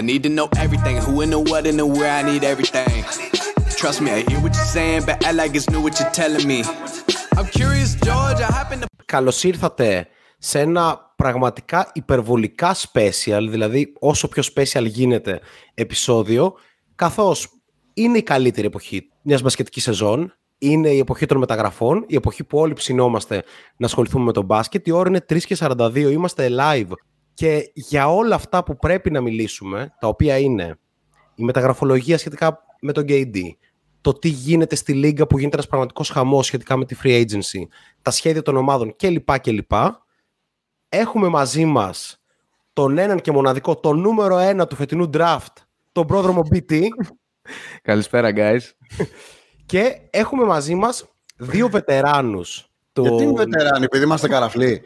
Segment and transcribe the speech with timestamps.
[0.00, 0.96] I need to know everything.
[1.06, 3.00] Who in the what and the where I need everything.
[3.80, 6.46] Trust me, I hear what you're saying, but I like it's new what you're telling
[6.52, 6.60] me.
[7.38, 8.40] I'm curious, George.
[8.40, 8.86] I happen to.
[9.04, 10.06] Καλώς ήρθατε
[10.38, 15.40] σε ένα πραγματικά υπερβολικά special, δηλαδή όσο πιο special γίνεται
[15.74, 16.54] επεισόδιο,
[16.94, 17.48] καθώς
[17.94, 22.58] είναι η καλύτερη εποχή μιας μπασκετικής σεζόν, είναι η εποχή των μεταγραφών, η εποχή που
[22.58, 23.44] όλοι ψινόμαστε
[23.76, 24.86] να ασχοληθούμε με τον μπάσκετ.
[24.86, 26.90] Η ώρα είναι 3 και 42, είμαστε live.
[27.40, 30.78] Και για όλα αυτά που πρέπει να μιλήσουμε, τα οποία είναι
[31.34, 33.36] η μεταγραφολογία σχετικά με τον KD,
[34.00, 37.62] το τι γίνεται στη Λίγκα που γίνεται ένας πραγματικός χαμός σχετικά με τη free agency,
[38.02, 39.40] τα σχέδια των ομάδων κλπ.
[39.40, 39.72] κλπ.
[40.88, 42.22] Έχουμε μαζί μας
[42.72, 45.54] τον έναν και μοναδικό, το νούμερο ένα του φετινού draft,
[45.92, 46.80] τον πρόδρομο BT.
[47.82, 48.60] Καλησπέρα, guys.
[49.66, 51.04] Και έχουμε μαζί μας
[51.36, 52.69] δύο βετεράνους.
[52.92, 53.02] Του...
[53.02, 54.82] Γιατί είναι βετεράνοι, επειδή είμαστε καραφλοί;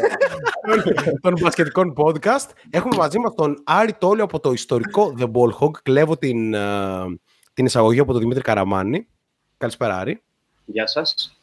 [1.22, 2.50] των μπασκετικών podcast.
[2.70, 5.70] Έχουμε μαζί μας τον Άρη Τόλιο από το ιστορικό The Ball Hog.
[5.82, 7.06] Κλέβω την, uh,
[7.52, 9.08] την εισαγωγή από τον Δημήτρη Καραμάνη.
[9.56, 10.22] Καλησπέρα Άρη.
[10.64, 11.40] Γεια σας.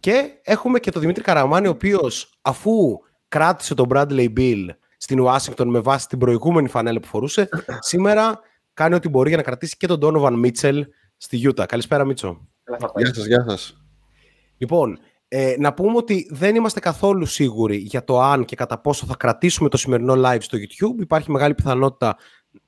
[0.00, 5.68] Και έχουμε και τον Δημήτρη Καραμάνη, ο οποίος αφού κράτησε τον Bradley Bill στην Ουάσιγκτον
[5.68, 8.40] με βάση την προηγούμενη φανέλα που φορούσε, σήμερα
[8.74, 10.80] κάνει ό,τι μπορεί για να κρατήσει και τον Donovan Mitchell
[11.16, 11.66] στη Γιούτα.
[11.66, 12.48] Καλησπέρα, Μίτσο.
[12.96, 13.83] Γεια σας, γεια σας.
[14.56, 19.06] Λοιπόν, ε, να πούμε ότι δεν είμαστε καθόλου σίγουροι για το αν και κατά πόσο
[19.06, 21.00] θα κρατήσουμε το σημερινό live στο YouTube.
[21.00, 22.16] Υπάρχει μεγάλη πιθανότητα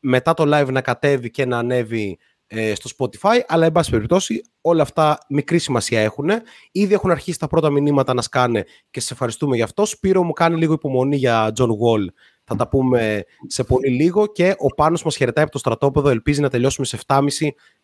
[0.00, 4.42] μετά το live να κατέβει και να ανέβει ε, στο Spotify, αλλά εν πάση περιπτώσει
[4.60, 6.30] όλα αυτά μικρή σημασία έχουν.
[6.72, 9.84] Ήδη έχουν αρχίσει τα πρώτα μηνύματα να σκάνε και σε ευχαριστούμε γι' αυτό.
[9.84, 12.06] Σπύρο μου κάνει λίγο υπομονή για John Wall
[12.48, 16.40] θα τα πούμε σε πολύ λίγο και ο Πάνος μας χαιρετάει από το στρατόπεδο, ελπίζει
[16.40, 17.22] να τελειώσουμε σε 7.30.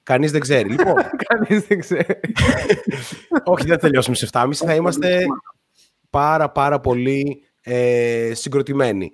[0.03, 0.69] Κανείς δεν ξέρει.
[0.69, 0.95] Λοιπόν,
[1.29, 2.21] Κανείς δεν ξέρει.
[3.45, 4.55] όχι, δεν θα τελειώσουμε σε 7.30.
[4.55, 5.25] Θα είμαστε
[6.11, 9.13] πάρα πάρα πολύ ε, συγκροτημένοι.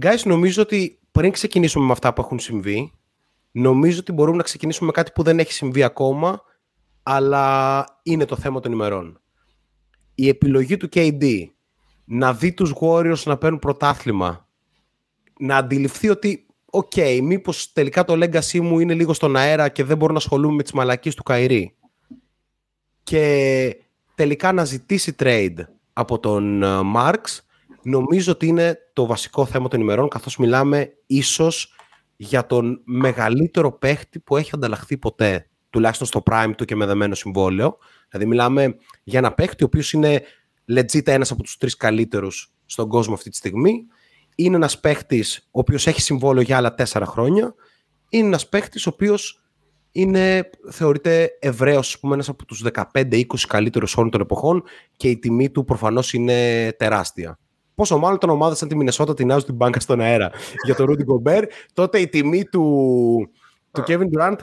[0.00, 2.92] Guys, νομίζω ότι πριν ξεκινήσουμε με αυτά που έχουν συμβεί,
[3.50, 6.42] νομίζω ότι μπορούμε να ξεκινήσουμε με κάτι που δεν έχει συμβεί ακόμα,
[7.02, 9.20] αλλά είναι το θέμα των ημερών.
[10.14, 11.44] Η επιλογή του KD
[12.04, 14.45] να δει τους Warriors να παίρνουν πρωτάθλημα
[15.38, 19.84] να αντιληφθεί ότι οκ, okay, μήπως τελικά το legacy μου είναι λίγο στον αέρα και
[19.84, 21.76] δεν μπορώ να ασχολούμαι με τις μαλακίες του Kyrie.
[23.02, 23.76] Και
[24.14, 25.56] τελικά να ζητήσει trade
[25.92, 27.42] από τον Marks, ε,
[27.82, 31.74] νομίζω ότι είναι το βασικό θέμα των ημερών, καθώς μιλάμε ίσως
[32.16, 37.14] για τον μεγαλύτερο παίχτη που έχει ανταλλαχθεί ποτέ, τουλάχιστον στο prime του και με δεμένο
[37.14, 37.78] συμβόλαιο.
[38.10, 40.22] Δηλαδή μιλάμε για ένα παίχτη ο οποίος είναι
[40.72, 43.86] legit ένας από τους τρεις καλύτερους στον κόσμο αυτή τη στιγμή
[44.36, 47.54] είναι ένας παίχτης ο οποίος έχει συμβόλαιο για άλλα τέσσερα χρόνια.
[48.08, 49.40] Είναι ένας παίχτης ο οποίος
[49.92, 54.62] είναι, θεωρείται ευρέω ένας από τους 15-20 καλύτερους όλων των εποχών
[54.96, 57.38] και η τιμή του προφανώς είναι τεράστια.
[57.74, 60.30] Πόσο μάλλον όταν ομάδα σαν τη Μινεσότα τεινάζουν την μπάνκα στον αέρα
[60.64, 63.30] για τον Ρούντι Γκομπέρ, τότε η τιμή του,
[63.72, 64.36] του Kevin Durant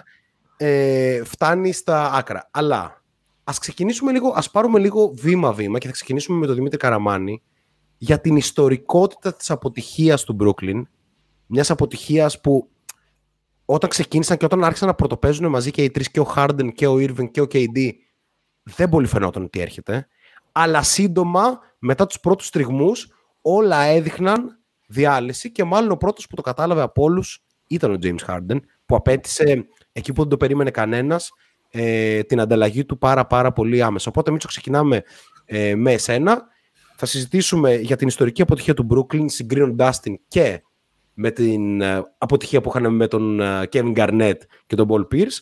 [0.57, 2.49] ε, φτάνει στα άκρα.
[2.51, 3.01] Αλλά
[3.43, 7.41] ας ξεκινήσουμε λίγο, ας πάρουμε λίγο βήμα-βήμα και θα ξεκινήσουμε με τον Δημήτρη Καραμάνη
[8.03, 10.81] για την ιστορικότητα της αποτυχίας του Brooklyn,
[11.45, 12.69] μιας αποτυχίας που
[13.65, 16.87] όταν ξεκίνησαν και όταν άρχισαν να πρωτοπαίζουν μαζί και οι τρεις, και ο Harden και
[16.87, 17.91] ο Irving και ο KD,
[18.63, 20.07] δεν πολύ φαινόταν ότι έρχεται.
[20.51, 23.07] Αλλά σύντομα, μετά τους πρώτους τριγμούς,
[23.41, 28.25] όλα έδειχναν διάλυση και μάλλον ο πρώτος που το κατάλαβε από όλους ήταν ο James
[28.27, 31.31] Harden, που απέτησε εκεί που δεν το περίμενε κανένας
[31.69, 34.09] ε, την ανταλλαγή του πάρα πάρα πολύ άμεσα.
[34.09, 35.03] Οπότε εμείς ξεκινάμε
[35.45, 36.51] ε, με εσένα
[37.05, 40.63] θα συζητήσουμε για την ιστορική αποτυχία του Brooklyn συγκρίνοντάς την και
[41.13, 45.39] με την ε, αποτυχία που είχαν με τον ε, Kevin Garnett και τον Paul Pierce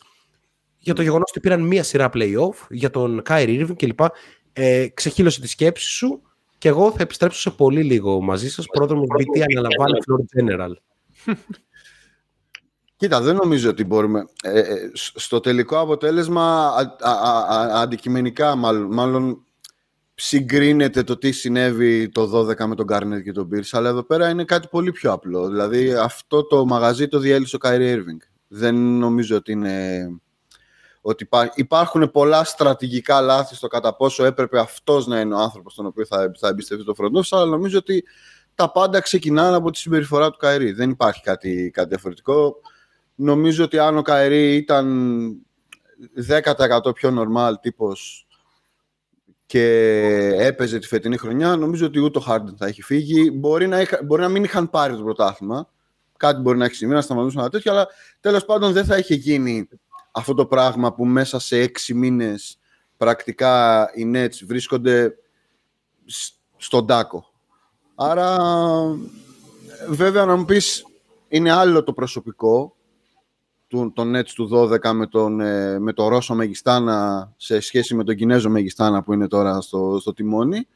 [0.78, 4.00] για το γεγονός ότι πήραν μία σειρά playoff για τον Kyrie Irving κλπ.
[4.54, 6.22] Ε, ξεχύλωσε τη σκέψη σου
[6.58, 8.66] και εγώ θα επιστρέψω σε πολύ λίγο μαζί σας.
[8.66, 10.72] Πρόδρομος BT αναλαμβάνει Floor General.
[12.96, 14.26] Κοίτα, δεν νομίζω ότι μπορούμε.
[14.44, 16.74] Ε, στο τελικό αποτέλεσμα,
[17.74, 19.46] αντικειμενικά μάλλον, μάλλον
[20.24, 24.30] συγκρίνεται το τι συνέβη το 12 με τον Garnett και τον Pierce, αλλά εδώ πέρα
[24.30, 25.50] είναι κάτι πολύ πιο απλό.
[25.50, 28.22] Δηλαδή αυτό το μαγαζί το διέλυσε ο Kyrie Irving.
[28.48, 30.07] Δεν νομίζω ότι είναι...
[31.01, 35.86] Ότι υπάρχουν πολλά στρατηγικά λάθη στο κατά πόσο έπρεπε αυτός να είναι ο άνθρωπος τον
[35.86, 38.04] οποίο θα, θα εμπιστευτεί το front αλλά νομίζω ότι
[38.56, 40.72] τα πάντα ξεκινάνε από τη συμπεριφορά του Kyrie.
[40.75, 42.56] Δεν υπάρχει κάτι, κάτι διαφορετικό.
[43.16, 45.45] Νομίζω ότι αν ο Kyrie ήταν
[46.88, 48.25] 10% πιο normal τύπος
[49.51, 53.31] και έπαιζε τη φετινή χρονιά, νομίζω ότι ούτε ο Χάρντεν θα έχει φύγει.
[53.33, 55.69] Μπορεί να, είχα, μπορεί να μην είχαν πάρει το πρωτάθλημα.
[56.18, 57.88] Κάτι μπορεί να έχει συμβεί, να σταματούσαν ένα τέτοιο, αλλά
[58.19, 59.69] τέλος πάντων δεν θα είχε γίνει
[60.12, 62.57] αυτό το πράγμα που μέσα σε έξι μήνες
[62.98, 65.15] πρακτικά οι Nets βρίσκονται
[66.57, 67.31] στον τάκο.
[67.95, 68.38] Άρα,
[69.89, 70.86] βέβαια να μου πεις
[71.27, 72.75] είναι άλλο το προσωπικό
[73.71, 78.03] του, τον Nets του 12 με τον, ε, με τον Ρώσο Μεγιστάνα σε σχέση με
[78.03, 80.68] τον Κινέζο Μεγιστάνα που είναι τώρα στο, στο τιμόνι.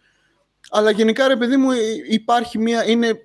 [0.69, 1.69] Αλλά γενικά, ρε παιδί μου,
[2.09, 2.89] υπάρχει μια...
[2.89, 3.21] Είναι,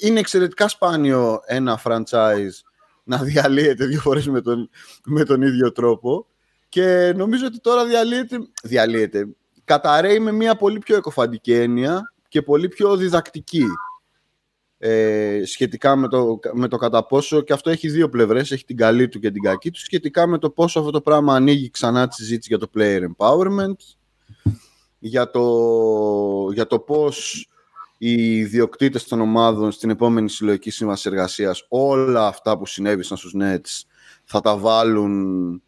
[0.00, 2.62] είναι εξαιρετικά σπάνιο ένα franchise
[3.04, 4.70] να διαλύεται δύο φορές με τον,
[5.04, 6.26] με τον ίδιο τρόπο.
[6.68, 9.28] Και νομίζω ότι τώρα διαλύεται, διαλύεται.
[9.64, 13.66] Καταραίει με μια πολύ πιο εκοφαντική έννοια και πολύ πιο διδακτική
[14.82, 18.76] ε, σχετικά με το, με το κατά πόσο, και αυτό έχει δύο πλευρές, έχει την
[18.76, 22.08] καλή του και την κακή του, σχετικά με το πόσο αυτό το πράγμα ανοίγει ξανά
[22.08, 23.76] τη συζήτηση για το player empowerment,
[24.98, 27.48] για το, για το πώς
[27.98, 33.82] οι ιδιοκτήτες των ομάδων στην επόμενη συλλογική σύμβαση εργασίας όλα αυτά που συνέβησαν στους Nets
[34.24, 35.62] θα τα βάλουν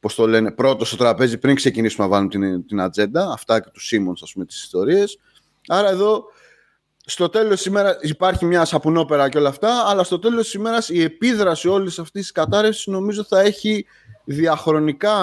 [0.00, 3.70] πώς το λένε, πρώτο στο τραπέζι πριν ξεκινήσουμε να βάλουν την, την ατζέντα, αυτά και
[3.72, 5.18] τους Σίμονς, ας πούμε, τις ιστορίες.
[5.68, 6.24] Άρα εδώ
[7.10, 10.88] στο τέλος της ημέρας υπάρχει μια σαπουνόπερα και όλα αυτά, αλλά στο τέλος της ημέρας
[10.88, 13.86] η επίδραση όλης αυτής της κατάρρευσης νομίζω θα έχει
[14.24, 15.16] διαχρονικά,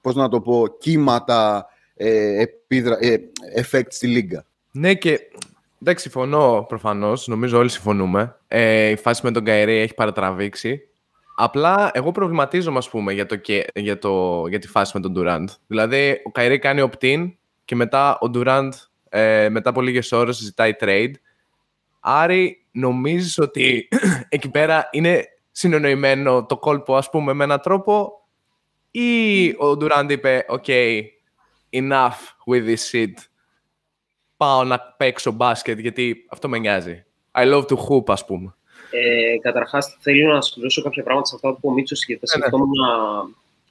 [0.00, 3.18] πώς να το πω, κύματα ε, επίδρα, ε,
[3.56, 4.44] effect στη Λίγκα.
[4.70, 5.20] Ναι, και
[5.80, 7.26] εντάξει, συμφωνώ προφανώς.
[7.26, 8.36] Νομίζω όλοι συμφωνούμε.
[8.48, 10.80] Ε, η φάση με τον Καερή έχει παρατραβήξει.
[11.36, 13.40] Απλά εγώ προβληματίζομαι, ας πούμε, για, το,
[13.74, 15.54] για, το, για τη φάση με τον Durant.
[15.66, 17.32] Δηλαδή, ο Καερή κάνει opt-in
[17.64, 18.70] και μετά ο Durant
[19.08, 21.12] ε, μετά από λίγες ώρες ζητάει trade.
[22.00, 23.88] Άρη, νομίζεις ότι
[24.28, 28.20] εκεί πέρα είναι συνονοημένο το κόλπο, ας πούμε, με έναν τρόπο;
[28.90, 31.00] Ή ο Ντουράντ είπε «OK,
[31.70, 33.12] enough with this shit.
[34.36, 37.04] Πάω να παίξω μπάσκετ γιατί αυτό με νοιάζει.
[37.32, 38.54] I love to hoop, ας πούμε».
[38.90, 42.38] Ε, καταρχάς, θέλω να σου δώσω κάποια πράγματα σε αυτά που ο Μίτσος γιατί θα
[42.38, 42.70] σκεφτόμουν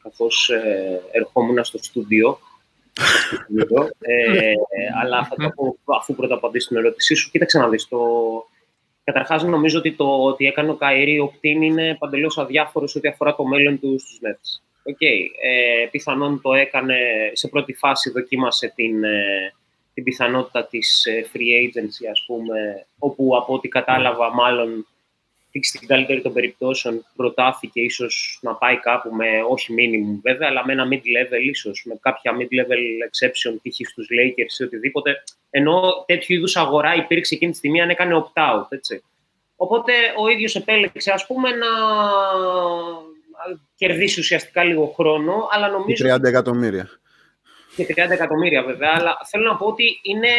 [0.03, 2.39] καθώς ε, ερχόμουν στο στούντιο
[3.99, 4.53] ε,
[5.01, 7.29] αλλά θα το πω αφού πρώτα απαντήσω την ερώτησή σου.
[7.31, 7.87] Κοίταξε να δεις.
[7.87, 7.99] Το...
[9.03, 13.35] Καταρχάς, νομίζω ότι το ότι έκανε ο Καηρή ο Κτίν είναι παντελώς αδιάφορος ό,τι αφορά
[13.35, 14.61] το μέλλον του στους Nets.
[14.91, 15.27] Okay.
[15.41, 16.97] Ε, πιθανόν το έκανε,
[17.33, 19.53] σε πρώτη φάση δοκίμασε την, ε,
[19.93, 24.87] την πιθανότητα της ε, free agency, ας πούμε, όπου από ό,τι κατάλαβα μάλλον
[25.63, 30.73] στην καλύτερη των περιπτώσεων προτάθηκε ίσως να πάει κάπου με όχι minimum βέβαια, αλλά με
[30.73, 33.89] ένα mid-level ίσως, με κάποια mid-level exception π.χ.
[33.89, 35.23] στους Lakers ή οτιδήποτε.
[35.49, 39.03] Ενώ τέτοιου είδους αγορά υπήρξε εκείνη τη στιγμή αν έκανε opt-out, έτσι.
[39.55, 41.67] Οπότε ο ίδιος επέλεξε ας πούμε να
[43.75, 46.15] κερδίσει ουσιαστικά λίγο χρόνο, αλλά νομίζω...
[46.15, 46.89] 30 εκατομμύρια.
[47.75, 50.29] Και 30 εκατομμύρια βέβαια, αλλά θέλω να πω ότι είναι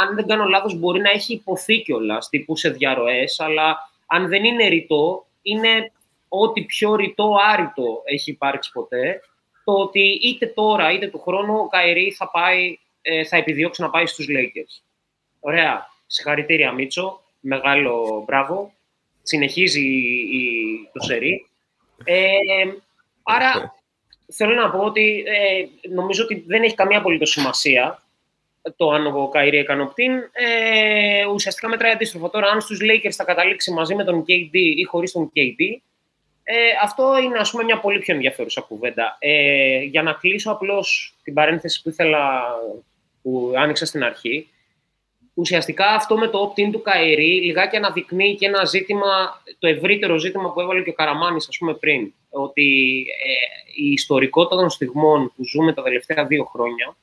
[0.00, 4.44] αν δεν κάνω λάθος, μπορεί να έχει υποθεί κιόλας τύπου σε διαρροές, αλλά αν δεν
[4.44, 5.92] είναι ρητό, είναι
[6.28, 9.20] ό,τι πιο ρητό άρρητο έχει υπάρξει ποτέ,
[9.64, 13.90] το ότι είτε τώρα είτε του χρόνου ο Καϊρή θα, πάει, ε, θα επιδιώξει να
[13.90, 14.82] πάει στους Lakers.
[15.40, 15.94] Ωραία.
[16.06, 17.20] Συγχαρητήρια Μίτσο.
[17.40, 18.72] Μεγάλο μπράβο.
[19.22, 19.86] Συνεχίζει
[20.32, 20.44] η,
[20.92, 21.46] το σερί.
[22.04, 22.34] Ε,
[23.22, 23.74] άρα
[24.32, 28.02] θέλω να πω ότι ε, νομίζω ότι δεν έχει καμία απολύτως σημασία
[28.76, 32.30] το αν ο Καϊρή έκανε opt-in, ε, ουσιαστικά μετράει αντίστροφο.
[32.30, 35.80] Τώρα, αν στους Lakers θα καταλήξει μαζί με τον KD ή χωρίς τον KD,
[36.42, 39.16] ε, αυτό είναι ας πούμε μια πολύ πιο ενδιαφέρουσα κουβέντα.
[39.18, 42.44] Ε, για να κλείσω απλώς την παρένθεση που ήθελα,
[43.22, 44.48] που άνοιξα στην αρχή,
[45.34, 50.52] ουσιαστικά αυτό με το opt-in του Καϊρή λιγάκι αναδεικνύει και ένα ζήτημα, το ευρύτερο ζήτημα
[50.52, 55.44] που έβαλε και ο Καραμάνης ας πούμε πριν, ότι ε, η ιστορικότητα των στιγμών που
[55.44, 56.96] ζούμε τα τελευταία δύο χρόνια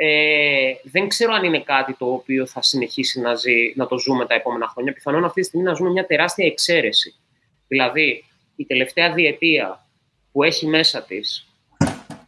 [0.00, 4.26] ε, δεν ξέρω αν είναι κάτι το οποίο θα συνεχίσει να, ζει, να το ζούμε
[4.26, 4.92] τα επόμενα χρόνια.
[4.92, 7.14] Πιθανόν αυτή τη στιγμή να ζούμε μια τεράστια εξαίρεση.
[7.68, 8.24] Δηλαδή,
[8.56, 9.86] η τελευταία διετία
[10.32, 11.46] που έχει μέσα της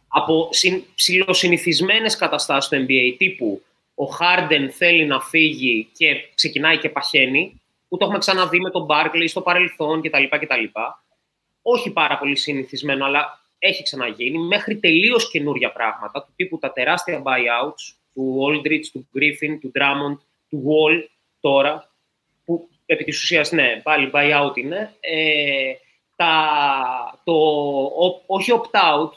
[0.07, 0.49] από
[0.95, 3.63] ψηλοσυνηθισμένες καταστάσεις του NBA τύπου
[3.95, 8.85] ο Χάρντεν θέλει να φύγει και ξεκινάει και παχαίνει, που το έχουμε ξαναδεί με τον
[8.85, 10.23] Μπάρκλι στο παρελθόν κτλ.
[10.29, 10.63] κτλ.
[11.61, 17.21] Όχι πάρα πολύ συνηθισμένο, αλλά έχει ξαναγίνει, μέχρι τελείως καινούρια πράγματα, του τύπου τα τεράστια
[17.25, 20.17] buyouts του Aldridge, του Griffin, του Drummond,
[20.49, 21.03] του Wall
[21.39, 21.89] τώρα,
[22.45, 25.73] που επί της ουσίας, ναι, πάλι buyout είναι, ε,
[26.15, 26.33] τα,
[27.23, 27.33] το,
[28.25, 29.11] όχι opt-out,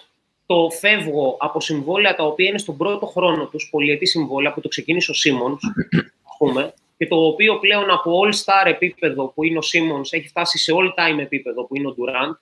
[0.46, 4.68] το φεύγω από συμβόλαια τα οποία είναι στον πρώτο χρόνο τους, πολυετή συμβόλαια που το
[4.68, 5.62] ξεκίνησε ο Σίμονς,
[6.28, 10.58] ας πούμε, και το οποίο πλέον από all-star επίπεδο που είναι ο Σίμονς έχει φτάσει
[10.58, 12.34] σε all-time επίπεδο που είναι ο Durant,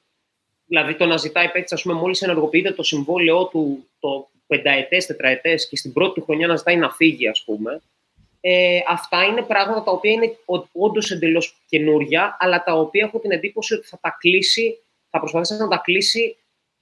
[0.66, 5.69] Δηλαδή το να ζητάει παίκτης, ας πούμε, μόλις ενεργοποιείται το συμβόλαιό του το πενταετές, τετραετές
[5.69, 7.83] και στην πρώτη του χρονιά να ζητάει να φύγει, ας πούμε.
[8.40, 10.37] Ε, αυτά είναι πράγματα τα οποία είναι
[10.73, 14.78] όντως εντελώς καινούρια, αλλά τα οποία έχω την εντύπωση ότι θα τα κλείσει,
[15.11, 16.37] θα προσπαθήσει να τα κλείσει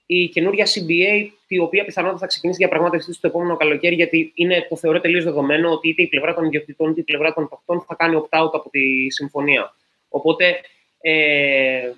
[0.07, 4.77] η καινούρια CBA, η οποία πιθανότατα θα ξεκινήσει διαπραγμάτευση στο επόμενο καλοκαίρι, γιατί είναι, το
[4.77, 7.95] θεωρώ τελείως δεδομένο ότι είτε η πλευρά των ιδιοκτητών είτε η πλευρά των παιχτών θα
[7.95, 9.75] κάνει opt-out από τη συμφωνία.
[10.09, 10.61] Οπότε
[11.01, 11.91] ε,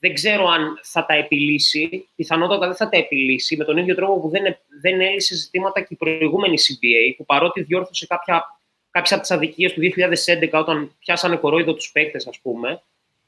[0.00, 2.08] δεν ξέρω αν θα τα επιλύσει.
[2.16, 5.88] Πιθανότατα δεν θα τα επιλύσει με τον ίδιο τρόπο που δεν, δεν έλυσε ζητήματα και
[5.90, 8.44] η προηγούμενη CBA, που παρότι διόρθωσε κάποια,
[8.90, 12.82] κάποιες από τις αδικίες του 2011 όταν πιάσανε κορόιδο τους παίκτες, ας πούμε,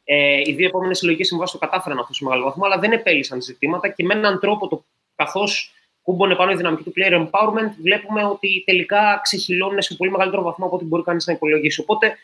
[0.04, 3.42] ε, οι δύο επόμενες συλλογικές συμβάσεις το κατάφεραν αυτός σε μεγάλο βαθμό, αλλά δεν επέλυσαν
[3.42, 4.84] ζητήματα και με έναν τρόπο, το,
[5.16, 5.72] καθώς
[6.02, 10.66] κούμπονε πάνω η δυναμική του player empowerment, βλέπουμε ότι τελικά ξεχυλώνουν σε πολύ μεγαλύτερο βαθμό
[10.66, 11.80] από ό,τι μπορεί κανείς να υπολογίσει.
[11.80, 12.16] Οπότε,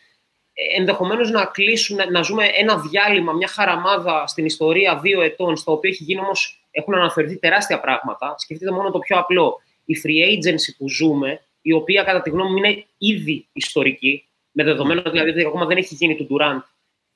[0.54, 5.72] ε, ενδεχομένως να κλείσουν, να ζούμε ένα διάλειμμα, μια χαραμάδα στην ιστορία δύο ετών, στο
[5.72, 8.34] οποίο έχει γίνει όμως, έχουν αναφερθεί τεράστια πράγματα.
[8.38, 9.60] Σκεφτείτε μόνο το πιο απλό.
[9.84, 14.64] Η free agency που ζούμε, η οποία κατά τη γνώμη μου είναι ήδη ιστορική, με
[14.64, 16.62] δεδομένο δηλαδή ότι ακόμα δεν έχει γίνει του Durant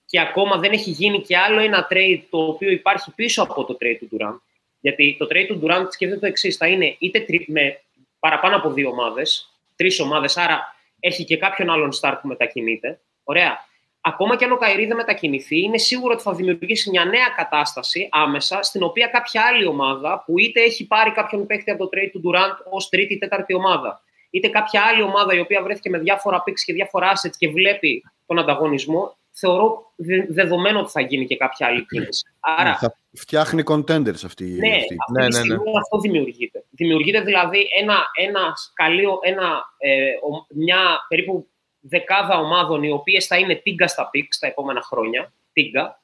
[0.06, 3.76] και ακόμα δεν έχει γίνει και άλλο ένα trade το οποίο υπάρχει πίσω από το
[3.80, 4.40] trade του Durant.
[4.80, 7.80] Γιατί το trade του Durant σκέφτεται το εξής: θα είναι είτε με
[8.18, 13.00] παραπάνω από δύο ομάδες, τρεις ομάδες, άρα έχει και κάποιον άλλον start που μετακινείται.
[13.30, 13.66] Ωραία.
[14.00, 18.08] Ακόμα και αν ο Καϊρή δεν μετακινηθεί, είναι σίγουρο ότι θα δημιουργήσει μια νέα κατάσταση
[18.10, 22.10] άμεσα, στην οποία κάποια άλλη ομάδα, που είτε έχει πάρει κάποιον παίχτη από το trade
[22.12, 25.98] του Durant ως τρίτη ή τέταρτη ομάδα, είτε κάποια άλλη ομάδα η οποία βρέθηκε με
[25.98, 29.92] διάφορα picks και διάφορα assets και βλέπει τον ανταγωνισμό, θεωρώ
[30.28, 32.26] δεδομένο ότι θα γίνει και κάποια άλλη κίνηση.
[32.40, 34.96] Άρα, θα φτιάχνει contenders αυτή, ναι, αυτή.
[35.12, 35.54] ναι, ναι, ναι.
[35.78, 36.64] αυτό δημιουργείται.
[36.70, 40.10] Δημιουργείται δηλαδή ένα, ένα σκαλείο, ένα, ε,
[40.54, 41.48] μια περίπου
[41.80, 45.32] δεκάδα ομάδων οι οποίες θα είναι τίγκα στα πίξ τα επόμενα χρόνια.
[45.52, 46.02] Τίγκα.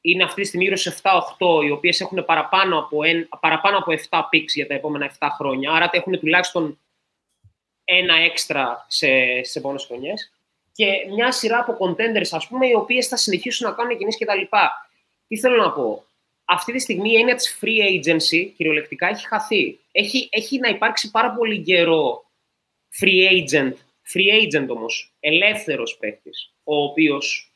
[0.00, 3.92] Είναι αυτή τη στιγμή γύρω σε 7-8, οι οποίες έχουν παραπάνω από, εν, παραπάνω από
[4.10, 5.72] 7 πίξ για τα επόμενα 7 χρόνια.
[5.72, 6.78] Άρα έχουν τουλάχιστον
[7.84, 9.08] ένα έξτρα σε,
[9.42, 10.32] σε επόμενες χρονιές
[10.72, 14.56] και μια σειρά από contenders, ας πούμε, οι οποίες θα συνεχίσουν να κάνουν κινήσεις κτλ.
[15.28, 16.04] Τι θέλω να πω;
[16.44, 19.78] Αυτή τη στιγμή η έννοια της free agency, κυριολεκτικά, έχει χαθεί.
[19.92, 22.24] Έχει, έχει να υπάρξει πάρα πολύ καιρό
[23.00, 23.72] free agent,
[24.14, 27.54] free agent όμως, ελεύθερος παίκτης, ο οποίος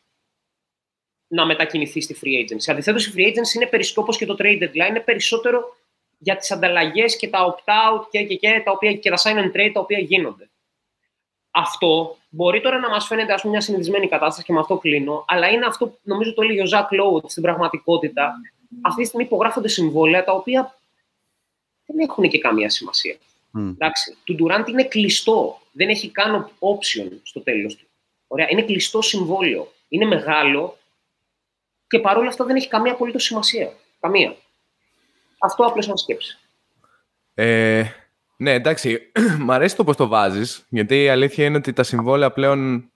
[1.26, 2.72] να μετακινηθεί στη free agency.
[2.72, 5.76] Αντιθέτως, η free agency είναι περισσότερο και το trade deadline, είναι περισσότερο
[6.18, 9.56] για τις ανταλλαγές και τα opt-out και, και, και, τα οποία, και τα sign and
[9.56, 10.48] trade τα οποία γίνονται
[11.54, 15.24] αυτό μπορεί τώρα να μας φαίνεται ας πούμε, μια συνηθισμένη κατάσταση και με αυτό κλείνω,
[15.28, 18.34] αλλά είναι αυτό, νομίζω το έλεγε ο Ζακ Λόουτ στην πραγματικότητα.
[18.82, 20.78] Αυτή τη στιγμή υπογράφονται συμβόλαια τα οποία
[21.86, 23.16] δεν έχουν και καμία σημασία.
[23.58, 23.70] Mm.
[23.70, 25.60] Εντάξει, του Ντουράντ είναι κλειστό.
[25.76, 27.86] Δεν έχει καν option στο τέλος του.
[28.26, 29.72] Ωραία, είναι κλειστό συμβόλαιο.
[29.88, 30.78] Είναι μεγάλο
[31.86, 33.72] και παρόλα αυτά δεν έχει καμία απολύτως σημασία.
[34.00, 34.36] Καμία.
[35.38, 36.38] Αυτό απλώς να σκέψει.
[37.34, 37.84] Ε,
[38.36, 39.12] ναι, εντάξει,
[39.44, 42.90] μ' αρέσει το πώς το βάζεις, γιατί η αλήθεια είναι ότι τα συμβόλαια πλέον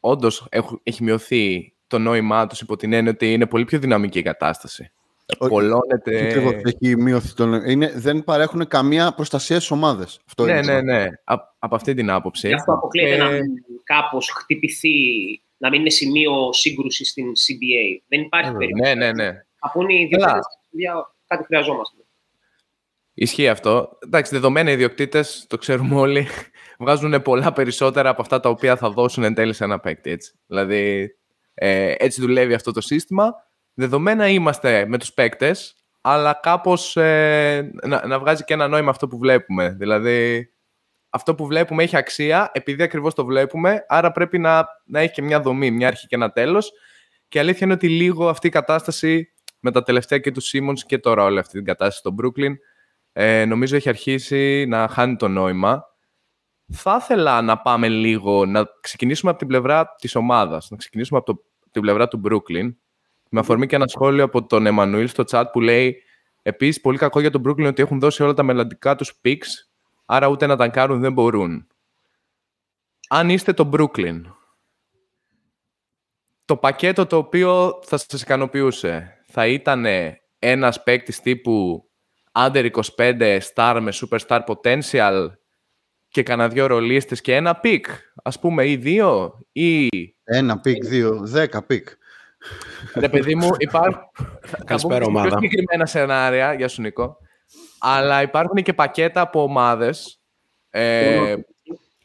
[0.00, 0.48] όντως
[0.82, 4.92] έχει μειωθεί το νόημά τους υπό την έννοια ότι είναι πολύ πιο δυναμική η κατάσταση.
[5.38, 6.26] Πολλώνεται...
[6.64, 10.20] έχει μειωθεί το είναι, Δεν παρέχουν καμία προστασία στις ομάδες.
[10.42, 11.04] Ναι, ναι, ναι.
[11.24, 12.48] Α, από αυτή την άποψη.
[12.48, 13.42] Γι' αυτό αποκλείεται να μην
[13.84, 14.90] κάπως χτυπηθεί,
[15.56, 18.02] να μην είναι σημείο σύγκρουσης στην CBA.
[18.08, 18.94] Δεν υπάρχει περίπτωση.
[18.94, 19.32] Ναι, ναι, ναι.
[19.58, 20.08] Από οι
[20.70, 21.96] δύο κάτι χρειαζόμαστε.
[23.14, 23.98] Ισχύει αυτό.
[24.04, 26.26] Εντάξει, δεδομένα οι ιδιοκτήτες, το ξέρουμε όλοι,
[26.80, 30.10] βγάζουν πολλά περισσότερα από αυτά τα οποία θα δώσουν εν τέλει σε ένα παίκτη.
[30.10, 30.32] Έτσι.
[30.46, 31.10] Δηλαδή,
[31.54, 33.34] ε, έτσι δουλεύει αυτό το σύστημα.
[33.80, 39.08] Δεδομένα είμαστε με τους παίκτες, αλλά κάπως ε, να, να βγάζει και ένα νόημα αυτό
[39.08, 39.68] που βλέπουμε.
[39.68, 40.50] Δηλαδή,
[41.10, 45.22] αυτό που βλέπουμε έχει αξία επειδή ακριβώς το βλέπουμε, άρα πρέπει να, να έχει και
[45.22, 46.72] μια δομή, μια αρχή και ένα τέλος.
[47.28, 50.78] Και η αλήθεια είναι ότι λίγο αυτή η κατάσταση με τα τελευταία και του Simmons
[50.86, 52.52] και τώρα όλη αυτή την κατάσταση στο Brooklyn
[53.12, 55.84] ε, νομίζω έχει αρχίσει να χάνει το νόημα.
[56.72, 61.34] Θα ήθελα να πάμε λίγο, να ξεκινήσουμε από την πλευρά της ομάδας, να ξεκινήσουμε από
[61.34, 62.74] το, την πλευρά του Brooklyn.
[63.32, 66.02] Με αφορμή και ένα σχόλιο από τον Εμμανουήλ στο chat που λέει
[66.42, 69.46] Επίσης, πολύ κακό για τον Brooklyn ότι έχουν δώσει όλα τα μελλοντικά τους picks,
[70.04, 71.66] άρα ούτε να ταγκάρουν δεν μπορούν.
[73.08, 74.20] Αν είστε το Brooklyn,
[76.44, 79.86] το πακέτο το οποίο θα σας ικανοποιούσε θα ήταν
[80.38, 81.84] ένας παίκτης τύπου
[82.32, 85.30] under 25 star με superstar potential
[86.08, 87.84] και κανένα δυο ρολίστες και ένα pick,
[88.22, 89.88] ας πούμε, ή δύο, ή...
[90.24, 91.82] Ένα pick, δύο, δέκα pick.
[92.94, 94.02] Ρε παιδί μου, υπάρχουν...
[94.64, 95.28] Καλησπέρα ομάδα.
[95.28, 97.16] Πιο συγκεκριμένα σενάρια, για σου Νίκο,
[97.78, 100.20] αλλά υπάρχουν και πακέτα από ομάδες
[100.70, 101.34] ε,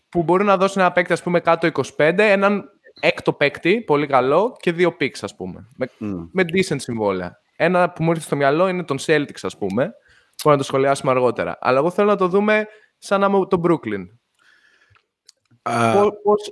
[0.10, 2.64] που μπορούν να δώσουν ένα παίκτη, ας πούμε, κάτω 25, έναν
[3.00, 6.28] έκτο παίκτη, πολύ καλό, και δύο picks, ας πούμε, με, mm.
[6.32, 7.40] με decent συμβόλαια.
[7.56, 9.94] Ένα που μου ήρθε στο μυαλό είναι τον Celtics, ας πούμε,
[10.44, 11.58] Μπορούμε να το σχολιάσουμε αργότερα.
[11.62, 14.06] Αλλά εγώ θέλω να το δούμε σαν να είμαι το Brooklyn.
[15.70, 16.10] Uh...
[16.24, 16.52] Πώς,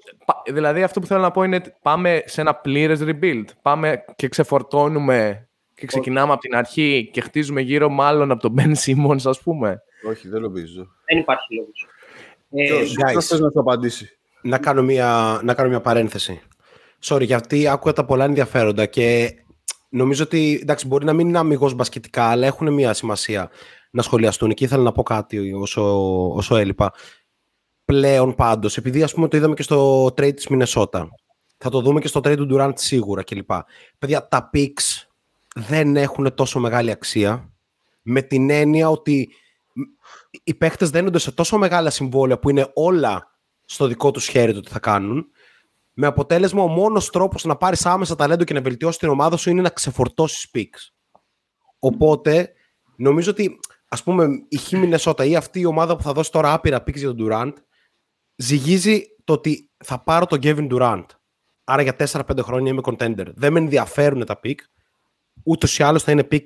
[0.52, 3.46] δηλαδή αυτό που θέλω να πω είναι πάμε σε ένα πλήρες rebuild.
[3.62, 8.74] Πάμε και ξεφορτώνουμε και ξεκινάμε από την αρχή και χτίζουμε γύρω μάλλον από τον Ben
[8.86, 9.84] Simmons ας πούμε.
[10.10, 10.88] Όχι, δεν νομίζω.
[11.06, 11.88] Δεν υπάρχει λόγος.
[12.50, 16.42] Ε, Ποιος θες να το απαντήσει; Να κάνω, μια, να κάνω μια παρένθεση.
[17.04, 19.36] sorry, γιατί άκουγα τα πολλά ενδιαφέροντα και
[19.90, 23.50] νομίζω ότι εντάξει, μπορεί να μην είναι αμυγός μπασκετικά, αλλά έχουν μια σημασία
[23.92, 24.54] να σχολιαστούν.
[24.54, 25.98] Και ήθελα να πω κάτι όσο,
[26.36, 26.94] όσο έλειπα.
[27.86, 31.08] Πλέον πάντως, επειδή ας πούμε το είδαμε και στο trade της Μινεσότα,
[31.58, 33.52] θα το δούμε και στο trade του Durant σίγουρα κλπ.
[34.00, 35.08] Παιδιά, τα picks
[35.56, 37.54] δεν έχουν τόσο μεγάλη αξία
[38.02, 39.30] με την έννοια ότι
[40.44, 44.60] οι παίχτες δένονται σε τόσο μεγάλα συμβόλαια που είναι όλα στο δικό τους χέρι το
[44.60, 45.26] τι θα κάνουν
[45.94, 49.50] με αποτέλεσμα ο μόνος τρόπος να πάρεις άμεσα ταλέντο και να βελτιώσεις την ομάδα σου
[49.50, 51.20] είναι να ξεφορτώσεις picks.
[51.80, 52.54] Οπότε
[52.96, 56.54] νομίζω ότι ας πούμε η Χ Μινεσότα ή αυτή η ομάδα που θα δώσει τώρα
[56.54, 57.54] άπειρα picks για τον Durant
[58.44, 61.06] ζυγίζει το ότι θα πάρω τον Kevin Durant.
[61.64, 63.26] Άρα για 4-5 χρόνια είμαι contender.
[63.36, 64.56] Δεν με ενδιαφέρουν τα pick.
[65.44, 66.44] Ούτως ή άλλως θα είναι pick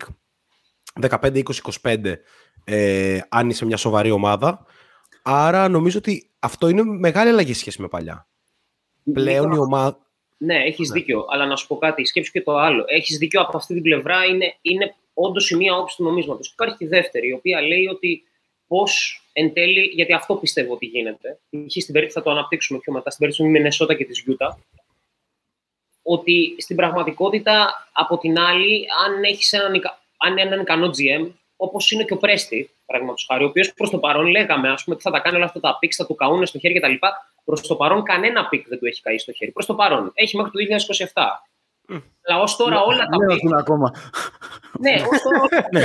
[1.01, 1.43] 15, 20,
[1.81, 2.13] 25
[2.63, 4.65] ε, αν είσαι μια σοβαρή ομάδα.
[5.23, 8.27] Άρα νομίζω ότι αυτό είναι μεγάλη αλλαγή σχέση με παλιά.
[9.13, 9.97] Πλέον η ομάδα.
[10.37, 10.99] Ναι, έχεις ναι.
[10.99, 11.25] δίκιο.
[11.29, 12.83] Αλλά να σου πω κάτι, σκέψου και το άλλο.
[12.87, 16.51] Έχεις δίκιο από αυτή την πλευρά, είναι, είναι όντως η μία όψη του νομίσματος.
[16.51, 18.23] Υπάρχει και η δεύτερη, η οποία λέει ότι
[18.67, 21.39] πώς εν τέλει, γιατί αυτό πιστεύω ότι γίνεται.
[21.67, 24.57] Στην περίπτωση θα το αναπτύξουμε πιο μετά, στην περίπτωση του Μινεσότα και της Γιούτα
[26.09, 29.81] ότι στην πραγματικότητα, από την άλλη, αν έχεις έναν,
[30.17, 33.97] αν έναν ικανό GM, όπως είναι και ο Πρέστη, παραδείγματος χάρη, ο οποίος προς το
[33.97, 36.45] παρόν λέγαμε ας πούμε, ότι θα τα κάνει όλα αυτά τα picks, θα του καούν
[36.45, 36.93] στο χέρι κτλ.
[37.45, 39.51] Προς το παρόν, κανένα pick δεν του έχει καεί στο χέρι.
[39.51, 40.11] Προς το παρόν.
[40.13, 40.59] Έχει μέχρι το
[41.13, 41.23] 2027.
[41.89, 42.01] Mm.
[42.27, 43.49] Αλλά ως τώρα ναι, όλα τα pick.
[43.49, 43.93] Ναι, ακόμα.
[44.79, 45.67] ναι, ως τώρα.
[45.71, 45.83] Ναι.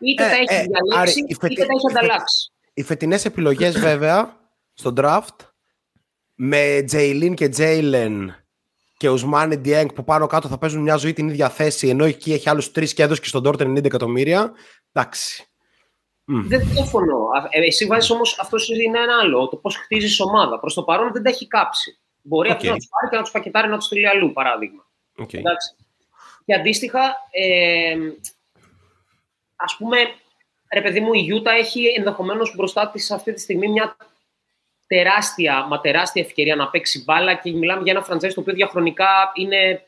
[0.00, 2.52] είτε τα ε, έχεις ε, διαλέξει, είτε τα έχεις ανταλλάξει.
[2.74, 4.36] Οι φετινές επιλογές, βέβαια,
[4.72, 5.36] στο draft,
[6.34, 8.36] με Τζέιλιν και Τζέιλεν
[8.96, 12.04] και ο Ουσμάνε Διέγκ που πάνω κάτω θα παίζουν μια ζωή την ίδια θέση, ενώ
[12.04, 14.52] εκεί έχει άλλους τρεις και έδωσε και στον Τόρτεν 90 εκατομμύρια.
[14.92, 15.46] Εντάξει.
[16.24, 17.28] Δεν διαφωνώ.
[17.50, 19.48] Ε, εσύ βάζεις όμως αυτός είναι ένα άλλο.
[19.48, 20.60] Το πώς χτίζεις ομάδα.
[20.60, 22.00] Προς το παρόν δεν τα έχει κάψει.
[22.22, 22.54] Μπορεί okay.
[22.54, 24.90] αυτό να τους πάρει και να τους πακετάρει να τους στείλει αλλού, παράδειγμα.
[25.18, 25.38] Okay.
[25.38, 25.76] Εντάξει.
[26.44, 27.00] Και αντίστοιχα,
[27.30, 27.96] ε,
[29.56, 29.96] ας πούμε,
[30.72, 33.96] ρε παιδί μου, η Γιούτα έχει ενδεχομένως μπροστά της αυτή τη στιγμή μια
[34.86, 39.32] τεράστια, μα τεράστια ευκαιρία να παίξει μπάλα και μιλάμε για ένα franchise το οποίο διαχρονικά
[39.34, 39.86] είναι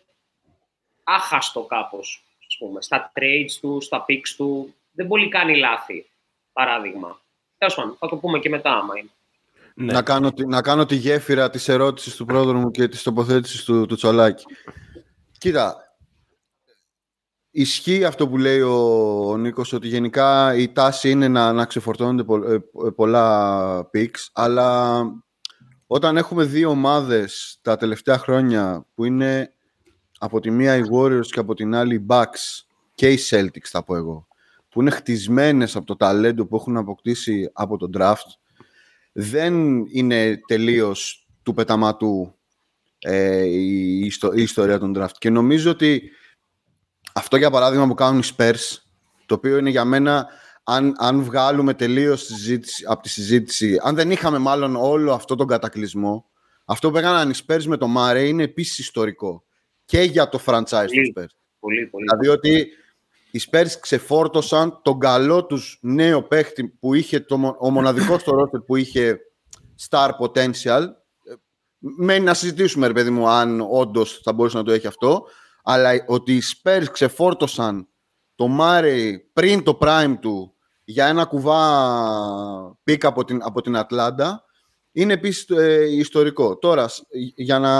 [1.04, 4.74] άχαστο κάπως, ας πούμε, στα trades του, στα picks του.
[4.92, 6.06] Δεν πολύ κάνει λάθη,
[6.52, 7.20] παράδειγμα.
[7.58, 9.10] Τέλος πάντων, θα το πούμε και μετά, άμα είναι.
[9.74, 9.92] Ναι.
[9.92, 13.94] Να, κάνω, να κάνω τη γέφυρα της ερώτησης του πρόδρομου και της τοποθέτησης του, του
[13.94, 14.44] Τσολάκη.
[15.38, 15.83] Κοίτα,
[17.56, 18.74] Ισχύει αυτό που λέει ο,
[19.30, 25.00] ο Νίκος, ότι γενικά η τάση είναι να, να ξεφορτώνονται ε, ε, πολλά πίξ, αλλά
[25.86, 29.52] όταν έχουμε δύο ομάδες τα τελευταία χρόνια που είναι
[30.18, 32.64] από τη μία οι Warriors και από την άλλη οι Bucks
[32.94, 34.26] και οι Celtics θα πω εγώ,
[34.68, 38.30] που είναι χτισμένες από το ταλέντο που έχουν αποκτήσει από το draft,
[39.12, 42.34] δεν είναι τελείως του πεταματού
[42.98, 45.16] ε, η, η, η ιστορία των draft.
[45.18, 46.10] Και νομίζω ότι
[47.16, 48.78] αυτό για παράδειγμα που κάνουν οι Spurs,
[49.26, 50.28] το οποίο είναι για μένα,
[50.64, 52.30] αν, αν βγάλουμε τελείως
[52.86, 56.26] από τη συζήτηση, αν δεν είχαμε μάλλον όλο αυτό τον κατακλυσμό,
[56.64, 59.44] αυτό που έκαναν οι Spurs με το Μάρε είναι επίσης ιστορικό.
[59.84, 61.34] Και για το franchise του Spurs.
[61.58, 62.04] Πολύ, πολύ.
[62.04, 62.68] Δηλαδή ότι
[63.30, 68.64] οι Spurs ξεφόρτωσαν τον καλό τους νέο παίχτη που είχε το, ο μοναδικός στο roster
[68.66, 69.18] που είχε
[69.88, 70.82] star potential.
[71.78, 75.26] Μένει να συζητήσουμε, ρε παιδί μου, αν όντως θα μπορούσε να το έχει αυτό
[75.64, 77.88] αλλά ότι οι Spurs ξεφόρτωσαν
[78.34, 84.44] το Μάρεϊ πριν το prime του για ένα κουβά pick από την, από την Ατλάντα
[84.92, 86.58] είναι επίσης ε, ιστορικό.
[86.58, 86.90] Τώρα,
[87.34, 87.70] για να,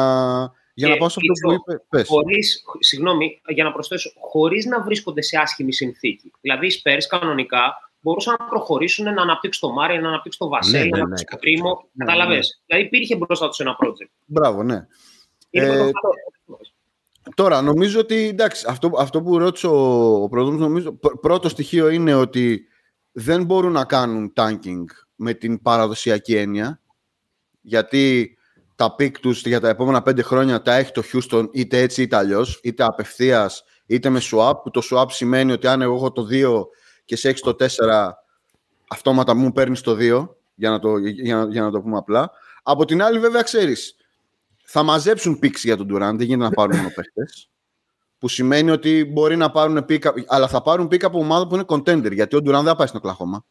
[0.74, 2.08] για να πάω σε αυτό που είπε, πες.
[2.08, 6.32] Χωρίς, συγγνώμη, για να προσθέσω, χωρίς να βρίσκονται σε άσχημη συνθήκη.
[6.40, 10.78] Δηλαδή, οι Spurs κανονικά μπορούσαν να προχωρήσουν να αναπτύξουν το Μάρι, να αναπτύξουν το Vassell,
[10.78, 11.88] ναι, ναι, να αναπτύξουν το Primo.
[11.92, 12.40] Ναι, ναι, ναι.
[12.66, 14.10] Δηλαδή, υπήρχε μπροστά τους ένα project.
[14.24, 14.86] Μπράβο, ναι.
[15.50, 15.90] Ε,
[17.34, 22.14] Τώρα, νομίζω ότι εντάξει, αυτό, αυτό που ρώτησε ο, ο πρόεδρος, νομίζω, πρώτο στοιχείο είναι
[22.14, 22.66] ότι
[23.12, 24.84] δεν μπορούν να κάνουν tanking
[25.14, 26.80] με την παραδοσιακή έννοια,
[27.60, 28.37] γιατί
[28.76, 32.16] τα pick τους για τα επόμενα πέντε χρόνια τα έχει το Houston είτε έτσι είτε
[32.16, 36.26] αλλιώς, είτε απευθείας είτε με swap, που το swap σημαίνει ότι αν εγώ έχω το
[36.30, 36.62] 2
[37.04, 37.66] και σε έχεις το 4,
[38.88, 42.30] αυτόματα μου παίρνεις το 2, για να το, για, για να το πούμε απλά.
[42.62, 43.96] Από την άλλη, βέβαια, ξέρεις,
[44.76, 47.50] θα μαζέψουν πίξη για τον Durant, δεν γίνεται να πάρουν μόνο παίχτες.
[48.18, 51.64] Που σημαίνει ότι μπορεί να πάρουν πίκα, αλλά θα πάρουν πίκα από ομάδα που είναι
[51.66, 53.44] contender, γιατί ο Durant δεν θα πάει στο Κλαχώμα.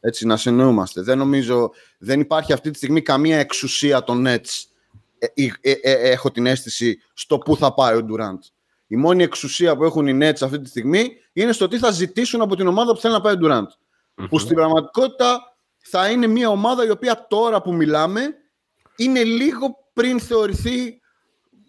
[0.00, 1.02] Έτσι, να συνεννοούμαστε.
[1.02, 4.64] Δεν νομίζω, δεν υπάρχει αυτή τη στιγμή καμία εξουσία των Nets.
[5.18, 5.26] Ε,
[5.60, 8.38] ε, ε, έχω την αίσθηση στο πού θα πάει ο Durant.
[8.86, 12.40] Η μόνη εξουσία που έχουν οι Nets αυτή τη στιγμή είναι στο τι θα ζητήσουν
[12.40, 13.68] από την ομάδα που θέλει να πάει ο Durant.
[14.28, 18.20] Που στην πραγματικότητα θα είναι μια ομάδα η οποία τώρα που μιλάμε
[18.96, 21.00] είναι λίγο πριν θεωρηθεί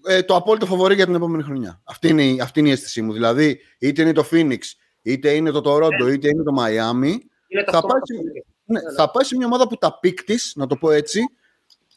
[0.08, 1.82] ε, το απόλυτο φαβορή για την επόμενη χρονιά.
[1.84, 3.14] Αυτή είναι, η- αυτή είναι η αίσθησή μου.
[3.14, 4.58] Δηλαδή, είτε είναι το Phoenix,
[5.02, 7.04] είτε είναι το Toronto, είτε είναι το Miami,
[7.48, 8.22] Είναι το θα αυτό πάει, που σε, θα
[8.66, 11.22] ναι, θα πάει σε μια ομάδα που τα pick της, να το πω έτσι,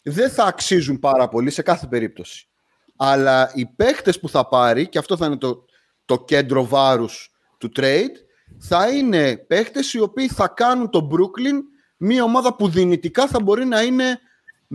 [0.03, 2.49] δεν θα αξίζουν πάρα πολύ σε κάθε περίπτωση.
[2.97, 5.65] Αλλά οι παίχτες που θα πάρει, και αυτό θα είναι το,
[6.05, 8.11] το κέντρο βάρους του trade,
[8.59, 11.57] θα είναι παίχτες οι οποίοι θα κάνουν το Brooklyn
[11.97, 14.19] μια ομάδα που δυνητικά θα μπορεί να είναι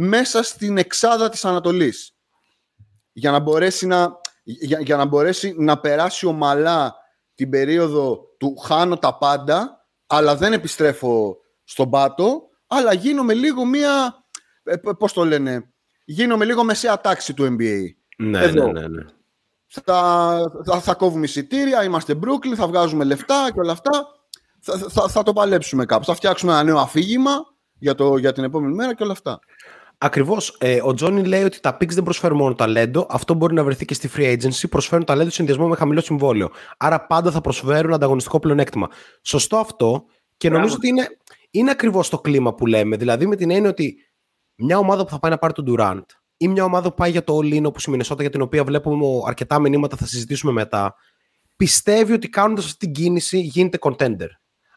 [0.02, 2.16] μέσα στην εξάδα της Ανατολής.
[3.12, 4.12] Για να μπορέσει να,
[4.44, 6.96] για, για να, μπορέσει να περάσει ομαλά
[7.36, 14.24] την περίοδο του χάνω τα πάντα, αλλά δεν επιστρέφω στον πάτο, αλλά γίνομαι λίγο μία,
[14.64, 15.74] ε, π- πώς το λένε,
[16.06, 17.84] γίνομαι λίγο μεσαία τάξη του NBA.
[18.18, 18.72] Ναι, Εδώ.
[18.72, 19.06] ναι, ναι, ναι.
[19.68, 24.08] Θα, θα, θα κόβουμε εισιτήρια, είμαστε Brooklyn, θα βγάζουμε λεφτά και όλα αυτά.
[24.60, 26.06] Θα, θα, θα το παλέψουμε κάπου.
[26.06, 27.32] Θα φτιάξουμε ένα νέο αφήγημα
[27.80, 29.40] για, το, για την επόμενη μέρα και όλα αυτά.
[30.02, 30.56] Ακριβώς.
[30.60, 33.08] Ε, ο Τζόνι λέει ότι τα picks δεν προσφέρουν μόνο ταλέντο.
[33.10, 34.70] Αυτό μπορεί να βρεθεί και στη free agency.
[34.70, 36.50] Προσφέρουν ταλέντο σε συνδυασμό με χαμηλό συμβόλαιο.
[36.78, 38.88] Άρα πάντα θα προσφέρουν ανταγωνιστικό πλεονέκτημα.
[39.22, 40.06] Σωστό αυτό.
[40.38, 41.08] Και νομίζω ότι είναι,
[41.50, 42.98] είναι ακριβώς το κλίμα που λέμε.
[42.98, 43.96] Δηλαδή με την έννοια ότι
[44.56, 46.06] μια ομάδα που θα πάει να πάρει τον Durant
[46.38, 49.06] ή μια ομάδα που πάει για το All-In όπως η Μινεσότα για την οποία βλέπουμε
[49.28, 50.96] αρκετά μηνύματα θα συζητήσουμε μετά
[51.56, 54.28] πιστεύει ότι κάνοντας αυτή την κίνηση γίνεται contender.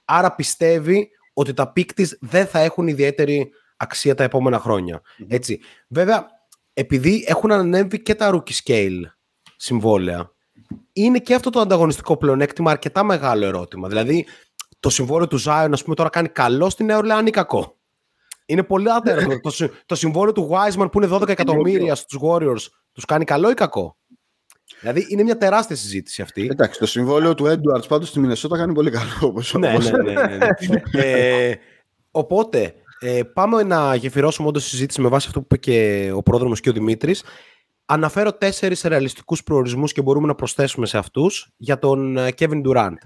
[0.05, 3.51] Άρα πιστεύει ότι τα pick της δεν θα έχουν ιδιαίτερη
[3.83, 5.03] αξία τα επόμενα χρόνια.
[5.29, 5.61] Έτσι.
[5.88, 6.27] Βέβαια,
[6.73, 9.01] επειδή έχουν ανέβει και τα rookie scale
[9.57, 10.31] συμβόλαια,
[10.92, 13.88] είναι και αυτό το ανταγωνιστικό πλεονέκτημα αρκετά μεγάλο ερώτημα.
[13.88, 14.27] Δηλαδή,
[14.81, 17.77] το συμβόλαιο του Zion, ας πούμε, τώρα κάνει καλό στην Νέα Ορλεάνη ή κακό;
[18.47, 19.40] Είναι πολύ άτερο.
[19.40, 23.51] το, συ- το συμβόλαιο του Wiseman που είναι 12 εκατομμύρια στους Warriors, τους κάνει καλό
[23.51, 23.97] ή κακό;
[24.81, 26.49] Δηλαδή, είναι μια τεράστια συζήτηση αυτή.
[26.51, 29.11] Εντάξει, το συμβόλαιο του Edwards πάντως στη Μινεσότα κάνει πολύ καλό.
[29.21, 30.51] Όπως, ναι, όπως- ναι, ναι, ναι, ναι.
[31.05, 31.55] ε,
[32.11, 36.61] οπότε, ε, πάμε να γεφυρώσουμε όντως συζήτηση με βάση αυτό που είπε και ο πρόδρομος
[36.61, 37.25] και ο Δημήτρης.
[37.85, 42.97] Αναφέρω τέσσερις ρεαλιστικούς προορισμούς και μπορούμε να προσθέσουμε σε αυτούς για τον ε, Kevin Durant.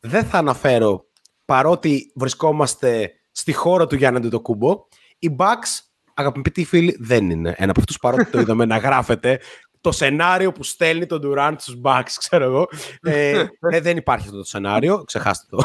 [0.00, 1.04] Δεν θα αναφέρω,
[1.44, 4.84] παρότι βρισκόμαστε στη χώρα του Γιάννη Αντετοκούμπο,
[5.18, 9.40] οι Bucks, αγαπητοί φίλοι, δεν είναι ένα από αυτούς, παρότι το είδαμε να γράφεται
[9.84, 12.68] το σενάριο που στέλνει τον Durant στους Bucks, ξέρω εγώ.
[13.02, 15.62] Ε, ε, δεν υπάρχει αυτό το σενάριο, ξεχάστε το.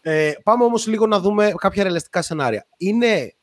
[0.00, 2.66] Ε, πάμε όμως λίγο να δούμε κάποια ρεαλιστικά σενάρια.
[2.76, 3.34] Είναι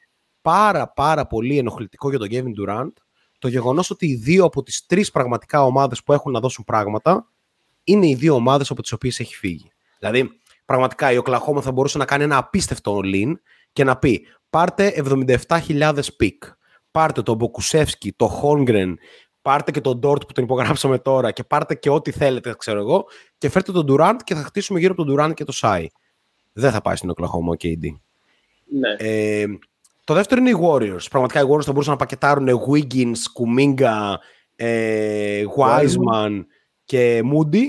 [0.42, 2.92] πάρα πάρα πολύ ενοχλητικό για τον Kevin Durant
[3.40, 7.28] το γεγονός ότι οι δύο από τις τρεις πραγματικά ομάδες που έχουν να δώσουν πράγματα
[7.84, 9.72] είναι οι δύο ομάδες από τις οποίες έχει φύγει.
[10.00, 10.30] Δηλαδή,
[10.66, 13.34] πραγματικά η Οκλαχώμα θα μπορούσε να κάνει ένα απίστευτο all in
[13.74, 15.04] και να πει πάρτε
[15.48, 16.44] 77.000 pick,
[16.92, 19.00] πάρτε τον Pokusevski, τον Holmgren,
[19.42, 23.06] πάρτε και τον Dort που τον υπογράψαμε τώρα και πάρτε και ό,τι θέλετε, ξέρω εγώ,
[23.38, 25.88] και φέρτε τον Durant και θα χτίσουμε γύρω από τον Durant και το Shai.
[26.54, 27.86] Δεν θα πάει στην Οκλαχώμα ο KD.
[28.66, 28.96] Ναι.
[28.98, 29.46] Ε,
[30.04, 31.10] το δεύτερο είναι οι Warriors.
[31.10, 34.14] Πραγματικά οι Warriors θα μπορούσαν να πακετάρουν Wiggins, Kuminga,
[34.56, 36.46] ε, Wiseman
[36.86, 37.66] και Moody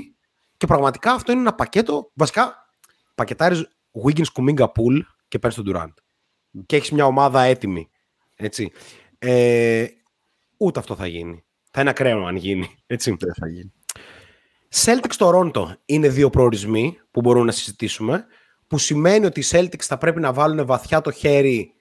[0.56, 2.10] και πραγματικά αυτό είναι ένα πακέτο.
[2.14, 2.66] Βασικά,
[3.14, 3.68] πακετάρεις
[4.04, 6.02] Wiggins, Kuminga, Pool και παίρνεις τον Durant.
[6.66, 7.90] Και έχεις μια ομάδα έτοιμη.
[8.36, 8.70] Έτσι.
[9.18, 9.86] Ε,
[10.56, 11.44] ούτε αυτό θα γίνει.
[11.72, 12.76] Θα είναι ακραίο αν γίνει.
[12.86, 13.16] Έτσι.
[13.18, 13.72] Δεν θα γίνει.
[14.74, 18.26] Celtics Toronto είναι δύο προορισμοί που μπορούμε να συζητήσουμε.
[18.66, 21.74] Που σημαίνει ότι οι Celtics θα πρέπει να βάλουν βαθιά το χέρι,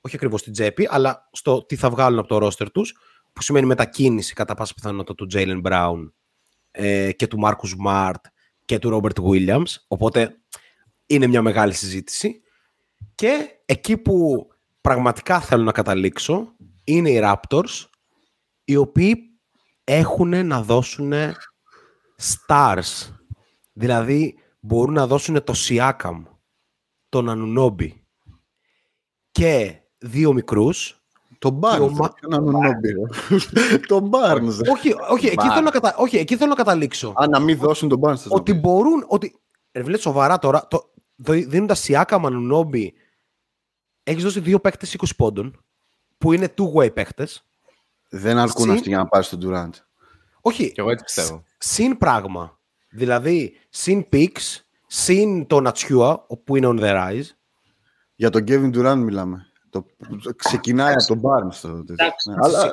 [0.00, 2.96] όχι ακριβώς στην τσέπη, αλλά στο τι θα βγάλουν από το roster τους,
[3.32, 6.10] που σημαίνει μετακίνηση κατά πάσα πιθανότητα του Jalen Brown
[6.70, 8.20] ε, και του Marcus Smart
[8.64, 9.74] και του Robert Williams.
[9.88, 10.38] Οπότε
[11.06, 12.40] είναι μια μεγάλη συζήτηση.
[13.14, 14.46] Και εκεί που
[14.80, 17.86] πραγματικά θέλω να καταλήξω είναι οι Raptors,
[18.64, 19.27] οι οποίοι
[19.90, 21.12] έχουν να δώσουν
[22.22, 23.12] stars.
[23.72, 26.22] Δηλαδή μπορούν να δώσουν το Siakam,
[27.08, 28.04] τον Ανουνόμπι
[29.30, 31.02] και δύο μικρούς.
[31.38, 31.90] Το Και ο Barnes.
[31.90, 33.78] Μα- Ένα νονόμπι, ρε.
[33.88, 34.70] Το Barnes.
[34.70, 35.94] όχι, όχι, εκεί θέλω να κατα...
[35.96, 37.12] όχι, εκεί θέλω να καταλήξω.
[37.16, 38.16] Α, να μην δώσουν τον Barnes.
[38.16, 38.60] θες να ότι πεις.
[38.60, 39.40] μπορούν, ότι...
[39.72, 40.90] Ρε βλέπεις σοβαρά τώρα, το...
[41.46, 42.94] δίνοντας Siakam, Ανουνόμπι,
[44.02, 45.64] έχεις δώσει δύο παίκτες 20 πόντων,
[46.18, 47.47] που είναι two-way παίκτες.
[48.08, 49.70] Δεν αρκούν Συν- αυτοί για να πάρεις τον Durant.
[50.40, 51.44] Όχι, Και εγώ έτσι πιστεύω.
[51.58, 52.58] συν πράγμα.
[52.90, 57.24] Δηλαδή, συν picks, συν το Natsua, που είναι on the rise.
[58.14, 59.46] Για τον Kevin Durant μιλάμε.
[59.70, 59.86] Το,
[60.22, 61.54] το- ξεκινάει από τον Barnes.
[61.62, 61.94] Το, τέτοιο.
[61.98, 62.30] Εντάξει.
[62.30, 62.70] Ναι, αλλά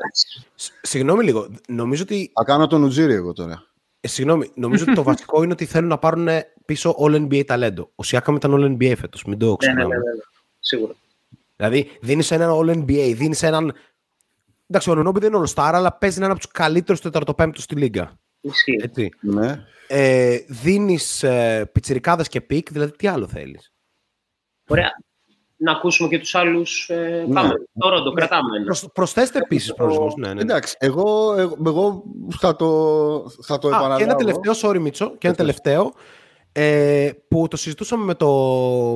[0.55, 1.47] Σ- Συγγνώμη λίγο.
[1.67, 3.63] Νομίζω ότι, θα κάνω τον Ουζίρι εγώ τώρα.
[3.99, 6.27] ε, συγγνώμη, νομίζω ότι το βασικό είναι ότι θέλουν να πάρουν
[6.65, 7.83] πίσω All NBA ταλέντο.
[7.83, 9.87] Ο Siakam ήταν All NBA φέτος, μην το Ναι, ναι, ξεχνάμε.
[9.95, 10.21] ναι, ναι, ναι.
[10.59, 10.93] Σίγουρα.
[11.55, 13.73] Δηλαδή, δίνεις έναν All NBA, δίνεις έναν.
[14.67, 17.75] Εντάξει, ο Anunoby δεν είναι All Star, αλλά παίζει έναν από τους καλύτερους τεταρτοπέμπτους στη
[17.75, 18.19] λίγκα.
[18.41, 18.79] Ισχύει.
[18.83, 19.09] Έτσι.
[19.21, 19.65] Ναι.
[19.87, 23.73] Ε, δίνεις ε, πιτσιρικάδες και pick, δηλαδή τι άλλο θέλεις.
[24.67, 24.89] Ωραία.
[25.57, 26.89] να ακούσουμε και τους άλλους.
[26.89, 28.55] Ε, πάμε, Τορόντο, κρατάμε.
[28.55, 28.65] ένα.
[28.65, 30.15] Προσ, προσθέστε επίσης προορισμούς.
[30.15, 30.41] Ναι, ναι, ναι.
[30.41, 32.03] Εντάξει, εγώ, εγώ, εγώ
[32.39, 33.97] θα το, θα το Α, επαναλάβω.
[33.97, 35.93] και ένα τελευταίο, sorry Μίτσο, και ένα τελευταίο,
[36.51, 38.29] ε, που το συζητούσαμε με, το,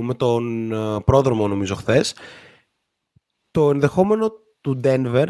[0.01, 2.15] με τον ε, πρόδρομο νομίζω χθες.
[3.51, 5.27] Το ενδεχόμενο του Denver,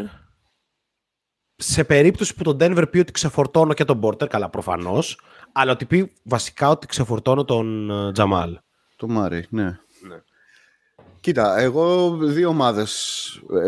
[1.62, 5.20] σε περίπτωση που το Denver πει ότι ξεφορτώνω και τον Porter, καλά προφανώς,
[5.52, 8.58] αλλά ότι πει βασικά ότι ξεφορτώνω τον ε, Τζαμάλ.
[8.96, 9.78] Το Μάρι, ναι.
[11.20, 13.24] Κοίτα, εγώ δύο ομάδες.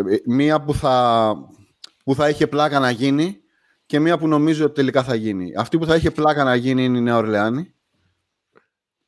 [0.09, 1.35] Ε, Μία που θα,
[2.05, 3.37] που θα είχε πλάκα να γίνει
[3.87, 5.53] και μία που νομίζω ότι τελικά θα γίνει.
[5.57, 7.75] Αυτή που θα είχε πλάκα να γίνει είναι η Νέα Ορλεάνη.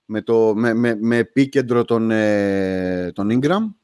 [0.05, 3.75] Με, το, με, με, με επίκεντρο τον, ε, τον Ingram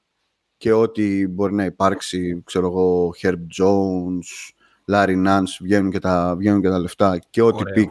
[0.57, 4.53] και ό,τι μπορεί να υπάρξει, ξέρω εγώ, Herb Jones,
[4.93, 7.75] Larry Nance, βγαίνουν και τα, βγαίνουν και τα λεφτά και ό,τι Ωραίο.
[7.75, 7.91] pick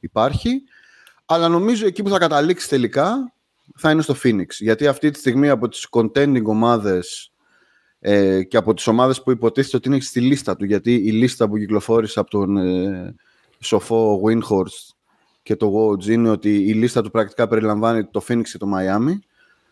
[0.00, 0.62] υπάρχει.
[1.26, 3.32] Αλλά νομίζω εκεί που θα καταλήξει τελικά
[3.76, 4.46] θα είναι στο Phoenix.
[4.58, 7.32] Γιατί αυτή τη στιγμή από τις contending ομάδες
[7.98, 11.48] ε, και από τις ομάδες που υποτίθεται ότι είναι στη λίστα του, γιατί η λίστα
[11.48, 13.14] που κυκλοφόρησε από τον ε,
[13.58, 14.94] σοφό Winhorst
[15.42, 19.18] και το Woj είναι ότι η λίστα του πρακτικά περιλαμβάνει το Phoenix και το Miami.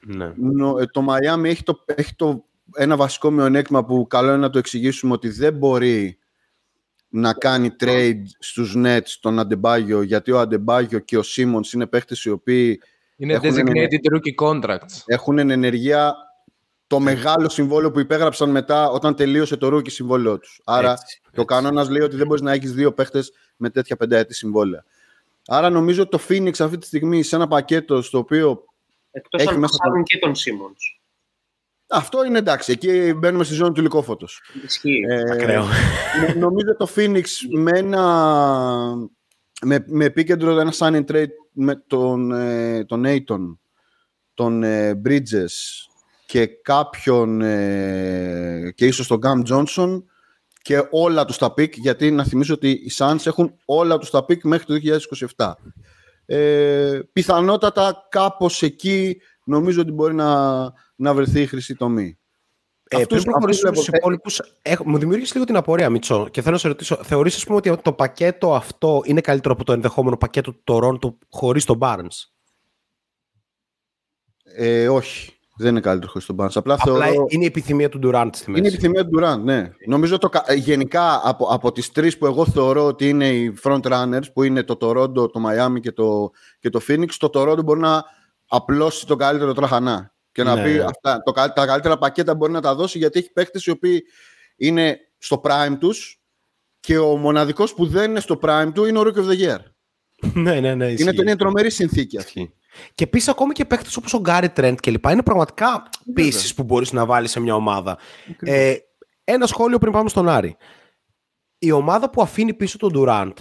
[0.01, 0.33] Ναι.
[0.37, 2.45] Νο- ε, το Miami έχει, το, έχει το,
[2.75, 6.19] ένα βασικό μειονέκτημα που καλό είναι να το εξηγήσουμε ότι δεν μπορεί
[7.11, 12.25] να κάνει trade στους Nets τον Αντεμπάγιο γιατί ο Αντεμπάγιο και ο Simmons είναι παίχτες
[12.25, 12.81] οι οποίοι
[13.17, 15.03] Είναι Έχουν designated rookie contracts.
[15.07, 16.15] έχουν εν ενεργεία
[16.87, 20.61] το μεγάλο συμβόλαιο που υπέγραψαν μετά όταν τελείωσε το rookie συμβόλαιό τους.
[20.65, 24.35] Άρα Έτσι, το κανόνας λέει ότι δεν μπορείς να έχεις δύο παίχτες με τέτοια πενταετή
[24.35, 24.85] συμβόλαια.
[25.47, 28.65] Άρα νομίζω ότι το Phoenix αυτή τη στιγμή σε ένα πακέτο στο οποίο
[29.13, 31.00] Εκτός Έχει αν μέσα πασάρουν και τον Σίμονς.
[31.91, 32.73] Αυτό είναι εντάξει.
[32.73, 34.43] Εκεί μπαίνουμε στη ζώνη του λικόφωτος.
[34.65, 35.01] Ισχύει.
[35.09, 35.65] Ε, Ακραίο.
[36.21, 38.03] Νο- νομίζω το Phoenix με ένα
[39.63, 43.57] με, με επίκεντρο ένα sign and trade με τον, ε, τον Aiton,
[44.35, 45.55] τον ε, Bridges
[46.27, 50.03] και κάποιον ε, και ίσως τον Cam Johnson
[50.63, 54.25] και όλα τους τα pick γιατί να θυμίσω ότι οι Suns έχουν όλα τους τα
[54.29, 54.99] pick μέχρι το
[55.37, 55.53] 2027
[56.27, 62.19] ε, πιθανότατα κάπως εκεί νομίζω ότι μπορεί να, να βρεθεί η χρυσή τομή
[62.93, 64.07] Ε, Αυτούς- πριν προχωρήσουμε αυτούς στου βλέπω.
[64.13, 64.41] υπόλοιπους,
[64.85, 67.77] μου δημιούργησε λίγο την απορία, Μιτσό, και θέλω να σε ρωτήσω, θεωρείς ας πούμε ότι
[67.83, 72.29] το πακέτο αυτό είναι καλύτερο από το ενδεχόμενο πακέτο του Toronto χωρίς τον Barnes;
[74.45, 77.27] ε, όχι δεν είναι καλύτερο χωρίς τον Barnes απλά, Απλά θεωρώ...
[77.29, 78.59] είναι η επιθυμία του Durant στη μέση.
[78.63, 79.71] Είναι η επιθυμία του Durant, ναι.
[79.87, 83.59] Νομίζω το, κα- ε, γενικά από, από τις τρεις που εγώ θεωρώ ότι είναι οι
[83.63, 87.65] front runners, που είναι το Toronto, το Miami και το, και το Phoenix, το Toronto
[87.65, 88.05] μπορεί να
[88.47, 90.15] απλώσει το καλύτερο τραχανά.
[90.33, 90.83] Και να Ναι, πει ναι.
[90.85, 94.03] αυτά, το, κα- τα καλύτερα πακέτα μπορεί να τα δώσει γιατί έχει παίκτες οι οποίοι
[94.57, 96.21] είναι στο prime τους
[96.81, 99.59] και ο μοναδικός που δεν είναι στο prime του είναι ο Rookie of the Year.
[100.35, 100.85] ναι, ναι, ναι.
[100.85, 101.21] Είναι, ισχύει.
[101.21, 102.41] είναι τρομερή συνθήκη αυτή.
[102.41, 102.55] Ισχύει.
[102.95, 106.63] Και επίσης ακόμη και παίχτε όπως ο Γκάρι Τρέντ και λοιπά είναι πραγματικά πίσει που
[106.63, 107.99] μπορείς να βάλεις σε μια ομάδα.
[108.39, 108.75] Ε,
[109.25, 110.57] ένα σχόλιο πριν πάμε στον Άρη.
[111.59, 113.33] Η ομάδα που αφήνει πίσω τον Durant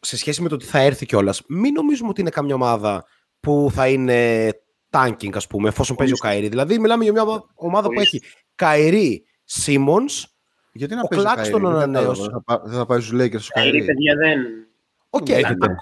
[0.00, 3.04] σε σχέση με το τι θα έρθει κιόλας, μην νομίζουμε ότι είναι καμιά ομάδα
[3.40, 4.48] που θα είναι
[4.94, 6.48] tanking, ας πούμε, εφόσον παίζει ο Καηρή.
[6.48, 8.22] Δηλαδή, μιλάμε για μια ομα- ομάδα που έχει
[8.54, 10.26] Καηρή, Σίμονς,
[10.72, 12.06] Γιατί να Ο παίζει Claxton Kyrie, δεν ανανέωσε.
[12.06, 12.30] κατάλαβα.
[12.30, 13.86] Θα, πά- δεν θα πάει στους Lakers ο Καηρή, Kyrie.
[13.86, 14.40] παιδιά, δεν...
[15.10, 15.28] Οκ.
[15.28, 15.76] Έχετε.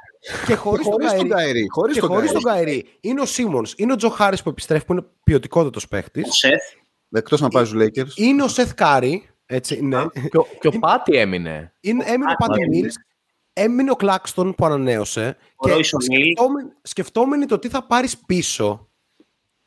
[0.46, 1.60] Και χωρίς τον Χωρίς τον Καηρή.
[1.64, 1.66] Kyrie.
[1.70, 2.32] Χωρίς Και τον χωρίς Kyrie.
[2.32, 2.84] τον Καηρή.
[3.00, 6.28] Είναι ο Σίμονς, είναι ο Τζο Χάρη που επιστρέφει, που είναι ποιοτικότατος παίχτης.
[6.28, 6.62] Ο Σεφ.
[7.10, 8.16] Εκτός να πάει στους Lakers.
[8.16, 9.28] Είναι ο Σεθ Κάρι.
[9.46, 10.04] Έτσι, ναι.
[10.30, 11.72] Και ο, και ο Πάτι έμεινε.
[11.80, 12.80] Είναι, έμεινε ο Πάτι έμεινε.
[12.80, 12.94] Μίλς.
[13.52, 15.36] Έμεινε ο Κλάκστον που ανανέωσε.
[15.56, 16.02] Ο Royce O'Neal.
[16.02, 18.88] σκεφτόμενοι, σκεφτόμενοι το τι θα πάρεις πίσω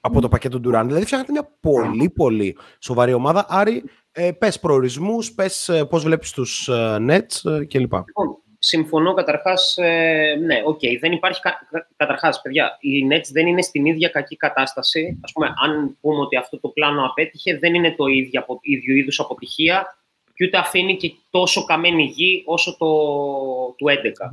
[0.05, 0.83] από το πακέτο του Durant.
[0.85, 3.45] Δηλαδή, φτιάχνετε μια πολύ πολύ σοβαρή ομάδα.
[3.49, 7.93] Άρη, ε, πες προορισμούς, πες ε, πώς βλέπεις τους ε, Nets ε, κλπ.
[7.93, 9.77] Λοιπόν, συμφωνώ καταρχάς.
[9.77, 11.41] Ε, ναι, οκ, δεν υπάρχει.
[11.41, 11.59] Κα,
[11.97, 15.19] καταρχάς, παιδιά, οι Nets δεν είναι στην ίδια κακή κατάσταση.
[15.29, 18.95] Α πούμε, αν πούμε ότι αυτό το πλάνο απέτυχε, δεν είναι το ίδιο, απο- ίδιο
[18.95, 19.97] είδους αποτυχία
[20.33, 22.85] και ούτε αφήνει και τόσο καμένη γη όσο το
[23.77, 24.31] του 11.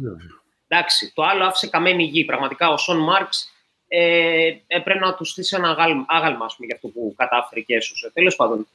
[0.69, 2.25] Εντάξει, το άλλο άφησε καμένη γη.
[2.25, 3.52] Πραγματικά ο Sean Marks
[3.95, 7.75] ε, έπρεπε να τους στήσει ένα άγαλμα, άγαλμα ας πούμε, για αυτό που κατάφερε και
[7.75, 8.11] έσωσε.
[8.15, 8.67] Τέλος πάντων.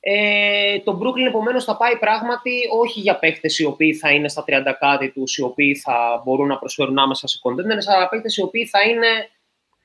[0.00, 4.44] Ε, το Brooklyn επομένως θα πάει πράγματι όχι για παίχτε οι οποίοι θα είναι στα
[4.46, 8.42] 30 κάτι τους, οι οποίοι θα μπορούν να προσφέρουν άμεσα σε contenders, αλλά παίχτε οι
[8.42, 9.30] οποίοι θα είναι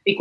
[0.04, 0.12] 25,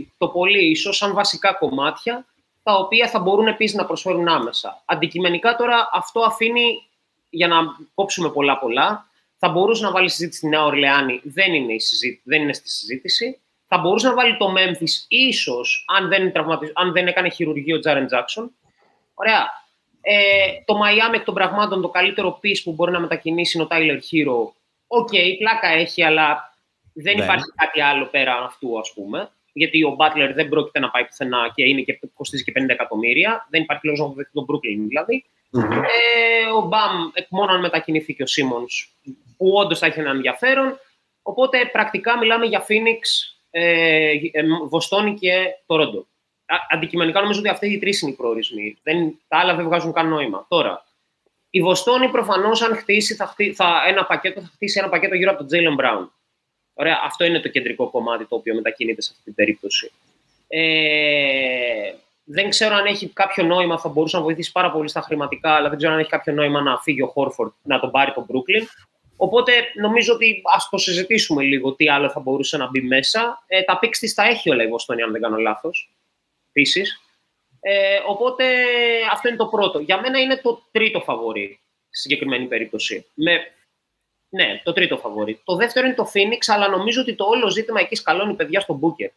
[0.00, 2.26] 26 το πολύ, ίσως σαν βασικά κομμάτια,
[2.62, 4.82] τα οποία θα μπορούν επίσης να προσφέρουν άμεσα.
[4.84, 6.86] Αντικειμενικά τώρα αυτό αφήνει,
[7.30, 7.56] για να
[7.94, 9.06] κόψουμε πολλά πολλά,
[9.44, 12.68] θα μπορούσε να βάλει συζήτηση στη Νέα Ορλεάνη, δεν είναι, η συζή- δεν είναι στη
[12.68, 13.40] συζήτηση.
[13.66, 17.78] Θα μπορούσε να βάλει το Memphis, ίσως, αν δεν, τραυματι- αν δεν έκανε χειρουργείο ο
[17.78, 18.50] Jaren Jackson.
[19.14, 19.60] Ωραία.
[20.00, 20.14] Ε,
[20.64, 23.98] το Miami εκ των πραγμάτων, το καλύτερο piece που μπορεί να μετακινήσει είναι ο Tyler
[24.10, 24.52] Herro.
[24.86, 26.54] OK, πλάκα έχει, αλλά
[26.92, 27.22] δεν Ναι.
[27.24, 29.30] υπάρχει κάτι άλλο πέρα αυτού, ας πούμε.
[29.54, 33.46] γιατί ο Butler δεν πρόκειται να πάει πουθενά και, είναι και κοστίζει και 50 εκατομμύρια.
[33.50, 35.24] Δεν υπάρχει λόγος να αποδεχτεί το Brooklyn δηλαδή.
[35.54, 38.66] Ε, ο Μπαμ, μόνο αν μετακινηθεί και ο Σίμον,
[39.42, 40.78] που όντως θα έχει ένα ενδιαφέρον.
[41.22, 43.00] Οπότε πρακτικά μιλάμε για Phoenix,
[43.50, 46.04] ε, ε, Βοστόνη και Toronto.
[46.70, 48.78] Αντικειμενικά νομίζω ότι αυτοί οι τρεις είναι οι προορισμοί.
[48.82, 50.46] Δεν, τα άλλα δεν βγάζουν καν νόημα.
[50.48, 50.84] Τώρα,
[51.50, 55.38] η Βοστόνη προφανώς, αν χτίσει θα, θα, ένα πακέτο, θα χτίσει ένα πακέτο γύρω από
[55.38, 56.12] τον Τζέιλεν Μπράουν.
[56.74, 59.90] Ωραία, αυτό είναι το κεντρικό κομμάτι το οποίο μετακινείται σε αυτή την περίπτωση.
[60.48, 61.92] Ε,
[62.24, 65.68] δεν ξέρω αν έχει κάποιο νόημα, θα μπορούσε να βοηθήσει πάρα πολύ στα χρηματικά, αλλά
[65.68, 68.66] δεν ξέρω αν έχει κάποιο νόημα να φύγει ο Χόρφορντ να τον πάρει τον Brooklyn.
[69.24, 73.44] Οπότε νομίζω ότι ας το συζητήσουμε λίγο τι άλλο θα μπορούσε να μπει μέσα.
[73.46, 75.94] Ε, τα πίξ τη τα έχει όλα η Βοστόνη, αν δεν κάνω λάθος.
[76.48, 77.00] Επίσης.
[77.60, 78.44] Ε, οπότε
[79.12, 79.78] αυτό είναι το πρώτο.
[79.78, 83.06] Για μένα είναι το τρίτο φαβορή στη συγκεκριμένη περίπτωση.
[83.14, 83.32] Με,
[84.28, 85.40] ναι, το τρίτο φαβορή.
[85.44, 88.80] Το δεύτερο είναι το Phoenix, αλλά νομίζω ότι το όλο ζήτημα εκεί σκαλώνει παιδιά στον
[88.82, 89.10] Booker.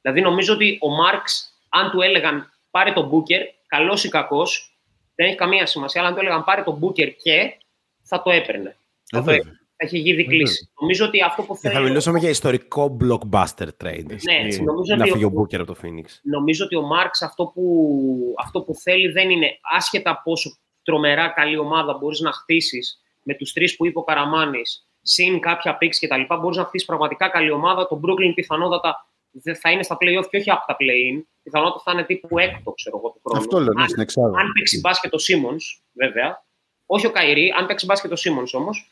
[0.00, 4.78] Δηλαδή νομίζω ότι ο Μάρξ, αν του έλεγαν πάρε τον Booker, καλός ή κακός,
[5.14, 7.56] δεν έχει καμία σημασία, αλλά αν του έλεγαν πάρε τον Booker και
[8.02, 8.74] θα το έπαιρνε.
[9.10, 9.52] Θα το έπαιρνε.
[9.82, 10.70] Θα έχει γίνει κλείσει.
[10.80, 11.74] Νομίζω ότι αυτό που θέλει.
[11.74, 14.04] Θα μιλούσαμε για ιστορικό blockbuster trade.
[14.06, 16.04] Ναι, νομίζω να ότι φύγει ο ο- Booker από το Phoenix.
[16.22, 20.50] νομίζω ότι ο Μάρξ αυτό που, αυτό που θέλει δεν είναι άσχετα πόσο
[20.82, 25.78] τρομερά καλή ομάδα μπορείς να χτίσεις με τους τρεις που είπε ο Καραμάνης, συν κάποια
[25.80, 27.86] picks και τα λοιπά, μπορείς να χτίσεις πραγματικά καλή ομάδα.
[27.88, 31.22] Το Brooklyn πιθανότατα δεν θα είναι στα playoff και όχι από τα play-in.
[31.42, 33.40] Πιθανότατα θα είναι τύπου έκτο, ξέρω εγώ, του χρόνου.
[33.40, 34.38] Αυτό λέω, ναι, Αν- στην εξάδα.
[34.38, 35.56] αν παίξει μπάσκετ ο Σίμον,
[35.92, 36.44] βέβαια.
[36.86, 38.90] Όχι ο Καϊρή, αν παίξει μπάσκετ ο Σίμον όμως.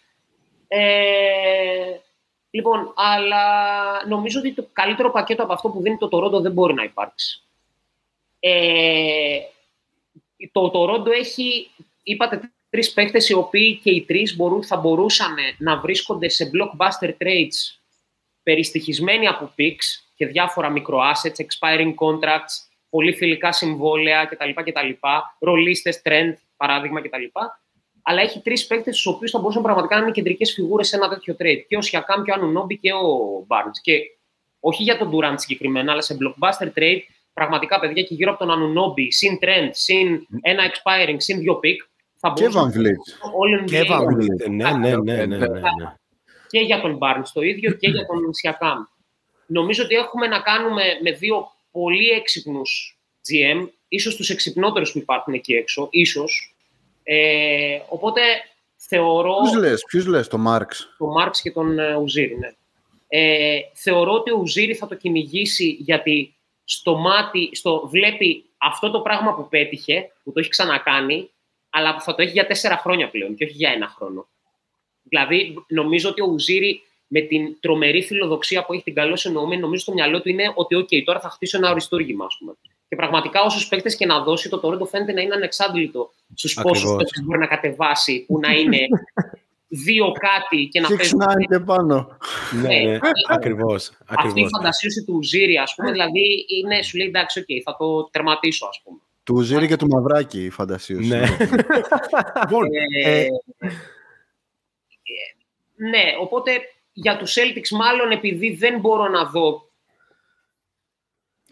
[0.68, 1.98] Ε,
[2.50, 3.42] λοιπόν, αλλά
[4.06, 7.42] νομίζω ότι το καλύτερο πακέτο από αυτό που δίνει το Τορόντο δεν μπορεί να υπάρξει.
[8.40, 9.38] Ε,
[10.52, 11.70] το Τορόντο έχει,
[12.02, 17.08] είπατε, τρεις παίχτε οι οποίοι και οι τρεις μπορούν, θα μπορούσαν να βρίσκονται σε blockbuster
[17.08, 17.78] trades
[18.42, 24.50] περιστοιχισμένοι από picks και διάφορα μικροassets, expiring contracts, πολύ φιλικά συμβόλαια κτλ.
[24.54, 25.06] κτλ
[25.38, 27.24] ρολίστες, trend, παράδειγμα κτλ.
[28.08, 31.08] Αλλά έχει τρεις παίκτες, του οποίους θα μπορούσαν πραγματικά να είναι κεντρικές φιγούρες σε ένα
[31.08, 31.64] τέτοιο trade.
[31.68, 33.06] Και ο Σιακάμ και ο Ανουνόμπι και ο
[33.48, 33.78] Barnes.
[33.82, 33.92] Και
[34.60, 37.00] όχι για τον Durant συγκεκριμένα, αλλά σε blockbuster trade,
[37.32, 41.76] πραγματικά παιδιά και γύρω από τον Ανουνόμπι, συν trend, συν ένα expiring, συν δύο pick,
[42.16, 43.02] θα Και μπορούσαν Van Vliet.
[43.38, 44.50] all Και NBA Van Vliet.
[44.50, 45.96] Ναι, ναι, ναι, ναι, ναι, ναι.
[46.46, 48.78] και για τον Barnes το ίδιο και για τον Σιακάμ.
[49.46, 55.34] Νομίζω ότι έχουμε να κάνουμε με δύο πολύ έξυπνους GM, ίσως τους εξυπνότερους που υπάρχουν
[55.34, 56.52] εκεί έξω, ίσως.
[57.10, 58.20] Ε, οπότε
[58.76, 62.52] θεωρώ Ποιους λες, ποιους λες, το Μάρξ; τον Μάρξ και τον ε, Ουζίρι, ναι.
[63.08, 69.00] Ε, θεωρώ ότι ο Ουζίρι θα το κυνηγήσει γιατί στο μάτι, στο, βλέπει αυτό το
[69.00, 71.30] πράγμα που πέτυχε, που το έχει ξανακάνει,
[71.70, 74.28] αλλά που θα το έχει για τέσσερα χρόνια πλέον και όχι για ένα χρόνο.
[75.02, 79.82] Δηλαδή, νομίζω ότι ο Ουζίρι με την τρομερή φιλοδοξία που έχει την καλώς εννοούμενη, νομίζω
[79.82, 82.52] στο μυαλό του είναι ότι, OK, τώρα θα χτίσω ένα οριστούργημα, ας πούμε.
[82.88, 86.82] Και πραγματικά, όσους παίκτες και να δώσει, το Toronto φαίνεται να είναι ανεξάντλητο στους Ακριβώς.
[86.82, 88.78] πόσου παίκτες μπορεί να κατεβάσει, που να είναι
[89.86, 91.20] δύο κάτι και να παίζουν.
[91.22, 92.16] 6-9 και πάνω.
[92.62, 92.98] Ναι, ναι, Ναι.
[93.36, 93.88] ακριβώς.
[94.06, 94.50] Αυτή η ακριβώς.
[94.56, 98.80] φαντασίωση του Ζήρι, ας πούμε, δηλαδή είναι, σου λέει εντάξει, OK, θα το τερματίσω, ας
[98.84, 98.98] πούμε.
[99.24, 101.08] Του Ζήρη και του Μαυράκη η φαντασίωση.
[101.08, 101.20] Ναι.
[102.40, 102.64] Λοιπόν,
[103.04, 103.26] Ε, ε,
[105.76, 106.50] ναι, οπότε
[106.92, 109.67] για τους Celtics μάλλον επειδή δεν μπορώ να δω τα Όχι,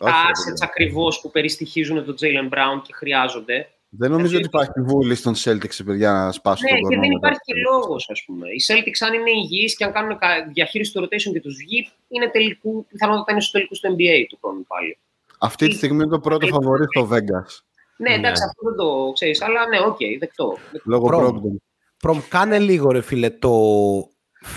[0.00, 3.68] assets ακριβώς που περιστοιχίζουν τον Jaylen Brown και χρειάζονται.
[3.88, 7.16] Δεν νομίζω ότι υπάρχει βούληση των Celtics, παιδιά, να σπάσουν Ναι, τον και δεν κορμό
[7.16, 7.52] υπάρχει μετά.
[7.52, 8.46] και λόγος, ας πούμε.
[8.48, 11.88] Οι Celtics, αν είναι υγιείς και αν κάνουν κα- διαχείριση του rotation και τους βγει,
[12.08, 14.98] είναι τελικού, πιθανότατα είναι στο τελικούς στο NBA του χρόνου πάλι.
[15.38, 17.50] Αυτή τη στιγμή είναι το πρώτο φαβορή στο Vegas.
[17.96, 20.56] Ναι, εντάξει, αυτό δεν το ξέρεις, αλλά ναι, οκ, δεκτό.
[20.84, 21.56] Λόγω Προ- Brogdon.
[21.98, 23.50] Προμ, κάνε λίγο ρε φίλε το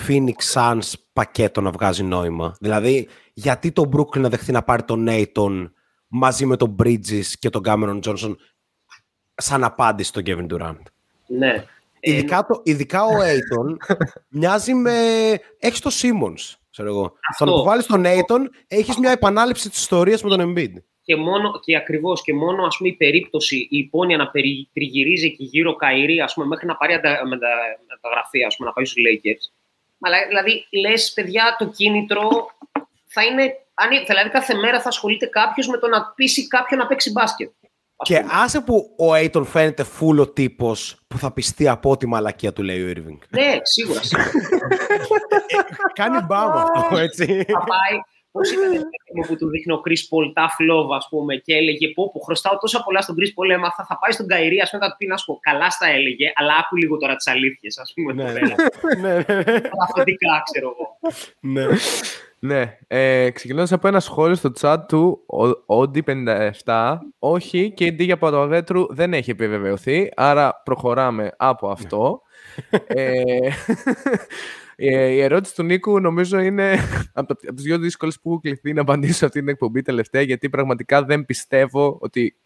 [0.08, 2.56] Phoenix Suns πακέτο να βγάζει νόημα.
[2.60, 5.72] Δηλαδή, γιατί το Brooklyn να δεχτεί να πάρει τον Nathan
[6.08, 8.36] μαζί με τον Bridges και τον Cameron Johnson
[9.36, 10.82] σαν απάντηση στον Kevin Durant;
[11.28, 11.66] Ναι.
[12.02, 13.96] Ε, Ειδικά, το, ειδικά ο Aiton
[14.30, 14.94] μοιάζει με...
[15.60, 17.14] Έχεις το Simmons, ξέρω εγώ.
[17.30, 17.46] Αυτό.
[17.46, 20.74] Τον που βάλεις τον Aiton, έχεις μια επανάληψη της ιστορίας με τον Embiid.
[21.02, 25.26] και, μόνο, και ακριβώς και μόνο ας πούμε, η περίπτωση, η υπόνοια να περι, τριγυρίζει
[25.26, 27.48] εκεί γύρω Καϊρή, ας πούμε, μέχρι να πάρει αντα, μετα,
[27.90, 29.59] μεταγραφή, ας πούμε, να πάει στους Lakers.
[30.02, 32.30] Αλλά, δηλαδή, λες, παιδιά, το κίνητρο
[33.08, 33.44] θα είναι,
[33.74, 37.50] αν, δηλαδή κάθε μέρα θα ασχολείται κάποιος με το να πείσει κάποιον να παίξει μπάσκετ.
[37.96, 38.32] ας Και πούμε.
[38.36, 42.64] άσε που ο Aiton φαίνεται full ο τύπος που θα πιστεί από τη μαλακία του,
[42.64, 43.18] λέει ο Irving.
[43.30, 44.02] Ναι, σίγουρα.
[44.04, 44.30] σίγουρα.
[45.94, 47.26] Κάνει μπαμ αυτό, έτσι.
[47.26, 48.00] θα πάει.
[48.32, 51.54] Πώς ήταν το μου που του δείχνει ο Chris Paul tough love, ας πούμε, και
[51.54, 54.70] έλεγε πω, που χρωστάω τόσα πολλά στον Chris Paul, έμαθα, θα πάει στον Καϊρή, ας
[54.70, 57.28] πούμε, θα του πει να σου πω, καλά στα έλεγε, αλλά άκου λίγο τώρα τις
[57.28, 58.14] αλήθειες, ας πούμε.
[58.14, 58.56] ναι, το ναι, έλεγε.
[59.02, 60.98] ναι, ναι, Τα αφεντικά, ξέρω εγώ.
[61.40, 61.66] ναι.
[62.42, 65.26] Ναι, ε, ξεκινώντας από ένα σχόλιο στο chat του
[65.66, 72.22] Όντι57, όχι, και η Ντίγια Παπαδέτρου δεν έχει επιβεβαιωθεί, άρα προχωράμε από αυτό.
[72.88, 73.52] ε, ε,
[74.80, 76.72] η ερώτηση του Νίκου νομίζω είναι
[77.14, 80.22] από, από τις δύο δύσκολες που έχω κληθεί να απαντήσω σε αυτή την εκπομπή τελευταία,
[80.22, 82.38] γιατί πραγματικά δεν πιστεύω ότι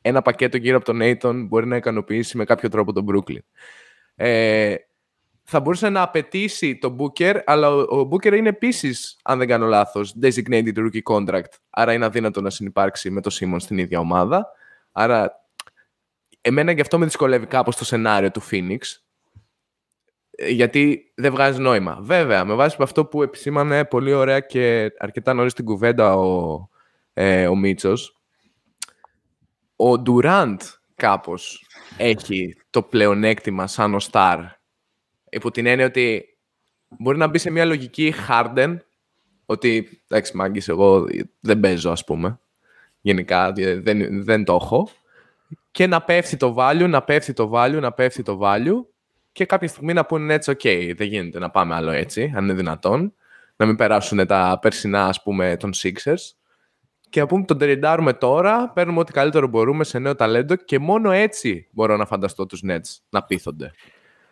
[0.00, 3.38] ένα πακέτο γύρω από τον Aiton μπορεί να ικανοποιήσει με κάποιο τρόπο τον Brooklyn.
[4.14, 4.74] Ε,
[5.42, 9.66] θα μπορούσε να απαιτήσει τον Booker, αλλά ο, ο Booker είναι επίσης, αν δεν κάνω
[9.66, 11.52] λάθος, designated rookie contract.
[11.70, 14.46] Άρα είναι αδύνατο να συνεπάρξει με τον Σίμον στην ίδια ομάδα.
[14.92, 15.32] Άρα,
[16.40, 18.78] εμένα γι' αυτό με δυσκολεύει κάπως το σενάριο του Phoenix.
[20.36, 21.98] Ε, Γιατί δεν βγάζει νόημα.
[22.00, 26.68] Βέβαια, με βάση αυτό που επισήμανε πολύ ωραία και αρκετά νωρίς στην κουβέντα ο,
[27.12, 28.16] ε, ο Μίτσος,
[29.76, 30.56] ο Durant
[30.94, 31.66] κάπως
[31.96, 34.38] έχει το πλεονέκτημα σαν ο Star
[35.28, 36.24] υπό την έννοια ότι
[36.88, 38.76] μπορεί να μπει σε μια λογική Harden
[39.46, 41.06] ότι εντάξει μάγκης εγώ
[41.40, 42.40] δεν παίζω ας πούμε
[43.00, 44.88] γενικά δεν, δεν το έχω
[45.70, 48.84] και να πέφτει το value, να πέφτει το value, να πέφτει το value
[49.36, 52.52] και κάποια στιγμή να πούνε έτσι, ok, δεν γίνεται να πάμε άλλο έτσι, αν είναι
[52.52, 53.14] δυνατόν,
[53.56, 56.34] να μην περάσουν τα περσινά, ας πούμε, των Sixers
[57.08, 61.10] και να πούμε τον τεριντάρουμε τώρα, παίρνουμε ό,τι καλύτερο μπορούμε σε νέο ταλέντο και μόνο
[61.10, 63.70] έτσι μπορώ να φανταστώ τους Nets να πείθονται.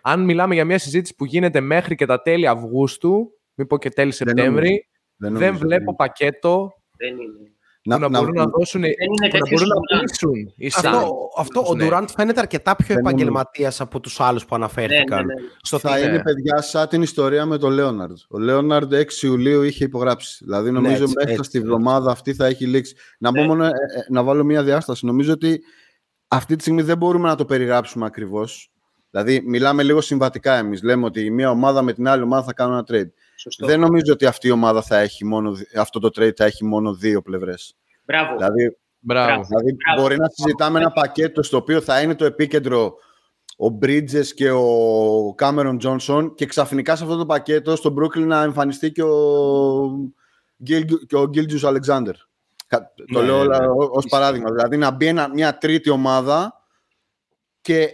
[0.01, 3.89] Αν μιλάμε για μια συζήτηση που γίνεται μέχρι και τα τέλη Αυγούστου, μην πω και
[3.89, 7.54] τέλη Σεπτέμβρη, δεν, νομίζω, δεν βλέπω πακέτο Δεν είναι.
[7.91, 10.05] Που να, μπορούν να δώσουν, είναι που να τέτοιος μπορούν να Durant.
[10.11, 11.41] πείσουν οι Αυτό, Suns.
[11.41, 11.89] αυτό ο Ναι.
[11.91, 15.27] Durant φαίνεται αρκετά πιο Δεν είναι- επαγγελματίας από τους άλλους που αναφέρθηκαν.
[15.27, 15.49] Ναι, ναι, ναι.
[15.63, 18.17] Στο Θα τι- είναι, παιδιά, σαν την ιστορία με τον Λέοναρντ.
[18.29, 20.45] Ο Λέοναρντ 6 Ιουλίου είχε υπογράψει.
[20.45, 21.71] Δηλαδή, νομίζω έτσι, μέχρι έτσι, στη έτσι.
[21.71, 22.95] βδομάδα αυτή θα έχει λήξει.
[23.19, 23.47] Να, πω Ναι.
[23.47, 23.73] μόνο, ε, ε,
[24.09, 25.07] να βάλω μια διάσταση.
[25.07, 25.61] Νομίζω ότι
[26.29, 28.71] αυτή τη στιγμή δεν μπορούμε να το περιγράψουμε ακριβώς.
[29.11, 30.83] Δηλαδή, μιλάμε λίγο συμβατικά εμείς.
[30.83, 33.11] Λέμε ότι η μία ομάδα με την άλλη ομάδα θα κάνουν ένα trade.
[33.37, 33.67] Σωστό.
[33.67, 36.65] Δεν νομίζω ότι αυτή η ομάδα θα έχει μόνο, δι- αυτό το trade θα έχει
[36.65, 37.77] μόνο δύο πλευρές.
[38.05, 38.37] Μπράβο.
[38.37, 39.43] Δηλαδή, Μπράβο.
[39.49, 40.03] Δηλαδή Μπράβο.
[40.03, 42.95] μπορεί να συζητάμε ένα πακέτο στο οποίο θα είναι το επίκεντρο
[43.57, 48.43] ο Bridges και ο Cameron Johnson και ξαφνικά σε αυτό το πακέτο στο Brooklyn να
[48.43, 50.11] εμφανιστεί και ο,
[50.69, 52.13] Gil, και ο Gilgius Alexander.
[52.67, 53.67] Κα- Το Ναι, λέω όλα ναι.
[53.67, 54.51] ω- ως παράδειγμα.
[54.53, 56.53] Δηλαδή να μπει ένα- μια τρίτη ομάδα
[57.61, 57.89] και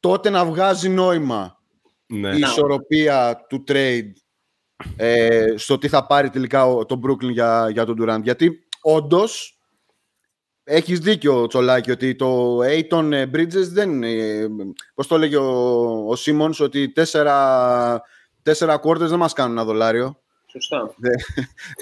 [0.00, 1.58] τότε να βγάζει νόημα
[2.06, 2.28] Ναι.
[2.36, 4.10] η ισορροπία του trade
[4.96, 8.22] ε, στο τι θα πάρει τελικά ο, το Brooklyn για, για τον Durant.
[8.22, 9.58] Γιατί όντως
[10.64, 14.10] έχεις δίκιο, Τσολάκη, ότι το Aiton ε, Bridges δεν είναι...
[14.10, 14.48] ε,
[14.94, 15.50] Πώς το έλεγε ο,
[16.08, 18.02] ο Simmons, ότι τέσσερα,
[18.42, 20.18] τέσσερα quarters δεν μας κάνουν ένα δολάριο.
[20.54, 20.94] Σωστά.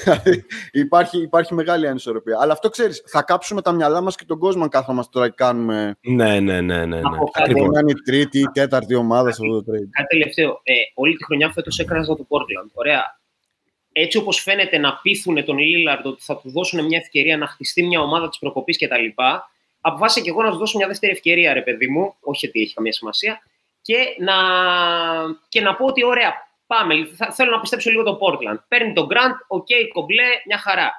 [0.02, 0.44] Δηλαδή,
[0.84, 2.38] υπάρχει, υπάρχει μεγάλη ανισορροπία.
[2.40, 5.34] Αλλά αυτό ξέρεις, θα κάψουμε τα μυαλά μας και τον κόσμο αν κάθομαστε τώρα και
[5.36, 5.96] κάνουμε...
[6.00, 6.84] Ναι, ναι, ναι, ναι.
[6.86, 6.98] ναι.
[6.98, 7.50] Από κάτω.
[7.50, 7.68] Ακριβώς.
[7.68, 9.88] Να είναι η τρίτη ή τέταρτη ομάδα σε αυτό το trade.
[9.90, 10.60] Κάτι τελευταίο.
[10.62, 12.70] Ε, όλη τη χρονιά φέτος έκραζα το Portland.
[12.72, 13.20] Ωραία.
[13.92, 17.82] Έτσι όπως φαίνεται να πείθουν τον Λίλαρντ ότι θα του δώσουν μια ευκαιρία να χτιστεί
[17.82, 19.22] μια ομάδα της προκοπής κτλ.
[19.80, 22.14] Αποφάσισα και εγώ να του δώσω μια δεύτερη ευκαιρία, ρε παιδί μου.
[22.20, 23.42] Όχι ότι έχει καμία σημασία.
[23.82, 24.34] Και να,
[25.48, 26.32] και να πω ότι ωραία,
[26.72, 27.06] πάμε.
[27.06, 28.58] Θα, θέλω να πιστέψω λίγο το Portland.
[28.68, 30.92] Παίρνει τον Grant, OK, κομπλέ, μια χαρά.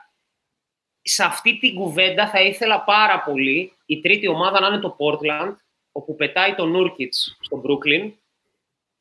[1.02, 5.54] Σε αυτή την κουβέντα θα ήθελα πάρα πολύ η τρίτη ομάδα να είναι το Portland,
[5.92, 8.12] όπου πετάει τον Nurkic στο Brooklyn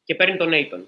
[0.04, 0.84] και παίρνει τον Ayton.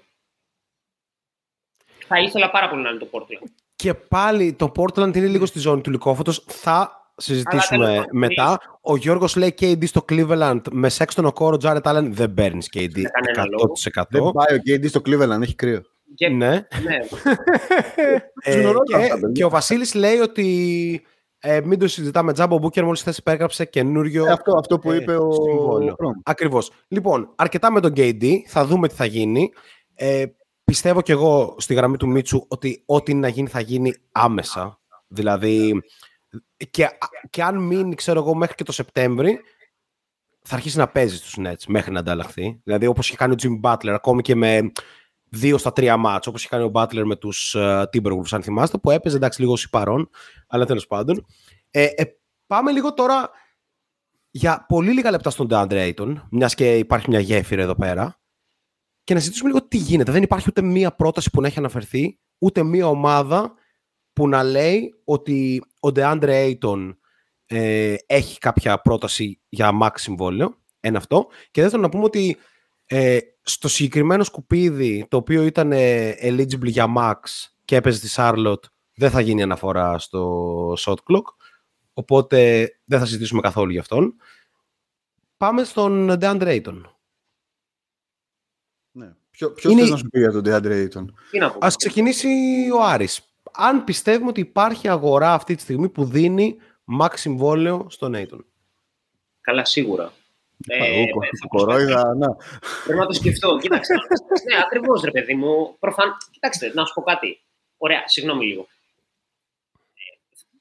[2.07, 3.47] Θα ήθελα πάρα πολύ να είναι το Portland.
[3.75, 6.43] Και πάλι το Portland είναι λίγο στη ζώνη του λυκόφωτος.
[6.47, 8.59] Θα συζητήσουμε τέλος πάντων, μετά.
[8.81, 12.07] Ο Γιώργος λέει KD στο Cleveland με Sexton Okoro, Jared Allen.
[12.09, 13.71] Δεν παίρνεις KD Για κανένα λόγο.
[13.95, 14.03] 100%.
[14.09, 15.81] Δεν πάει ο KD στο Cleveland, έχει κρύο.
[16.15, 16.47] Και, Ναι.
[16.47, 16.97] ναι.
[18.43, 19.31] Ε, Ζουν όλα και, αυτά, παιδιά.
[19.33, 21.01] και ο Βασίλης λέει ότι
[21.39, 22.55] ε, μην το συζητάμε τζάμπο.
[22.55, 25.91] Ο Μπούκερ μόλις χθες υπέγραψε καινούριο Ε, αυτό, αυτό που ε, είπε ο, συμβόλαιο.
[25.91, 26.11] ο Κρόμ.
[26.23, 26.71] Ακριβώς.
[26.87, 28.25] Λοιπόν, αρκετά με τον KD.
[28.47, 29.49] Θα δούμε τι θα γίνει.
[29.93, 30.25] Ε,
[30.63, 34.79] πιστεύω κι εγώ στη γραμμή του Μίτσου ότι ό,τι είναι να γίνει θα γίνει άμεσα.
[35.07, 35.81] Δηλαδή,
[36.69, 36.89] και,
[37.29, 39.39] και αν μείνει, ξέρω εγώ, μέχρι και το Σεπτέμβρη,
[40.41, 42.61] θα αρχίσει να παίζει στους Nets μέχρι να ανταλλαχθεί.
[42.63, 44.71] Δηλαδή, όπως είχε κάνει ο Jimmy Butler, ακόμη και με
[45.29, 48.77] δύο στα τρία μάτς, όπως είχε κάνει ο Butler με τους uh, Timberwolves, αν θυμάστε,
[48.77, 50.09] που έπαιζε εντάξει λίγο ως παρόν,
[50.47, 51.25] αλλά τέλος πάντων.
[51.71, 52.03] Ε, ε,
[52.47, 53.29] πάμε λίγο τώρα
[54.31, 58.19] για πολύ λίγα λεπτά στον DeAndre Ayton, μιας και υπάρχει μια γέφυρα εδώ πέρα,
[59.03, 60.11] και να συζητήσουμε λίγο τι γίνεται.
[60.11, 63.53] Δεν υπάρχει ούτε μία πρόταση που να έχει αναφερθεί, ούτε μία ομάδα
[64.15, 66.95] που να λέει ότι ο DeAndre Ayton
[67.45, 70.57] ε, έχει κάποια πρόταση για max συμβόλαιο.
[70.79, 71.27] Ένα αυτό.
[71.51, 72.37] Και δεύτερον να πούμε ότι
[72.85, 77.15] ε, στο συγκεκριμένο σκουπίδι, το οποίο ήταν ε, eligible για max
[77.65, 78.63] και έπαιζε στη Charlotte,
[78.95, 81.23] δεν θα γίνει αναφορά στο shot clock.
[81.93, 84.15] Οπότε δεν θα συζητήσουμε καθόλου γι' αυτόν.
[85.37, 86.81] Πάμε στον DeAndre Ayton.
[88.91, 89.13] Ναι.
[89.31, 91.57] Ποιο, ποιος Είναι- θες να σου πει για τον DeAndre Ayton; Τι να πω.
[91.61, 92.27] Ας ξεκινήσει
[92.73, 93.34] ο Άρης.
[93.57, 96.57] Αν πιστεύουμε ότι υπάρχει αγορά αυτή τη στιγμή που δίνει
[96.99, 98.39] max συμβόλαιο στον Aiton.
[99.41, 100.11] Καλά, σίγουρα.
[100.67, 101.03] Ε,
[101.47, 102.35] κορόιδα, να.
[102.83, 103.57] Πρέπει να το σκεφτώ.
[103.61, 103.93] Κοίταξε.
[103.93, 105.75] ναι, ακριβώς, ρε παιδί μου.
[105.79, 106.17] Προφαν...
[106.31, 107.41] Κοιτάξτε, να σου πω κάτι.
[107.77, 108.67] Ωραία, συγγνώμη λίγο.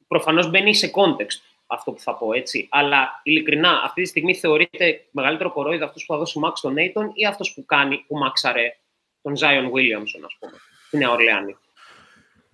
[0.09, 2.69] Προφανώς μπαίνει σε context αυτό που θα πω, έτσι.
[2.71, 7.11] Αλλά ειλικρινά, αυτή τη στιγμή θεωρείται μεγαλύτερο κορόιδα αυτός που θα δώσει Max στον Νέιτον
[7.15, 8.77] ή αυτός που κάνει, που μάξαρε
[9.23, 10.53] τον Zion Williamson, ας πούμε,
[10.87, 11.57] στη Νέα Ορλεάνη.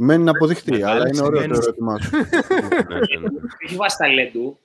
[0.03, 2.11] Μένει να αποδειχτεί, αλλά είναι ωραίο το ερώτημά σου.
[3.65, 4.59] Έχει βάσει ταλέντου.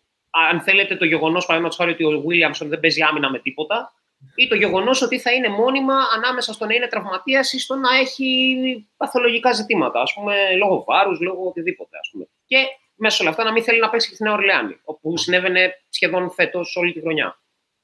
[0.51, 3.93] Αν θέλετε το γεγονός, παραδείγματος χάρη, ότι ο Williamson δεν παίζει άμυνα με τίποτα,
[4.35, 7.95] ή το γεγονός ότι θα είναι μόνιμα ανάμεσα στο να είναι τραυματίας ή στο να
[7.95, 11.97] έχει παθολογικά ζητήματα, ας πούμε, λόγω βάρους, λόγω οτιδήποτε.
[11.97, 12.27] Ας πούμε.
[12.45, 12.57] Και
[12.95, 15.73] μέσα σε όλα αυτά να μην θέλει να παίξει και στη Νέα Ορλεάνη, όπου συνέβαινε
[15.89, 17.39] σχεδόν φέτος όλη τη χρονιά.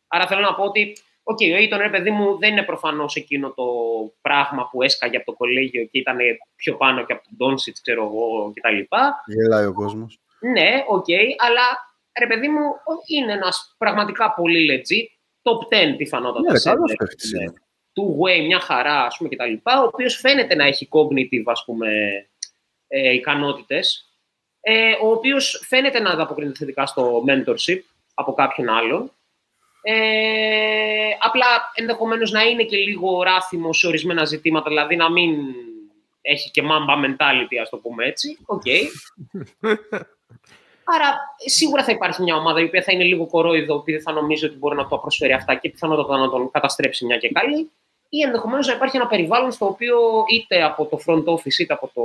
[0.08, 3.16] Άρα θέλω να πω ότι OK, okay, ο Ayton, ρε παιδί μου, δεν είναι προφανώς
[3.16, 3.64] εκείνο το
[4.22, 6.18] πράγμα που έσκαγε από το κολέγιο και ήταν
[6.56, 8.96] πιο πάνω και από τον Ντόνσιτς, ξέρω εγώ, κτλ.
[9.26, 10.20] Γελάει ο κόσμος.
[10.40, 11.62] Ναι, OK, okay, αλλά
[12.20, 12.62] ρε παιδί μου,
[13.08, 15.06] είναι ένας πραγματικά πολύ legit,
[15.42, 16.52] top 10 πιθανότατα.
[16.52, 17.32] Ναι, καλός παίχτης.
[17.32, 17.46] Ναι.
[17.94, 19.54] Two way, μια χαρά, ας πούμε, κτλ.
[19.64, 21.90] Ο οποίος φαίνεται να έχει cognitive, ας πούμε,
[22.88, 24.06] ε, ικανότητες.
[24.62, 27.80] Ε, ο οποίος φαίνεται να ανταποκρίνεται θετικά στο mentorship
[28.14, 29.12] από κάποιον άλλον.
[29.82, 35.36] Ε, απλά ενδεχομένως να είναι και λίγο ράθιμο σε ορισμένα ζητήματα, δηλαδή να μην
[36.22, 38.38] έχει και mamba mentality, ας το πούμε έτσι.
[38.46, 38.62] OK.
[38.66, 38.82] Okay.
[40.84, 44.46] Άρα σίγουρα θα υπάρχει μια ομάδα η οποία θα είναι λίγο κορόιδο, επειδή θα νομίζει
[44.46, 47.72] ότι μπορεί να το προσφέρει αυτά και πιθανότατα να τον καταστρέψει μια και καλή.
[48.10, 49.98] Ή ενδεχομένως να υπάρχει ένα περιβάλλον στο οποίο
[50.32, 52.02] είτε από το front office είτε από, το...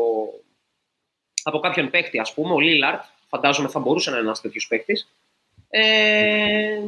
[1.43, 5.09] από κάποιον παίκτη, ας πούμε, ο Λίλαρτ, φαντάζομαι θα μπορούσε να είναι ένας τέτοιος παίκτης.
[5.71, 6.81] Ε,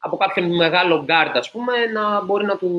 [0.00, 2.70] από κάποιον μεγάλο γκάρντ, ας πούμε, να μπορεί να του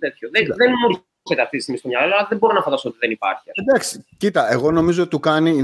[0.00, 0.28] τέτοιο.
[0.32, 2.98] Δεν, δεν μου έρχεται αυτή τη στιγμή στο μυαλό, αλλά δεν μπορώ να φανταστώ ότι
[3.00, 3.42] δεν υπάρχει.
[3.52, 5.62] Εντάξει, κοίτα, εγώ νομίζω ότι του κάνει.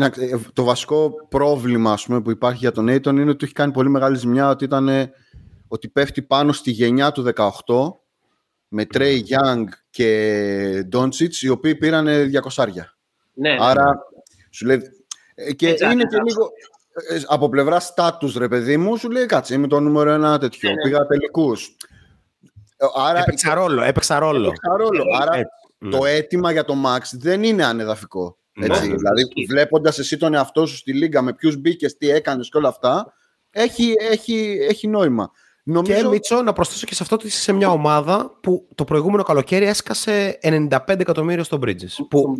[0.52, 3.72] Το βασικό πρόβλημα ας πούμε, που υπάρχει για τον Ayton είναι ότι του έχει κάνει
[3.72, 5.12] πολύ μεγάλη ζημιά ότι, ήταν,
[5.68, 7.32] ότι πέφτει πάνω στη γενιά του
[7.66, 7.92] 18
[8.68, 12.06] με Trey Young και Doncic, οι οποίοι πήραν
[12.54, 12.64] 200
[13.32, 14.22] ναι, Άρα, ναι.
[14.50, 14.80] σου λέει.
[15.34, 16.50] Ε, και είναι και λίγο.
[17.08, 20.68] Ε, από πλευρά στάτους ρε παιδί μου, σου λέει κάτσε, είμαι το νούμερο ένα τέτοιο,
[20.68, 20.82] ναι, ναι.
[20.82, 21.76] πήγα τελικούς.
[22.76, 24.46] Ε, άρα, έπαιξα ρόλο, έπαιξα ρόλο.
[24.46, 25.04] Έπαιξα ρόλο.
[25.20, 25.50] Άρα Έτσι,
[25.90, 26.10] το ναι.
[26.10, 28.38] αίτημα για το Max δεν είναι ανεδαφικό.
[28.60, 28.96] Έτσι, ναι.
[28.96, 32.68] Δηλαδή, βλέποντας εσύ τον εαυτό σου στη λίγα, με ποιους μπήκες, τι έκανες και όλα
[32.68, 33.12] αυτά,
[33.50, 35.30] έχει, έχει, έχει νόημα.
[35.62, 36.00] Νομίζω...
[36.00, 39.22] Και Μίτσο, να προσθέσω και σε αυτό ότι είσαι σε μια ομάδα που το προηγούμενο
[39.22, 42.06] καλοκαίρι έσκασε 95 εκατομμύρια στο Bridges.
[42.10, 42.36] Που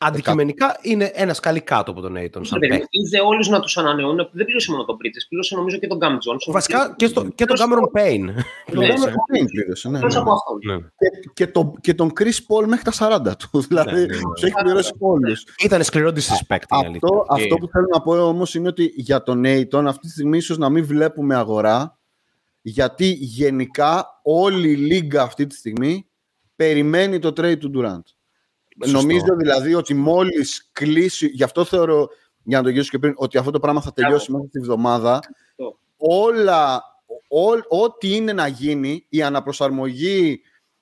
[0.00, 2.42] Αντικειμενικά είναι ένας σκάλι κάτω από τον Aiton.
[2.90, 4.28] Είδε όλους να τους ανανεώνουν.
[4.32, 6.52] Δεν πλήρωσε μόνο τον Bridges, πλήρωσε νομίζω και τον Cam Johnson.
[6.52, 8.34] Βασικά και, στο, και τον Cameron Payne.
[8.72, 9.88] Τον Cameron Payne πλήρωσε.
[9.88, 10.06] Ναι, ναι.
[10.06, 10.78] ναι.
[10.78, 13.60] Και, και, το, και τον Chris Paul μέχρι τα 40 του.
[13.68, 15.44] Δηλαδή ναι, ναι, τους έχει πληρώσει όλους.
[15.64, 16.62] Ήταν σκληρό disrespect.
[16.68, 20.36] Αυτό, αυτό που θέλω να πω όμως είναι ότι για τον Aiton αυτή τη στιγμή
[20.36, 21.98] ίσως να μην βλέπουμε αγορά
[22.60, 26.08] γιατί γενικά όλη η λίγα αυτή τη στιγμή
[26.56, 28.17] περιμένει το trade του Durant.
[28.86, 31.26] Νομίζω δηλαδή ότι μόλις κλείσει.
[31.26, 32.08] Γι' αυτό θεωρώ,
[32.42, 35.20] για να το γυρίσω και πριν, ότι αυτό το πράγμα θα τελειώσει μέσα τη βδομάδα.
[35.96, 36.82] Όλα,
[37.68, 40.40] ό,τι είναι να γίνει, η αναπροσαρμογή,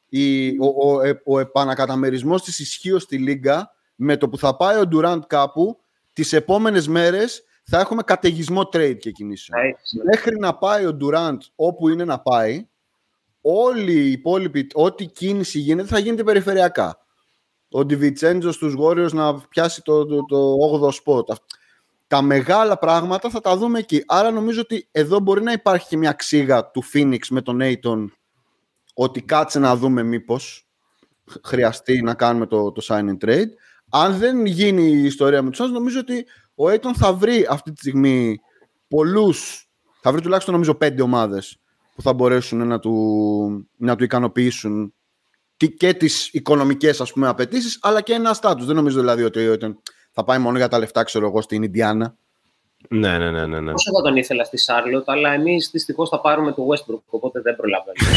[0.08, 4.78] η, ο, ο, ο, ο επανακαταμερισμός της ισχύω στη Λίγκα, με το που θα πάει
[4.78, 5.80] ο Ντουράντ κάπου,
[6.12, 9.60] τις επόμενες μέρες θα έχουμε καταιγισμό trade και κινήσεων.
[9.62, 10.02] Ναι.
[10.04, 12.68] Μέχρι να πάει ο Ντουράντ όπου είναι να πάει,
[13.40, 17.05] όλοι οι υπόλοιποι, ό,τι κίνηση γίνεται, θα γίνεται περιφερειακά
[17.70, 20.56] ο Ντιβιτσέντζο στους Warriors να πιάσει το, το, το
[20.86, 21.30] 8ο σποτ.
[22.06, 24.02] Τα μεγάλα πράγματα θα τα δούμε εκεί.
[24.06, 28.06] Άρα νομίζω ότι εδώ μπορεί να υπάρχει και μια ξύγα του Phoenix με τον Aiton
[28.94, 30.68] ότι κάτσε να δούμε μήπως
[31.42, 33.48] χρειαστεί να κάνουμε το, το sign and trade.
[33.90, 37.80] Αν δεν γίνει η ιστορία με τους νομίζω ότι ο Aiton θα βρει αυτή τη
[37.80, 38.40] στιγμή
[38.88, 39.68] πολλούς,
[40.00, 41.60] θα βρει τουλάχιστον νομίζω πέντε ομάδες
[41.94, 44.94] που θα μπορέσουν να του, να του ικανοποιήσουν
[45.56, 48.66] και τις οικονομικές απαιτήσεις, αλλά και ένα στάτους.
[48.66, 49.78] Δεν νομίζω δηλαδή ότι
[50.12, 52.16] θα πάει μόνο για τα λεφτά, ξέρω εγώ, στην Ινδιάνα.
[52.90, 53.46] Ναι, ναι, ναι.
[53.46, 53.72] ναι, ναι.
[53.72, 57.56] Όσο θα τον ήθελα στη Σάρλοτ, αλλά εμείς δυστυχώς θα πάρουμε το Westbrook, οπότε δεν
[57.56, 58.10] προλαβαίνουμε.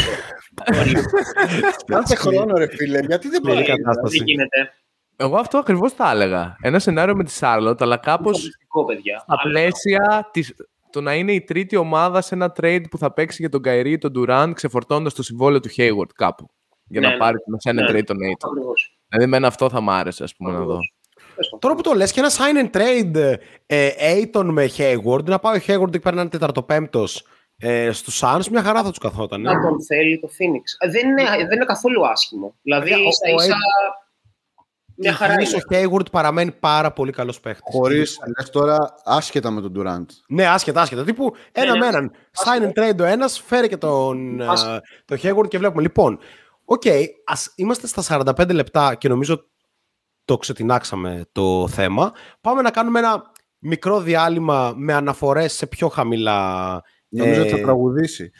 [1.94, 4.08] Κάθε χρόνο, ρε φίλε, γιατί δεν προλαβαίνουμε.
[4.10, 4.72] Τι γίνεται.
[5.16, 6.56] Εγώ αυτό ακριβώς θα έλεγα.
[6.60, 8.48] Ένα σενάριο με τη Σάρλοτ, αλλά κάπως
[9.22, 10.54] στα πλαίσια της,
[10.90, 13.90] το να είναι η τρίτη ομάδα σε ένα trade που θα παίξει για τον Καϊρή
[13.90, 16.50] ή τον Durant, ξεφορτώντας το συμβόλαιο του Hayward κάπου
[16.90, 18.48] για ναι, να πάρει την ένα ναι, trade τον Aiton.
[19.08, 20.78] Δηλαδή, με αυτό θα μ' άρεσε, ας πούμε, να δω.
[21.58, 23.34] Τώρα που το λες και ένα sign and trade
[23.66, 27.26] ε, Aiton με Hayward, να πάει ο Hayward και παίρνει ένα τεταρτοπέμπτος
[27.58, 29.40] ε, στους Suns, μια χαρά θα τους καθόταν.
[29.40, 30.86] Να τον θέλει το Phoenix.
[30.86, 32.54] Ε, δεν είναι, δεν είναι καθόλου άσχημο.
[32.62, 33.56] Δηλαδή, ίσα, ίσα...
[35.02, 35.78] Μια χαρά υγιής είναι.
[35.78, 37.74] ο Hayward παραμένει πάρα πολύ καλός παίχτης.
[37.74, 40.06] Χωρίς λες τώρα άσχετα με τον Durant.
[40.28, 41.04] Ναι, άσχετα, άσχετα.
[41.04, 41.78] Τύπου ένα ναι.
[41.78, 42.12] με έναν.
[42.44, 44.74] Sign and trade ο ένας, φέρε και τον, Άσχετα.
[44.74, 45.82] ε, τον Hayward και βλέπουμε.
[45.82, 46.18] Λοιπόν,
[46.70, 46.82] οκ,
[47.24, 49.48] ας είμαστε στα 45 λεπτά και νομίζω
[50.24, 52.12] το ξετινάξαμε το θέμα.
[52.40, 53.22] Πάμε να κάνουμε ένα
[53.58, 56.82] μικρό διάλειμμα με αναφορές σε πιο χαμηλά.
[57.08, 58.30] Νομίζω ε, ότι θα τραγουδήσει.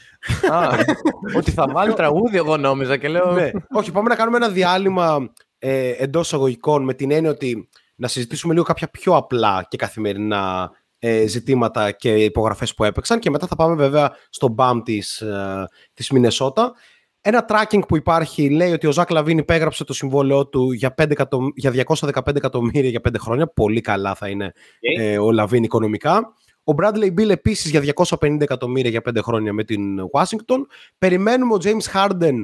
[0.51, 0.69] Α,
[1.39, 3.33] ότι θα βάλει τραγούδι, εγώ νόμιζα και λέω.
[3.33, 3.51] ναι.
[3.71, 8.53] Όχι, πάμε να κάνουμε ένα διάλειμμα ε, εντός εισαγωγικών με την έννοια ότι να συζητήσουμε
[8.53, 13.57] λίγο κάποια πιο απλά και καθημερινά ε, ζητήματα και υπογραφές που έπαιξαν και μετά θα
[13.57, 16.75] πάμε βέβαια στο μπαμ της, ε, της Μινεσότα.
[17.21, 21.11] Ένα tracking που υπάρχει λέει ότι ο Ζακ Λαβίν υπέγραψε το συμβόλαιό του για, 5
[21.11, 23.47] εκατο- για 215 εκατομμύρια για 5 χρόνια.
[23.47, 25.01] Πολύ καλά θα είναι Οκ.
[25.01, 26.33] ε, ο Λαβίν οικονομικά.
[26.65, 30.59] Ο Bradley Beal επίσης για 250 εκατομμύρια για 5 χρόνια με την Washington.
[30.99, 32.35] Περιμένουμε ο James Harden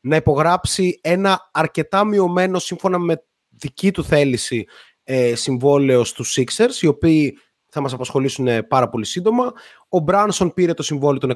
[0.00, 4.66] να υπογράψει ένα αρκετά μειωμένο σύμφωνα με δική του θέληση
[5.04, 7.38] ε, συμβόλαιο στους Sixers, οι οποίοι
[7.70, 9.52] θα μας απασχολήσουν ε, πάρα πολύ σύντομα.
[9.88, 11.32] Ο Μπράνσον πήρε το συμβόλαιο των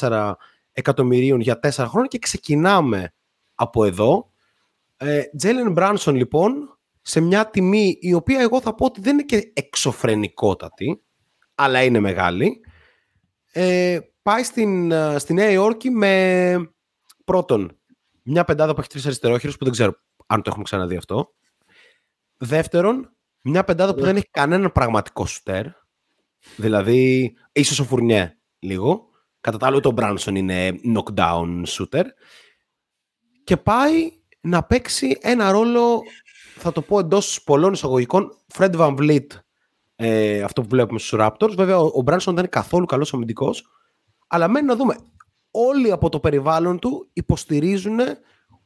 [0.00, 0.32] 104
[0.72, 3.14] εκατομμυρίων για 4 χρόνια και ξεκινάμε
[3.54, 4.32] από εδώ.
[5.36, 9.52] Τζέλεν Μπράνσον λοιπόν σε μια τιμή η οποία εγώ θα πω ότι δεν είναι και
[9.54, 11.02] εξωφρενικότατη
[11.54, 12.60] αλλά είναι μεγάλη
[13.52, 16.54] ε, πάει στην, ε, στη Νέα Υόρκη με
[17.24, 17.80] πρώτον
[18.22, 19.94] μια πεντάδα που έχει τρεις αριστερόχειρους που δεν ξέρω
[20.26, 21.34] αν το έχουμε ξαναδεί αυτό.
[22.36, 25.66] Δεύτερον μια πεντάδα που δεν έχει κανέναν πραγματικό σουτέρ
[26.56, 29.10] δηλαδή ίσως ο Φουρνιέ λίγο
[29.42, 32.04] κατά τα άλλο ούτε ο Μπράνσον είναι knockdown shooter.
[33.44, 36.02] Και πάει να παίξει ένα ρόλο
[36.56, 39.26] θα το πω εντός πολλών εισαγωγικών Fred Van Vliet
[39.96, 41.54] ε, αυτό που βλέπουμε στους Raptors.
[41.54, 43.66] Βέβαια ο, ο Μπράνσον δεν είναι καθόλου καλός αμυντικός
[44.26, 44.96] αλλά μένει να δούμε.
[45.50, 47.98] Όλοι από το περιβάλλον του υποστηρίζουν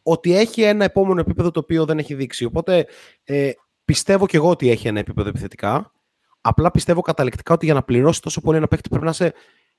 [0.03, 2.45] ότι έχει ένα επόμενο επίπεδο το οποίο δεν έχει δείξει.
[2.45, 2.87] Οπότε
[3.25, 3.51] ε,
[3.85, 5.93] πιστεύω και εγώ ότι έχει ένα επίπεδο επιθετικά.
[6.41, 9.33] Απλά πιστεύω καταληκτικά ότι για να πληρώσει τόσο πολύ ένα παίκτη πρέπει να είσαι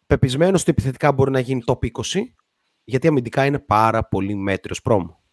[0.08, 1.89] πεπισμένος ότι επιθετικά μπορεί να γίνει top 20
[2.84, 5.24] γιατί αμυντικά είναι πάρα πολύ μέτριος πρόμο.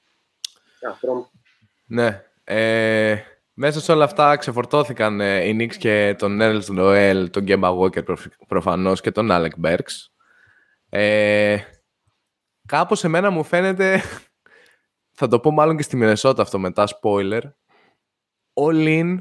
[0.88, 1.22] Α, πρόμ.
[1.86, 2.22] Ναι.
[2.44, 3.16] Ε,
[3.52, 8.04] μέσα σε όλα αυτά ξεφορτώθηκαν ε, οι Knicks και τον Νέρλς Νοέλ, τον Γκέμπα Walker
[8.04, 10.12] προφ- προφανώς και τον Άλεκ Μπέρξ.
[10.88, 11.58] Ε,
[12.66, 14.02] κάπως εμένα μου φαίνεται,
[15.18, 17.42] θα το πω μάλλον και στη Μινεσότα αυτό μετά, spoiler,
[18.54, 19.18] all in,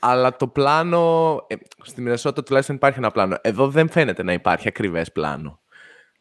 [0.00, 3.36] αλλά το πλάνο, ε, στη Μινεσότα τουλάχιστον υπάρχει ένα πλάνο.
[3.40, 5.60] Εδώ δεν φαίνεται να υπάρχει ακριβές πλάνο.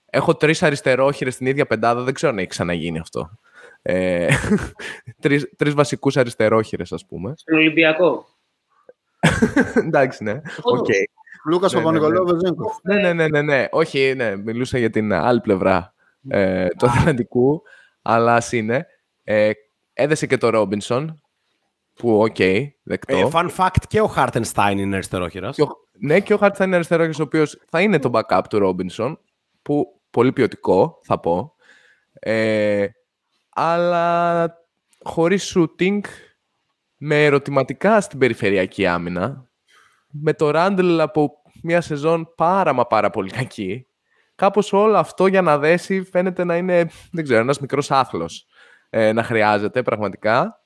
[0.06, 3.30] Έχω τρεις αριστερόχειρες στην ίδια πεντάδα, δεν ξέρω αν έχει ξαναγίνει αυτό.
[3.82, 4.28] Ε,
[5.22, 7.34] τρεις, τρεις βασικούς αριστερόχειρες, ας πούμε.
[7.38, 8.26] Στον Ολυμπιακό.
[9.86, 10.42] Εντάξει, ναι.
[10.62, 10.88] Οκ.
[11.46, 12.78] Λούκας Ναι, ναι, Παπα-Νικολάου Βεζένκοφ.
[12.84, 13.68] Ναι, ναι, ναι, ναι, ναι.
[13.72, 15.94] Όχι, ναι, μιλούσα για την άλλη πλευρά
[16.30, 17.62] ε, του Ατλαντικού,
[18.02, 18.88] αλλά ας είναι.
[19.24, 19.52] Ε,
[19.94, 21.22] έδεσε και το Ρόμπινσον,
[22.00, 22.36] που οκ,
[22.84, 23.18] δεκτό.
[23.18, 25.56] Ε, fun fact και ο Χάρτενστάιν είναι αριστερόχειρας.
[25.56, 28.42] Και ο- ναι, και ο Χάρτ θα είναι αριστερόχειρος, ο οποίος θα είναι το backup
[28.50, 29.20] του Ρόμπινσον,
[29.62, 31.54] που πολύ ποιοτικό, θα πω.
[32.14, 32.88] Ε,
[33.50, 34.54] αλλά
[35.04, 36.00] χωρίς shooting,
[36.98, 39.50] με ερωτηματικά στην περιφερειακή άμυνα,
[40.08, 41.32] με το Ράντλ από
[41.64, 43.88] μια σεζόν πάρα μα πάρα πολύ κακή,
[44.36, 48.46] κάπως όλο αυτό για να δέσει φαίνεται να είναι, δεν ξέρω, ένας μικρός άθλος
[48.90, 50.59] ε, να χρειάζεται πραγματικά.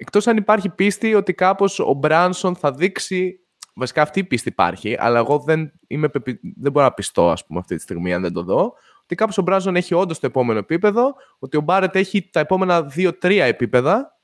[0.00, 3.40] Εκτός αν υπάρχει πίστη ότι κάπως ο Μπράνσον θα δείξει
[3.74, 6.40] Βασικά αυτή η πίστη υπάρχει, αλλά εγώ δεν, είμαι πεπι...
[6.56, 8.72] δεν μπορώ να πειστώ ας πούμε, αυτή τη στιγμή αν δεν το δω.
[9.02, 12.92] Ότι κάπως ο Μπράνσον έχει όντως το επόμενο επίπεδο, ότι ο Μπάρετ έχει τα επόμενα
[12.96, 14.18] 2-3 επίπεδα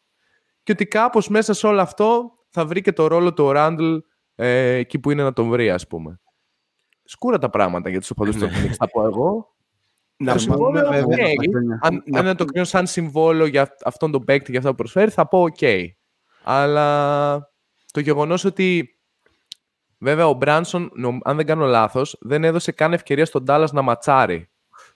[0.62, 3.96] και ότι κάπως μέσα σε όλο αυτό θα βρει και το ρόλο του ο Ράντλ
[4.34, 6.20] ε, εκεί που είναι να τον βρει, ας πούμε.
[7.04, 9.55] Σκούρα τα πράγματα για τους οπαδούς των Knicks, θα πω εγώ.
[10.18, 11.52] Να το πούμε συμβόλαιο, βέβαια- οκ.
[11.52, 11.78] βέβαια.
[11.82, 14.70] Αν, να- αν δεν το κρίνω σαν συμβόλο για αυ- αυτόν τον παίκτη για αυτό
[14.70, 15.58] που προσφέρει, θα πω οκ.
[16.42, 17.50] Αλλά
[17.92, 18.90] το γεγονός ότι
[19.98, 23.82] βέβαια ο Μπράνσον, νο- αν δεν κάνω λάθος, δεν έδωσε καν ευκαιρία στον Ντάλλας να
[23.82, 24.50] ματσάρει.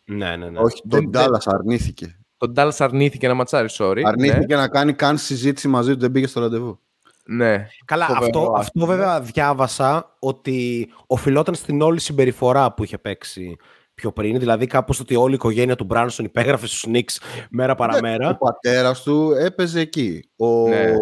[0.04, 0.58] Ναι, ναι, ναι.
[0.58, 2.18] Όχι, Δεν- τον Ντάλλα αρνήθηκε.
[2.36, 4.02] Τον Ντάλλας αρνήθηκε να ματσάρει, sorry.
[4.04, 6.78] Αρνήθηκε να κάνει καν συζήτηση μαζί του, δεν πήγε στο ραντεβού.
[7.24, 7.48] Ναι.
[7.56, 7.66] ναι.
[7.84, 13.56] Καλά, Φοβερό, αυτό, ας αυτό βέβαια διάβασα ότι οφειλόταν στην όλη συμπεριφορά που είχε παίξει
[14.00, 14.38] πιο πριν.
[14.38, 17.16] Δηλαδή κάπως ότι όλη η οικογένεια του Μπράνσον υπέγραφε στους Knicks
[17.50, 18.36] μέρα Ο παραμέρα.
[18.36, 20.24] πατέρας του έπαιζε εκεί.
[20.36, 20.92] Ο, Ναι, ναι.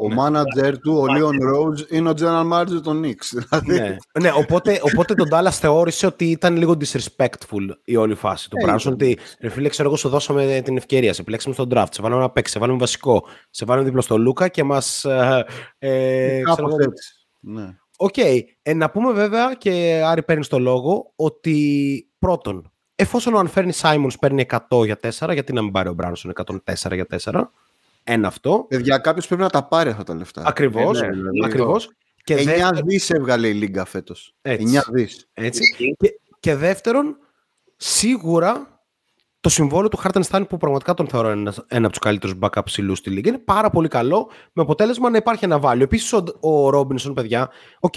[0.00, 3.38] ο manager του, ο Leon Rose, είναι ο general manager των Knicks.
[3.62, 8.50] Δηλαδή, ναι, ναι οπότε, οπότε το Dallas θεώρησε ότι ήταν λίγο disrespectful η όλη φάση
[8.50, 8.92] του Ε, Μπράνσον.
[8.92, 9.08] ήταν.
[9.08, 11.12] Ότι ρε φίλε, ξέρω εγώ, σου δώσαμε την ευκαιρία.
[11.12, 11.86] Σε επιλέξαμε στο draft.
[11.90, 12.52] Σε βάλαμε να παίξει.
[12.52, 13.24] Σε βάλαμε βασικό.
[13.50, 15.04] Σε βάλαμε δίπλα στο Λούκα και μας.
[15.78, 17.12] Ε, ξέρω κάπως εγώ, έτσι.
[17.40, 17.76] Ναι.
[17.96, 18.16] Οκ.
[18.62, 24.10] Ε, να πούμε βέβαια και Άρη παίρνεις το λόγο ότι πρώτον, εφόσον ο Άνφερνι Σάιμονς
[24.20, 26.32] παίρνει 100 για 4, γιατί να μην πάρει ο Μπράνσον
[26.64, 27.42] 104 για 4.
[28.04, 28.66] Ένα αυτό.
[28.68, 30.42] Παιδιά, κάποιος πρέπει να τα πάρει αυτά τα λεφτά.
[30.46, 31.00] Ακριβώς.
[31.00, 31.90] Ε, ναι, δηλαδή, Ακριβώς.
[32.24, 34.34] Και 9 δεύτερον, δις έβγαλε η Λίγκα φέτος.
[34.42, 34.64] Έτσι.
[34.64, 35.28] 9 δις.
[35.32, 35.74] έτσι.
[35.98, 37.16] Και, και δεύτερον,
[37.76, 38.75] σίγουρα
[39.40, 42.94] το συμβόλαιο του Hartenstein που πραγματικά τον θεωρώ ένα, ένα από τους καλύτερους backup ψηλού
[42.94, 45.80] στη λίγα είναι πάρα πολύ καλό με αποτέλεσμα να υπάρχει ένα value.
[45.80, 47.94] Επίσης ο, ο Ρόμπινσον, παιδιά, οκ,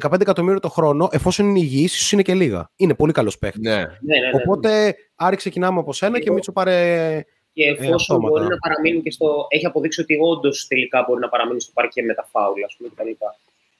[0.00, 2.70] 15 εκατομμύρια το χρόνο, εφόσον είναι υγιής, ίσως είναι και λίγα.
[2.76, 3.62] Είναι πολύ καλός παίχτης.
[3.62, 3.76] Ναι.
[3.76, 4.30] Ναι, ναι, ναι.
[4.32, 7.24] Οπότε, Άρη, ξεκινάμε από σένα και Μίτσο πάρε.
[7.52, 8.28] Και εφόσον αυτόματα.
[8.28, 9.46] μπορεί να παραμείνει και στο.
[9.48, 12.90] Έχει αποδείξει ότι όντως τελικά μπορεί να παραμείνει στο παρκέ με τα φάουλ, ας πούμε
[12.94, 13.24] κτλ.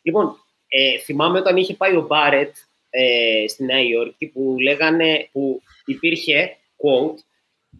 [0.02, 0.36] Λοιπόν,
[0.68, 2.56] ε, θυμάμαι όταν είχε πάει ο Μπάρετ
[2.90, 7.18] ε, στη Νέα Υόρκη που λέγανε, που υπήρχε quote,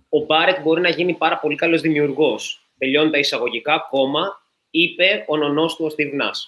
[0.09, 2.71] ο Μπάρετ μπορεί να γίνει πάρα πολύ καλός δημιουργός.
[2.79, 4.41] Τελειώνει τα εισαγωγικά, κόμμα,
[4.71, 6.41] είπε ο νονός του ο Steve Nash.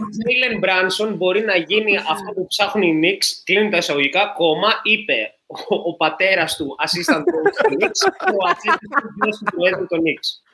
[0.00, 4.68] Ο Τζέιλεν Μπράνσον μπορεί να γίνει αυτό που ψάχνουν οι Knicks, κλείνουν τα εισαγωγικά, κόμμα,
[4.82, 9.96] είπε ο, ο πατέρας του assistant coach του Knicks και ο assistant του προέδρου του
[9.96, 10.50] Knicks.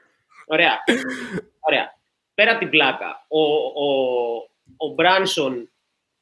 [0.47, 0.79] Ωραία.
[1.61, 1.95] Ωραία.
[2.35, 3.41] Πέρα από την πλάκα, ο,
[3.85, 4.37] ο,
[4.77, 5.71] ο Μπράνσον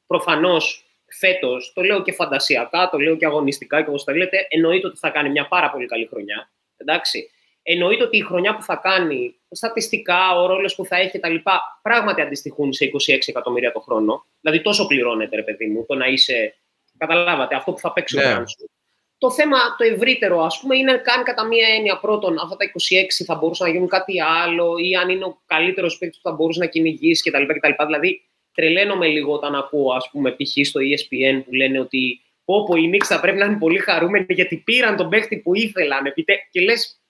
[0.07, 0.84] προφανώς
[1.19, 4.97] φέτος, το λέω και φαντασιακά, το λέω και αγωνιστικά και όπως τα λέτε, εννοείται ότι
[4.97, 6.51] θα κάνει μια πάρα πολύ καλή χρονιά.
[6.77, 7.29] Εντάξει.
[7.67, 11.35] Εννοείται ότι η χρονιά που θα κάνει, στατιστικά, ο ρόλος που θα έχει κτλ.
[11.81, 14.25] πράγματι αντιστοιχούν σε 26 εκατομμύρια το χρόνο.
[14.41, 16.55] Δηλαδή τόσο πληρώνεται, ρε παιδί μου, το να είσαι.
[16.97, 18.23] Καταλάβατε, αυτό που θα παίξει Ναι.
[18.23, 18.69] ο Μπράνσον.
[19.17, 23.23] Το θέμα το ευρύτερο, ας πούμε, είναι καν κατά μία έννοια πρώτον, αυτά τα 26
[23.25, 26.59] θα μπορούσαν να γίνουν κάτι άλλο ή αν είναι ο καλύτερος παίκτης που θα μπορούσε
[26.59, 27.43] να κυνηγήσει κτλ.
[27.45, 27.85] κτλ.
[27.85, 28.21] Δηλαδή,
[28.55, 30.67] τρελαίνομαι λίγο όταν ακούω, ας πούμε, π.χ.
[30.67, 34.25] στο E ESPN που λένε ότι Όπω οι Knicks θα πρέπει να είναι πολύ χαρούμενοι
[34.29, 36.05] γιατί πήραν τον παίχτη που ήθελαν.
[36.05, 36.33] Επιτέ...
[36.51, 37.01] Και λες,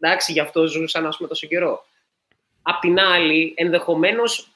[0.00, 1.84] εντάξει, γι' αυτό ζούσαν ας πούμε, τόσο καιρό.
[2.62, 4.48] Απ' την άλλη, ενδεχομένως,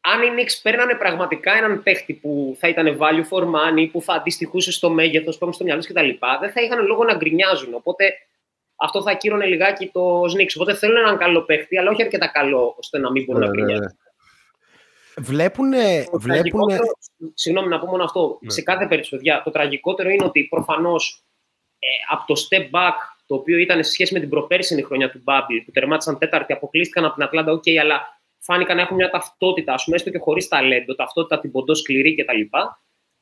[0.00, 4.12] αν οι Knicks παίρνανε πραγματικά έναν παίχτη που θα ήταν value for money, που θα
[4.14, 6.08] αντιστοιχούσε στο μέγεθος που έχουν στο μυαλό τους κτλ.,
[6.40, 7.74] δεν θα είχαν λόγο να γκρινιάζουν.
[7.74, 8.12] Οπότε
[8.76, 10.54] αυτό θα κύρωνε λιγάκι το Knicks.
[10.54, 13.52] Οπότε θέλουν έναν καλό παίχτη, αλλά όχι αρκετά καλό ώστε να μην μπορούν να Ναι,
[13.52, 13.84] ναι, γκρινιάζουν.
[13.84, 13.90] ναι.
[13.90, 14.03] Βλέπουνε.
[15.14, 16.04] Το βλέπουνε...
[16.22, 16.84] τραγικότερο,
[17.34, 18.50] συγγνώμη να πω μόνο αυτό, Ναι.
[18.50, 21.22] σε κάθε περίπτωση, παιδιά, το τραγικότερο είναι ότι προφανώς
[21.78, 22.94] ε, από το step back,
[23.26, 27.04] το οποίο ήταν σε σχέση με την προπέρσινη χρονιά του Bubble, που τερμάτισαν τέταρτοι, αποκλείστηκαν
[27.04, 30.48] από την Ατλάντα, οκ, αλλά φάνηκαν να έχουν μια ταυτότητα, ας πούμε, έστω και χωρίς
[30.48, 32.40] ταλέντο, ταυτότητα Τιμποντό σκληρή κτλ.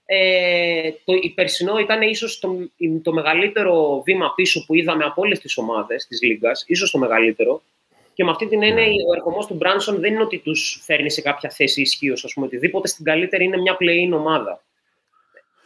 [0.05, 2.71] Ε, το η περσινό ήταν ίσως το,
[3.03, 7.63] το μεγαλύτερο βήμα πίσω που είδαμε από όλες τις ομάδες της Λίγκας, ίσως το μεγαλύτερο,
[8.15, 11.21] και με αυτή την έννοια, ο ερχομός του Μπράνσον δεν είναι ότι τους φέρνει σε
[11.21, 12.47] κάποια θέση ισχύος, ας πούμε.
[12.47, 14.63] Οτιδήποτε στην καλύτερη είναι μια play-in ομάδα.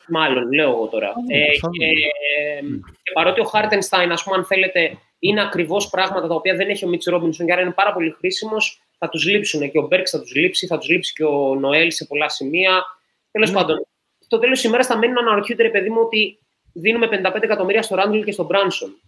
[0.09, 1.07] Μάλλον, λέω εγώ τώρα.
[1.07, 1.77] Ε, φαντάζομαι.
[1.79, 2.61] και, ε,
[3.03, 6.85] και παρότι ο Χάρτενστάιν, ας πούμε, αν θέλετε, είναι ακριβώς πράγματα τα οποία δεν έχει
[6.85, 9.71] ο Μίτσι Ρόμπινσον και άρα είναι πάρα πολύ χρήσιμος, θα τους λείψουν.
[9.71, 12.85] Και ο Μπέρξ θα τους λείψει, θα τους λείψει και ο Νοέλ σε πολλά σημεία.
[13.31, 13.87] Τέλος πάντων,
[14.19, 16.39] στο τέλος της ημέρας θα μένουν να αναρωτιούνται, ρε παιδί μου, ότι
[16.73, 19.01] δίνουμε 55 εκατομμύρια στο Ράντλ και στον Μπράνσον.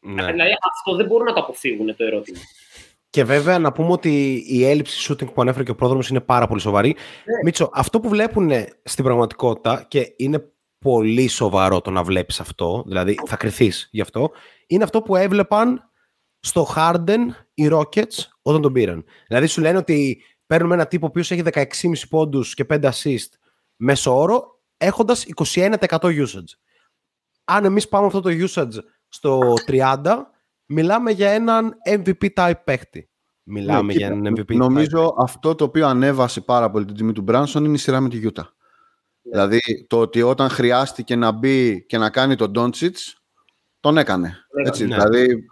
[0.00, 0.32] Ναι.
[0.32, 2.38] Δηλαδή, αυτό δεν μπορούν να το αποφύγουν το ερώτημα.
[3.14, 6.46] Και βέβαια να πούμε ότι η έλλειψη shooting που ανέφερε και ο πρόδρομος είναι πάρα
[6.46, 6.88] πολύ σοβαρή.
[6.88, 7.42] Ναι.
[7.44, 8.50] Μίτσο, αυτό που βλέπουν
[8.82, 14.30] στην πραγματικότητα και είναι πολύ σοβαρό το να βλέπεις αυτό, δηλαδή θα κρυθείς γι' αυτό,
[14.66, 15.90] είναι αυτό που έβλεπαν
[16.40, 17.18] στο Harden
[17.54, 19.04] οι Rockets όταν τον πήραν.
[19.26, 21.64] Δηλαδή σου λένε ότι παίρνουμε ένα τύπο ο οποίος έχει 16,5
[22.08, 23.28] πόντους και 5 assist
[23.76, 26.52] μέσω όρο, έχοντας 21% usage.
[27.44, 30.32] Αν εμείς πάμε αυτό το usage στο 30,
[30.66, 33.08] μιλάμε για έναν MVP type παίχτη.
[33.42, 34.56] Μιλάμε Ναι, για κοίτα, έναν MVP type.
[34.56, 38.08] Νομίζω αυτό το οποίο ανέβασε πάρα πολύ την τιμή του Μπράνσον είναι η σειρά με
[38.08, 38.52] τη Γιούτα.
[39.22, 43.22] Δηλαδή το ότι όταν χρειάστηκε να μπει και να κάνει τον Ντόντσιτς,
[43.80, 44.36] τον έκανε.
[44.66, 44.94] Έτσι, Ναι.
[44.96, 45.44] Δηλαδή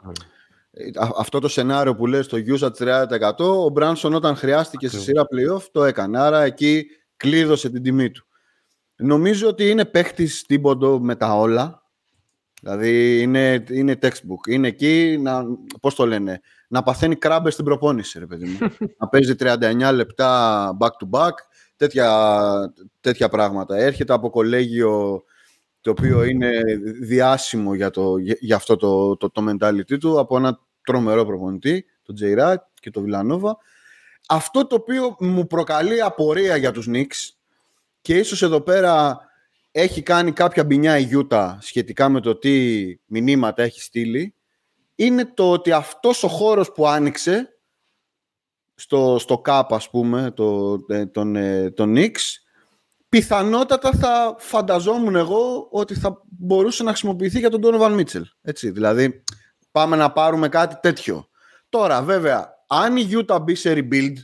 [1.01, 5.23] α- αυτό το σενάριο που λες το usage 30% ο Μπράνσον όταν χρειάστηκε στη σειρά
[5.23, 6.19] playoff το έκανε.
[6.19, 6.87] Άρα εκεί
[7.17, 8.27] κλείδωσε την τιμή του.
[8.97, 11.82] Νομίζω ότι είναι παίχτης τίποντο με τα όλα.
[12.65, 14.49] Δηλαδή είναι, είναι textbook.
[14.49, 15.45] Είναι εκεί να,
[15.81, 18.59] πώς το λένε, να παθαίνει κράμπες στην προπόνηση, ρε παιδί μου.
[18.99, 21.33] να παίζει 39 λεπτά back to back,
[21.77, 22.09] τέτοια,
[23.01, 23.77] τέτοια πράγματα.
[23.77, 25.23] Έρχεται από κολέγιο
[25.81, 26.63] το οποίο είναι
[27.01, 31.85] διάσημο για, το, για, για αυτό το, το, το mentality του, από ένα τρομερό προπονητή,
[32.03, 32.55] τον J.
[32.75, 33.57] και τον Βιλανόβα.
[34.29, 37.35] Αυτό το οποίο μου προκαλεί απορία για τους Knicks
[38.01, 39.21] και ίσως εδώ πέρα
[39.73, 44.35] έχει κάνει κάποια μπινιά η Γιούτα σχετικά με το τι μηνύματα έχει στείλει
[44.95, 47.59] είναι το ότι αυτός ο χώρος που άνοιξε
[48.75, 52.43] στο, στο ΚΑΠ ας πούμε το, ε, τον, ε, τον Knicks
[53.09, 58.23] πιθανότατα θα φανταζόμουν εγώ ότι θα μπορούσε να χρησιμοποιηθεί για τον Donovan Mitchell.
[58.43, 59.25] Έτσι, δηλαδή
[59.71, 61.29] πάμε να πάρουμε κάτι τέτοιο.
[61.69, 64.15] Τώρα βέβαια αν η Utah μπει σε rebuild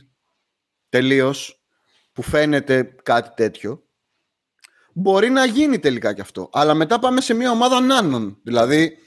[0.89, 1.63] τελείως
[2.11, 3.88] που φαίνεται κάτι τέτοιο
[4.93, 6.49] μπορεί να γίνει τελικά κι αυτό.
[6.51, 8.37] Αλλά μετά πάμε σε μια ομάδα νάνων.
[8.43, 8.97] Δηλαδή,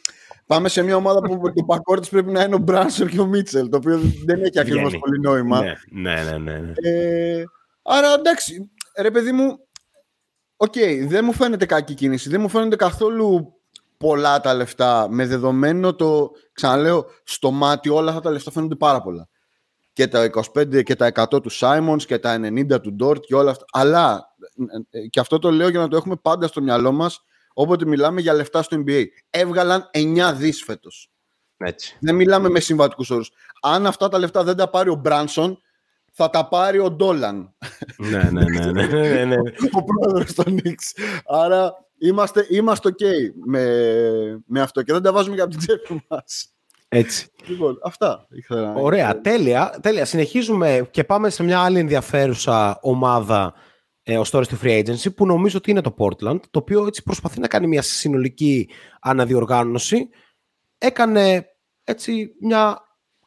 [0.46, 3.26] Πάμε σε μια ομάδα που το backcourt της πρέπει να είναι ο Μπράνσον και ο
[3.26, 4.98] Μίτσελ, το οποίο δεν έχει ακριβώς Βγαίνει.
[4.98, 5.60] πολύ νόημα.
[5.60, 6.38] Ναι, ναι, ναι.
[6.38, 6.72] ναι, ναι.
[6.82, 7.44] Ε,
[7.82, 9.58] άρα εντάξει, ρε παιδί μου,
[10.56, 10.74] οκ,
[11.06, 12.28] δεν μου φαίνεται κακή κίνηση.
[12.28, 13.52] Δεν μου φαίνεται καθόλου
[13.96, 19.02] πολλά τα λεφτά με δεδομένο το, ξαναλέω, στο μάτι όλα αυτά τα λεφτά φαίνονται πάρα
[19.02, 19.28] πολλά.
[19.92, 23.50] Και τα 25 και τα 100 του Σάιμονς και τα 90 του Ντόρτ και όλα
[23.50, 23.64] αυτά.
[23.72, 24.31] Αλλά, ε, ε,
[25.10, 27.24] και αυτό το λέω για να το έχουμε πάντα στο μυαλό μας,
[27.54, 29.04] όποτε μιλάμε για λεφτά στο NBA.
[29.30, 31.10] Έβγαλαν 9 δις φέτος.
[31.56, 31.96] Έτσι.
[32.00, 33.30] Δεν μιλάμε με συμβατικούς όρους.
[33.62, 35.58] Αν αυτά τα λεφτά δεν τα πάρει ο Μπράνσον,
[36.12, 37.54] θα τα πάρει ο Ντόλαν,
[37.96, 39.36] ναι, ναι, ναι, ναι, ναι, ναι.
[39.80, 41.02] ο πρόεδρος των Knicks.
[41.26, 43.04] Άρα είμαστε, είμαστε ok
[43.46, 43.64] με,
[44.46, 46.52] με αυτό και δεν τα βάζουμε για από την τσέπη μας.
[46.88, 47.26] Έτσι.
[47.46, 50.04] Λοιπόν, αυτά ήθελα να- Ωραία, τέλεια, τέλεια.
[50.04, 53.54] Συνεχίζουμε και πάμε σε μια άλλη ενδιαφέρουσα ομάδα
[54.02, 57.02] ε, ως τώρα στη Free Agency που νομίζω ότι είναι το Portland, το οποίο έτσι
[57.02, 58.68] προσπαθεί να κάνει μια συνολική
[59.00, 60.08] αναδιοργάνωση.
[60.78, 61.46] Έκανε
[61.84, 62.78] έτσι μια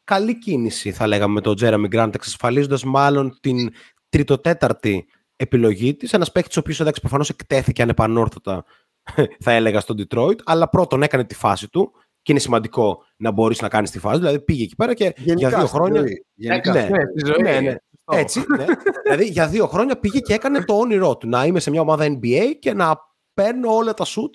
[0.03, 3.69] καλή κίνηση θα λέγαμε με τον Jeremy Grant εξασφαλίζοντας μάλλον την
[4.09, 5.05] τριτοτέταρτη
[5.36, 6.13] επιλογή της.
[6.13, 8.65] Ένας παίκτης ο οποίος εντάξει προφανώς εκτέθηκε ανεπανόρθωτα
[9.43, 13.61] θα έλεγα στο Detroit, αλλά πρώτον έκανε τη φάση του και είναι σημαντικό να μπορείς
[13.61, 15.99] να κάνεις τη φάση, δηλαδή πήγε εκεί πέρα και Γενικά για δύο στη χρόνια...
[15.99, 16.26] ζωή.
[16.34, 16.73] Γενικά.
[16.73, 17.41] Ναι, Ναι, στη ζωή.
[17.41, 17.76] ναι, ναι.
[18.11, 18.65] Έτσι, ναι.
[19.03, 21.27] δηλαδή για δύο χρόνια πήγε και έκανε το όνειρό του.
[21.27, 22.97] Να είμαι σε μια ομάδα NBA και να
[23.33, 24.29] παίρνω όλα τα shoot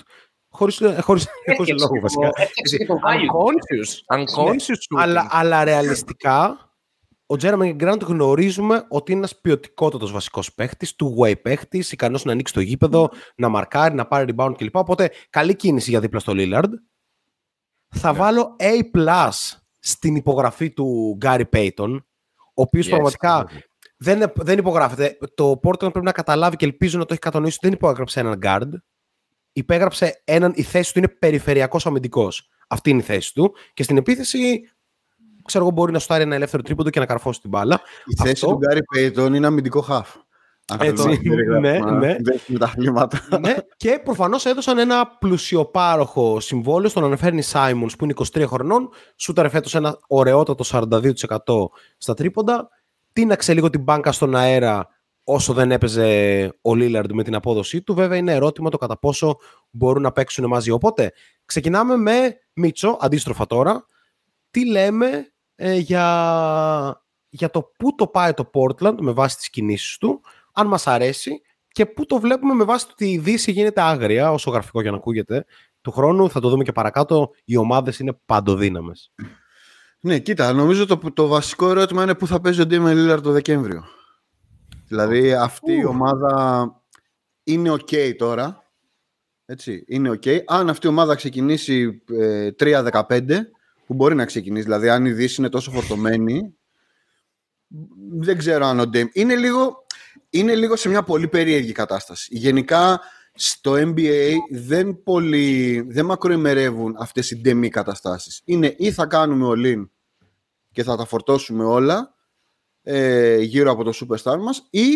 [0.49, 2.27] χωρίς, χωρίς, χωρίς Έφτιαξε λόγο και βασικά.
[2.29, 3.35] το- έφτιαξε και το value.
[3.37, 4.17] Unconscious.
[4.19, 5.01] Unconscious shooting.
[5.03, 6.65] αλλά, αλλά ρεαλιστικά
[7.27, 12.33] ο Τζέρεμι Γκραντ γνωρίζουμε ότι είναι ένας ποιοτικότατος βασικός παίχτης, του way παίχτης, ικανός να
[12.33, 14.77] ανοίξει το γήπεδο, να μαρκάρει, να πάρει rebound κλπ.
[14.77, 16.69] Οπότε καλή κίνηση για δίπλα στο Lillard.
[17.95, 19.29] Θα βάλω A
[19.79, 22.10] στην υπογραφή του Γκάρι Payton, ο
[22.61, 22.91] οποίος Yes.
[22.91, 23.49] πραγματικά
[23.97, 25.19] δεν, δεν υπογράφεται.
[25.35, 28.39] Το Portland πρέπει να καταλάβει και ελπίζω να το έχει κατανοήσει ότι δεν υπόγραψε έναν
[28.43, 28.69] guard.
[29.53, 32.49] Υπέγραψε έναν, η θέση του είναι περιφερειακός αμυντικός.
[32.69, 33.55] Αυτή είναι η θέση του.
[33.75, 34.61] Και στην επίθεση,
[35.45, 37.81] ξέρω εγώ, μπορεί να σουτάρει ένα ελεύθερο τρίποντο και να καρφώσει την μπάλα.
[38.05, 40.15] Η θέση Αυτό- του Γκάρι Πέιτον είναι αμυντικό χαφ.
[40.71, 42.17] Αν Έτσι, θέλουμε να ναι, περιγράψουμε, ναι.
[42.21, 43.21] δεν έχουμε τα χρήματα.
[43.41, 48.89] ναι, και προφανώς έδωσαν ένα πλουσιοπάροχο συμβόλαιο στον αναφέρνη Σάιμονς που είναι 23 χρονών.
[49.17, 51.03] Σούταρε φέτος ένα ωραιότατο 42%
[51.99, 52.69] στα τρίποντα.
[53.13, 54.89] Τίναξε λίγο την μπάνκα στον αέρα
[55.25, 57.95] όσο δεν έπαιζε ο Λίλαρντ με την απόδοσή του.
[57.95, 59.37] Βέβαια είναι ερώτημα το κατά πόσο
[59.71, 60.71] μπορούν να παίξουν μαζί.
[60.71, 61.13] Οπότε
[61.45, 63.87] ξεκινάμε με Μίτσο, αντίστροφα τώρα.
[64.51, 69.99] Τι λέμε ε, για, για το πού το πάει το Portland με βάση τις κινήσεις
[69.99, 70.21] του,
[70.61, 74.33] αν μας αρέσει και πού το βλέπουμε με βάση το ότι η Δύση γίνεται άγρια,
[74.33, 75.45] όσο γραφικό για να ακούγεται.
[75.81, 79.13] Του χρόνου θα το δούμε και παρακάτω, οι ομάδες είναι παντοδύναμες.
[80.01, 83.31] Ναι, κοίτα, νομίζω το, το βασικό ερώτημα είναι πού θα παίζει ο Ντέμεν Λίλαρ το
[83.31, 83.85] Δεκέμβριο.
[84.89, 86.65] Δηλαδή αυτή η ομάδα
[87.43, 88.65] είναι ok τώρα.
[89.45, 90.39] Έτσι, είναι ok.
[90.47, 93.23] Αν αυτή η ομάδα ξεκινήσει ε, 3-15,
[93.87, 96.55] που μπορεί να ξεκινήσει, δηλαδή αν η Δύση είναι τόσο φορτωμένη,
[98.19, 99.07] δεν ξέρω αν ο Ντέμ...
[99.13, 99.87] Είναι λίγο,
[100.31, 102.37] είναι λίγο σε μια πολύ περίεργη κατάσταση.
[102.37, 103.01] Γενικά
[103.35, 108.43] στο NBA δεν, πολύ, δεν μακροημερεύουν αυτές οι ντεμή καταστάσεις.
[108.45, 109.89] Είναι ή θα κάνουμε all-in
[110.73, 112.15] και θα τα φορτώσουμε όλα
[112.83, 114.95] ε, γύρω από το superstar μας ή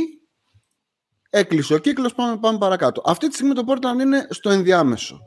[1.31, 3.03] έκλεισε ο κύκλος, πάμε, πάμε παρακάτω.
[3.05, 5.21] Αυτή τη στιγμή το Portland είναι στο ενδιάμεσο.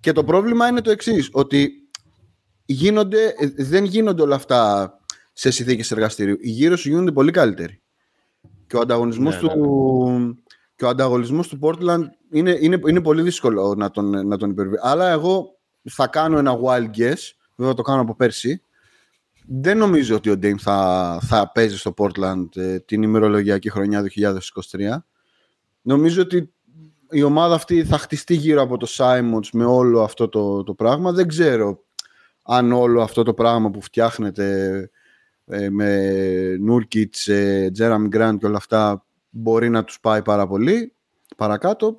[0.00, 1.72] Και το πρόβλημα είναι το εξής, ότι
[2.64, 4.92] γίνονται, ε, δεν γίνονται όλα αυτά
[5.32, 6.36] σε συνθήκες εργαστηρίου.
[6.40, 7.82] Οι γύρω σου γίνονται πολύ καλύτεροι.
[8.70, 10.44] Και ο ανταγωνισμός Ναι, του,
[10.76, 14.76] και ο ανταγωνισμός του Portland είναι, είναι, είναι πολύ δύσκολο να τον, να τον υπερβεί.
[14.82, 15.58] Αλλά εγώ
[15.90, 17.18] θα κάνω ένα wild guess,
[17.56, 18.62] βέβαια το κάνω από πέρσι,
[19.46, 24.96] δεν νομίζω ότι ο Dame θα, θα παίζει στο Portland ε, την ημερολογιακή χρονιά 2023.
[25.82, 26.52] Νομίζω ότι
[27.10, 31.12] η ομάδα αυτή θα χτιστεί γύρω από το Simons με όλο αυτό το, το πράγμα.
[31.12, 31.84] Δεν ξέρω
[32.42, 34.90] αν όλο αυτό το πράγμα που φτιάχνεται ε,
[35.70, 40.92] με Νούρκιτς, ε, Τζέραμ Γκραντ και όλα αυτά μπορεί να τους πάει πάρα πολύ
[41.36, 41.96] παρακάτω.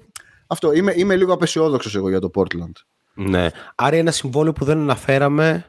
[0.47, 2.71] Αυτό, είμαι, είμαι λίγο απεσιόδοξος εγώ για το Portland.
[3.13, 3.49] Ναι.
[3.75, 5.65] Άρα ένα συμβόλαιο που δεν αναφέραμε,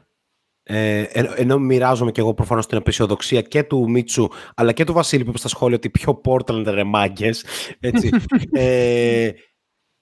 [0.63, 4.93] ε, εν- ενώ μοιράζομαι και εγώ προφανώς την απεσιοδοξία και του Μίτσου, αλλά και του
[4.93, 7.45] Βασίλη που είπε στα σχόλια ότι πιο Portland ρε μάγκες,
[7.79, 8.09] έτσι.
[8.51, 9.29] ε,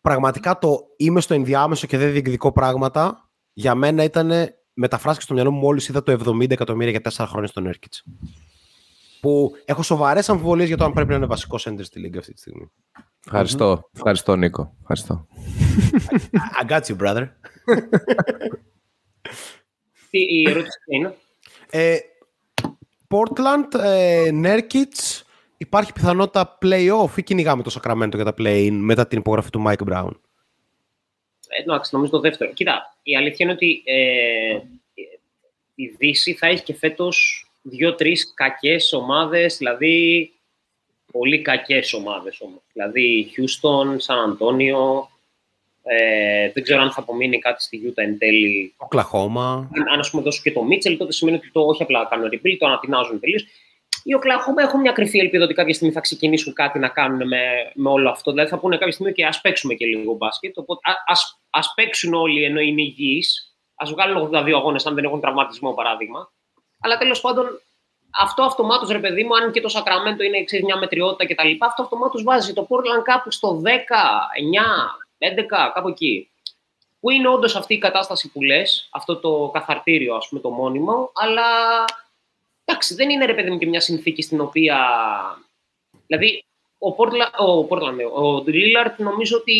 [0.01, 4.31] πραγματικά το είμαι στο ενδιάμεσο και δεν διεκδικώ πράγματα, για μένα ήταν
[4.81, 8.03] μεταφράστηκε στο μυαλό μου μόλις είδα το 70 εκατομμύρια για 4 χρόνια στον Έρκιτς.
[9.21, 12.33] Που έχω σοβαρές αμφιβολίες για το αν πρέπει να είναι βασικό center στη λίγα αυτή
[12.33, 12.71] τη στιγμή.
[13.25, 13.89] Ευχαριστώ.
[13.95, 14.75] Ευχαριστώ, Νίκο.
[14.81, 15.27] Ευχαριστώ.
[16.61, 17.27] I got you, brother.
[20.09, 21.15] Τι, η ερώτηση ποια είναι;
[21.69, 21.97] Ε,
[23.07, 25.21] Portland, ε, Nurkic,
[25.57, 29.91] υπάρχει πιθανότητα play-off ή κυνηγάμε το Sacramento για τα play-in μετά την υπογραφή του Mike
[29.91, 30.11] Brown;
[31.59, 32.51] Εντάξει, νομίζω το δεύτερο.
[32.53, 34.59] Κοίτα, η αλήθεια είναι ότι ε,
[35.75, 40.31] η Δύση θα έχει και φέτος δύο-τρεις κακές ομάδες, δηλαδή
[41.11, 42.61] πολύ κακές ομάδες όμως.
[42.73, 45.09] Δηλαδή Houston, Σαν Αντώνιο,
[45.83, 48.73] ε, δεν ξέρω αν θα απομείνει κάτι στη Utah εν τέλει.
[48.77, 49.69] Οκλαχώμα.
[49.75, 52.29] Αν, αν ας πούμε δώσω και το Μίτσελ, τότε σημαίνει ότι το όχι απλά κάνουν
[52.33, 53.45] rebuild, το ανατινάζουν τελείως.
[54.03, 57.71] Οι Οκλαχώμα έχουν μια κρυφή ελπίδα ότι κάποια στιγμή θα ξεκινήσουν κάτι να κάνουν με,
[57.73, 58.31] με όλο αυτό.
[58.31, 60.57] Δηλαδή θα πούνε κάποια στιγμή και ας παίξουμε και λίγο μπάσκετ.
[60.57, 63.55] Οπότε ας, ας παίξουν όλοι ενώ είναι υγιείς.
[63.75, 66.31] Α βγάλουν 82 αγώνες αν δεν έχουν τραυματισμό παράδειγμα.
[66.79, 67.61] Αλλά τέλος πάντων
[68.19, 71.83] αυτό αυτομάτως, ρε παιδί μου, αν και το Σακραμέντο είναι ξέρεις, μια μετριότητα κτλ., αυτό
[71.83, 73.77] αυτομάτως βάζει το Portland κάπου στο 10, 9,
[75.17, 76.31] 11, κάπου εκεί.
[76.99, 81.11] Που είναι όντως αυτή η κατάσταση που λες, αυτό το καθαρτήριο, ας πούμε, το μόνιμο,
[81.13, 81.43] αλλά
[82.71, 84.77] εντάξει, δεν είναι ρε παιδί μου και μια συνθήκη στην οποία.
[86.07, 86.45] Δηλαδή,
[86.77, 89.55] ο Portland, ο, Portland, ναι, ο Lillard νομίζω ότι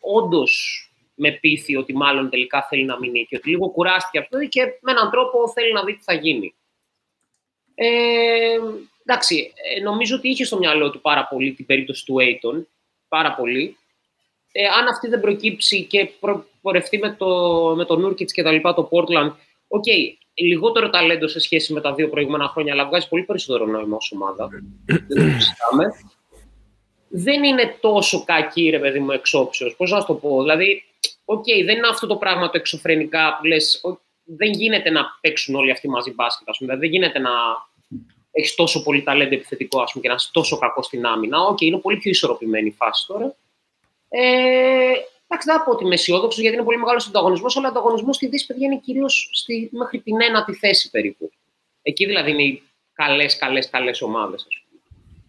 [0.00, 0.80] όντως
[1.14, 4.90] με πείθει ότι μάλλον τελικά θέλει να μείνει και ότι λίγο κουράστηκε αυτό και με
[4.90, 6.54] έναν τρόπο θέλει να δει τι θα γίνει.
[7.74, 8.58] Ε,
[9.04, 12.64] εντάξει, ε, νομίζω ότι είχε στο μυαλό του πάρα πολύ την περίπτωση του Ayton.
[13.08, 13.76] Πάρα πολύ.
[14.52, 17.26] Ε, αν αυτή δεν προκύψει και προ, πορευτεί με, το,
[17.76, 19.32] με τον Νούρκιτς και τα λοιπά, το Portland,
[19.68, 23.66] OK, okay, λιγότερο ταλέντο σε σχέση με τα δύο προηγούμενα χρόνια, αλλά βγάζει πολύ περισσότερο
[23.66, 24.48] νόημα ως ομάδα.
[24.86, 25.86] δεν το συζητάμε.
[27.08, 29.76] Δεν είναι τόσο κακή, ρε παιδί μου, εξ όψεως.
[29.76, 30.84] Πώς να το πω, δηλαδή,
[31.24, 33.80] OK, okay, δεν είναι αυτό το πράγμα το εξωφρενικά που λες,
[34.24, 36.48] δεν γίνεται να παίξουν όλοι αυτοί μαζί μπάσκετ.
[36.48, 36.76] Ας πούμε.
[36.76, 37.30] Δεν γίνεται να
[38.30, 41.40] έχεις τόσο πολύ ταλέντο επιθετικό ας πούμε, και να είσαι τόσο κακός στην άμυνα.
[41.40, 43.34] OK, okay, είναι πολύ πιο ισορροπημένη η φάση τώρα.
[44.08, 44.92] Ε,
[45.26, 47.70] εντάξει, δεν θα πω ότι είμαι αισιόδοξος γιατί είναι πολύ μεγάλος ο ανταγωνισμός, αλλά ο
[47.70, 49.30] ανταγωνισμός στη Δύση παιδιά είναι κυρίως
[49.70, 51.30] μέχρι την ένατη θέση περίπου.
[51.82, 52.62] Εκεί δηλαδή είναι οι
[52.92, 54.46] καλές, καλές, καλές ομάδες.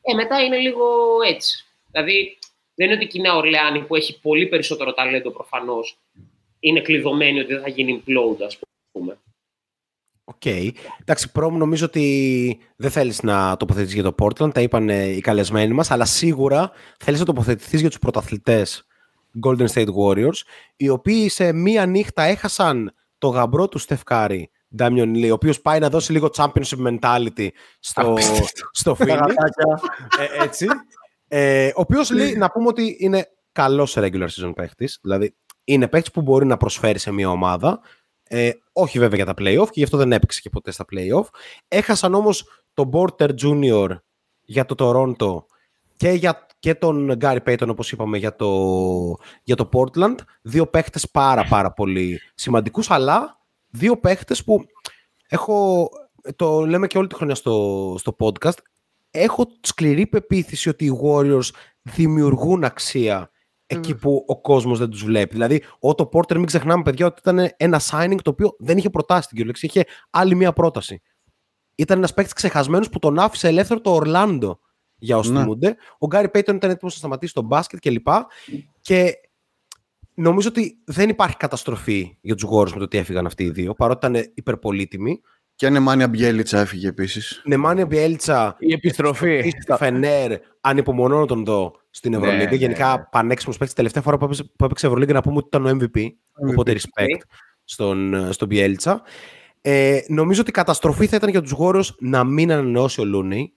[0.02, 0.86] Ε, μετά είναι λίγο
[1.28, 1.66] έτσι.
[1.92, 2.38] Δηλαδή,
[2.76, 5.98] δεν είναι ότι η Νέα Ορλεάνη που έχει πολύ περισσότερο ταλέντο προφανώς
[6.60, 8.60] είναι κλειδωμένη ότι δεν θα γίνει implode, ας
[8.92, 9.18] πούμε.
[10.24, 10.36] OK.
[10.44, 10.70] Okay.
[11.02, 15.74] Εντάξει, πρόμ νομίζω ότι δεν θέλεις να τοποθετηθείς για το Portland, τα είπαν οι καλεσμένοι
[15.74, 18.86] μας, αλλά σίγουρα θέλεις να τοποθετηθείς για τους πρωταθλητές
[19.46, 20.42] Golden State Warriors,
[20.76, 25.62] οι οποίοι σε μία νύχτα έχασαν το γαμπρό του Στεφ Κάρι, Damian Lee, ο οποίος
[25.62, 27.48] πάει να δώσει λίγο championship mentality
[27.80, 28.16] στο,
[28.72, 29.30] στο Phoenix.
[30.20, 30.66] ε, έτσι.
[31.28, 35.00] Ε, ο οποίος λέει να πούμε ότι είναι καλός regular season παίχτης.
[35.02, 37.80] Δηλαδή είναι παίχτης που μπορεί να προσφέρει σε μια ομάδα.
[38.24, 41.26] Ε, όχι βέβαια για τα playoff και γι' αυτό δεν έπαιξε και ποτέ στα playoff.
[41.68, 43.88] Έχασαν όμως τον Porter Junior
[44.42, 45.44] για το Toronto
[45.98, 48.50] και, για, και τον Gary Payton όπως είπαμε για το,
[49.44, 50.16] για το Portland.
[50.42, 53.38] Δύο παίχτες πάρα πάρα πολύ σημαντικούς αλλά
[53.70, 54.66] δύο παίχτες που
[55.28, 55.90] έχω,
[56.36, 58.58] το λέμε και όλη τη χρονιά στο, στο podcast,
[59.12, 61.50] έχω σκληρή πεποίθηση ότι οι Warriors
[61.82, 63.32] δημιουργούν αξία
[63.68, 65.34] εκεί που ο κόσμος δεν τους βλέπει.
[65.34, 68.90] Δηλαδή, ο το Porter, μην ξεχνάμε, παιδιά, ότι ήταν ένα signing το οποίο δεν είχε
[68.90, 71.02] προτάσει την κυριολεξία, είχε άλλη μία πρόταση.
[71.76, 74.60] Ήταν ένας παίκτης ξεχασμένος που τον άφησε ελεύθερο το Ορλάντο
[74.98, 75.40] για όσοι ναι.
[75.40, 75.76] θυμούνται.
[75.98, 78.08] Ο Γκάρι Πέιτον ήταν έτοιμος να σταματήσει τον μπάσκετ κλπ.
[78.82, 79.14] Και
[80.14, 83.74] νομίζω ότι δεν υπάρχει καταστροφή για τους Warriors με το ότι έφυγαν αυτοί οι δύο,
[83.74, 85.22] παρότι ήταν υπερπολίτιμοι.
[85.56, 87.42] Και Νεμάνια Μπιέλιτσα έφυγε επίσης.
[87.46, 88.56] Νεμάνια Μπιέλιτσα.
[88.60, 89.54] Η επιστροφή.
[89.78, 92.50] Φενέρ, ανυπομονώ να τον δω στην ναι, Ευρωλίγκα.
[92.50, 93.04] Ναι, Γενικά, ναι.
[93.12, 93.76] πανέξιμο παίκτης.
[93.76, 96.00] Τελευταία φορά που έπαιξε, που έπαιξε Ευρωλίγκα να πούμε ότι ήταν ο MVP.
[96.00, 96.08] MVP.
[96.50, 97.22] Οπότε respect
[97.64, 99.02] στον, στον Μπιέλιτσα.
[99.62, 103.54] Ε, νομίζω ότι η καταστροφή θα ήταν για τους γόρους να μην ανανεώσει ο Λούνι.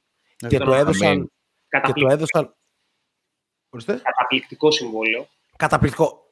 [0.49, 1.33] Και το, έδωσαν,
[1.85, 2.55] και το έδωσαν.
[4.03, 5.27] Καταπληκτικό συμβόλαιο.
[5.57, 6.25] Καταπληκτικό.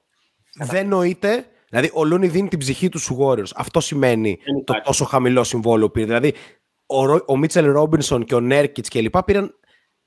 [0.54, 3.50] Δεν νοείται Δηλαδή, ο Λούνι δίνει την ψυχή του στους Warriors.
[3.54, 6.06] Αυτό σημαίνει το τόσο χαμηλό συμβόλαιο που πήρε.
[6.06, 6.34] Δηλαδή,
[6.86, 9.22] ο, ο Μίτσελ Ρόμπινσον και ο Νέρκιτς κλπ.
[9.22, 9.54] πήραν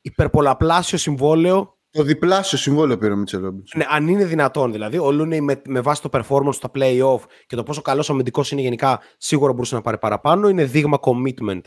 [0.02, 1.80] υπερπολαπλάσιο συμβόλαιο.
[1.92, 3.80] Το διπλάσιο συμβόλαιο πήρε ο Μίτσελ Ρόμπινσον.
[3.82, 4.98] Ναι, αν είναι δυνατόν δηλαδή.
[4.98, 8.62] Ο Λούνι με, με βάση το performance στα playoff και το πόσο καλός αμυντικός είναι
[8.62, 10.50] γενικά, σίγουρα μπορούσε να πάρει παραπάνω.
[10.50, 11.62] Είναι δείγμα commitment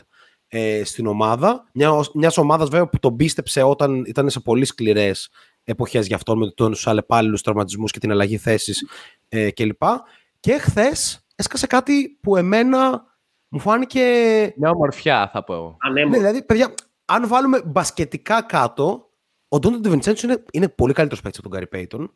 [0.47, 1.69] ε, στην ομάδα.
[2.13, 5.29] Μια ομάδας βέβαια που τον πίστεψε όταν ήταν σε πολύ σκληρές
[5.63, 8.87] εποχές για αυτόν με τους αλλεπάλληλους τραυματισμούς και την αλλαγή θέσης
[9.29, 9.81] ε, κλπ.
[10.39, 13.03] Και χθες έσκασε κάτι που εμένα
[13.47, 14.01] μου φάνηκε.
[14.57, 15.77] Μια ομορφιά, θα πω εγώ.
[15.93, 16.73] Ναι, δηλαδή, παιδιά,
[17.05, 19.09] αν βάλουμε μπασκετικά κάτω,
[19.47, 22.13] ο Ντόντε Ντεβιντσέντσο είναι, είναι πολύ καλύτερος παίκτης από τον Γκάρι Πέιτον.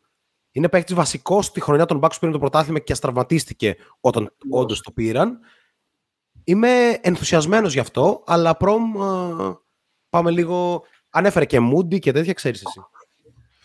[0.52, 4.80] Είναι παίκτης βασικός στη χρονιά των Bucks που πήραν το πρωτάθλημα και αστραυματίστηκε όταν όντως
[4.80, 5.38] το πήραν.
[6.44, 8.92] Είμαι ενθουσιασμένος γι' αυτό, αλλά προμ.
[10.08, 10.82] πάμε λίγο.
[11.10, 12.80] Ανέφερε και Moody και τέτοια, ξέρεις εσύ.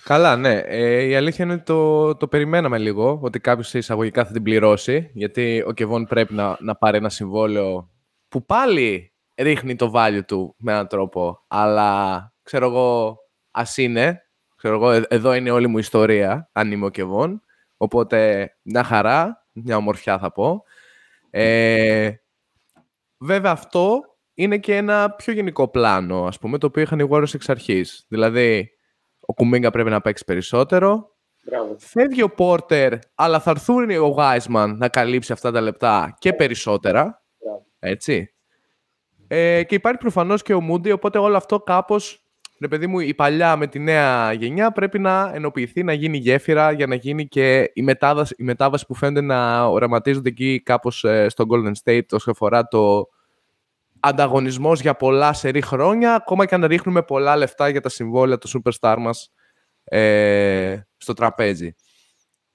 [0.03, 0.57] Καλά, ναι.
[0.57, 5.09] Ε, η αλήθεια είναι ότι το, το περιμέναμε λίγο, ότι κάποιος εισαγωγικά θα την πληρώσει,
[5.13, 7.89] γιατί ο Κεβόν πρέπει να, να πάρει ένα συμβόλαιο
[8.27, 13.17] που πάλι ρίχνει το value του με έναν τρόπο, αλλά ξέρω εγώ,
[13.51, 14.21] ας είναι,
[14.55, 17.45] ξέρω εγώ, ε, εδώ είναι όλη μου ιστορία, αν είμαι ο Κεβόν,
[17.77, 20.63] Οπότε, μια χαρά, μια ομορφιά θα πω.
[21.29, 22.11] Ε,
[23.17, 24.01] βέβαια αυτό
[24.33, 28.05] είναι και ένα πιο γενικό πλάνο, ας πούμε, το οποίο είχαν οι Warriors εξ αρχής.
[28.07, 28.69] Δηλαδή,
[29.19, 31.75] ο Κουμίγκα πρέπει να παίξει περισσότερο, Μπράβο.
[31.79, 37.23] Φεύγει ο Πόρτερ, αλλά θα έρθουν ο Γάισμαν να καλύψει αυτά τα λεπτά και περισσότερα.
[37.79, 38.33] Έτσι.
[39.27, 42.24] Ε, και υπάρχει προφανώς και ο Μούντι, οπότε όλο αυτό κάπως,
[42.59, 46.71] ρε παιδί μου, η παλιά με τη νέα γενιά πρέπει να ενοποιηθεί, να γίνει γέφυρα
[46.71, 51.29] για να γίνει και η μετάβαση, η μετάβαση που φαίνεται να οραματίζονται εκεί κάπως ε,
[51.29, 53.07] στο Golden State όσο αφορά το
[53.99, 58.49] ανταγωνισμός για πολλά σερή χρόνια, ακόμα και αν ρίχνουμε πολλά λεφτά για τα συμβόλαια του
[58.49, 59.31] superstar μας
[59.83, 61.75] ε, στο τραπέζι.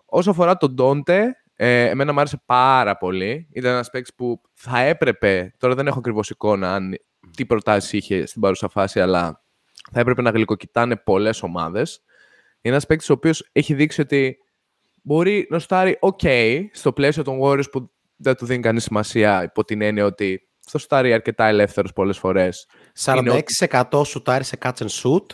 [0.05, 3.49] Όσο αφορά τον Ντόντε, ε, εμένα μου άρεσε πάρα πολύ.
[3.53, 6.95] Ήταν ένας παίκτης που θα έπρεπε, τώρα δεν έχω ακριβώς εικόνα αν,
[7.37, 9.43] τι προτάσεις είχε στην παρούσα φάση, αλλά
[9.91, 12.03] θα έπρεπε να γλυκοκοιτάνε πολλές ομάδες.
[12.61, 14.37] Είναι ένας παίκτης ο οποίος έχει δείξει ότι
[15.03, 19.65] μπορεί να στάρει OK στο πλαίσιο των Warriors που δεν του δίνει κανεί σημασία υπό
[19.65, 22.67] την έννοια ότι στο στάρει αρκετά ελεύθερος πολλές φορές.
[23.05, 25.27] 46% σουτάρει σε catch and shoot,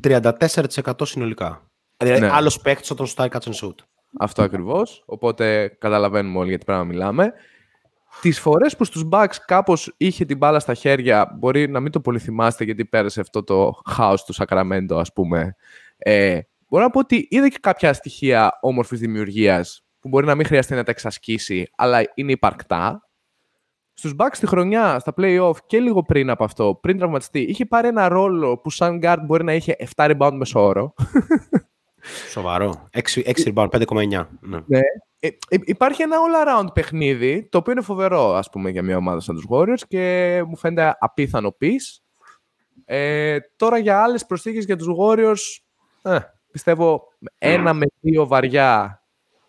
[0.00, 1.70] 34% συνολικά.
[1.96, 2.30] Δηλαδή, Ναι.
[2.32, 3.74] άλλος παίκτης όταν σουτάρει catch and shoot.
[4.18, 5.02] Αυτό ακριβώς.
[5.06, 7.32] Οπότε καταλαβαίνουμε όλοι γιατί πράγμα μιλάμε.
[8.20, 12.00] Τις φορές που στους Bucks κάπως είχε την μπάλα στα χέρια, μπορεί να μην το
[12.00, 15.56] πολύ θυμάστε γιατί πέρασε αυτό το χάος του Σακραμέντο, ας πούμε.
[15.98, 20.46] Ε, μπορώ να πω ότι είδα και κάποια στοιχεία όμορφης δημιουργίας που μπορεί να μην
[20.46, 23.08] χρειαστεί να τα εξασκήσει, αλλά είναι υπαρκτά.
[23.92, 27.88] Στους Bucks τη χρονιά, στα play-off και λίγο πριν από αυτό, πριν τραυματιστεί, είχε πάρει
[27.88, 30.94] ένα ρόλο που σαν guard μπορεί να είχε 7 rebound μεσόωρο.
[32.30, 32.88] Σοβαρό.
[32.92, 34.06] 6, 6 rebound, 5,9.
[34.40, 34.58] Ναι.
[34.66, 34.78] Ναι.
[35.20, 39.20] Ε, ε, υπάρχει ένα all-around παιχνίδι, το οποίο είναι φοβερό, ας πούμε, για μια ομάδα
[39.20, 42.02] σαν τους Warriors και μου φαίνεται απίθανο πις.
[42.84, 45.62] Ε, τώρα για άλλες προσθήκες για τους Warriors,
[46.02, 46.18] ε,
[46.50, 47.02] πιστεύω
[47.38, 49.02] ένα με δύο βαριά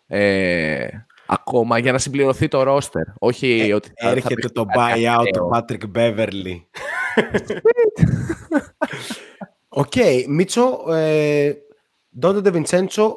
[0.06, 0.86] ε,
[1.26, 3.12] ακόμα για να συμπληρωθεί το roster.
[3.18, 5.32] Όχι ότι θα- θα Έρχεται παίξει το κάτι buyout ακραίο.
[5.32, 6.56] του Patrick Beverly.
[9.68, 9.92] Οκ,
[10.28, 11.52] Μίτσο, ε,
[12.18, 13.16] Ντόντε Ντεβιντσέντσο,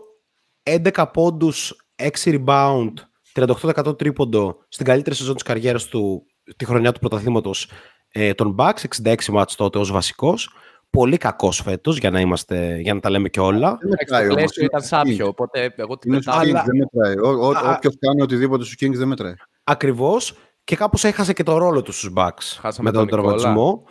[0.64, 2.10] 11 πόντους, 6
[2.46, 2.94] rebound,
[3.34, 6.26] 38% τρίποντο στην καλύτερη σεζόν της καριέρας του
[6.58, 7.70] τη χρονιά του πρωταθλήματος
[8.08, 10.50] ε, των Bucks, 66 ματς τότε ως βασικός.
[10.90, 13.70] Πολύ κακός φέτος, για να, είμαστε, για να τα λέμε και όλα.
[13.82, 14.36] Δεν Εντάξει, μετράει Το όμως.
[14.36, 15.30] πλαίσιο Είναι ήταν στους σάπιο, Kings.
[15.30, 16.50] οπότε εγώ την Είναι στους πετάω.
[16.50, 17.18] Αλλά- Kings, δεν μετράει.
[17.34, 19.34] Ο- ο- Α, Όποιος κάνει οτιδήποτε στους Kings δεν μετράει.
[19.64, 20.38] Ακριβώς.
[20.64, 22.44] Και κάπως έχασε και το ρόλο του στους Bucks.
[22.60, 23.38] Χάσαμε με τον τον Νικόλα.
[23.42, 23.84] τραυματισμό.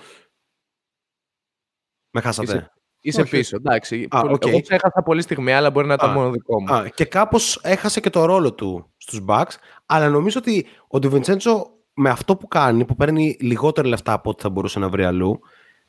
[2.10, 2.52] Με χάσατε.
[2.56, 2.72] Είσαι-
[3.06, 3.30] Είσαι Όχι.
[3.30, 4.06] πίσω, εντάξει.
[4.10, 4.46] Α, Πολύ- οκ.
[4.46, 6.74] Εγώ ξέχασα πολύ στιγμή, αλλά μπορεί να ήταν Α, μόνο δικό μου.
[6.74, 9.54] Α, και κάπως έχασε και το ρόλο του στους Bucks,
[9.86, 14.42] αλλά νομίζω ότι ο Ντιβιντσέντσο με αυτό που κάνει, που παίρνει λιγότερα λεφτά από ό,τι
[14.42, 15.40] θα μπορούσε να βρει αλλού,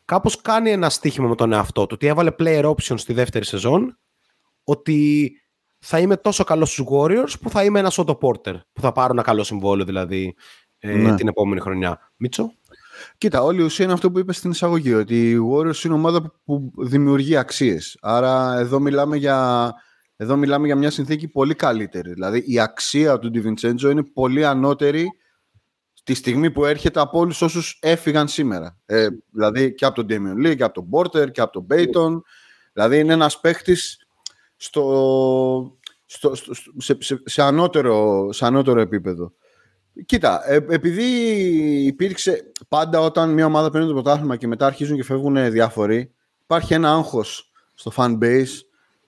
[0.05, 3.97] κάπως κάνει ένα στοίχημα με τον εαυτό του, ότι έβαλε player option στη δεύτερη σεζόν,
[4.63, 5.32] ότι
[5.80, 9.13] θα είμαι τόσο καλός στους Warriors που θα είμαι ένας Otto Porter, που θα πάρω
[9.13, 10.36] ένα καλό συμβόλαιο δηλαδή
[10.78, 11.16] ε, Ναι.
[11.16, 12.11] την επόμενη χρονιά.
[12.16, 12.51] Μίτσο;
[13.17, 16.21] Κοίτα, όλη η ουσία είναι αυτό που είπες στην εισαγωγή, ότι η Warriors είναι ομάδα
[16.21, 17.97] που- που δημιουργεί αξίες.
[18.01, 19.71] Άρα εδώ μιλάμε για,
[20.15, 22.13] εδώ μιλάμε για μια συνθήκη πολύ καλύτερη.
[22.13, 25.07] Δηλαδή η αξία του DiVincenzo είναι πολύ ανώτερη
[26.03, 28.77] τη στιγμή που έρχεται από όλους όσους έφυγαν σήμερα.
[28.85, 32.21] Ε, δηλαδή και από τον Damian Lee, και από τον Porter, και από τον Payton.
[32.73, 34.07] Δηλαδή είναι ένας παίχτης
[34.55, 39.33] στο, στο, στο, σε, σε, σε, ανώτερο, σε ανώτερο επίπεδο.
[40.05, 41.03] Κοίτα, ε, επειδή
[41.86, 46.11] υπήρξε πάντα όταν μια ομάδα παίρνει το πρωτάθλημα και μετά αρχίζουν και φεύγουν διάφοροι,
[46.43, 48.59] υπάρχει ένα άγχος στο fan base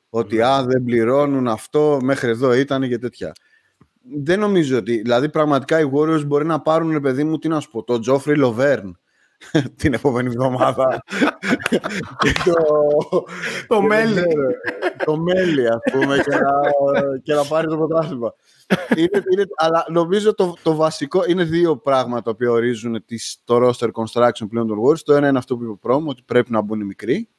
[0.09, 3.31] ότι α, δεν πληρώνουν αυτό, μέχρι εδώ ήταν και τέτοια.
[4.23, 7.59] Δεν νομίζω ότι, δηλαδή πραγματικά οι Warriors μπορεί να πάρουν, ρε παιδί μου, τι να
[7.59, 8.99] σου πω, τον Τζόφρι Λοβέρν
[9.77, 11.03] την επόμενη εβδομάδα.
[12.21, 12.53] και το,
[13.67, 14.13] Το και δεν μέλι.
[14.13, 14.49] ξέρω,
[15.05, 18.33] το μέλι, ας πούμε, και να, και να πάρει το πρωτάθλημα.
[18.95, 23.89] Είναι, είναι, αλλά νομίζω το, το βασικό είναι δύο πράγματα που ορίζουν τις, το roster
[23.91, 24.99] construction πλέον των Warriors.
[24.99, 27.29] Το ένα είναι αυτό που είπε ο Πρόμ, ότι πρέπει να μπουν οι μικροί.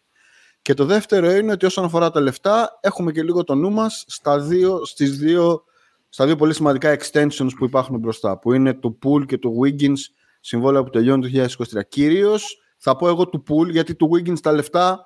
[0.62, 4.05] Και το δεύτερο είναι ότι όσον αφορά τα λεφτά, έχουμε και λίγο το νου μας
[4.06, 5.64] στα δύο, στις δύο,
[6.09, 9.98] στα δύο πολύ σημαντικά extensions που υπάρχουν μπροστά, που είναι το Pool και το Wiggins,
[10.40, 11.46] συμβόλαια που τελειώνουν το
[11.78, 11.88] 2023.
[11.88, 15.05] Κυρίως θα πω εγώ του Pool, γιατί του Wiggins τα λεφτά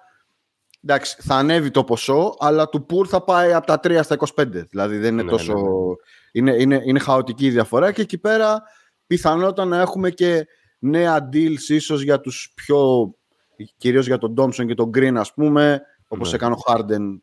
[0.85, 4.47] εντάξει, θα ανέβει το ποσό, αλλά του Pool θα πάει από τα 3 στα 25.
[4.71, 5.53] Δηλαδή δεν είναι Ναι, τόσο...
[5.53, 5.71] ναι, ναι.
[6.33, 8.63] Είναι, είναι, είναι χαοτική η διαφορά και εκεί πέρα
[9.07, 10.47] πιθανότατα να έχουμε και
[10.79, 13.11] νέα deals ίσως για τους πιο
[13.77, 16.37] κυρίως για τον Thompson και τον Green ας πούμε όπως Ναι.
[16.37, 17.19] έκανε ο Harden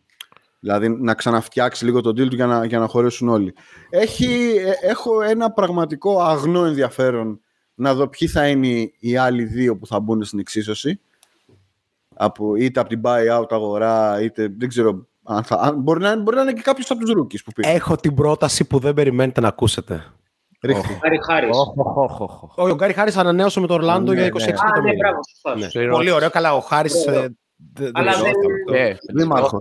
[0.59, 3.53] δηλαδή να ξαναφτιάξει λίγο το deal του για να, για να χωρέσουν όλοι
[3.89, 7.41] Έχει, ε, έχω ένα πραγματικό αγνό ενδιαφέρον
[7.73, 10.99] να δω ποιοι θα είναι οι άλλοι δύο που θα μπουν στην εξίσωση
[12.21, 16.35] από, είτε από την buyout αγορά είτε δεν ξέρω Αν θα, αν, μπορεί, να, μπορεί
[16.35, 17.71] να είναι και κάποιος από τους rookie που πήγε.
[17.71, 20.05] Έχω την πρόταση που δεν περιμένετε να ακούσετε.
[20.61, 20.93] Ρίχτη.
[21.01, 21.57] Γκάρι Χάρις.
[22.55, 24.43] Ο Γκάρι Χάρις ανανέωσε με το Ορλάντο Ναι, για 26 ναι.
[24.43, 24.97] Α, ναι, εκατομμύρια.
[24.99, 25.55] μπράβο, σωστά.
[25.55, 25.61] Ναι.
[25.69, 25.89] Σωστό.
[25.89, 26.29] Πολύ ωραίο.
[26.29, 26.89] Καλά, ο Χάρις.
[27.07, 27.27] Ωραίο.
[27.91, 29.59] Αλλά δεν- Ε, Δήμαρχο.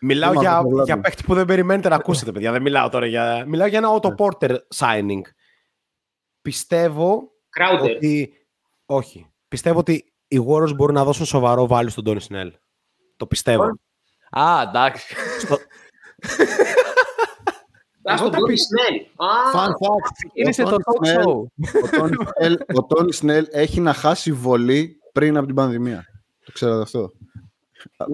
[0.00, 0.84] Μιλάω Δήμαρχος για, Ορλάντο.
[0.84, 2.52] για παίχτη που δεν περιμένετε να ακούσετε, παιδιά.
[2.52, 3.44] Δεν μιλάω τώρα για.
[3.48, 5.20] Μιλάω για ένα Otto Porter signing.
[6.42, 7.22] Πιστεύω
[7.58, 7.90] Crowder.
[7.94, 8.32] ότι.
[8.86, 9.26] Όχι.
[9.48, 12.52] Πιστεύω ότι οι Warriors μπορούν να δώσουν σοβαρό value στον Τόνι Σνέλ.
[13.16, 13.64] Το πιστεύω.
[14.30, 15.14] Α, εντάξει.
[15.38, 15.58] Στο-
[18.12, 19.00] Α, στον Τόνι Σνέλ.
[19.16, 20.12] Α, Fun fact.
[20.14, 21.42] Ξεκίνησε ο το Τόνι talk Σνέλ- show.
[21.84, 26.04] ο Τόνι Σνέλ- Ο Τόνι Σνέλ έχει να χάσει βολή πριν από την πανδημία.
[26.44, 27.10] Το ξέρατε αυτό.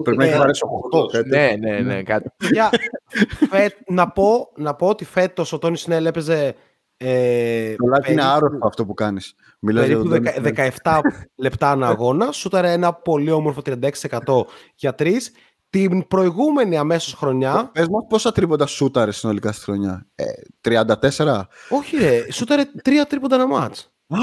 [0.03, 0.61] Πρέπει να έχει ε, βαρέσει
[0.93, 1.11] 8.
[1.11, 1.57] κάτι Ναι, τέτοιο.
[1.69, 2.29] ναι, ναι, κάτι.
[2.37, 2.69] Παιδιά,
[3.49, 6.55] φε- να, πω, να πω ότι φέτος ο Τόνι Σνέλ έπαιζε.
[7.01, 9.33] Ε, Το λάθη είναι περίπου- άρρωστο αυτό που κάνεις.
[9.59, 10.71] Μιλάς για περίπου τον δεκα- Τόνι Σνέλ.
[10.83, 11.01] 17
[11.35, 12.31] λεπτά ανά αγώνα.
[12.31, 14.45] Σούταρε ένα πολύ όμορφο 36%
[14.75, 15.31] για τρεις.
[15.69, 17.69] Την προηγούμενη αμέσως χρονιά.
[17.73, 20.07] Πες μας πόσα τρίποντα σούταρε συνολικά στη χρονιά.
[20.15, 20.23] Ε,
[20.61, 21.47] 34.
[21.69, 23.91] όχι, ρε, σούταρε τρία τρίποντα ένα μάτς.
[24.07, 24.17] Α,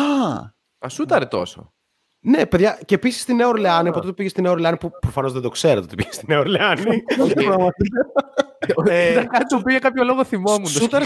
[0.79, 1.73] Α σούταρε τόσο.
[2.21, 4.91] Ναι, παιδιά, και επίσης στη Νέα Ορλεάνη, από τότε που πήγε στη Νέα Ορλεάνη, που
[5.01, 6.83] προφανώς δεν το ξέρετε ότι πήγε στη Νέα Ορλεάνη.
[8.89, 10.63] ε, Ήταν κάτι το οποίο για κάποιο λόγο θυμόμουν.
[10.63, 11.05] το Σούταρε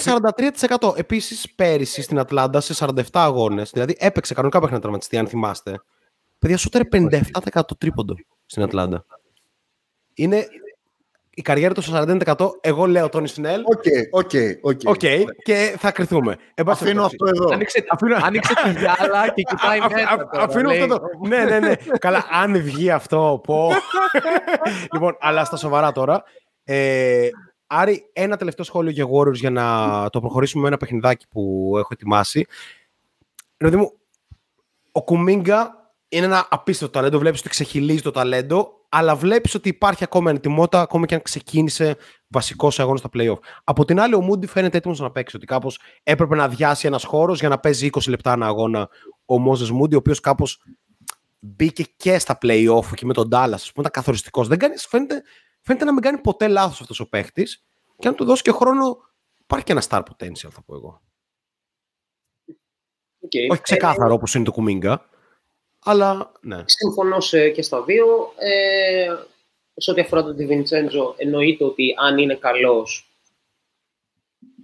[0.79, 0.97] 43%.
[0.97, 5.81] Επίσης, πέρυσι στην Ατλάντα σε 47 αγώνες, δηλαδή έπαιξε κανονικά μέχρι να τραυματιστεί, αν θυμάστε.
[6.39, 8.15] Παιδιά, σούταρε 57% τρίποντο
[8.47, 9.05] στην Ατλάντα.
[10.15, 10.47] Είναι
[11.31, 11.93] η καριέρα του στο
[12.27, 12.51] 40%.
[12.61, 13.63] Εγώ λέω Τόνι Σνέλ.
[13.65, 14.31] οκ, οκ,
[14.63, 14.81] οκ.
[14.85, 14.99] Οκ,
[15.43, 16.37] και θα κριθούμε.
[16.55, 17.33] Εν πάση Αφήνω περιπτώσει.
[17.35, 17.55] αυτό εδώ.
[17.55, 17.85] Άνοιξε,
[18.27, 20.09] άνοιξε τη γυάλα και κοιτάει Α- α- μέσα.
[20.11, 20.81] α- τώρα, Αφήνω λέει.
[20.81, 21.03] αυτό το.
[21.29, 21.75] Ναι, ναι, ναι.
[21.99, 23.71] Καλά, αν βγει αυτό, πω.
[24.93, 26.23] λοιπόν, αλλά στα σοβαρά τώρα.
[26.73, 27.31] Ε,
[27.67, 31.89] Άρη, ένα τελευταίο σχόλιο για Warriors για να το προχωρήσουμε με ένα παιχνιδάκι που έχω
[31.93, 32.47] ετοιμάσει.
[33.57, 33.93] Δηλαδή μου,
[34.93, 37.19] ο Κουμίνγκα είναι ένα απίστευτο ταλέντο.
[37.19, 41.97] Βλέπεις ότι ξεχειλίζει το ταλέντο, αλλά βλέπεις ότι υπάρχει ακόμα ετοιμότητα, ακόμα και αν ξεκίνησε
[42.29, 43.39] βασικός σε αγώνας στα playoff.
[43.65, 45.37] Από την άλλη, ο Μούντι φαίνεται έτοιμος να παίξει.
[45.37, 48.89] Ότι κάπως έπρεπε να αδειάσει ένας χώρος για να παίζει 20 λεπτά ένα αγώνα
[49.25, 50.63] ο Μόζες Μούντι, ο οποίος κάπως
[51.39, 53.35] μπήκε και στα playoff εκεί με τον Dallas.
[53.35, 54.49] Α πούμε, ήταν καθοριστικός.
[54.89, 55.23] Φαίνεται,
[55.63, 57.65] φαίνεται να μην κάνει ποτέ λάθος αυτός ο παίχτης.
[57.99, 58.99] Και αν του δώσει και χρόνο,
[59.41, 61.01] υπάρχει και ένα star potential, θα πω εγώ.
[63.21, 63.31] οκ.
[63.51, 65.09] Όχι ξεκάθαρο όπως είναι το Κουμίνγκα.
[65.85, 66.63] Αλλά ναι.
[66.67, 68.33] Συμφωνώ σε- και στα δύο.
[68.39, 69.15] Ε,
[69.75, 73.11] σε ό,τι αφορά τον Διβιντσέντζο, εννοείται ότι αν είναι καλός,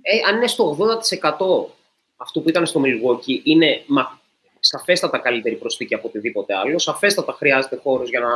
[0.02, 1.74] ε, αν είναι στο 80%
[2.16, 4.20] αυτού που ήταν στο Milwaukee, είναι μα,
[4.60, 6.78] σαφέστατα καλύτερη προσθήκη από οτιδήποτε άλλο.
[6.78, 8.28] Σαφέστατα χρειάζεται χώρος για να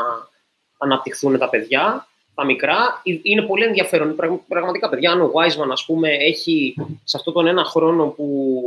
[0.78, 2.08] αναπτυχθούν τα παιδιά,
[2.40, 3.02] τα μικρά.
[3.04, 4.16] Ε, Είναι πολύ ενδιαφέρον.
[4.16, 8.62] Πραγ- Πραγματικά, παιδιά, αν ο Wiseman, ας πούμε, έχει σε αυτόν τον ένα χρόνο που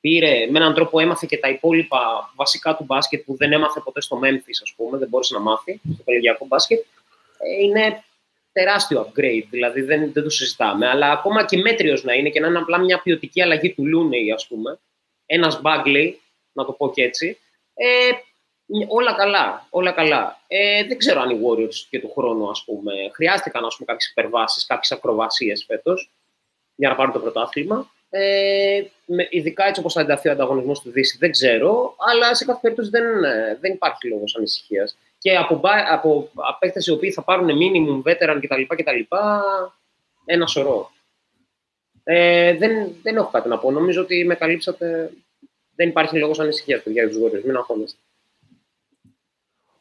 [0.00, 4.00] πήρε, με έναν τρόπο έμαθε και τα υπόλοιπα βασικά του μπάσκετ που δεν έμαθε ποτέ
[4.00, 6.84] στο Memphis, ας πούμε, δεν μπόρεσε να μάθει στο κολεγιακό μπάσκετ,
[7.38, 8.02] ε, είναι
[8.52, 10.88] τεράστιο upgrade, δηλαδή δεν, δεν το συζητάμε.
[10.88, 14.34] Αλλά ακόμα και μέτριος να είναι και να είναι απλά μια ποιοτική αλλαγή του Looney,
[14.34, 14.78] ας πούμε,
[15.26, 16.12] ένας Bagley,
[16.52, 17.38] να το πω και έτσι,
[17.74, 17.86] ε,
[18.88, 20.40] όλα καλά, όλα καλά.
[20.46, 24.10] Ε, δεν ξέρω αν οι Warriors και του χρόνου, ας πούμε, χρειάστηκαν ας πούμε, κάποιες
[24.10, 26.10] υπερβάσεις, κάποιες ακροβασίες φέτος
[26.74, 27.90] για να πάρουν το πρωτάθλημα.
[28.10, 32.44] Ε, με, ειδικά έτσι όπως θα ενταθεί ο ανταγωνισμός του Δύση, δεν ξέρω, αλλά σε
[32.44, 34.96] κάθε περίπτωση δεν, ε, δεν υπάρχει λόγος ανησυχίας.
[35.18, 38.62] Και από, μπα- από απέκτες οι οποίοι θα πάρουν minimum, veteran κτλ.
[38.76, 39.16] κτλ
[40.24, 40.90] ένα σωρό.
[42.04, 43.70] Ε, δεν, δεν έχω κάτι να πω.
[43.70, 45.10] Νομίζω ότι με καλύψατε.
[45.76, 47.42] Δεν υπάρχει λόγος ανησυχίας, παιδιά, για τους Warriors.
[47.44, 47.98] Μην αγχώνεστε.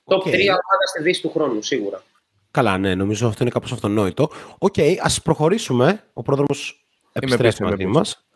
[0.10, 0.24] Οκ.
[0.26, 2.04] Top 3 ομάδα στη Δύση του χρόνου, σίγουρα.
[2.52, 4.30] Καλά, ναι, νομίζω αυτό είναι κάπως αυτονόητο.
[4.58, 6.04] Οκ, ας προχωρήσουμε.
[6.14, 7.98] Ο πρόδρομος επιστρέφει πίσω, είμαι μαζί πίσω.
[7.98, 8.28] μας.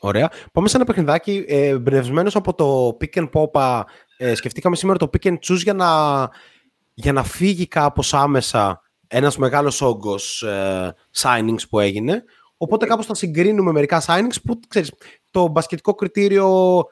[0.00, 0.30] Ωραία.
[0.52, 3.82] Πάμε σε ένα παιχνιδάκι ε, εμπνευσμένος από το pick and pop.
[4.16, 5.88] Ε, σκεφτήκαμε σήμερα το pick and choose για να,
[6.94, 12.24] για να φύγει κάπως άμεσα ένας μεγάλος όγκος ε, signings που έγινε.
[12.56, 14.92] Οπότε κάπως θα συγκρίνουμε μερικά signings που, ξέρεις,
[15.30, 16.48] το μπασκετικό κριτήριο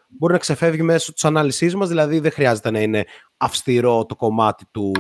[0.09, 3.05] μπορεί να ξεφεύγει μέσω της ανάλυσής μας, δηλαδή δεν χρειάζεται να είναι
[3.39, 4.93] αυστηρό το κομμάτι του,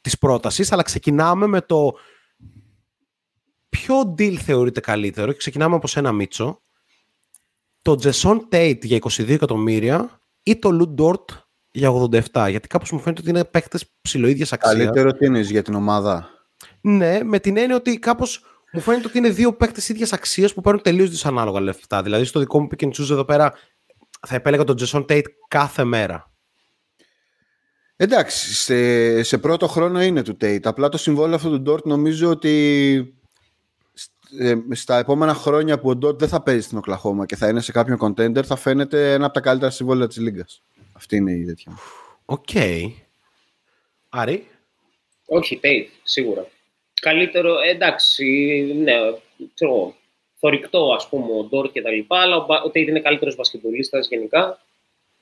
[0.00, 1.92] της πρότασης, αλλά ξεκινάμε με το
[3.68, 6.62] ποιο deal θεωρείται καλύτερο και ξεκινάμε από ένα Μίτσο.
[7.82, 11.24] Το Jason Tate για 22 εκατομμύρια ή το Lou Dort
[11.70, 14.74] για 87, γιατί κάπως μου φαίνεται ότι είναι παίκτες ψηλοίδιας αξίας.
[14.74, 16.28] Καλύτερο τι είναι για την ομάδα;
[16.80, 20.60] Ναι, με την έννοια ότι κάπως μου φαίνεται ότι είναι δύο παίκτες ίδιας αξίας που
[20.60, 22.02] παίρνουν τελείως δυσανάλογα λεφτά.
[22.02, 23.52] Δηλαδή στο δικό μου pick and choose εδώ πέρα
[24.26, 26.33] θα επέλεγα τον Jason Tate κάθε μέρα.
[27.96, 30.60] Εντάξει, σε, σε πρώτο χρόνο είναι του Tate.
[30.64, 33.14] Απλά το συμβόλαιο αυτό του Ντόρτ νομίζω ότι
[33.94, 37.48] σ- ε, στα επόμενα χρόνια που ο Ντόρτ δεν θα παίζει στην Οκλαχώμα και θα
[37.48, 40.62] είναι σε κάποιο contender θα φαίνεται ένα από τα καλύτερα συμβόλαια της Λίγκας.
[40.92, 41.78] Αυτή είναι η τέτοια μου.
[42.24, 42.48] Οκ.
[44.08, 44.46] Άρη;
[45.26, 46.46] Όχι, Tate, σίγουρα.
[47.00, 48.24] καλύτερο, ε, εντάξει,
[48.82, 48.92] ναι,
[49.54, 49.94] ξέρω,
[50.38, 54.60] θορυκτό ας πούμε ο Ντόρ και τα λοιπά, αλλά ο, ο είναι καλύτερος βασκετμπολίστας γενικά,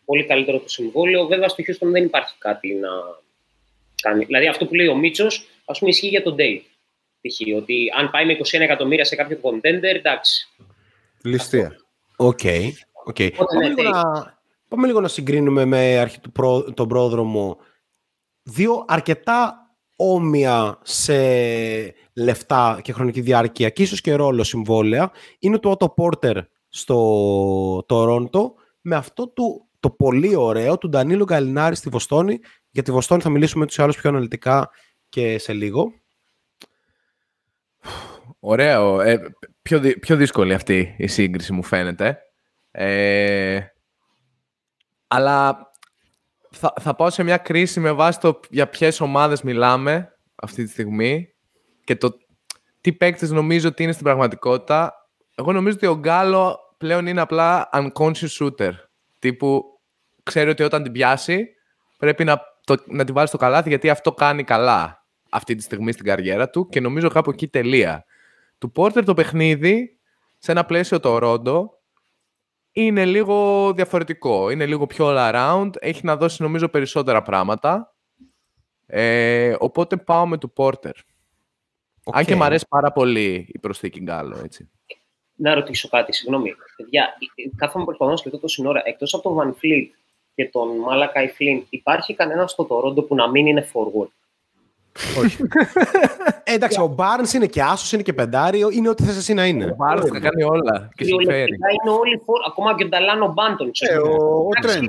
[0.04, 1.26] πολύ καλύτερο το συμβόλαιο.
[1.26, 2.88] Βέβαια στο Houston δεν υπάρχει κάτι να
[4.02, 4.24] κάνει.
[4.24, 6.60] Δηλαδή αυτό που λέει ο Μίτσος, ας πούμε, ισχύει για τον Dave.
[7.20, 7.56] Π.χ.
[7.56, 10.48] ότι αν πάει με 21 εκατομμύρια σε κάποιο contender, εντάξει.
[11.22, 11.76] Ληστεία.
[12.16, 12.38] Οκ.
[12.42, 12.70] Okay.
[13.10, 13.30] Okay.
[13.36, 14.02] Πάμε, λίγο να,
[14.68, 17.58] πάμε λίγο να συγκρίνουμε με αρχή του προ, τον πρόδρομο
[18.42, 19.56] δύο αρκετά
[19.96, 21.14] όμοια σε
[22.12, 28.52] λεφτά και χρονική διάρκεια και ίσως και ρόλο συμβόλαια είναι το Otto Porter στο Toronto
[28.80, 32.38] με αυτό του, το πολύ ωραίο του Ντανίλο Γκαλινάρη στη Βοστόνη
[32.70, 34.70] για τη Βοστόνη θα μιλήσουμε τους άλλους πιο αναλυτικά
[35.08, 35.92] και σε λίγο
[38.40, 39.00] Ωραίο.
[39.00, 39.20] Ε,
[39.62, 42.18] πιο, πιο δύσκολη αυτή η σύγκριση μου φαίνεται.
[42.70, 43.60] Ε,
[45.06, 45.70] αλλά
[46.50, 50.70] θα, θα πάω σε μια κρίση με βάση το για ποιες ομάδες μιλάμε αυτή τη
[50.70, 51.34] στιγμή
[51.84, 52.18] και το
[52.80, 54.92] τι παίκτες νομίζω ότι είναι στην πραγματικότητα.
[55.34, 58.72] Εγώ νομίζω ότι ο Γκάλο πλέον είναι απλά unconscious shooter.
[59.18, 59.71] Τύπου
[60.22, 61.48] ξέρει ότι όταν την πιάσει
[61.98, 65.92] πρέπει να, το, να την βάλει στο καλάθι γιατί αυτό κάνει καλά αυτή τη στιγμή
[65.92, 68.04] στην καριέρα του και νομίζω κάπου εκεί τελεία.
[68.58, 69.98] Του Πόρτερ το παιχνίδι
[70.38, 71.82] σε ένα πλαίσιο το Ρόντο
[72.72, 74.50] είναι λίγο διαφορετικό.
[74.50, 75.70] Είναι λίγο πιο all around.
[75.78, 77.94] Έχει να δώσει νομίζω περισσότερα πράγματα.
[78.86, 80.94] Ε, οπότε πάω με του Πόρτερ.
[82.04, 82.12] Okay.
[82.12, 84.70] Αν και μου αρέσει πάρα πολύ η προσθήκη Γκάλο, έτσι.
[85.34, 86.54] Να ρωτήσω κάτι, συγγνώμη.
[86.76, 87.14] Παιδιά,
[87.56, 88.82] κάθομαι προσπαθώ να σκεφτώ τόση ώρα.
[88.84, 89.88] Εκτός από τον Van Fleet
[90.34, 94.10] και τον Μάλακα Φλίν, υπάρχει κανένας στο Τορόντο που να μην είναι forward;
[95.18, 95.42] Όχι.
[96.44, 99.46] Ε, εντάξει, ο Μπάρν είναι και άσος, είναι και πεντάριο, είναι ό,τι θες εσύ να
[99.46, 99.64] είναι.
[99.64, 100.88] Ο Μπάρν θα κάνει όλα.
[100.94, 101.52] Και συμφέρει.
[101.52, 103.70] Είναι όλοι φόρ, ακόμα και ο Νταλάνο Μπάντον.
[103.90, 104.84] Ε, ο, Τρέντ.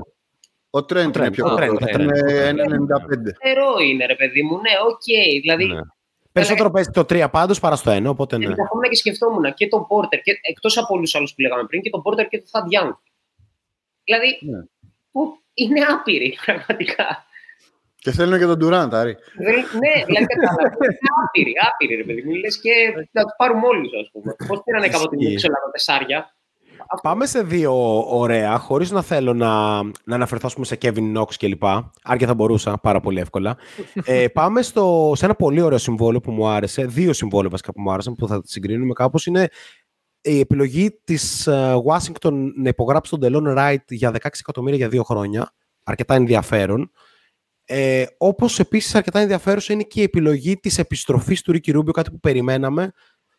[0.69, 1.77] Ο Τρέντ είναι πιο καλό.
[1.99, 3.33] Είναι 95.
[3.39, 4.55] Τερό είναι, ρε παιδί μου.
[4.55, 5.03] Ναι, οκ.
[5.41, 5.81] Δηλαδή, ναι.
[6.31, 8.45] Περισσότερο παίζει το 3 πάντως παρά στο 1, οπότε ναι.
[8.45, 11.89] Ενδεχόμενα και σκεφτόμουν και τον Πόρτερ, εκτός από όλους τους άλλους που λέγαμε πριν, και
[11.89, 12.99] τον Πόρτερ και τον Θαντιάν.
[14.03, 14.63] Δηλαδή, ναι.
[15.13, 15.21] Που
[15.53, 17.07] είναι άπειροι πραγματικά.
[18.03, 19.15] Και θέλουν και τον Ντουράντ, Άρη.
[19.81, 20.75] ναι, δηλαδή κατάλαβα.
[21.23, 22.33] άπειροι, άπειροι, ρε παιδί μου.
[22.35, 22.71] Λες και
[23.11, 24.35] να τους πάρουμε όλου, ας πούμε.
[24.47, 26.33] Πώς πήρανε κάποτε την Ελλάδα τεσσάρια.
[27.01, 27.73] Πάμε σε δύο
[28.19, 31.63] ωραία, χωρίς να θέλω να, να αναφερθώ πούμε, σε Kevin Knox κλπ.
[32.03, 33.57] Αν και θα μπορούσα πάρα πολύ εύκολα.
[34.05, 36.85] ε, πάμε στο, σε ένα πολύ ωραίο συμβόλαιο που μου άρεσε.
[36.85, 39.25] Δύο συμβόλαια βασικά που μου άρεσαν που θα συγκρίνουμε κάπως.
[39.25, 39.49] Είναι
[40.23, 45.03] η επιλογή της uh, Washington να υπογράψει τον Delon Wright για 16 εκατομμύρια για δύο
[45.03, 45.53] χρόνια.
[45.83, 46.91] Αρκετά ενδιαφέρον.
[47.65, 52.11] Ε, Όπως επίσης αρκετά ενδιαφέρουσα είναι και η επιλογή της επιστροφής του Ρίκη Ρούμπιο, κάτι
[52.11, 52.91] που περιμέναμε,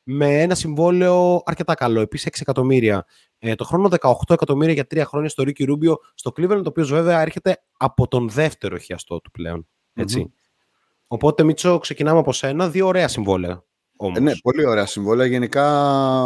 [0.02, 2.00] με ένα συμβόλαιο αρκετά καλό.
[2.00, 3.06] Επίσης 6 εκατομμύρια
[3.38, 6.90] ε, το χρόνο, 18 εκατομμύρια για τρία χρόνια στο Ρίκη Ρούμπιο στο Cleveland, το οποίος
[6.90, 9.68] βέβαια έρχεται από τον δεύτερο χιαστό του πλέον.
[11.06, 12.68] Οπότε, Μίτσο, ξεκινάμε από σένα.
[12.68, 13.64] Δύο ωραία συμβόλαια.
[13.96, 14.18] Όμως.
[14.18, 15.26] Ε, ναι, πολύ ωραία συμβόλαια.
[15.26, 16.24] Γενικά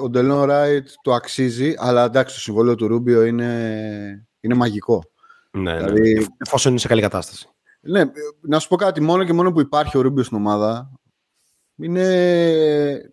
[0.00, 5.02] ο Ντελόν Ράιτ το αξίζει, αλλά εντάξει, το συμβόλαιο του Ρούμπιο είναι, είναι μαγικό.
[5.50, 7.48] Ναι, ναι, δηλαδή, εφόσον είναι σε καλή κατάσταση.
[7.80, 8.02] Ναι,
[8.40, 10.90] να σου πω κάτι, μόνο και μόνο που υπάρχει ο Ρούμπιος στην ομάδα,
[11.76, 13.12] είναι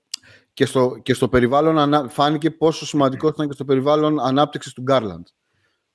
[0.53, 5.26] και στο, και στο περιβάλλον φάνηκε πόσο σημαντικός ήταν και στο περιβάλλον ανάπτυξης του Γκάρλαντ.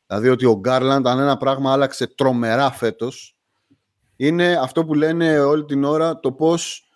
[0.07, 3.37] Δηλαδή ότι ο Γκάρλαντ, αν ένα πράγμα άλλαξε τρομερά φέτος,
[4.16, 6.90] είναι αυτό που λένε όλη την ώρα το πώς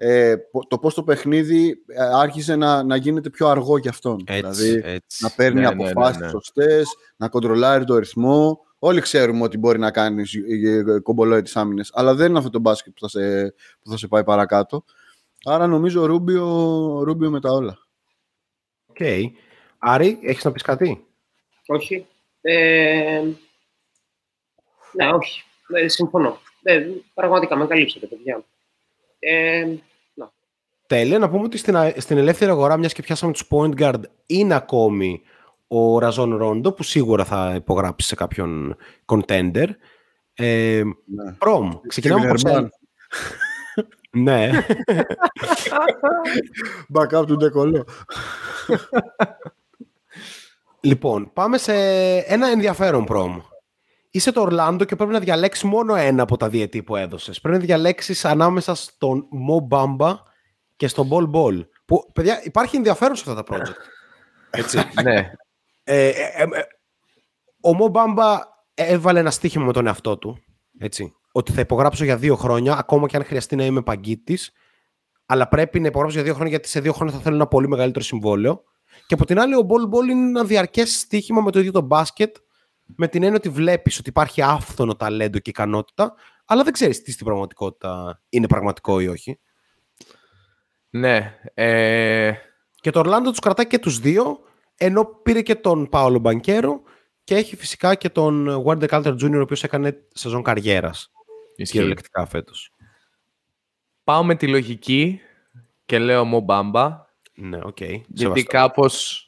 [0.00, 0.36] ε,
[0.68, 4.24] το, πώς το παιχνίδι ε, άρχισε να, να γίνεται πιο αργό για αυτόν.
[4.26, 8.60] δηλαδή να παίρνει ναι, αποφάσεις ναι, ναι, σωστές, να κοντρολάρει το ρυθμό.
[8.78, 10.22] Όλοι ξέρουμε ότι μπορεί να κάνει
[11.02, 14.06] κομπολόι τις άμυνες, αλλά δεν είναι αυτό το μπάσκετ που θα σε, που θα σε
[14.06, 14.84] πάει παρακάτω.
[15.44, 16.44] Άρα νομίζω Ρούμπιο,
[17.02, 17.78] Ρούμπιο με τα όλα.
[18.86, 18.96] Οκ.
[18.98, 19.22] Okay.
[19.78, 21.06] Άρη, έχεις να πεις κάτι;
[21.66, 22.06] Όχι.
[22.40, 23.22] Ε,
[24.92, 25.42] ναι, όχι.
[25.74, 26.38] Ε, συμφωνώ.
[26.62, 28.44] Ε, πραγματικά με καλύψατε, παιδιά.
[29.18, 29.64] Ε,
[30.88, 31.18] Τέλεια.
[31.18, 35.22] Να πούμε ότι στην, στην ελεύθερη αγορά, μιας και πιάσαμε τους point guard, είναι ακόμη
[35.66, 38.76] ο Ραζόν Ρόντο, που σίγουρα θα υπογράψει σε κάποιον
[39.06, 39.66] contender.
[40.34, 41.32] Ε, ναι.
[41.38, 42.70] Προμ, ξεκινάμε από σένα.
[44.10, 44.50] ναι.
[46.94, 47.86] Backup του Ντεκολό.
[50.80, 51.74] λοιπόν, πάμε σε
[52.16, 53.38] ένα ενδιαφέρον πρόμ.
[54.10, 57.40] Είσαι το Ορλάντο και πρέπει να διαλέξεις μόνο ένα από τα διετή που έδωσες.
[57.40, 60.16] Πρέπει να διαλέξεις ανάμεσα στον Mo Bamba
[60.76, 61.66] και στον Ball Ball.
[61.84, 63.74] Που, παιδιά, υπάρχει ενδιαφέρον σε αυτά τα project.
[64.50, 64.78] Έτσι.
[65.02, 65.30] ναι.
[65.84, 66.66] Ε, ε, ε, ε,
[67.60, 68.38] ο Mo Bamba
[68.74, 70.38] έβαλε ένα στοίχημα με τον εαυτό του.
[70.78, 71.12] Έτσι.
[71.32, 74.52] Ότι θα υπογράψω για δύο χρόνια, ακόμα και αν χρειαστεί να είμαι παγκίτης.
[75.26, 77.68] Αλλά πρέπει να υπογράψω για δύο χρόνια, γιατί σε δύο χρόνια θα θέλω ένα πολύ
[77.68, 78.62] μεγαλύτερο συμβόλαιο.
[79.06, 81.80] Και από την άλλη, ο Ball Ball είναι ένα διαρκές στοίχημα με το ίδιο το
[81.80, 82.36] μπάσκετ
[82.96, 87.10] με την έννοια ότι βλέπεις ότι υπάρχει άφθονο ταλέντο και ικανότητα, αλλά δεν ξέρεις τι
[87.12, 89.38] στην πραγματικότητα είναι πραγματικό ή όχι.
[90.90, 91.38] Ναι.
[91.54, 92.32] Ε,
[92.80, 94.38] Και το Ορλάντο τους κρατάει και τους δύο,
[94.76, 96.82] ενώ πήρε και τον Πάολο Μπανκέρο
[97.24, 99.32] και έχει φυσικά και τον Wendell Carter Jr.
[99.36, 101.10] ο οποίος έκανε σεζόν καριέρας.
[101.56, 101.72] ισχύει.
[101.72, 102.72] Κυριολεκτικά φέτος.
[104.04, 105.20] Πάω με τη λογική
[105.86, 107.06] και λέω Μο Μπάμπα.
[107.34, 107.80] Ναι, οκ.
[107.80, 108.46] Γιατί Σεβαστό.
[108.50, 109.24] κάπως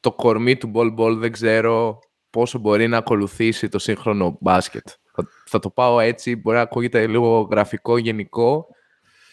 [0.00, 1.98] το κορμί του Bol Bol δεν ξέρω
[2.34, 4.88] πόσο μπορεί να ακολουθήσει το σύγχρονο μπάσκετ.
[5.12, 8.66] Θα, θα το πάω έτσι, μπορεί να ακούγεται λίγο γραφικό, γενικό,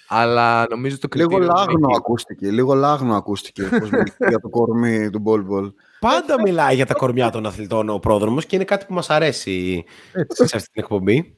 [0.08, 1.52] αλλά νομίζω το Λίγο κριτήριο...
[1.52, 1.98] είναι λάγνο εκεί.
[1.98, 2.52] ακούστηκε.
[2.52, 5.72] Λίγο λάγνο ακούστηκε πώς μιλάει για το κορμί του Μπολ Μπολ.
[6.00, 9.84] Πάντα μιλάει για τα κορμιά των αθλητών ο πρόδρομος και είναι κάτι που μας αρέσει
[10.28, 11.38] σε αυτή την εκπομπή.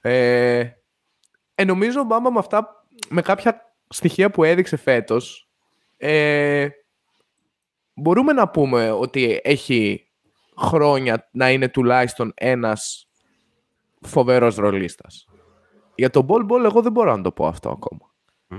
[0.00, 0.64] Ε,
[1.54, 5.48] ε, νομίζω ο Μπάμπα με αυτά, με κάποια στοιχεία που έδειξε φέτος,
[5.96, 6.68] ε,
[7.94, 10.06] μπορούμε να πούμε ότι έχει
[10.62, 13.08] χρόνια να είναι τουλάχιστον ένας
[14.00, 15.26] φοβερός ρολίστας.
[15.94, 18.12] Για τον Ball Ball εγώ δεν μπορώ να το πω αυτό ακόμα.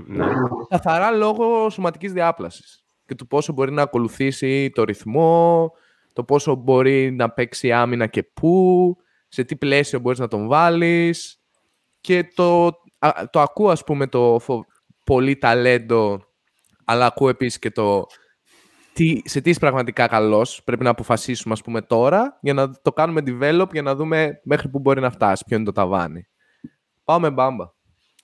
[0.06, 0.26] ναι.
[0.68, 5.72] Καθαρά λόγω σωματικής διάπλασης και του πόσο μπορεί να ακολουθήσει το ρυθμό,
[6.12, 8.96] το πόσο μπορεί να παίξει άμυνα και πού,
[9.28, 11.40] σε τι πλαίσιο μπορείς να τον βάλεις
[12.00, 12.66] και το,
[12.98, 14.66] α, το ακούω ας πούμε το φο-
[15.04, 16.20] πολύ ταλέντο
[16.84, 18.06] αλλά ακούω επίσης και το
[18.94, 22.92] τι, σε τι είσαι πραγματικά καλός πρέπει να αποφασίσουμε ας πούμε τώρα για να το
[22.92, 26.26] κάνουμε develop για να δούμε μέχρι που μπορεί να φτάσει, ποιο είναι το ταβάνι.
[27.04, 27.64] Πάω με μπάμπα.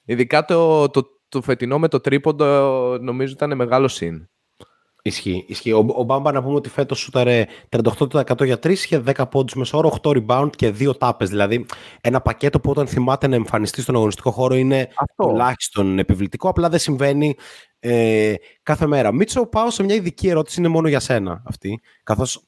[0.04, 4.28] Ειδικά το, το, το φετινό με το τρίποντο νομίζω ήταν μεγάλο συν.
[5.02, 5.44] Ισχύει.
[5.48, 5.72] ισχύει.
[5.72, 9.98] Ο, ο Μπάμπα να πούμε ότι φέτος σούταρε 38% για 3, είχε 10 πόντους μεσόωρο,
[10.02, 11.28] 8 rebound και 2 τάπες.
[11.28, 11.66] Δηλαδή
[12.00, 15.24] ένα πακέτο που όταν θυμάται να εμφανιστεί στον αγωνιστικό χώρο είναι Αυτό.
[15.28, 16.48] τουλάχιστον επιβλητικό.
[16.48, 17.36] Απλά δεν συμβαίνει
[17.78, 19.12] ε, κάθε μέρα.
[19.12, 21.80] Μίτσο, πάω σε μια ειδική ερώτηση, είναι μόνο για σένα αυτή.
[22.02, 22.46] Καθώς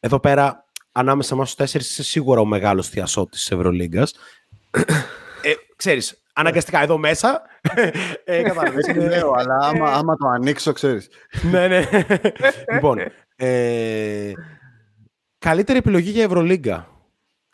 [0.00, 4.14] εδώ πέρα ανάμεσα μας στους τέσσερις είσαι σίγουρα ο μεγάλος θειασότης της Ευρωλίγκας.
[5.42, 7.42] ε, ξέρεις, αναγκαστικά εδώ μέσα.
[8.24, 11.08] Ε, κατάλαβες, Έτσι είναι- λέω, αλλά άμα, άμα το ανοίξω, ξέρεις.
[11.50, 11.88] ναι, ναι.
[12.72, 12.98] λοιπόν,
[13.36, 14.32] ε,
[15.38, 16.88] καλύτερη επιλογή για Ευρωλίγκα.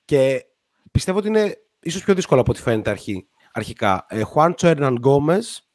[0.05, 0.45] Και
[0.91, 4.07] πιστεύω ότι είναι ίσως πιο δύσκολο από ό,τι φαίνεται αρχή, αρχικά.
[4.09, 5.69] Ε, Χουάντσο Ερναν Γκόμες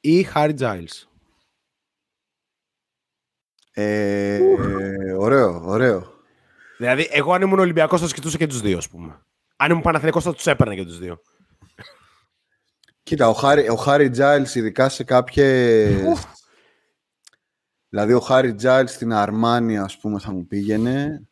[0.00, 1.08] ή Χάρι Τζάιλς.
[3.72, 4.38] Ε,
[5.18, 6.12] ωραίο, ωραίο.
[6.78, 9.20] Δηλαδή, εγώ αν ήμουν Ολυμπιακός θα τους κοιτούσα και τους δύο, ας πούμε.
[9.56, 11.20] Αν ήμουν Παναθηναϊκός θα τους έπαιρνα και τους δύο.
[13.10, 16.02] Κοίτα, ο Χάρι, ο Χάρι Giles, ειδικά σε κάποιες...
[17.88, 21.28] δηλαδή, ο Χάρι Giles στην Αρμάνη, ας πούμε, θα μου πήγαινε.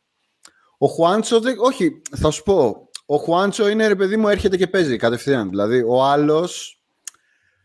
[0.77, 1.55] Ο Χουάντσο, δεν...
[1.59, 2.89] όχι, θα σου πω.
[3.05, 5.49] Ο Χουάντσο είναι, ρε παιδί μου, έρχεται και παίζει κατευθείαν.
[5.49, 6.81] Δηλαδή, ο άλλος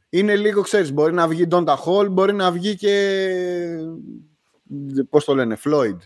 [0.08, 3.26] είναι λίγο, ξέρεις, μπορεί να βγει Donta Hall, μπορεί να βγει και...
[5.10, 5.98] Πώς το λένε, Floyd.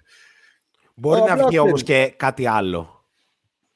[0.95, 2.09] Μπορεί Ω, να απλά βγει όμως ξέρεις.
[2.09, 2.98] και κάτι άλλο.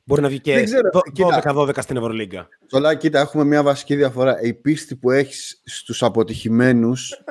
[0.05, 1.43] Μπορεί να βγει και Δεν ξέρω, κοίτα.
[1.55, 2.49] 12-12 στην Ευρωλίγκα.
[2.69, 4.41] Τώρα, κοίτα, έχουμε μια βασική διαφορά.
[4.43, 7.23] Η πίστη που έχεις στους αποτυχημένους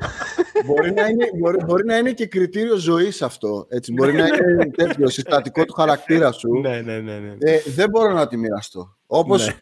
[0.66, 3.66] μπορεί, να είναι, μπορεί, μπορεί να είναι και κριτήριο ζωής αυτό.
[3.68, 3.92] Έτσι.
[3.92, 6.60] Μπορεί να είναι τέτοιο συστατικό του χαρακτήρα σου.
[6.60, 7.18] ναι, ναι, ναι.
[7.18, 7.34] ναι.
[7.38, 8.96] Ε, δεν μπορώ να τη μοιραστώ.
[9.06, 9.52] Όπως Ναι.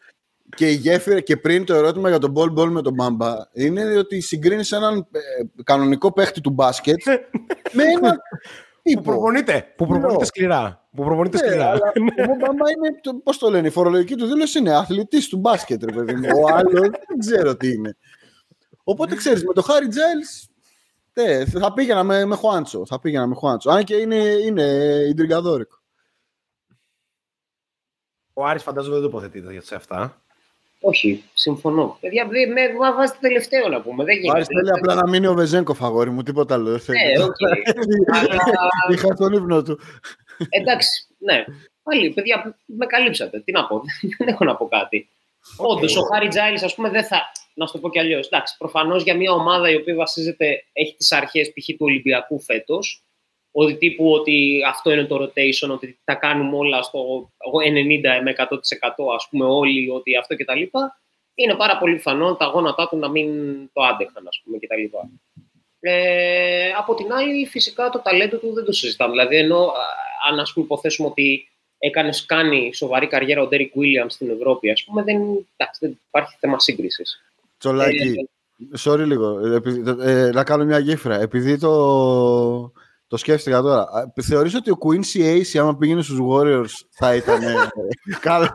[0.56, 3.96] και η γέφυρα και πριν το ερώτημα για τον ball ball με τον μπάμπα είναι
[3.98, 6.96] ότι συγκρίνεις έναν ε, κανονικό παίχτη του μπάσκετ
[7.76, 9.02] με έναν Που τύπο.
[9.02, 10.24] προπονείται, που προπονείται Ναι.
[10.24, 10.85] σκληρά.
[10.96, 11.66] Που προπονείται Ναι, σκληρά.
[11.70, 11.92] αλλά
[12.32, 15.84] ο Μπάμπα είναι, το, πώς το λένε, η φορολογική του δήλωση είναι αθλητής του μπάσκετ,
[15.84, 16.28] ρε παιδί μου.
[16.44, 17.96] Ο άλλος δεν ξέρω τι είναι.
[18.84, 20.48] Οπότε ξέρεις, με το Χάρι Τζάιλς,
[21.12, 22.86] ναι, θα πήγαινα με, με Χουάντσο.
[22.86, 23.70] Θα πήγαινα με Χουάντσο.
[23.70, 24.62] Αν και είναι, είναι
[25.08, 25.76] ιντριγκαδόρικο.
[28.32, 30.20] Ο Άρης φαντάζομαι δεν τοποθετείται σε αυτά.
[30.80, 31.96] Όχι, συμφωνώ.
[32.00, 34.04] Παιδιά, δε- με μα βάζετε τελευταίο να πούμε.
[34.04, 34.36] Δεν Ο γίνεται.
[34.36, 36.70] Άρης θέλει απλά να μείνει ο Βεζένκοφ, αγόρι μου, τίποτα άλλο.
[36.70, 36.98] Δεν θέλει.
[37.16, 37.34] Ναι, οκ.
[38.16, 38.40] Αλλά
[38.92, 39.78] Είχα τον ύπνο του.
[40.48, 41.44] Εντάξει, ναι.
[41.82, 43.40] Πάλι, παιδιά, με καλύψατε.
[43.40, 43.82] Τι να πω,
[44.18, 45.08] δεν έχω να πω κάτι.
[45.56, 45.70] Οκ.
[45.70, 47.22] Όντως, ο Χάρι Τζάιλς, ας πούμε, δεν θα.
[47.54, 48.26] Να σου το πω κι αλλιώς.
[48.26, 51.66] Εντάξει, προφανώς για μια ομάδα η οποία βασίζεται, έχει τις αρχές π.χ.
[51.66, 53.04] του Ολυμπιακού φέτος,
[53.50, 57.30] ότι τύπου ότι αυτό είναι το rotation, ότι τα κάνουμε όλα στο
[57.64, 58.44] 90 με 100%
[59.14, 60.62] ας πούμε όλοι, ότι αυτό κτλ.
[61.34, 63.30] Είναι πάρα πολύ πιθανό τα γόνατά του να μην
[63.72, 64.96] το άντεχαν, ας πούμε, κτλ.
[65.88, 69.10] Ε, από την άλλη, φυσικά το ταλέντο του δεν το συζητάμε.
[69.10, 69.72] Δηλαδή, ενώ α,
[70.30, 71.48] αν ας πούμε, υποθέσουμε ότι
[71.78, 75.16] έκανες, κάνει σοβαρή καριέρα ο Ντέρικ Williams στην Ευρώπη, ας πούμε, δεν,
[75.56, 77.22] εντάξει, δεν υπάρχει θέμα σύγκρισης.
[77.58, 78.28] Τσολάκι.
[78.84, 79.46] Sorry λίγο.
[79.54, 81.20] Επειδή- ε, να κάνω μια γέφυρα.
[81.20, 82.72] Επειδή το,
[83.08, 83.80] το σκέφτηκα τώρα.
[83.80, 87.42] Α, Θεωρείς ότι ο Quincy Ace, άμα πήγαινε στους Warriors, θα ήταν...
[87.42, 87.54] ε,
[88.20, 88.54] καλά,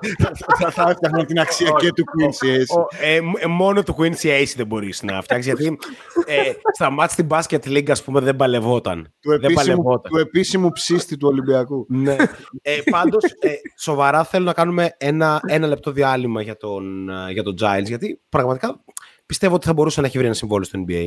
[0.59, 2.81] θα, θα έφτιαχνε την αξία και του Quincy Ace.
[2.81, 5.77] Ο, ε, μ- ε, μόνο του Quincy Ace δεν μπορείς να φτιάξεις, γιατί
[6.25, 9.13] ε, στα μάτια στην Basket League, ας πούμε, δεν παλευόταν.
[9.19, 10.11] του, δεν επίσημου, παλευόταν.
[10.11, 11.85] του επίσημου ψήστη του Ολυμπιακού.
[11.89, 12.15] Ναι.
[12.61, 17.43] ε, πάντως, ε, σοβαρά θέλω να κάνουμε ένα, ένα λεπτό διάλειμμα για τον, ε, για
[17.43, 18.83] τον Giles, γιατί πραγματικά
[19.25, 21.05] πιστεύω ότι θα μπορούσε να έχει βρει ένα συμβόλαιο στο NBA.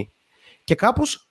[0.65, 1.29] Και κάπως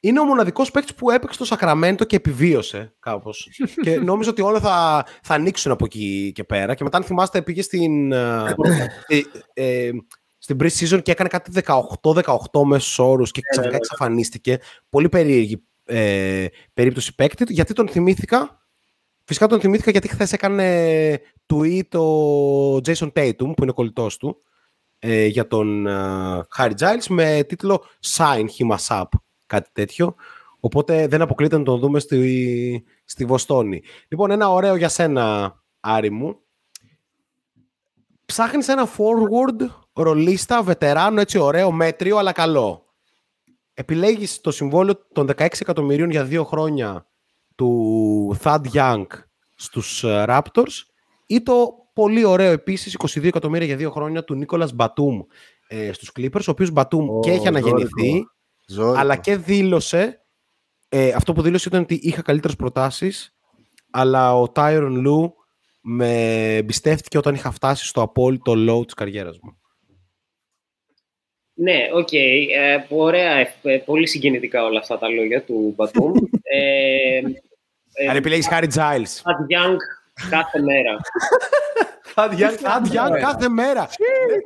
[0.00, 3.48] είναι ο μοναδικός παίκτης που έπαιξε στο Σακραμέντο και επιβίωσε κάπως.
[3.84, 6.74] και νόμιζα ότι όλα θα, θα ανοίξουν από εκεί και πέρα.
[6.74, 8.12] Και μετά, αν θυμάστε, πήγε στην.
[8.12, 8.54] ε,
[9.06, 9.20] ε,
[9.52, 9.90] ε,
[10.38, 11.50] στην pre-season και έκανε κάτι
[12.02, 14.58] 18-18 μέσους όρους και ξαφνικά εξαφανίστηκε.
[14.88, 18.62] Πολύ περίεργη ε, περίπτωση παίκτη, γιατί τον θυμήθηκα;
[19.24, 24.42] Φυσικά τον θυμήθηκα γιατί χθες έκανε tweet ο Jason Tatum, που είναι ο κολλητός του,
[24.98, 27.84] ε, για τον ε, Harry Giles με τίτλο
[28.16, 29.08] Sign him us up,
[29.48, 30.14] κάτι τέτοιο.
[30.60, 33.82] Οπότε δεν αποκλείται να τον δούμε στη, στη Βοστόνη.
[34.08, 36.38] Λοιπόν, ένα ωραίο για σένα, Άρη μου.
[38.24, 42.86] Ψάχνεις ένα forward ρολίστα, βετεράνο, έτσι ωραίο, μέτριο, αλλά καλό.
[43.74, 47.06] Επιλέγεις το συμβόλαιο των 16 εκατομμυρίων για δύο χρόνια
[47.54, 49.06] του Thad Young
[49.54, 50.82] στους ε, Raptors
[51.26, 55.20] ή το πολύ ωραίο επίσης 22 εκατομμύρια για δύο χρόνια του Νίκολας Μπατούμ
[55.68, 58.30] ε, στους Clippers, ο οποίος Μπατούμ Ω, και έχει αναγεννηθεί, ζόρικο.
[58.70, 58.98] Ζόρικο.
[58.98, 60.24] αλλά και δήλωσε,
[60.88, 63.36] ε, αυτό που δήλωσε ήταν ότι είχα καλύτερες προτάσεις,
[63.90, 65.34] αλλά ο Tyronn Lue
[65.80, 69.58] με εμπιστεύτηκε όταν είχα φτάσει στο απόλυτο low της καριέρας μου.
[71.60, 72.12] Ναι, οκ.
[72.12, 76.12] Ε, ωραία, ε, πολύ συγκινητικά όλα αυτά τα λόγια του Μπατούμ.
[76.42, 77.20] ε,
[77.92, 79.22] ε, Αν επιλέγεις Harry Giles.
[79.22, 79.76] Thad Young
[80.30, 80.96] κάθε μέρα.
[82.14, 83.88] Thad Young κάθε μέρα.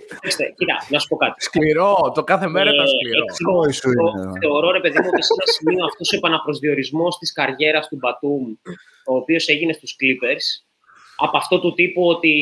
[0.09, 1.43] Κοιτάξτε, Κοίτα, να σου πω κάτι.
[1.45, 3.23] Σκληρό, το κάθε μέρα ήταν Ε, σκληρό.
[3.29, 4.39] εξηγώ, Ой, σου είναι, το- ε.
[4.41, 8.53] Θεωρώ, ρε παιδί μου, ότι σε ένα σημείο αυτός ο επαναπροσδιορισμός της καριέρας του Μπατούμ,
[9.07, 10.65] ο οποίος έγινε στους Clippers,
[11.17, 12.35] από αυτό του τύπου ότι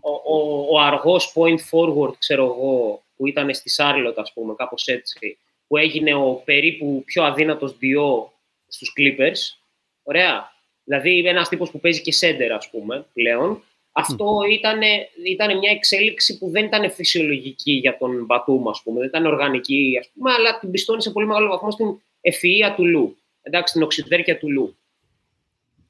[0.00, 4.86] ο, ο, ο αργός point forward, ξέρω εγώ, που ήταν στη Σάρλοτ, ας πούμε, κάπως
[4.86, 8.32] έτσι, που έγινε ο περίπου πιο αδύνατος διό
[8.68, 9.58] στους Clippers,
[10.02, 10.52] ωραία,
[10.88, 13.62] δηλαδή ένας τύπος που παίζει και center, ας πούμε, πλέον,
[13.92, 14.80] αυτό ήταν,
[15.24, 19.96] ήταν μια εξέλιξη που δεν ήταν φυσιολογική για τον Μπατούμ, ας πούμε, δεν ήταν οργανική,
[20.00, 21.86] ας πούμε, αλλά την πιστώνει σε πολύ μεγάλο βαθμό στην
[22.20, 24.76] ευφυΐα του Λου, εντάξει, στην οξυδέρκεια του Λου.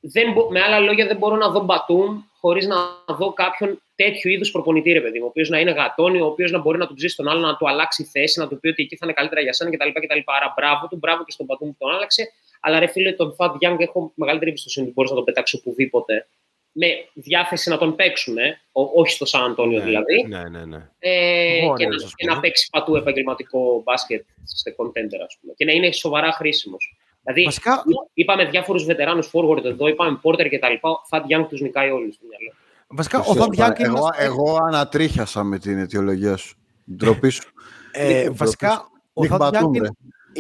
[0.01, 2.77] Δεν, μπο- με άλλα λόγια, δεν μπορώ να δω Μπατούμ χωρίς να
[3.15, 6.51] δω κάποιον τέτοιου είδους προπονητή, ρε παιδί μου, ο οποίος να είναι γατόνι, ο οποίος
[6.51, 8.83] να μπορεί να του ψήσει τον άλλο, να του αλλάξει θέση, να του πει ότι
[8.83, 9.89] εκεί θα είναι καλύτερα για σένα κτλ.
[9.89, 10.19] κτλ.
[10.25, 12.33] Άρα μπράβο του, μπράβο και στον Μπατούμ που τον άλλαξε.
[12.61, 16.29] Αλλά ρε φίλε, τον Φατ Young έχω μεγαλύτερη εμπιστοσύνη ότι μπορεί να τον πετάξει οπουδήποτε.
[16.73, 20.23] Με διάθεση να τον παίξουν, ε, ο- όχι στο Σαν Αντώνιο δηλαδή.
[20.29, 20.89] Ναι, ναι, ναι.
[20.99, 22.35] Ε, Εγώ, και, ναι, να, σας και πω.
[22.35, 25.53] να παίξει πατού επαγγελματικό μπάσκετ σε contender, ας πούμε.
[25.57, 26.97] Και να είναι σοβαρά χρήσιμος.
[27.23, 27.83] Δηλαδή, Βασικά,
[28.15, 30.91] είπαμε διάφορους βετεράνους forward εδώ, είπαμε Porter και τα λοιπά.
[30.91, 32.53] Ο Fat Young τους νικάει όλους στο μυαλό.
[32.89, 36.57] βασικά ο Thad Young είναι εγώ, ένας- εγώ ανατρίχιασα με την αιτιολογία σου.
[36.97, 37.53] Ντροπή σου.
[37.93, 39.89] Ε, βασικά, ο Nick Thad Young Batum, είναι, ρε.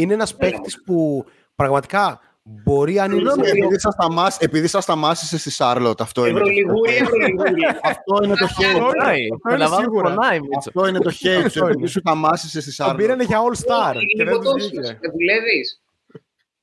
[0.02, 1.24] είναι ένας παίκτης που
[1.62, 3.30] πραγματικά μπορεί αν είναι...
[3.30, 6.38] Συγγνώμη, Επειδή σας σταμάς- Επειδή σας σταμάσισε στη Σάρλοτ, αυτό είναι.
[6.40, 7.62] το- Ευρωλιγούρι, Ευρωλιγούρι.
[7.82, 8.78] Αυτό είναι το hate.
[8.80, 8.90] Πονάει.
[8.90, 10.14] Αυτό είναι Καταλαβαίνω, σίγουρα.
[10.14, 10.56] πονάει, Μίτσο.
[10.58, 11.64] Αυτό είναι το hate σου.
[11.64, 12.96] Επειδή σου σταμάσισε στη Τον Σάρλοτ.
[12.96, 14.68] πήρανε για All Star και δεν τους Λιγοτόσους.
[14.68, 14.98] βγήκε.
[15.00, 15.82] Δεν δουλεύεις.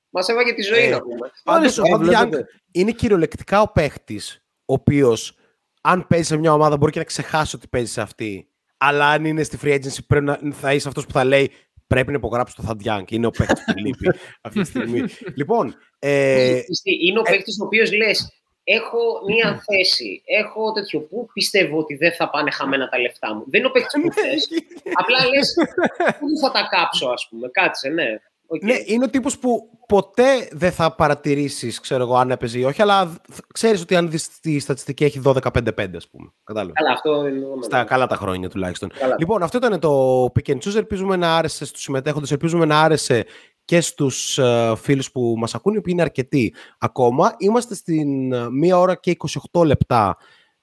[0.10, 1.32] Μας έβαγε τη ζωή, Ε, να πούμε.
[1.44, 2.46] Πάντως, ο Ε, Thad Young βλέπετε.
[2.72, 5.38] είναι κυριολεκτικά ο παίχτης ο οποίος
[5.82, 8.50] αν παίζει σε μια ομάδα μπορεί και να ξεχάσει ότι παίζει σε αυτή.
[8.78, 11.52] Αλλά αν είναι στη free agency πρέπει να, θα είσαι αυτός που θα λέει
[11.88, 13.12] πρέπει να υπογράψει το Thad Young.
[13.12, 14.08] Είναι ο παίχτης που λείπει
[14.42, 15.04] αυτή τη στιγμή.
[15.36, 18.30] λοιπόν, ε, Είναι ο παίκτης ο οποίος λες:
[18.64, 21.00] Έχω μία θέση, έχω τέτοιο.
[21.00, 23.44] Πού πιστεύω ότι δεν θα πάνε χαμένα τα λεφτά μου.
[23.48, 24.48] Δεν είναι ο παίκτης που θες.
[24.94, 25.54] Απλά λες:
[26.20, 27.50] Πού θα τα κάψω, ας πούμε.
[27.52, 28.20] Κάτσε, ναι.
[28.48, 28.64] Οκ.
[28.64, 32.82] Ναι, είναι ο τύπος που ποτέ δεν θα παρατηρήσεις, ξέρω εγώ, αν έπαιζε ή όχι,
[32.82, 36.34] αλλά θ- ξέρεις ότι αν δεις τη στατιστική έχει 12-5-5, ας πούμε.
[36.44, 36.74] Κατάλαβες.
[36.76, 37.62] Καλά, αυτό είναι δεδομένο.
[37.62, 38.90] Στα καλά τα χρόνια τουλάχιστον.
[39.00, 39.16] Καλά.
[39.20, 40.76] Λοιπόν, αυτό ήταν το pick and choose.
[40.76, 43.26] Ελπίζουμε να άρεσε στους συμμετέχοντες, ελπίζουμε να άρεσε
[43.66, 47.36] και στους ε, φίλους που μας ακούν, οι οποίοι είναι αρκετοί ακόμα.
[47.38, 49.16] Είμαστε στην ε, μία ώρα και
[49.52, 50.18] 28 λεπτά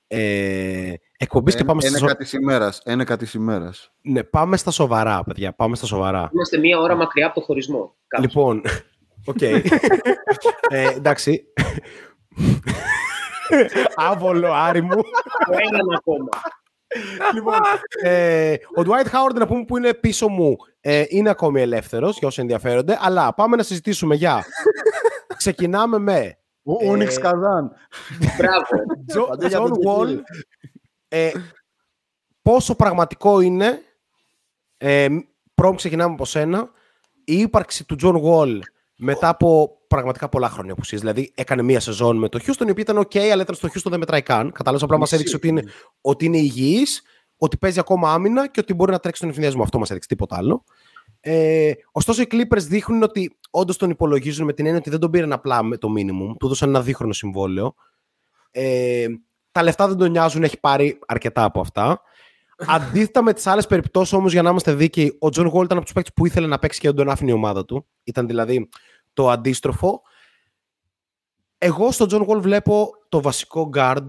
[0.07, 0.93] ε,
[1.23, 2.81] εκπομπής και πάμε στα, Ένα σο- κάτι ημέρας.
[2.85, 3.91] Ένα κάτι ημέρας.
[4.03, 5.53] ναι, πάμε στα σοβαρά, παιδιά.
[5.53, 6.31] Πάμε στα σοβαρά.
[6.33, 7.95] Είμαστε μία ώρα μακριά από το χωρισμό.
[8.07, 8.27] Κάπως.
[8.27, 8.63] Λοιπόν,
[9.31, 9.41] οκ.
[9.43, 9.63] ε,
[10.97, 11.45] εντάξει.
[13.95, 14.95] Άβολο, Άρη μου.
[15.47, 16.29] Το έναν ακόμα.
[17.35, 17.55] λοιπόν,
[18.03, 22.29] ε, ο Dwight Howard, να πούμε που είναι πίσω μου, ε, είναι ακόμη ελεύθερος, για
[22.29, 24.45] όσοι ενδιαφέρονται, αλλά πάμε να συζητήσουμε για...
[25.37, 27.73] Ξεκινάμε με Ο Ε, Ούνιξ Καζάν.
[28.39, 28.67] Μπράβο.
[29.07, 30.23] Τζο- Αντί για John τον Wall, Τζεκίλ.
[31.15, 31.33] Ε,
[32.43, 33.83] πόσο πραγματικό είναι,
[34.77, 35.09] ε,
[35.55, 36.71] πρώτον ξεκινάμε από σένα,
[37.25, 38.59] η ύπαρξη του John Wall
[38.97, 41.01] μετά από πραγματικά πολλά χρόνια απουσίες.
[41.01, 43.91] Δηλαδή έκανε μία σεζόν με το Houston, η οποία ήταν ok, αλλά ήταν στο Houston
[43.91, 44.53] δεν μετράει καν.
[44.53, 45.65] Κατάλαβα, απλά μας έδειξε ότι είναι,
[46.01, 47.03] ότι είναι υγιής,
[47.37, 49.63] ότι παίζει ακόμα άμυνα και ότι μπορεί να τρέξει τον εφηδιασμό.
[49.63, 50.65] Αυτό μας έδειξε τίποτα άλλο.
[51.21, 55.11] Ε, ωστόσο, οι Clippers δείχνουν ότι όντως τον υπολογίζουν με την έννοια ότι δεν τον
[55.11, 56.37] πήραν απλά με το minimum.
[56.39, 57.75] Του έδωσαν ένα δίχρονο συμβόλαιο.
[58.51, 59.07] Ε,
[59.53, 62.01] τα λεφτά δεν τον νοιάζουν, έχει πάρει αρκετά από αυτά.
[62.67, 65.87] Αντίθετα με τις άλλες περιπτώσεις όμως, για να είμαστε δίκαιοι, ο Τζον Γουόλ ήταν από
[65.87, 67.87] τους παίκτες που ήθελε να παίξει και δεν τον άφηνε η ομάδα του.
[68.05, 68.69] Ήταν δηλαδή
[69.13, 70.03] το αντίστροφο.
[71.59, 74.07] Εγώ στον Τζον Γουόλ βλέπω το βασικό guard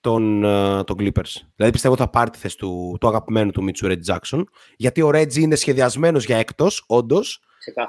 [0.00, 1.34] των, uh, των Clippers.
[1.54, 4.48] Δηλαδή πιστεύω ότι θα πάρει τη θέση του, του αγαπημένου του Μίτσου Ρέτζι Τζάκσον.
[4.76, 7.42] Γιατί ο Ρέτζι είναι σχεδιασμένος για έκτος, όντως.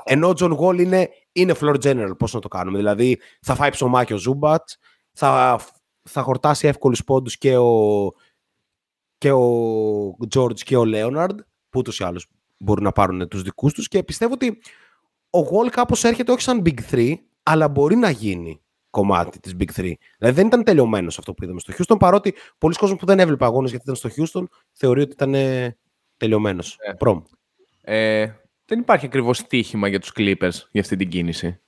[0.03, 2.17] Ενώ ο Τζον Γουόλ είναι, είναι floor general.
[2.17, 2.77] Πώς να το κάνουμε.
[2.77, 4.69] Δηλαδή θα φάει ψωμάκι ο Ζούμπατς,
[5.13, 5.59] θα,
[6.03, 8.11] θα χορτάσει εύκολους πόντους και ο,
[9.18, 13.73] και ο George και ο Λέοναρντ, που ούτως ή άλλως μπορούν να πάρουν τους δικούς
[13.73, 14.61] τους και πιστεύω ότι
[15.30, 17.14] ο Wall κάπως έρχεται όχι σαν Big 3,
[17.44, 19.94] αλλά μπορεί να γίνει κομμάτι της Big 3.
[20.18, 23.45] Δηλαδή δεν ήταν τελειωμένος αυτό που είδαμε στο Houston, παρότι πολύς κόσμος που δεν έβλεπε
[23.45, 24.10] αγώνες γιατί ήταν στο
[24.41, 25.36] Houston, θεωρεί ότι ήταν
[26.18, 26.78] τελειωμένος.
[26.80, 26.94] Ε,
[27.82, 28.32] Ε,
[28.65, 31.60] δεν υπάρχει ακριβώς στοίχημα για τους Clippers για αυτή την κίνηση.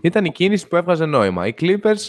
[0.00, 1.46] Ήταν η κίνηση που έβγαζε νόημα.
[1.46, 2.08] Οι Clippers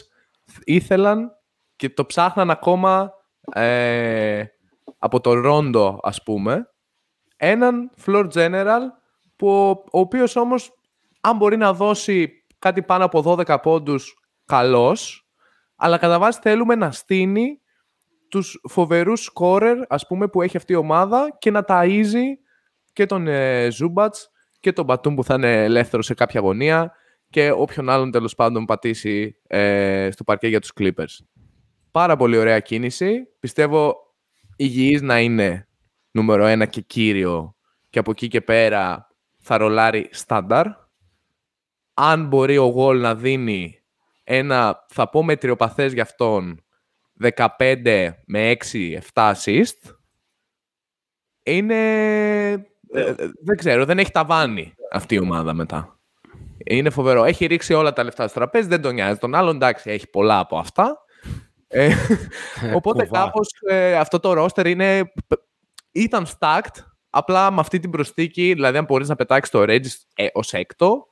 [0.63, 1.38] ήθελαν
[1.79, 3.13] και το ψάχναν ακόμα
[3.53, 4.43] ε,
[4.97, 6.69] από το Ρόντο, ας πούμε,
[7.37, 8.81] έναν floor general
[9.35, 9.49] που,
[9.91, 10.71] ο οποίος όμως,
[11.21, 14.13] αν μπορεί να δώσει κάτι πάνω από 12 πόντους,
[14.45, 15.27] καλός,
[15.75, 17.61] αλλά κατά βάση θέλουμε να στείνει
[18.29, 22.25] τους φοβερούς scorer, ας πούμε, που έχει αυτή η ομάδα και να ταΐζει
[22.93, 24.29] και τον ε, Ζούμπατς
[24.59, 26.91] και τον Μπατούμ που θα είναι ελεύθερος σε κάποια γωνία
[27.29, 31.25] και όποιον άλλον τέλος πάντων πατήσει ε, στο παρκέ για τους Clippers.
[31.91, 33.27] Πάρα πολύ ωραία κίνηση.
[33.39, 33.95] Πιστεύω
[34.55, 35.67] υγιής να είναι
[36.11, 37.55] νούμερο ένα και κύριο
[37.89, 39.07] και από εκεί και πέρα
[39.37, 40.67] θα ρολάρει στάνταρ.
[41.93, 43.79] Αν μπορεί ο Γολ να δίνει
[44.23, 46.63] ένα, θα πω μετριοπαθές για αυτόν,
[47.35, 49.97] 15 με 6-7 assist,
[51.43, 51.75] είναι...
[52.91, 53.13] Ε,
[53.43, 55.99] δεν ξέρω, δεν έχει ταβάνι αυτή η ομάδα μετά.
[56.65, 57.23] Είναι φοβερό.
[57.23, 59.19] Έχει ρίξει όλα τα λεφτά στο τραπέζι, δεν τον νοιάζει.
[59.19, 61.03] Τον άλλον εντάξει, έχει πολλά από αυτά.
[61.71, 61.93] Ε,
[62.75, 65.11] οπότε κάπως ε, αυτό το roster είναι,
[65.91, 70.27] ήταν stacked, απλά με αυτή την προσθήκη, δηλαδή αν μπορείς να πετάξεις το Regis ε,
[70.33, 71.07] ως έκτο,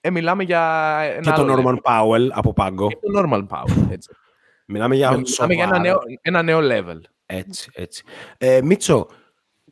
[0.00, 2.88] ε, μιλάμε για ένα Και το Norman Powell από πάγκο.
[2.88, 4.10] Και το Norman Powell, έτσι.
[4.66, 7.00] μιλάμε για, μιλάμε για ένα, νέο, ένα νέο level.
[7.26, 8.04] Έτσι, έτσι.
[8.38, 9.06] Ε, Μίτσο,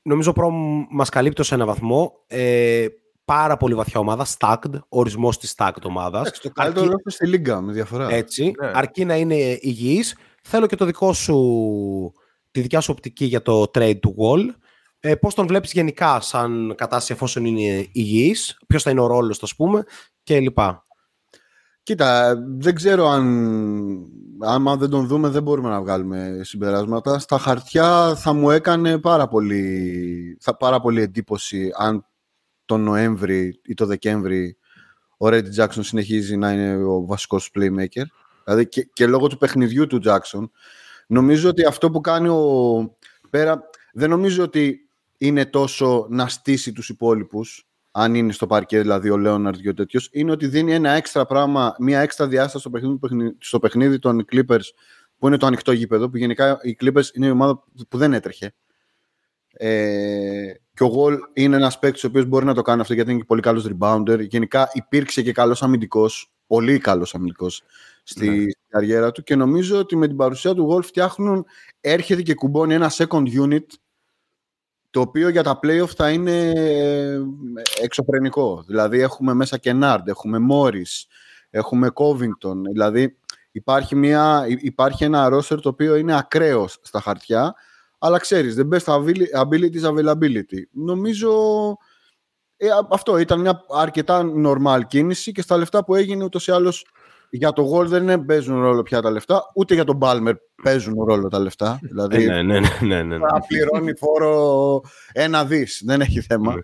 [0.02, 0.50] νομίζω προ
[0.90, 2.12] μας καλύπτω σε ένα βαθμό.
[2.26, 2.86] Ε,
[3.34, 6.40] πάρα πολύ βαθιά ομάδα, stacked, ορισμός της stacked ομάδας.
[6.40, 7.10] Το καλύτερο Αρκεί...
[7.10, 8.10] στη Λίγκα, με διαφορά.
[8.10, 8.70] Έτσι, ναι.
[8.74, 10.16] αρκεί να είναι υγιής.
[10.42, 12.12] Θέλω και το δικό σου,
[12.50, 14.54] τη δικιά σου οπτική για το trade του Wall.
[15.00, 19.38] Ε, πώς τον βλέπεις γενικά σαν κατάσταση εφόσον είναι υγιής, ποιος θα είναι ο ρόλος,
[19.38, 19.84] το πούμε,
[20.22, 20.84] και λοιπά.
[21.82, 23.24] Κοίτα, δεν ξέρω αν
[24.40, 27.18] άμα δεν τον δούμε δεν μπορούμε να βγάλουμε συμπεράσματα.
[27.18, 32.06] Στα χαρτιά θα μου έκανε πάρα πολύ, θα, πάρα πολύ εντύπωση αν
[32.72, 34.56] τον Νοέμβρη ή το Δεκέμβρη
[35.16, 38.04] ο Ρέντι Τζάξον συνεχίζει να είναι ο βασικός playmaker.
[38.44, 40.50] Δηλαδή και, και λόγω του παιχνιδιού του Τζάξον.
[41.06, 42.96] Νομίζω ότι αυτό που κάνει ο...
[43.30, 43.62] Πέρα,
[43.92, 44.88] δεν νομίζω ότι
[45.18, 49.74] είναι τόσο να στήσει τους υπόλοιπους, αν είναι στο παρκέ δηλαδή ο Λέοναρντ και ο
[49.74, 54.24] τέτοιος, είναι ότι δίνει ένα έξτρα πράγμα, μια έξτρα διάσταση στο παιχνίδι, στο παιχνίδι των
[54.32, 54.66] Clippers,
[55.18, 58.54] που είναι το ανοιχτό γήπεδο, που γενικά οι Clippers είναι η ομάδα που δεν έτρεχε.
[59.52, 63.12] Ε, και ο Γολ είναι ένας παίκτης ο οποίος μπορεί να το κάνει αυτό γιατί
[63.12, 64.18] είναι πολύ καλός rebounder.
[64.20, 67.62] Γενικά υπήρξε και καλός αμυντικός, πολύ καλός αμυντικός
[68.02, 68.44] στη ναι.
[68.68, 71.44] καριέρα του και νομίζω ότι με την παρουσία του Γολ φτιάχνουν,
[71.80, 73.66] έρχεται και κουμπώνει ένα second unit
[74.90, 77.20] το οποίο για τα playoff θα είναι ε,
[77.82, 78.64] εξωπρενικό.
[78.66, 81.06] Δηλαδή έχουμε μέσα και Nard, έχουμε Morris,
[81.50, 82.56] έχουμε Covington.
[82.72, 83.16] Δηλαδή
[83.52, 87.54] υπάρχει, μια, υπάρχει ένα roster το οποίο είναι ακραίος στα χαρτιά
[88.04, 88.94] αλλά ξέρεις, the best
[89.34, 90.62] ability is availability.
[90.70, 91.32] Νομίζω
[92.56, 96.86] ε, αυτό ήταν μια αρκετά normal κίνηση και στα λεφτά που έγινε ούτως ή άλλως
[97.30, 101.28] για το Gol δεν παίζουν ρόλο πια τα λεφτά, ούτε για τον Balmer παίζουν ρόλο
[101.28, 101.78] τα λεφτά.
[101.82, 104.80] Δηλαδή, ναι, ναι, ναι, ναι, θα πληρώνει φόρο
[105.12, 106.54] ένα δις, δεν έχει θέμα.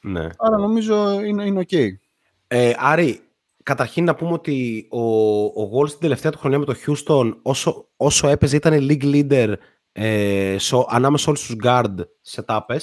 [0.00, 0.26] Ναι.
[0.36, 1.86] Άρα νομίζω είναι, είναι ok.
[2.46, 3.20] Ε, Άρη,
[3.62, 5.00] καταρχήν να πούμε ότι ο,
[5.44, 9.54] ο Gol στην τελευταία του χρονιά με το Houston όσο, όσο έπαιζε ήταν league leader
[9.92, 11.94] ε, so, ανάμεσα όλους τους guard
[12.30, 12.76] setups.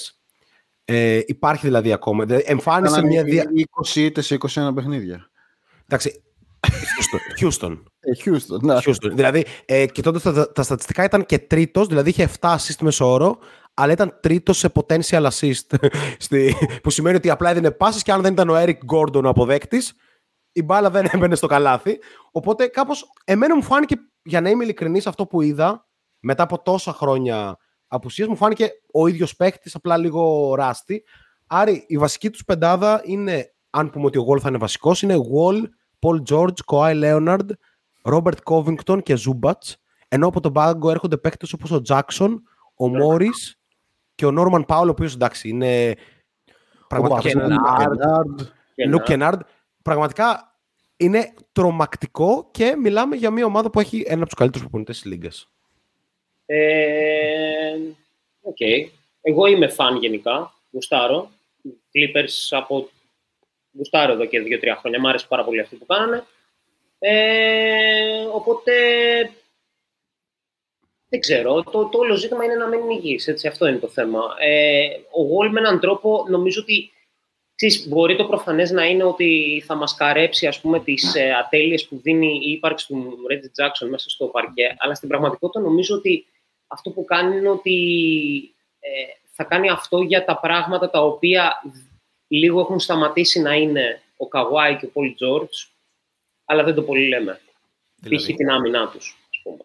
[0.85, 2.25] Ε, υπάρχει δηλαδή ακόμα.
[2.45, 3.23] Εμφάνισε μια...
[3.23, 3.45] Δια...
[3.85, 5.29] 20 είτε σε 21 παιχνίδια.
[5.87, 6.23] Εντάξει,
[7.41, 7.77] Houston.
[7.99, 8.77] Ε, Houston, ναι.
[8.85, 9.11] Houston.
[9.13, 13.37] Δηλαδή, ε, κοιτώντας τα, τα, στατιστικά, ήταν και τρίτος, δηλαδή είχε 7 assist μεσόωρο,
[13.73, 15.89] αλλά ήταν τρίτος σε potential assist.
[16.17, 19.27] Στη, που σημαίνει ότι απλά έδινε πάσει και αν δεν ήταν ο Eric Gordon ο
[19.29, 19.93] αποδέκτης,
[20.51, 21.99] η μπάλα δεν έμπαινε στο καλάθι.
[22.31, 25.88] Οπότε κάπως, εμένα μου φάνηκε, για να είμαι ειλικρινής, αυτό που είδα,
[26.19, 31.03] μετά από τόσα χρόνια απουσίας μου φάνηκε ο ίδιος παίκτης, απλά λίγο ράστη.
[31.47, 35.15] Άρα η βασική τους πεντάδα είναι, αν πούμε ότι ο Γόλ θα είναι βασικός, είναι
[35.17, 35.63] Wall,
[35.99, 37.49] Paul George, Kawhi Leonard,
[38.01, 39.73] Robert Covington και Zubats.
[40.07, 42.35] Ενώ από τον πάγκο έρχονται παίκτες όπως ο Jackson,
[42.75, 43.53] ο Morris
[44.15, 45.95] και ο Νόρμαν Πάουλ, ο οποίος εντάξει είναι
[46.87, 47.47] πραγματικά
[48.87, 49.41] Λουκ Κενάρντ,
[49.81, 50.57] πραγματικά
[50.97, 55.11] είναι τρομακτικό και μιλάμε για μια ομάδα που έχει ένα από τους καλύτερους προπονητές της
[55.11, 55.51] Λίγκας.
[56.51, 57.77] Ε,
[58.41, 58.57] Οκ.
[58.59, 58.89] Okay.
[59.21, 60.53] Εγώ είμαι φαν γενικά.
[60.71, 61.31] Γουστάρω.
[61.65, 62.89] Clippers από...
[63.71, 64.99] Γουστάρω εδώ και δύο-τρία χρόνια.
[64.99, 66.23] Μ' άρεσε πάρα πολύ αυτό που κάνανε.
[66.99, 68.73] Ε, οπότε
[71.09, 71.63] δεν ξέρω.
[71.63, 73.27] Το, το όλο ζήτημα είναι να μένει υγιής.
[73.27, 74.19] Έτσι, αυτό είναι το θέμα.
[74.39, 76.91] Ε, ο Γουόλ με έναν τρόπο νομίζω ότι
[77.55, 81.99] ξέρεις, μπορεί το προφανές να είναι ότι θα μασκαρέψει ας πούμε, τις ε, ατέλειες που
[82.01, 86.25] δίνει η ύπαρξη του Reggie Jackson μέσα στο παρκέ, αλλά στην πραγματικότητα νομίζω ότι
[86.71, 87.75] αυτό που κάνει είναι ότι
[88.79, 88.89] ε,
[89.31, 91.61] θα κάνει αυτό για τα πράγματα τα οποία
[92.27, 95.57] λίγο έχουν σταματήσει να είναι ο Καβάη και ο Πολ Τζόρτζ,
[96.45, 97.41] αλλά δεν το πολύ λέμε.
[97.95, 98.35] Δηλαδή; Π.χ.
[98.35, 99.57] την άμυνά τους, ας πούμε.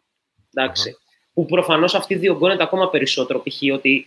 [0.55, 0.97] ενταξει
[1.35, 3.43] Που προφανώς αυτή διωγγώνεται ακόμα περισσότερο.
[3.43, 3.74] Π.χ.
[3.74, 4.06] ότι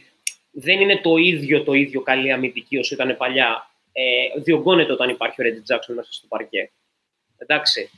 [0.51, 3.71] δεν είναι το ίδιο το ίδιο καλή αμυντική όσο ήταν παλιά.
[3.91, 6.71] Ε, διωγγώνεται όταν υπάρχει ο Ρέντι Τζάξον μέσα στο παρκέ.
[7.37, 7.89] Εντάξει.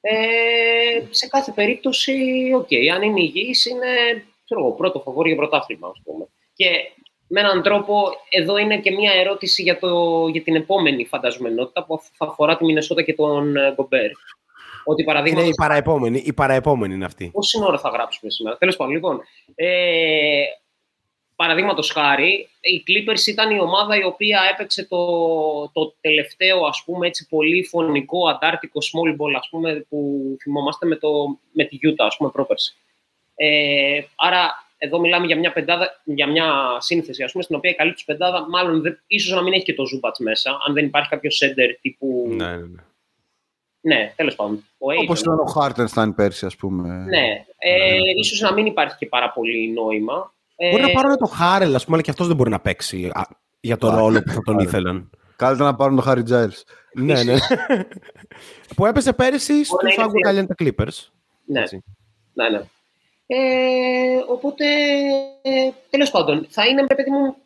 [0.00, 2.12] Ε, σε κάθε περίπτωση,
[2.54, 6.26] οκ, okay, αν είναι υγιής, είναι ξέρω, πρώτο φαβόρι για πρωτάθλημα, ας πούμε.
[6.54, 6.66] Και
[7.28, 12.00] με έναν τρόπο, εδώ είναι και μια ερώτηση για, το, για την επόμενη φαντασμενότητα που
[12.12, 14.10] θα αφορά τη Μινεσότα και τον ε, Γκομπέρ.
[14.84, 15.44] Ότι παραδείγματος...
[15.44, 17.30] Είναι η παραεπόμενη, η παραεπόμενη είναι αυτή.
[17.32, 19.20] Πόση ώρα θα γράψουμε σήμερα; Τέλος πάντων, λοιπόν.
[19.54, 20.44] Ε,
[21.36, 25.06] Παραδείγματος χάρη, οι Clippers ήταν η ομάδα η οποία έπαιξε το,
[25.72, 30.96] το τελευταίο ας πούμε, έτσι, πολύ φωνικό αντάρτικο small ball ας πούμε, που θυμόμαστε με,
[30.96, 32.76] το, με τη Utah ας πούμε, πρόπερση.
[33.34, 37.74] Ε, άρα εδώ μιλάμε για μια, πεντάδα, για μια σύνθεση ας πούμε, στην οποία η
[37.74, 40.84] καλή τους πεντάδα μάλλον δεν, ίσως να μην έχει και το Ζούμπατς μέσα, αν δεν
[40.84, 42.26] υπάρχει κάποιο σέντερ τύπου...
[42.28, 42.82] Ναι, ναι, ναι.
[43.86, 44.64] Ναι, τέλος πάντων.
[44.78, 46.88] Όπως ήταν ο Χάρτενστάιν πέρσι, ας πούμε.
[46.88, 47.44] Ναι.
[47.58, 48.20] Ε, ναι.
[48.20, 50.32] ίσως να μην υπάρχει και πάρα πολύ νόημα.
[50.70, 53.12] Μπορεί ε, να πάρουν το Χάρελ, ας πούμε, αλλά και αυτός δεν μπορεί να παίξει
[53.60, 55.10] για το ρόλο που θα τον ήθελαν.
[55.36, 56.50] Καλύτερα να πάρουν το Χάρι Τζάιλ.
[56.94, 57.34] ναι, ναι.
[58.76, 61.08] που έπεσε πέρυσι στους Άγγλου Καλιέντα Clippers.
[61.44, 61.62] Ναι.
[62.32, 62.62] ναι, ναι.
[63.36, 64.64] Ε, οπότε,
[65.42, 67.36] ε, τέλος πάντων, θα είναι, παιδί μου,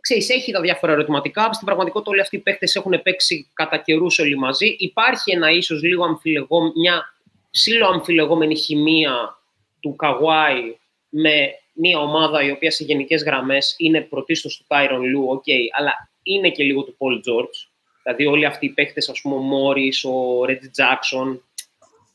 [0.00, 1.52] ξέρεις, έχει τα διάφορα ερωτηματικά.
[1.52, 4.76] Στην πραγματικότητα όλοι αυτοί οι παίκτες έχουν παίξει κατά καιρούς όλοι μαζί.
[4.78, 7.14] Υπάρχει ένα ίσως λίγο αμφιλεγό, μια
[7.50, 9.38] ψήλο αμφιλεγόμενη χημεία
[9.80, 10.76] του Καβάη
[11.08, 16.10] με μια ομάδα η οποία σε γενικές γραμμές είναι πρωτίστως του Tyron Λου, okay, αλλά
[16.22, 17.68] είναι και λίγο του Paul George.
[18.02, 21.38] Δηλαδή, όλοι αυτοί οι παίχτε, ας πούμε, ο Μόρι, ο Reggie Jackson,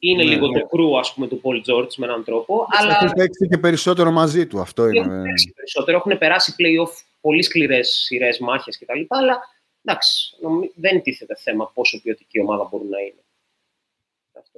[0.10, 0.60] είναι ναι, λίγο ναι.
[0.60, 2.66] το κρού, ας πούμε, του Paul George με έναν τρόπο.
[2.70, 2.94] Αλλά...
[2.94, 5.00] Έχουν παίξει και περισσότερο μαζί του, αυτό είναι.
[5.00, 6.92] Έχουν παίξει περισσότερο, έχουν περάσει play-off
[7.22, 9.02] πολύ σκληρές σειρές, μάχες κτλ.
[9.08, 9.40] Αλλά
[9.84, 10.36] εντάξει,
[10.76, 13.20] δεν τίθεται θέμα πόσο ποιοτική ομάδα μπορεί να είναι.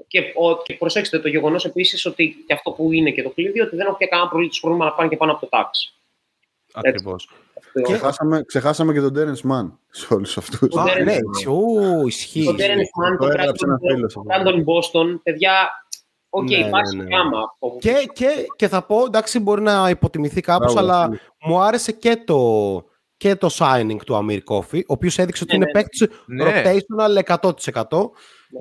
[0.07, 3.60] Και, ο, και προσέξτε το γεγονός επίσης ότι και αυτό που είναι και το κλειδί,
[3.60, 5.94] ότι δεν έχουν και κανένα πρόβλημα να πάνε και πάνω από το tax.
[6.78, 7.30] Ακριβώς.
[7.74, 10.76] Και ξεχάσαμε, ξεχάσαμε και τον Τέρανς Μαν σε όλους αυτούς.
[11.04, 11.18] Ναι,
[11.48, 12.44] ου, ισχύει.
[12.44, 15.70] Τον Τέρανς Μαν, τον Brandon Boston, παιδιά.
[16.30, 17.10] Οκ, okay, ναι, υπάρχει ναι, ναι.
[17.80, 21.10] Και, και, και θα πω, εντάξει, μπορεί να υποτιμηθεί κάπως, αλλά
[21.41, 22.84] μου άρεσε και το,
[23.18, 26.08] και το signing του Amir Coffey, ο οποίος έδειξε ότι είναι παίκτης
[26.41, 27.38] rotational
[27.72, 28.10] 100%.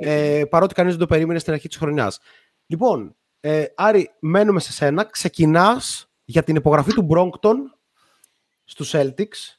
[0.01, 2.19] Ε, παρότι κανείς δεν το περίμενε στην αρχή της χρονιάς.
[2.67, 5.05] Λοιπόν, ε, Άρη, μένουμε σε σένα.
[5.05, 7.76] Ξεκινάς για την υπογραφή του Μπρόγκτον
[8.67, 9.57] στους Celtics.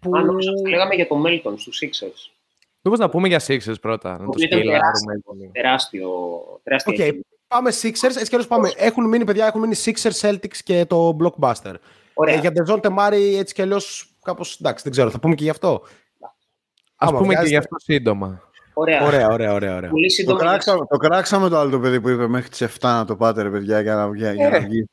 [0.00, 0.16] Που...
[0.16, 0.26] Αν
[0.68, 2.30] λέγαμε για το Μέλτον στους Sixers.
[2.82, 4.18] Μήπως να πούμε για Sixers πρώτα.
[4.18, 5.20] Να το σκελάρουμε.
[5.52, 6.08] Τεράστιο.
[6.62, 8.16] τεράστιο okay, πάμε Sixers.
[8.18, 8.70] Έτσι κι πάμε.
[8.76, 11.74] Έχουν μείνει, παιδιά, έχουν μείνει Sixers, Celtics και το Blockbuster.
[12.14, 12.34] Ωραία.
[12.34, 15.10] Ε, για Ντεζόν Τεμάρι, έτσι κι αλλιώς, κάπως, εντάξει, δεν ξέρω.
[15.10, 15.82] Θα πούμε και γι' αυτό.
[16.96, 18.42] Ας πούμε και γι' αυτό σύντομα.
[18.72, 19.52] Ωραία, ωραία, ωραία.
[19.52, 19.90] ωραία, ωραία.
[19.90, 23.04] Πολύ το, κράξαμε, το κράξαμε το άλλο το παιδί που είπε μέχρι τις 7 να
[23.04, 24.88] το πάτε, ρε παιδιά, για να, για, για να βγει.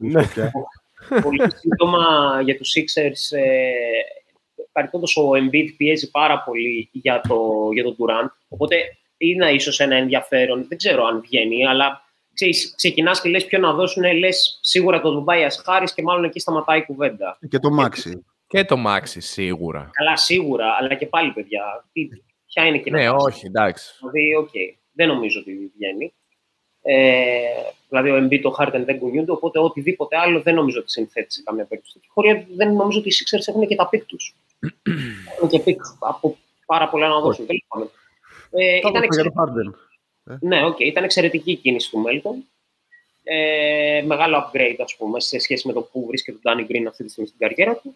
[1.10, 1.22] Ναι.
[1.22, 2.02] Πολύ σύντομα
[2.44, 3.72] για τους Sixers, ε,
[4.72, 8.76] παρικόντως ο Embiid πιέζει πάρα πολύ για, το, για τον Durant, οπότε
[9.18, 12.02] είναι ίσως ένα ενδιαφέρον, δεν ξέρω αν βγαίνει, αλλά
[12.34, 16.40] ξέρεις, ξεκινάς και λες ποιο να δώσουν, λες σίγουρα το Dubai Ασχάρης και μάλλον εκεί
[16.40, 17.38] σταματάει η κουβέντα.
[17.50, 18.11] Και το Maxey.
[18.48, 19.90] Και το Maxey, σίγουρα.
[19.92, 21.86] Καλά, σίγουρα, αλλά και πάλι, παιδιά,
[22.46, 23.94] ποια είναι και Ναι, όχι, εντάξει.
[24.00, 26.14] Δηλαδή, οκ, okay, δεν νομίζω ότι βγαίνει.
[26.82, 27.38] Ε,
[27.89, 31.41] δηλαδή, ο Embiid, ο Harden δεν κουνιούνται, οπότε οτιδήποτε άλλο δεν νομίζω ότι συνθέτει σε
[31.43, 31.99] καμία περίπτωση.
[32.07, 34.35] Χώρια δεν νομίζω ότι οι Sixers έχουν και τα pick τους.
[35.35, 37.45] έχουν και pick από πάρα πολλά να δώσουν.
[37.45, 37.89] Τέλος πάντων.
[38.51, 39.39] Ε, ήταν εξαιρετική.
[40.39, 42.43] Ναι, okay, ήταν εξαιρετική η κίνηση του Μέλτον.
[43.23, 47.03] Ε, μεγάλο upgrade, ας πούμε, σε σχέση με το που βρίσκεται ο Danny Green αυτή
[47.03, 47.95] τη στιγμή στην καριέρα του.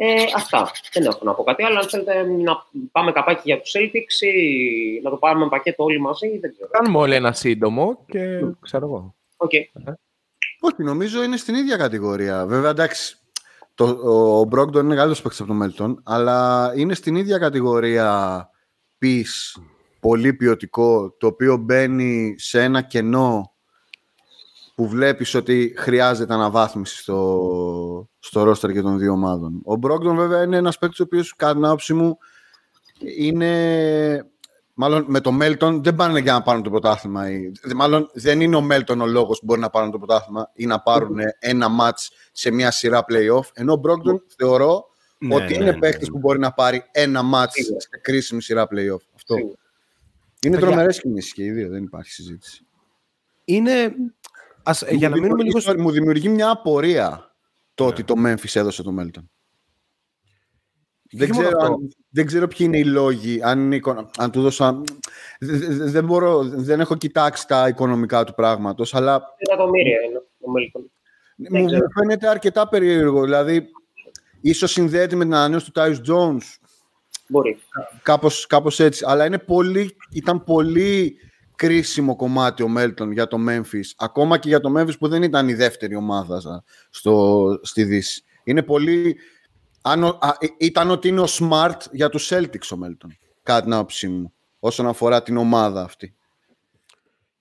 [0.00, 0.70] Ε, αυτά.
[0.92, 1.78] Δεν έχω να πω κάτι άλλο.
[1.78, 2.52] Αν θέλετε να
[2.92, 6.68] πάμε καπάκι για τους Celtics ή να το πάρουμε με πακέτο όλοι μαζί, δεν ξέρω.
[6.70, 8.20] Κάνουμε όλοι ένα σύντομο και
[8.60, 9.14] ξέρω εγώ.
[9.36, 9.82] Okay.
[10.60, 12.46] Όχι, νομίζω είναι στην ίδια κατηγορία.
[12.46, 13.16] Βέβαια, εντάξει,
[13.74, 13.84] το,
[14.40, 18.50] ο Μπρόγκτον είναι καλύτερος παίκτης από τον Μέλτον, αλλά είναι στην ίδια κατηγορία
[19.02, 19.62] peace,
[20.00, 23.52] πολύ ποιοτικό, το οποίο μπαίνει σε ένα κενό
[24.78, 29.60] που βλέπεις ότι χρειάζεται αναβάθμιση στο, στο ρόστερ και των δύο ομάδων.
[29.64, 32.18] Ο Μπρόγκτον βέβαια είναι ένας παίκτης ο οποίος κατά την άποψή μου
[33.16, 34.30] είναι...
[34.74, 37.24] Μάλλον με το Μέλτον δεν πάνε για να πάρουν το πρωτάθλημα.
[37.74, 40.80] Μάλλον δεν είναι ο Μέλτον ο λόγος που μπορεί να πάρουν το πρωτάθλημα ή να
[40.80, 43.50] πάρουν ένα μάτς σε μια σειρά playoff.
[43.52, 44.84] Ενώ ο Μπρόγκτον θεωρώ
[45.18, 46.12] Ναι, ότι ναι, είναι ναι, παίκτης ναι.
[46.12, 49.02] που μπορεί να πάρει ένα μάτς σε κρίσιμη σειρά playoff.
[49.14, 49.34] Αυτό.
[49.34, 49.58] Σίγουρα.
[50.42, 50.66] Είναι Παιδιά.
[50.66, 52.62] τρομερές κινήσεις και οι δύο, δεν υπάρχει συζήτηση.
[53.44, 53.94] Είναι...
[54.68, 55.58] Ας, για να Μου μείνουμε λίγο...
[55.58, 57.36] δημιουργεί- Μου δημιουργεί μια απορία
[57.74, 59.30] το ότι το Memphis έδωσε το Μέλτον.
[61.12, 64.30] Δεν μόνο ξέρω, αυτό; αν, δεν ξέρω ποιοι είναι οι λόγοι, αν, είναι, οικονο- αν
[64.30, 64.80] του δώσα...
[65.40, 70.50] δε- δε- Δεν, μπορώ, δεν έχω κοιτάξει τα οικονομικά του πράγματος, αλλά εκατομμύρια είναι ο
[70.50, 70.90] Μέλτον.
[71.36, 73.22] μου, μου φαίνεται αρκετά περίεργο.
[73.24, 73.68] Δηλαδή,
[74.40, 76.42] ίσως συνδέεται με την ανανέωση του Tyus Jones,
[77.28, 77.58] Μπορεί.
[78.02, 79.04] κάπως, κάπως έτσι.
[79.08, 81.16] Αλλά είναι πολύ, ήταν πολύ
[81.58, 83.90] κρίσιμο κομμάτι ο Μέλτον για το Memphis.
[83.96, 88.22] Ακόμα και για το Memphis που δεν ήταν η δεύτερη ομάδα σα- στο, στη Δύση.
[88.44, 89.16] Είναι πολύ...
[89.82, 93.16] Αν, ο- α, ε, ήταν ότι είναι ο Smart για τους Celtics ο Μέλτον.
[93.42, 94.32] Κατά την άποψή μου.
[94.58, 96.14] Όσον αφορά την ομάδα αυτή.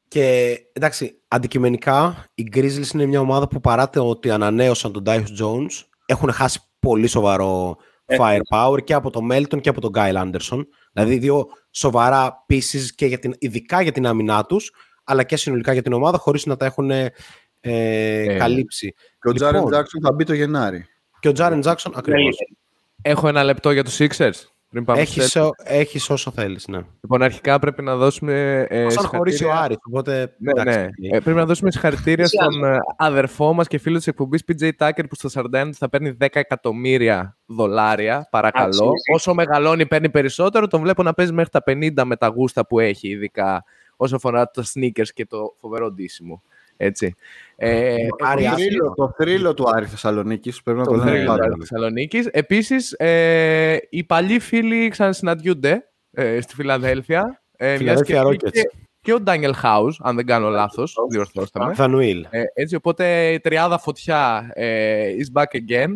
[0.07, 5.25] Και εντάξει, αντικειμενικά οι Grizzlies είναι μια ομάδα που παρά το ότι ανανέωσαν τον Tyus
[5.41, 7.77] Jones έχουν χάσει πολύ σοβαρό
[8.07, 10.65] firepower και από τον Melton και από τον Kyle Anderson.
[10.91, 14.71] Δηλαδή δύο σοβαρά pieces και για την, ειδικά για την άμυνά τους
[15.03, 18.93] αλλά και συνολικά για την ομάδα χωρίς να τα έχουν ε, καλύψει.
[19.21, 20.85] Και ο Λοιπόν, Jaren Jackson θα μπει το Γενάρη.
[21.19, 22.03] Και ο Jaren Jackson ακριβώς.
[22.03, 22.57] Καλύτερη.
[23.01, 24.56] Έχω ένα λεπτό για τους Sixers.
[24.77, 25.43] Πριν πάμε στους Έχεις, Celtics.
[25.45, 26.79] ο- έχεις όσο θέλεις, ναι.
[27.01, 28.65] Λοιπόν, αρχικά πρέπει να δώσουμε.
[28.69, 30.33] Ε, Σαν χωρίσει ο συγχαρητήρια- Άρης, οπότε...
[30.37, 30.83] Ναι, εντάξει, ναι.
[31.07, 31.15] οκ.
[31.15, 32.51] Ε, πρέπει να δώσουμε συγχαρητήρια Ενθουσιάζω.
[32.51, 36.17] στον ε, αδερφό μας και φίλο της εκπομπής PJ Tucker που στα 41 θα παίρνει
[36.21, 38.27] 10 εκατομμύρια δολάρια.
[38.31, 38.67] Παρακαλώ.
[38.67, 38.89] Άξιζε.
[39.13, 40.67] Όσο μεγαλώνει, παίρνει περισσότερο.
[40.67, 43.63] Τον βλέπω να παίζει μέχρι τα 50 με τα γούστα που έχει, ειδικά
[43.95, 46.41] όσο αφορά τα sneakers και το φοβερό ντύσιμο.
[46.77, 47.15] Έτσι.
[47.55, 48.55] Ε, Άρη, επίσης- άσχημα.
[48.55, 51.47] θρύλο, το θρύλο του Άρη Θεσσαλονίκης πρέπει να το, το λέμε θρύλο πάντα.
[51.47, 52.25] της Θεσσαλονίκης.
[52.25, 57.41] Επίσης, ε, οι παλιοί φίλοι ξανασυναντιούνται ε, στη Φιλαδέλφια.
[57.57, 58.51] Ε, μιας Φιλαδέλφια και- Rockets.
[58.51, 58.69] Και,
[59.01, 61.73] και ο Ντάνιελ Χάους, αν δεν κάνω λάθος, διορθώστε με.
[61.73, 62.25] Θανουήλ.
[62.29, 65.93] Ε, έτσι, οπότε η τριάδα φωτιά ε, is back again.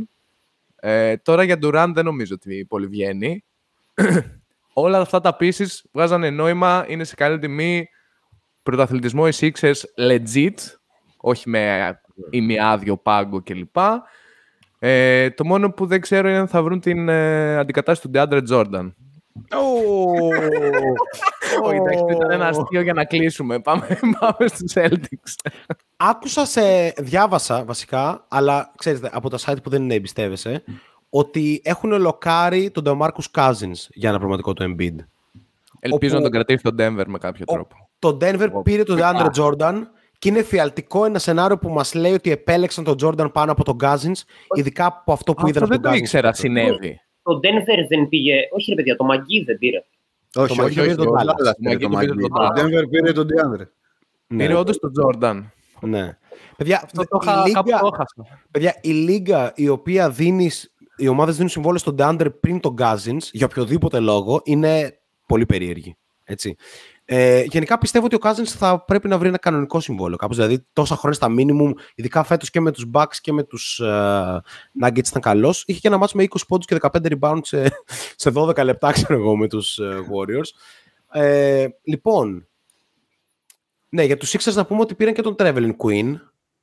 [0.75, 3.43] Ε, τώρα για Durant δεν νομίζω ότι πολύ βγαίνει.
[4.73, 7.89] Όλα αυτά τα pieces βγάζανε νόημα, είναι σε καλή τιμή.
[8.63, 10.55] Πρωταθλητισμό οι Sixers legit,
[11.17, 13.75] όχι με ημιάδιο πάγκο κλπ.
[14.79, 18.47] Ε, το μόνο που δεν ξέρω είναι αν θα βρουν την ε, αντικατάσταση του DeAndre
[18.49, 18.91] Jordan.
[21.63, 23.59] Όχι, εντάξει, ήταν ένα αστείο για να κλείσουμε.
[23.59, 25.49] Πάμε, πάμε στους Celtics.
[25.97, 26.93] Άκουσα σε.
[26.97, 30.63] Διάβασα βασικά, αλλά ξέρετε, από τα site που δεν είναι εμπιστεύεσαι,
[31.09, 34.95] ότι έχουν λοκάρει τον DeMarcus Cousins για ένα πραγματικό του Embiid.
[35.79, 37.89] Ελπίζω Όπου- να τον κρατήσει τον Denver με κάποιο Ο- τρόπο.
[38.02, 39.82] Το Denver πήρε τον DeAndre Jordan
[40.19, 43.78] και είναι φιαλτικό ένα σενάριο που μας λέει ότι επέλεξαν τον Jordan πάνω από τον
[43.82, 44.22] Cousins,
[44.56, 45.99] ειδικά από αυτό που είδαν Αυτό από δεν τον το Cousins.
[46.02, 47.02] ήξερα, συνέβη.
[47.23, 48.36] Το Denver δεν πήγε.
[48.52, 49.78] Όχι, ρε παιδιά, το Μαγκί δεν πήρε.
[49.78, 49.86] Όχι,
[50.34, 51.23] Το όχι, Μαγκί όχι, πήρε τον ο Dallas.
[51.23, 52.22] Dallas Το πήρε Μαγκί το το πήρε Μαγκί.
[52.22, 53.65] τον Το Denver πήρε τον Diandre.
[54.28, 55.44] Ναι, Πήρε όντως τον Jordan.
[55.82, 56.18] ναι.
[56.57, 58.40] Παιδιά, Αυτό το η είχα, λίγα- κάπου το έχασα.
[58.52, 60.49] Παιδιά, η λίγα η οποία δίνει.
[60.98, 65.95] Οι ομάδες δίνουν συμβόλαιο στον Ντάντερ πριν τον Cousins για οποιοδήποτε λόγο είναι πολύ περίεργη.
[66.23, 66.56] Έτσι.
[67.13, 70.17] Ε, γενικά πιστεύω ότι ο Cousins θα πρέπει να βρει ένα κανονικό συμβόλαιο.
[70.17, 73.81] Κάπως, δηλαδή τόσα χρόνια στα minimum, ειδικά φέτος και με τους Bucks και με τους
[73.83, 74.38] uh,
[74.83, 75.63] Nuggets ήταν καλός.
[75.67, 77.63] Είχε και ένα μάτσο με 20 πόντους και 15 rebounds σε,
[78.15, 80.49] σε 12 λεπτά, ξέρω εγώ, με τους Warriors.
[81.21, 82.47] Ε, λοιπόν,
[83.89, 86.13] ναι, για τους Sixers να πούμε ότι πήραν και τον Trevelin Queen.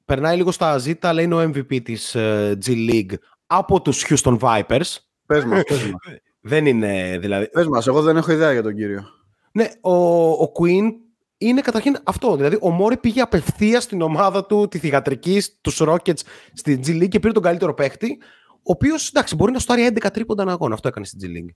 [0.05, 3.15] Περνάει λίγο στα ζήτα, αλλά είναι ο MVP της ε, G League
[3.47, 4.97] από τους Houston Vipers.
[5.27, 6.19] Πες μας, πες μας.
[6.41, 7.49] Δεν είναι δηλαδή...
[7.49, 9.18] Πες μας, εγώ δεν έχω ιδέα για τον κύριο.
[9.59, 10.93] Ναι, ο, ο Queen
[11.39, 12.37] είναι καταρχήν αυτό.
[12.37, 16.21] Δηλαδή, ο Μόρι πήγε απευθείας στην ομάδα του, τη θηγατρική, τους Rockets
[16.53, 18.19] στη G League και πήρε τον καλύτερο παίχτη.
[18.53, 20.75] Ο οποίος εντάξει, μπορεί να στάρει 11 τρίποντα ένα αγώνα.
[20.75, 21.55] Αυτό έκανε στη G League.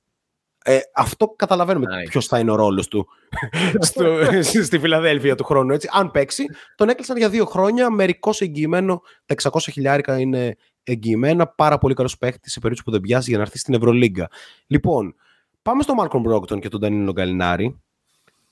[0.65, 2.09] Ε, αυτό καταλαβαίνουμε Nice.
[2.09, 3.09] ποιος θα είναι ο ρόλος του
[3.79, 4.05] στο,
[4.67, 5.73] στη Φιλαδέλφια του χρόνου.
[5.73, 5.89] Έτσι.
[5.93, 7.91] Αν παίξει, τον έκλεισαν για δύο χρόνια.
[7.91, 9.03] Μερικώ εγγυημένο.
[9.25, 11.47] Τα 600 χιλιάρικα είναι εγγυημένα.
[11.47, 14.31] Πάρα πολύ καλός παίχτης σε περίπτωση που δεν πιάσει για να έρθει στην Ευρωλίγκα.
[14.67, 15.15] Λοιπόν,
[15.63, 17.83] πάμε στο Μάρκον Μπρόκτον και τον Ντανίλο Γκαλινάρη.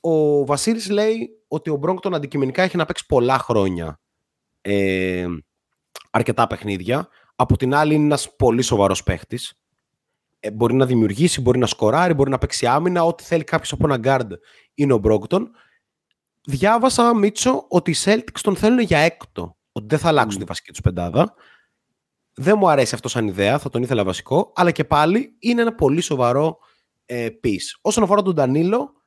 [0.00, 4.00] Ο Βασίλης λέει ότι ο Μπρόκτον αντικειμενικά έχει να παίξει πολλά χρόνια
[4.60, 5.26] ε,
[6.10, 7.08] αρκετά παιχνίδια.
[7.36, 9.54] Από την άλλη είναι ένας πολύ σοβαρός παίχτης.
[10.40, 13.04] Ε, μπορεί να δημιουργήσει, μπορεί να σκοράρει, μπορεί να παίξει άμυνα.
[13.04, 14.28] Ό,τι θέλει κάποιος από ένα guard
[14.74, 15.50] είναι ο Μπρόκτον.
[16.46, 19.56] Διάβασα, Μίτσο, ότι οι Celtics τον θέλουν για έκτο.
[19.72, 21.34] Ότι δεν θα αλλάξουν τη βασική τους πεντάδα.
[22.34, 25.74] δεν μου αρέσει αυτό σαν ιδέα, θα τον ήθελα βασικό, αλλά και πάλι είναι ένα
[25.74, 26.58] πολύ σοβαρό
[27.06, 27.78] ε, piece.
[27.80, 28.99] Όσον αφορά τον Ντανίλο,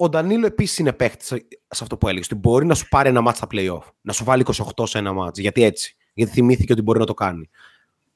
[0.00, 1.26] ο Ντανίλο επίσης είναι παίχτης
[1.68, 2.26] σε αυτό που έλεγες.
[2.26, 3.82] Ότι μπορεί να σου πάρει ένα μάτς στα playoff.
[4.00, 4.44] Να σου βάλει
[4.76, 5.38] 28 σε ένα μάτς.
[5.38, 5.96] Γιατί έτσι.
[6.14, 7.50] Γιατί θυμήθηκε ότι μπορεί να το κάνει.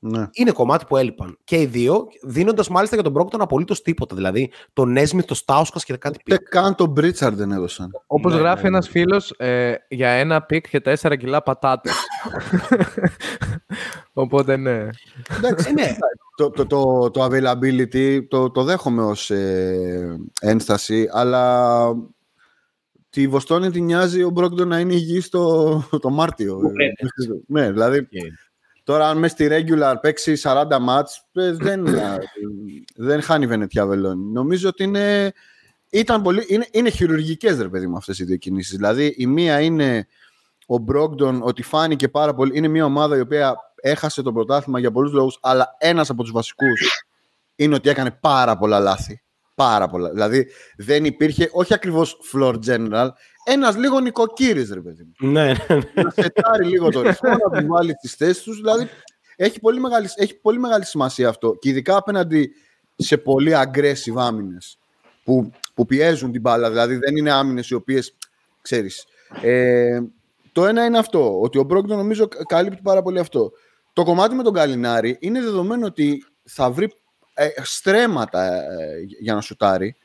[0.04, 0.28] Ναι.
[0.32, 1.38] Είναι κομμάτι που έλειπαν.
[1.44, 4.14] Και οι δύο, δίνοντας μάλιστα για τον Μπρόγκντον απολύτως τίποτα.
[4.14, 6.48] Δηλαδή, τον Νέσμιθ, τον Στάουσκας και κάτι Ούτε πίσω.
[6.62, 7.90] καν τον Μπρίτσαρντ δεν έδωσαν.
[8.06, 8.76] Όπως Ναι, γράφει ναι, ναι.
[8.76, 11.92] ένας φίλος, ε, για ένα pick και 4 κιλά πατάτες.
[14.12, 14.88] Οπότε ναι.
[15.36, 15.96] Εντάξει, ναι.
[16.36, 21.86] το, το, το, το availability το, το δέχομαι ως ε, ένσταση, αλλά
[23.10, 26.54] τη Βοστόνη τη νοιάζει ο Μπρόκτον να είναι υγιής το, το Μάρτιο.
[26.54, 26.96] Που πρέπει.
[27.46, 28.08] ναι, δηλαδή
[28.84, 32.18] τώρα αν μέσα στη regular παίξει 40 μάτς ε, δεν, ε,
[32.96, 34.24] δεν χάνει Βενετιά Βελόνι.
[34.32, 35.32] Νομίζω ότι είναι,
[35.90, 38.76] ήταν πολύ, είναι, είναι χειρουργικές ρε παιδί μου αυτές οι δύο κινήσεις.
[38.76, 40.06] Δηλαδή η μία είναι
[40.66, 42.56] ο Μπρόγκτον ότι φάνηκε πάρα πολύ.
[42.56, 46.32] Είναι μια ομάδα η οποία έχασε το πρωτάθλημα για πολλούς λόγους, αλλά ένας από τους
[46.32, 47.04] βασικούς
[47.56, 49.22] είναι ότι έκανε πάρα πολλά λάθη.
[49.54, 50.10] Πάρα πολλά.
[50.10, 50.46] Δηλαδή
[50.76, 53.08] δεν υπήρχε, όχι ακριβώς floor general,
[53.44, 55.30] ένας λίγο νοικοκύρης ρε παιδί μου.
[55.30, 56.02] ναι, ναι, ναι.
[56.02, 58.56] να σετάρει λίγο το ρυθμό, να του βάλει τις θέσεις τους.
[58.56, 58.88] Δηλαδή
[59.36, 61.56] έχει πολύ, μεγάλη, έχει πολύ μεγάλη σημασία αυτό.
[61.60, 62.50] Και ειδικά απέναντι
[62.96, 64.78] σε πολύ aggressive άμυνες
[65.24, 66.70] που, που πιέζουν την μπάλα.
[66.70, 68.16] Δηλαδή δεν είναι άμυνες οι οποίες,
[68.62, 69.06] ξέρεις,
[69.42, 70.00] ε,
[70.52, 73.52] το ένα είναι αυτό, ότι ο Μπρόγκτον νομίζω καλύπτει πάρα πολύ αυτό.
[73.92, 76.92] Το κομμάτι με τον Καλινάρη είναι δεδομένο ότι θα βρει
[77.34, 79.96] ε, στρέμματα ε, για να σουτάρει.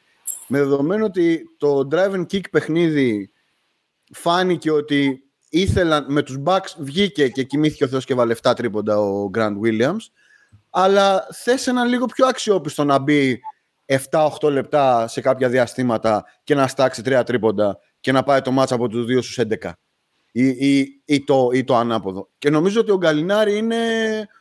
[0.47, 3.31] Με δεδομένο ότι το drive and kick παιχνίδι
[4.13, 8.99] φάνηκε ότι ήθελαν με τους Bucks βγήκε και κοιμήθηκε ο Θεός και βάλε 7 τρίποντα
[8.99, 10.05] ο Grant Williams
[10.69, 13.39] αλλά θες έναν λίγο πιο αξιόπιστο να μπει
[14.09, 18.71] 7-8 λεπτά σε κάποια διαστήματα και να στάξει 3 τρίποντα και να πάει το μάτς
[18.71, 19.71] από τους 2 στους 11
[20.37, 22.29] ή, ή, ή, το, ή το ανάποδο.
[22.37, 23.77] Και νομίζω ότι ο Γκαλινάρη είναι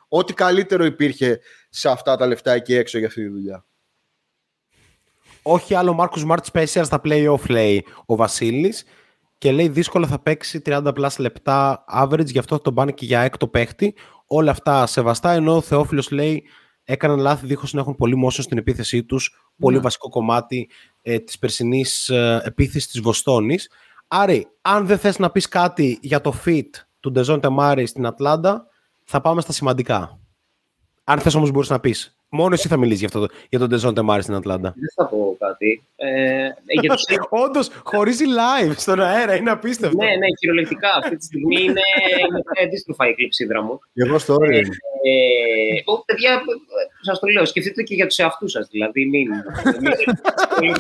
[0.09, 3.65] ό,τι καλύτερο υπήρχε σε αυτά τα λεφτά εκεί έξω για αυτή τη δουλειά.
[5.43, 8.85] Όχι άλλο Marcus Smart Special στα playoff, λέει ο Βασίλης.
[9.39, 13.05] Και λέει δύσκολα θα παίξει 30 plus λεπτά average, γι' αυτό θα τον πάνε και
[13.05, 13.95] για έκτο παίχτη.
[14.27, 16.45] Όλα αυτά σεβαστά, ενώ ο Θεόφιλος λέει
[16.85, 19.51] έκαναν λάθη δίχως να έχουν πολύ motion στην επίθεσή τους.
[19.59, 20.71] Πολύ βασικό κομμάτι
[21.03, 23.69] ε, της περσινής ε, επίθεσης της Βοστόνης.
[24.09, 26.69] Άρη, αν δεν θες να πεις κάτι για το fit
[27.01, 28.67] του Ντεζόν Τεμάρη στην Ατλάντα,
[29.05, 30.21] θα πάμε στα σημαντικά.
[31.05, 32.16] Αν θες όμως μπορείς να πεις.
[32.37, 34.75] Μόνο εσύ θα μιλήσει για, αυτό, το- για τον Ντεζόν Τεμάρη στην Ατλάντα.
[34.77, 35.83] Δεν θα πω κάτι.
[35.97, 36.49] Ε,
[36.81, 39.97] για τους Όντω, χωρίζει live στον αέρα, είναι απίστευτο.
[39.97, 40.89] ναι, ναι, κυριολεκτικά.
[41.03, 41.81] Αυτή τη στιγμή είναι
[42.29, 43.79] είναι αντίστροφα η κλειψίδρα μου.
[43.95, 44.75] Εγώ στο όριο είμαι.
[45.09, 46.43] Ε, ο, παιδιά,
[47.01, 48.61] σα το λέω, σκεφτείτε και για του εαυτού σα.
[48.63, 49.29] Δηλαδή, μην.
[50.61, 50.75] μην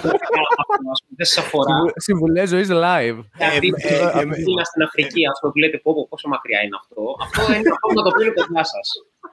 [1.17, 1.75] δεν σα αφορά.
[1.97, 3.19] Συμβουλέ ζωή live.
[3.39, 6.61] Δηλαδή, ε, ε, ε, ε, ήμουν στην Αφρική, αυτό που λέτε, πω, πω, πόσο μακριά
[6.65, 7.03] είναι αυτό.
[7.27, 8.81] Αυτό είναι αυτό να το πει κοντά σα.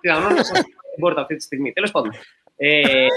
[0.02, 0.54] Πιθανόν να σα
[0.94, 1.74] δεν μπορείτε αυτή τη στιγμή.
[1.74, 2.12] Τέλος πάντων.
[2.56, 3.08] Ε,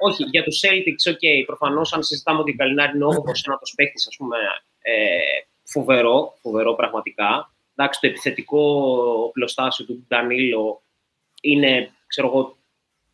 [0.00, 3.70] όχι, για τους Celtics, ok, προφανώς αν συζητάμε ότι η Καλινάρη είναι όγκο ένα το
[3.76, 4.36] παίχτη, ας πούμε,
[4.80, 5.18] ε,
[5.62, 7.52] φοβερό, φοβερό πραγματικά.
[7.76, 10.82] Εντάξει, το επιθετικό πλωστάσιο του Ντανίλο
[11.40, 12.56] είναι, ξέρω εγώ,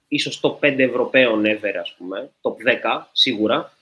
[0.09, 3.73] ίσως top 5 Ευρωπαίων ever, ας πούμε, top 10 σίγουρα,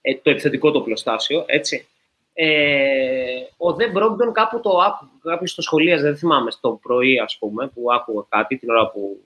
[0.00, 1.88] ε, το επιθετικό το πλωστάσιο, έτσι.
[2.32, 7.36] Ε, ο Δε Μπρόγκτον κάπου το άκου, κάποιος το σχολείο, δεν θυμάμαι, στο πρωί, ας
[7.38, 9.24] πούμε, που άκουγα κάτι την ώρα που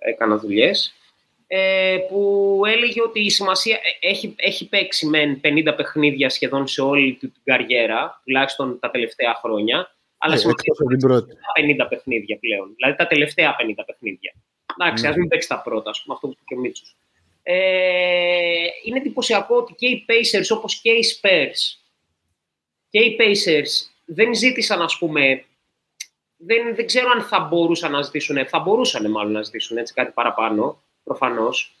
[0.00, 0.94] έκανα δουλειές,
[1.46, 6.80] ε, που έλεγε ότι η σημασία ε, έχει, έχει παίξει με 50 παιχνίδια σχεδόν σε
[6.82, 11.34] όλη του την καριέρα, τουλάχιστον τα τελευταία χρόνια, αλλά Ε, σημασία εκτός από την πρώτη.
[11.76, 12.72] τα 50 παιχνίδια πλέον.
[12.76, 14.32] Δηλαδή τα τελευταία 50 παιχνίδια.
[14.78, 15.08] Εντάξει, Ναι.
[15.10, 16.96] ας μην παίξει τα πρώτα, ας πούμε, αυτό που είπε και ο Μίτσος.
[17.42, 17.54] Ε,
[18.84, 21.78] είναι εντυπωσιακό ότι και οι Pacers όπως και οι Spurs
[22.90, 25.44] και οι Pacers δεν ζήτησαν, ας πούμε,
[26.42, 30.12] δεν, δεν ξέρω αν θα μπορούσαν να ζητήσουν, θα μπορούσαν μάλλον να ζητήσουν έτσι κάτι
[30.12, 31.74] παραπάνω, προφανώς.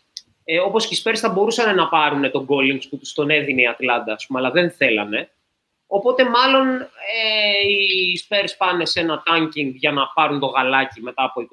[0.44, 3.62] Ε, όπως και οι Spurs θα μπορούσαν να πάρουν τον Collins που τους τον έδινε
[3.62, 5.30] η Ατλάντα, ας πούμε, αλλά δεν θέλανε.
[5.86, 11.22] Οπότε μάλλον ε, οι Spurs πάνε σε ένα tanking για να πάρουν το Γαλλάκι μετά
[11.24, 11.46] από 26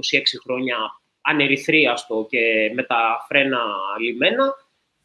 [0.43, 0.77] χρόνια
[1.21, 3.59] ανερυθρίαστα και με τα φρένα
[3.99, 4.55] λυμένα.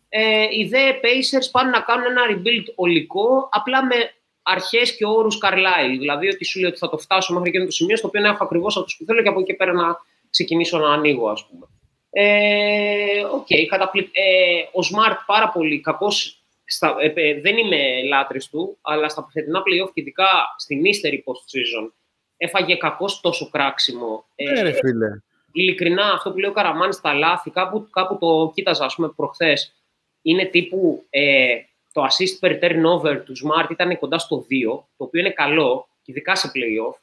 [0.09, 3.97] Ε, οι δε Pacers πάνε να κάνουν ένα rebuild ολικό, απλά με
[4.43, 5.97] αρχές και όρους Carlisle.
[5.99, 8.29] Δηλαδή ότι σου λέει ότι θα το φτάσω μέχρι εκείνο το σημείο στο οποίο να
[8.29, 9.97] έχω ακριβώς αυτό που θέλω και από εκεί και πέρα να
[10.31, 11.67] ξεκινήσω να ανοίγω, ας πούμε.
[12.11, 14.09] Ε, Οκ, καταπληκ...
[14.13, 19.29] ε, ο Smart πάρα πολύ κακός στα, ε, ε, δεν είμαι λάτρης του, αλλά στα
[19.33, 21.91] φετινά playoff και ειδικά στην ύστερη post-season
[22.37, 24.25] έφαγε κακώς τόσο κράξιμο.
[24.35, 25.09] Ε, Ναι, ρε φίλε.
[25.53, 29.75] ειλικρινά, αυτό που λέει ο Καραμάνης στα λάθη, κάπου, κάπου το κοίταζα, ας πούμε, προχθές,
[30.23, 31.55] είναι τύπου ε,
[31.93, 36.35] το assist per turnover του Smart ήταν κοντά στο 2, το οποίο είναι καλό, ειδικά
[36.35, 36.97] σε playoff.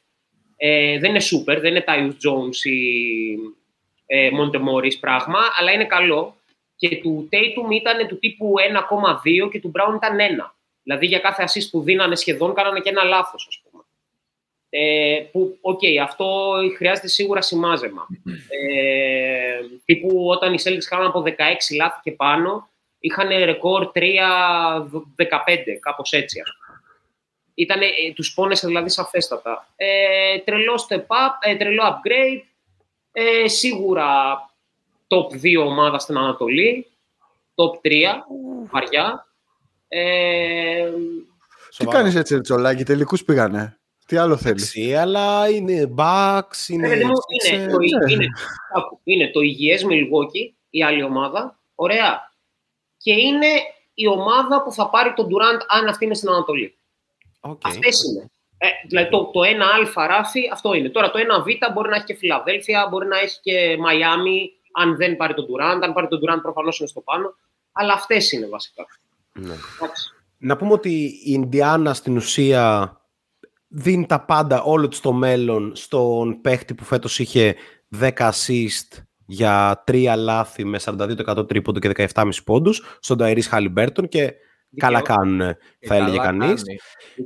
[0.56, 2.80] Ε, δεν είναι super, δεν είναι Tyus Jones ή
[4.06, 6.34] ε, Monte Morris πράγμα, αλλά είναι καλό.
[6.76, 8.54] Και του Tatum ήταν του τύπου
[9.44, 10.50] 1,2 και του Brown ήταν 1.
[10.82, 13.84] Δηλαδή για κάθε assist που δίνανε σχεδόν κάνανε και ένα λάθος, ας πούμε.
[14.68, 18.06] Ε, που, OK, okay, αυτό χρειάζεται σίγουρα σημάζεμα.
[18.48, 21.30] Ε, τύπου όταν οι Celtics κάνουν από 16
[21.76, 22.69] λάθη και πάνω,
[23.00, 24.00] είχαν ρεκόρ 3-15,
[25.80, 26.42] κάπως έτσι.
[27.54, 29.68] Ήτανε, ε, τους πόνεσε δηλαδή σαφέστατα.
[29.76, 32.42] Ε, τρελό step up, ε, τρελό upgrade,
[33.12, 34.08] ε, σίγουρα
[35.08, 36.86] top 2 ομάδα στην Ανατολή,
[37.54, 38.24] top 3,
[38.70, 39.26] βαριά.
[39.88, 40.90] Ε,
[41.76, 43.80] Τι κάνεις έτσι, Τσολάκη, τελικούς πήγανε.
[44.06, 46.86] Τι άλλο θέλεις; αλλά είναι Bucks, είναι...
[46.86, 47.76] είναι, είναι, το,
[48.08, 48.26] είναι,
[49.04, 52.29] είναι το υγιές Milwaukee, η άλλη ομάδα, ωραία.
[53.02, 53.46] Και είναι
[53.94, 56.78] η ομάδα που θα πάρει τον Durant αν αυτή είναι στην Ανατολή.
[57.40, 57.56] Okay.
[57.62, 58.30] Αυτές είναι.
[58.58, 60.88] Ε, δηλαδή το, το 1α ράφι αυτό είναι.
[60.88, 65.16] Τώρα το 1β μπορεί να έχει και Φιλαδέλφια, μπορεί να έχει και Μαϊάμι, αν δεν
[65.16, 65.80] πάρει τον Durant.
[65.82, 67.34] Αν πάρει τον Durant προφανώς είναι στο πάνω.
[67.72, 68.86] Αλλά αυτές είναι βασικά.
[69.32, 69.54] Ναι.
[70.38, 72.94] Να πούμε ότι η Ινδιάνα στην ουσία
[73.68, 77.56] δίνει τα πάντα όλο της το μέλλον στον παίχτη που φέτος είχε
[78.00, 84.34] 10 assist για 3 λάθη με 42% τρίποντο και 17,5 πόντους στον Ταϊρίς Χαλιμπάρτον και
[84.76, 86.62] καλά κάνουν θα έλεγε κανείς.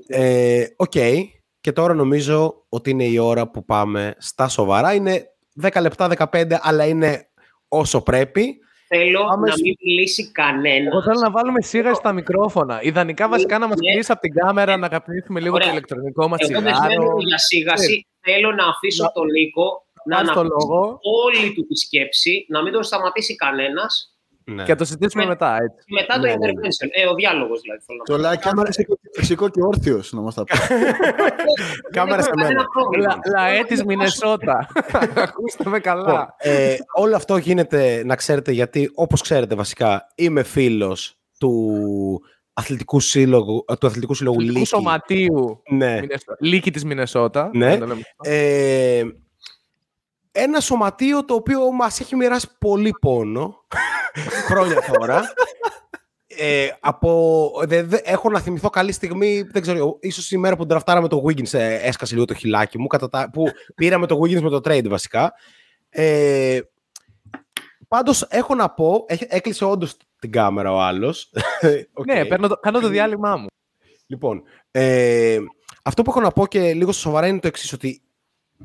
[0.06, 0.94] Ε, οκ.
[0.94, 1.22] Ε, okay.
[1.60, 4.94] Και τώρα νομίζω ότι είναι η ώρα που πάμε στα σοβαρά.
[4.94, 5.24] Είναι
[5.62, 7.28] 10 λεπτά, 15, αλλά είναι
[7.68, 8.59] όσο πρέπει.
[8.89, 10.93] Θέλω Πάμε να μην μιλήσει κανένας.
[10.93, 12.82] Εγώ θέλω να βάλουμε σίγα στα μικρόφωνα.
[12.82, 13.93] Ιδανικά βασικά να μας ναι.
[13.93, 15.66] κλείσει από την κάμερα να καπνίσουμε λίγο Ωραία.
[15.66, 16.68] το ηλεκτρονικό μας τσιγάρο.
[16.90, 18.06] Εγώ δεν για σίγαση.
[18.20, 20.68] Θέλω να αφήσω τον Νίκο να αναπτύξεις
[21.24, 24.14] όλη του τη σκέψη, να μην τον σταματήσει κανένας
[24.47, 24.62] ναι.
[24.62, 25.56] Και θα το συζητήσουμε μετά.
[25.56, 25.86] Έτσι.
[25.89, 26.89] Μετά το ναι, intervention.
[26.97, 27.02] Ναι.
[27.02, 27.81] Ε, ο διάλογος δηλαδή.
[28.05, 28.70] Το like κάμερα
[29.12, 30.59] φυσικό και όρθιο να μας τα πεις.
[31.90, 32.66] Κάμερα σε μένα.
[33.36, 34.66] Λαέ της Μινεσότα.
[35.14, 36.35] Ακούστε με καλά.
[36.39, 42.22] Ε, όλο αυτό γίνεται, να ξέρετε, γιατί όπως ξέρετε βασικά, είμαι φίλος του
[42.52, 44.64] αθλητικού σύλλογου, του αθλητικού σύλλογου Λίκη.
[44.64, 46.01] σωματείου ναι.
[46.40, 47.51] Λίκη της Μινεσότα.
[47.55, 47.78] Ναι.
[48.22, 49.02] Ε,
[50.36, 53.65] ένα σωματείο το οποίο μας έχει μοιράσει πολύ πόνο
[54.48, 55.23] χρόνια τώρα.
[56.27, 60.66] Ε, από, δε, δε, έχω να θυμηθώ καλή στιγμή, δεν ξέρω, ίσως η μέρα που
[60.66, 63.44] τραφτάραμε το Wiggins ε, έσκασε λίγο το χιλάκι μου, κατά που
[63.74, 65.32] πήραμε το Wiggins με το trade βασικά.
[65.89, 66.61] Ε,
[67.89, 71.32] πάντως έχω να πω, έκλεισε όντως την κάμερα ο άλλος.
[71.62, 72.05] okay.
[72.06, 73.47] Ναι, παίρνω το, κάνω το διάλειμμά μου.
[74.06, 75.39] Λοιπόν, ε,
[75.85, 78.02] αυτό που έχω να πω και λίγο στο σοβαρά είναι το εξής ότι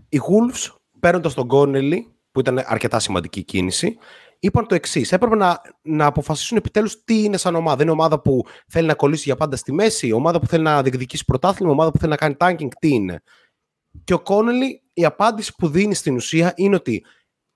[0.10, 3.98] οι Wolves παίρνοντας τον Κόνελι, που ήταν αρκετά σημαντική κίνηση,
[4.40, 5.12] είπαν το εξής.
[5.12, 7.82] Έπρεπε να, να αποφασίσουν επιτέλους τι είναι σαν ομάδα.
[7.82, 11.26] Είναι ομάδα που θέλει να κολλήσει για πάντα στη μέση, ομάδα που θέλει να διεκδικήσει
[11.26, 13.22] πρωτάθλημα, ομάδα που θέλει να κάνει tanking, τι είναι;
[14.04, 17.06] Και ο Κόνελι, η απάντηση που δίνει στην ουσία είναι ότι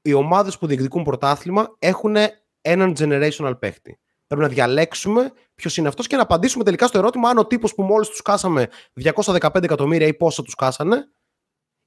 [0.02, 2.16] οι ομάδες που διεκδικούν πρωτάθλημα έχουν
[2.62, 4.00] έναν generational παίχτη.
[4.28, 7.76] Πρέπει να διαλέξουμε ποιος είναι αυτός και να απαντήσουμε τελικά στο ερώτημα αν ο τύπος
[7.76, 8.68] που μόλις τους κάσαμε
[9.04, 11.08] 215 εκατομμύρια ή πόσα τους κάσανε,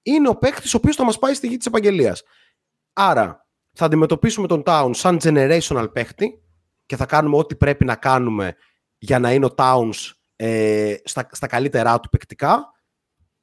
[0.06, 2.22] είναι ο παίκτης ο οποίος θα μας πάει στη γη της επαγγελίας.
[2.92, 6.42] Άρα, θα αντιμετωπίσουμε τον Towns σαν generational παίκτη
[6.86, 8.54] και θα κάνουμε ό,τι πρέπει να κάνουμε
[8.98, 12.70] για να είναι ο Towns ε, στα, στα καλύτερά του παικτικά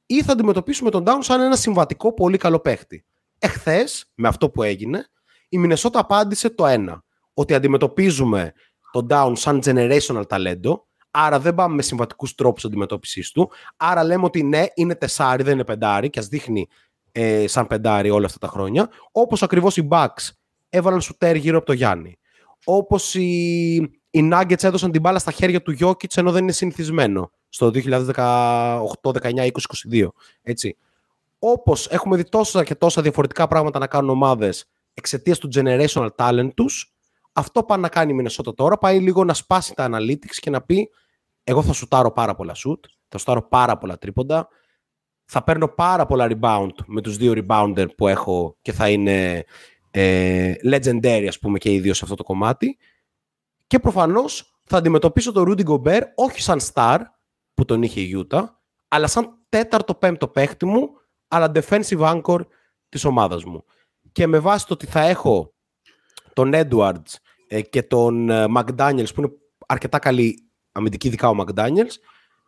[0.06, 3.04] ή θα αντιμετωπίσουμε τον Towns σαν ένα συμβατικό πολύ καλό παίκτη.
[3.38, 5.06] Εχθές, με αυτό που έγινε,
[5.48, 7.04] η Μινεσότα απάντησε το ένα.
[7.34, 8.52] Ότι αντιμετωπίζουμε
[8.92, 10.86] τον Down σαν generational ταλέντο
[11.16, 13.50] Άρα δεν πάμε με συμβατικούς τρόπους αντιμετώπισης του.
[13.76, 16.68] Άρα λέμε ότι ναι, είναι τεσάρι, δεν είναι πεντάρι και ας δείχνει
[17.12, 18.90] ε, σαν πεντάρι όλα αυτά τα χρόνια.
[19.12, 20.30] Όπως ακριβώς οι Bucks
[20.68, 22.18] έβαλαν σουτέρ γύρω από το Γιάννη.
[22.64, 23.74] Όπως οι,
[24.10, 28.02] οι Nuggets έδωσαν την μπάλα στα χέρια του Jokic ενώ δεν είναι συνηθισμένο στο 2018,
[28.14, 29.50] 19, 20,
[29.92, 30.08] 22.
[30.42, 30.76] Έτσι.
[31.38, 34.64] Όπως έχουμε δει τόσα και τόσα διαφορετικά πράγματα να κάνουν ομάδες
[34.94, 36.94] εξαιτίας του generational talent τους,
[37.32, 38.78] αυτό πάει να κάνει η Μινεσότα τώρα.
[38.78, 40.90] Πάει λίγο να σπάσει τα analytics και να πει
[41.44, 44.48] εγώ θα σουτάρω πάρα πολλά shoot, θα σουτάρω πάρα πολλά τρίποντα,
[45.24, 49.44] θα παίρνω πάρα πολλά rebound με τους δύο rebounder που έχω και θα είναι
[49.90, 52.78] ε, legendary ας πούμε και οι δύο σε αυτό το κομμάτι.
[53.66, 56.98] Και προφανώς θα αντιμετωπίσω τον Rudy Gobert όχι σαν star
[57.54, 58.44] που τον είχε η Utah
[58.88, 60.90] αλλά σαν τέταρτο πέμπτο παίχτη μου
[61.28, 62.40] αλλά defensive anchor
[62.88, 63.64] της ομάδας μου.
[64.12, 65.54] Και με βάση το ότι θα έχω
[66.32, 67.14] τον Edwards
[67.48, 69.30] ε, και τον ε, McDaniels που είναι
[69.66, 70.43] αρκετά καλή
[70.74, 71.94] αμυντική ειδικά ο McDaniels,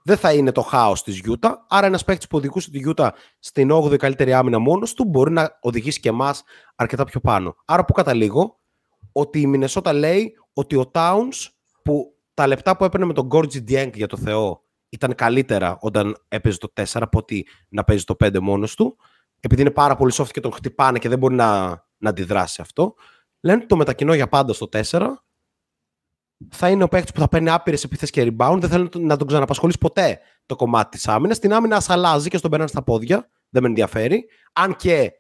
[0.03, 1.53] δεν θα είναι το χάος της Utah.
[1.69, 3.09] Άρα, ένας παίκτης που οδηγούσε τη Utah
[3.39, 6.43] στην 8η καλύτερη άμυνα μόνος του μπορεί να οδηγήσει και εμάς
[6.75, 7.57] αρκετά πιο πάνω.
[7.65, 8.61] Άρα, που καταλήγω,
[9.13, 11.49] ότι η Μινεσότα λέει ότι ο Towns
[11.83, 16.17] που τα λεπτά που έπαιρνε με τον Γκόρτζι Dieng για το Θεό ήταν καλύτερα όταν
[16.29, 18.97] έπαιζε το 4 από ότι να παίζει το 5 μόνος του.
[19.41, 21.67] επειδή είναι πάρα πολύ soft και τον χτυπάνε και δεν μπορεί να,
[21.97, 22.95] να αντιδράσει αυτό,
[23.41, 25.13] λένε ότι το μετακινώ για πάντα στο 4
[26.51, 28.57] θα είναι ο παίκτης που θα παίρνει άπειρες επιθέσει και rebound.
[28.61, 31.39] Δεν θέλω να τον ξαναπασχολήσει ποτέ το κομμάτι της άμυνας.
[31.39, 33.31] Την άμυνα αλλάζει και στον παίρνει στα πόδια.
[33.49, 34.29] Δεν με ενδιαφέρει.
[34.53, 35.13] Αν και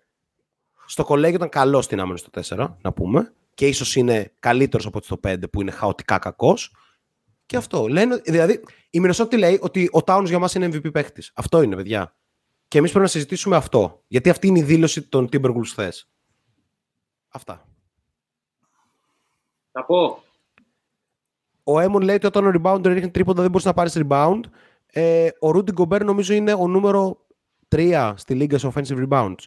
[0.86, 3.34] στο κολέγιο ήταν καλό στην άμυνα στο 4, να πούμε.
[3.54, 6.74] Και ίσως είναι καλύτερος από το 5 που είναι χαοτικά κακός.
[7.46, 7.86] Και αυτό.
[7.88, 11.32] Λένε, δηλαδή, η Μινεσότη λέει ότι ο Towns για μας είναι MVP παίκτης.
[11.34, 12.16] Αυτό είναι, παιδιά.
[12.68, 14.02] Και εμείς πρέπει να συζητήσουμε αυτό.
[14.06, 16.08] Γιατί αυτή είναι η δήλωση των Timberwolves χθες.
[17.28, 17.68] Αυτά.
[19.72, 20.24] Να πω.
[21.68, 24.40] Ο Έμον λέει ότι όταν ο rebounder ρίχνει τρίποντα δεν μπορείς να πάρεις rebound.
[24.86, 27.26] Ε, ο Rudy Gobert νομίζω είναι ο νούμερο
[27.68, 29.44] 3 στη λίγα σε offensive rebounds.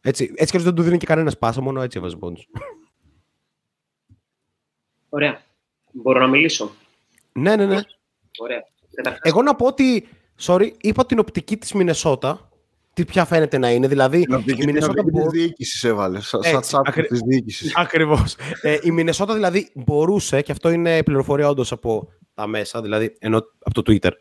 [0.00, 2.48] Έτσι, έτσι και δεν του δίνει και κανένας πάσα, μόνο έτσι έβαζε πόντους.
[5.08, 5.40] Ωραία.
[5.92, 6.70] Μπορώ να μιλήσω;
[7.32, 7.80] Ναι, ναι, ναι.
[8.38, 8.64] Ωραία.
[9.22, 10.08] Εγώ να πω ότι,
[10.40, 12.51] sorry, είπα την οπτική της Μινεσότα,
[12.94, 13.88] τι πια φαίνεται να είναι.
[13.88, 14.26] Δηλαδή,
[14.58, 15.24] η Μινεσότα μπορεί...
[15.24, 17.06] της διοίκησης έβαλε, σαν τσάπ ακρι...
[17.06, 17.76] της διοίκησης.
[17.76, 18.36] Ακριβώς.
[18.62, 23.42] Ε, η Μινεσότα δηλαδή μπορούσε, και αυτό είναι πληροφορία όντως από τα μέσα, δηλαδή ενώ
[23.58, 24.10] από το Twitter.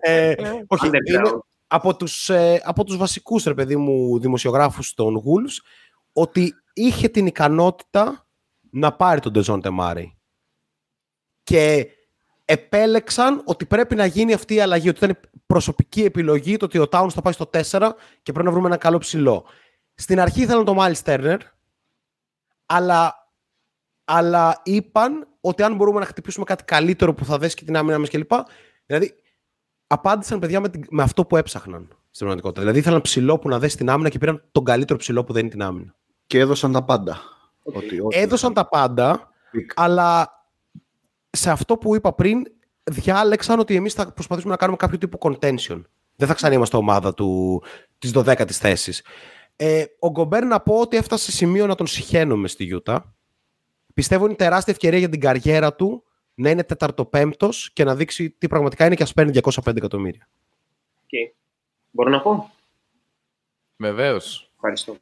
[0.00, 0.34] ε,
[0.66, 0.98] όχι, είναι
[1.66, 5.64] από τους, ε, από τους βασικούς, ρε παιδί μου, δημοσιογράφους των Wolves,
[6.12, 8.26] ότι είχε την ικανότητα
[8.70, 10.16] να πάρει τον Ντεζόν Τεμάρη.
[11.42, 11.86] Και
[12.52, 16.86] επέλεξαν ότι πρέπει να γίνει αυτή η αλλαγή, ότι ήταν προσωπική επιλογή το ότι ο
[16.90, 17.90] Towns θα πάει στο 4
[18.22, 19.44] και πρέπει να βρούμε ένα καλό ψηλό.
[19.94, 21.38] Στην αρχή ήθελαν το Miles Turner,
[22.66, 23.30] αλλά,
[24.04, 27.98] αλλά είπαν ότι αν μπορούμε να χτυπήσουμε κάτι καλύτερο που θα δέσει και την άμυνα
[27.98, 28.30] μας κλπ.
[28.86, 29.14] Δηλαδή,
[29.86, 32.60] απάντησαν παιδιά με, με αυτό που έψαχναν στην πραγματικότητα.
[32.60, 35.42] Δηλαδή, ήθελαν ψηλό που να δέσει την άμυνα και πήραν τον καλύτερο ψηλό που δεν
[35.42, 35.94] είναι την άμυνα.
[36.26, 37.20] Και έδωσαν τα πάντα.
[37.62, 39.28] Ότι, έδωσαν τα πάντα,
[39.74, 40.41] αλλά
[41.32, 42.42] σε αυτό που είπα πριν,
[42.82, 45.82] διάλεξαν ότι εμείς θα προσπαθήσουμε να κάνουμε κάποιο τύπο contention.
[46.16, 47.62] Δεν θα ξανά είμαστε ομάδα του,
[47.98, 49.04] της 12ης θέσης.
[49.56, 53.14] Ε, ο Γκομπέρ να πω ότι έφτασε σε σημείο να τον συχαίνομαι στη Γιούτα.
[53.94, 56.04] Πιστεύω είναι τεράστια ευκαιρία για την καριέρα του
[56.34, 60.28] να είναι τεταρτοπέμπτος και να δείξει τι πραγματικά είναι και ας παίρνει 205 εκατομμύρια.
[61.02, 61.32] Okay.
[61.90, 62.50] Μπορώ να πω;
[63.76, 64.50] Βεβαίως.
[64.54, 64.96] Ευχαριστώ.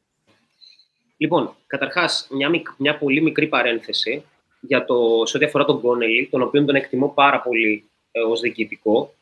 [1.17, 4.23] Λοιπόν, καταρχάς, μια, μια πολύ μικρή παρένθεση
[4.61, 8.39] για το, σε ό,τι αφορά τον Κόνελι, τον οποίο τον εκτιμώ πάρα πολύ ε, ως
[8.39, 9.13] διοικητικό.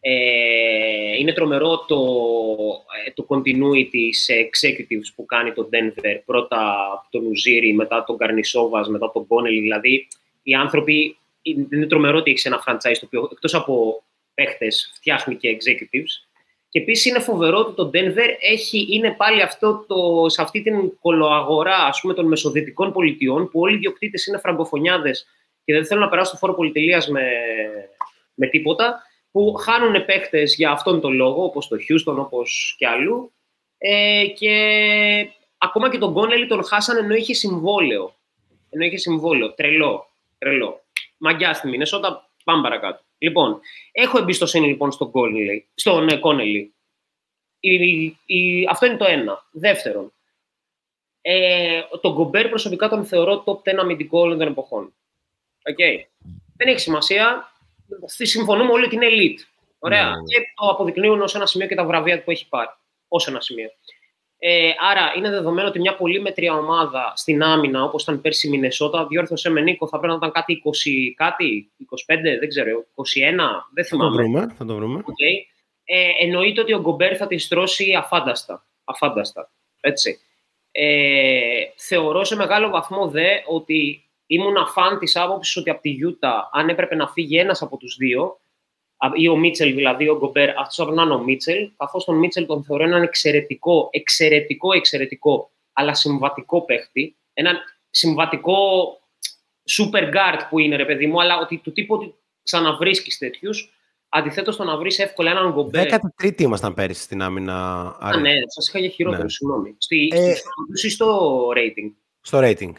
[0.00, 1.96] Ε, είναι τρομερό το,
[3.06, 6.20] ε, το continuity σε executives που κάνει το Denver.
[6.24, 6.60] Πρώτα
[7.10, 9.60] τον Ουζίρι, μετά τον Καρνισόβας, μετά τον Κόνελι.
[9.60, 10.08] Δηλαδή,
[10.42, 14.02] οι άνθρωποι, είναι τρομερό ότι έχεις ένα franchise το οποίο εκτός από
[14.34, 16.27] παίχτες φτιάχνει και executives.
[16.68, 20.98] Και επίσης είναι φοβερό ότι το Denver έχει, είναι πάλι αυτό το, σε αυτή την
[21.00, 25.26] κολοαγορά ας πούμε, των μεσοδυτικών πολιτιών που όλοι οι ιδιοκτήτε είναι φραγκοφωνιάδες
[25.64, 27.22] και δεν θέλουν να περάσουν το φόρο πολυτελείας με,
[28.34, 33.32] με τίποτα, που χάνουν παίχτε για αυτόν τον λόγο, όπως το Houston, όπως και αλλού.
[33.78, 34.54] Ε, και
[35.58, 38.14] ακόμα και τον Κόνελι τον χάσαν ενώ είχε συμβόλαιο.
[38.70, 39.54] Ενώ είχε συμβόλαιο.
[39.54, 40.06] Τρελό.
[40.38, 40.80] Τρελό.
[41.18, 42.30] Μαγκιά στη Μινεσότα.
[42.44, 43.07] Πάμε παρακάτω.
[43.18, 43.60] Λοιπόν,
[43.92, 46.74] έχω εμπιστοσύνη λοιπόν στον, Κόνελι, στον Κόνελι.
[47.60, 49.46] Η, αυτό είναι το ένα.
[49.50, 50.12] Δεύτερον,
[51.20, 54.94] ε, τον Γκομπέρ προσωπικά τον θεωρώ top 10 αμυντικό όλων των εποχών.
[55.70, 56.04] Okay.
[56.56, 57.52] Δεν έχει σημασία.
[58.04, 59.42] Συμφωνούμε όλοι ότι είναι elite.
[59.78, 60.08] Ωραία.
[60.08, 60.22] Ναι.
[60.22, 62.70] Και το αποδεικνύουν ως ένα σημείο και τα βραβεία που έχει πάρει.
[63.08, 63.70] Ω ένα σημείο.
[64.40, 68.50] Ε, άρα είναι δεδομένο ότι μια πολύ μετριά ομάδα στην άμυνα, όπως ήταν πέρσι η
[68.50, 72.84] Μινεσότα, διόρθωσε με Νίκο, θα πρέπει να ήταν κάτι 20, κάτι, 25, δεν ξέρω, 21,
[73.74, 74.10] δεν θυμάμαι.
[74.10, 74.54] Θα το βρούμε.
[74.58, 75.00] Θα το βρούμε.
[75.00, 75.46] Okay.
[75.84, 78.66] Ε, εννοείται ότι ο Γκομπέρ θα τη στρώσει αφάνταστα.
[78.84, 79.50] αφάνταστα
[79.80, 80.18] έτσι.
[80.70, 86.50] Ε, θεωρώ σε μεγάλο βαθμό δε ότι ήμουν αφάν τη άποψης ότι από τη Γιούτα,
[86.52, 88.40] αν έπρεπε να φύγει ένας από τους δύο,
[89.14, 92.46] ή ο Μίτσελ δηλαδή, ο Γκομπέρ, αυτός πρέπει να είναι ο Μίτσελ, καθώς τον Μίτσελ
[92.46, 97.16] τον θεωρώ έναν εξαιρετικό, εξαιρετικό, εξαιρετικό, αλλά συμβατικό παίχτη.
[97.32, 97.56] Έναν
[97.90, 98.56] συμβατικό
[99.76, 103.72] super guard που είναι, ρε παιδί μου, αλλά ότι του τύπου ότι ξαναβρίσκεις τέτοιους.
[104.08, 105.88] Αντιθέτως, το να βρεις εύκολα έναν Γκομπέρ.
[106.22, 107.80] 13η ήμασταν πέρυσι στην άμυνα.
[108.00, 109.28] Α, ναι, σας είχα για χειρότερο, ναι.
[109.28, 109.74] συγγνώμη.
[109.78, 110.34] Στη, ε,
[110.88, 111.92] στο rating.
[112.20, 112.72] Στο rating.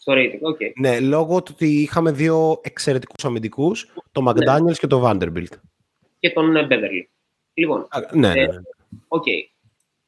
[0.00, 0.72] Στο rating, okay.
[0.74, 4.72] Ναι, λόγω του ότι είχαμε δύο εξαιρετικούς αμυντικούς, τον McDaniels ναι.
[4.72, 5.56] και τον Vanderbilt.
[6.18, 7.06] Και τον ε, Beverly.
[7.54, 7.86] Λοιπόν.
[7.90, 8.40] Α, ναι, ναι.
[8.40, 8.58] Ε, ναι.
[9.08, 9.50] Okay.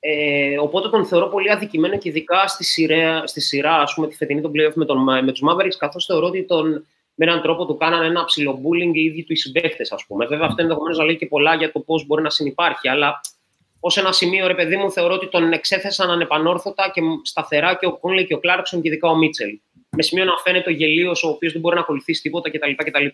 [0.01, 4.16] Ε, οπότε τον θεωρώ πολύ αδικημένο και ειδικά στη σειρά, στη σειρά ας πούμε, τη
[4.16, 7.66] φετινή των playoff με, τον, με τους Mavericks, καθώς θεωρώ ότι τον, με έναν τρόπο
[7.66, 10.27] του κάνανε ένα ψηλό bullying οι ίδιοι τους οι συμπαίχτε, ας πούμε.
[10.27, 13.20] Βέβαια, αυτό ενδεχομένως να λέει και πολλά για το πώς μπορεί να συνεπάρχει, αλλά
[13.85, 17.99] ως ένα σημείο, ρε παιδί μου, θεωρώ ότι τον εξέθεσαν ανεπανόρθωτα και σταθερά και ο
[17.99, 19.59] Κόνλε και ο Κλάρκσον και ειδικά ο Μίτσελ
[19.97, 22.71] με σημείο να φαίνεται ο γελίος ο οποίος δεν μπορεί να ακολουθήσει τίποτα κτλ.
[22.77, 23.07] κτλ.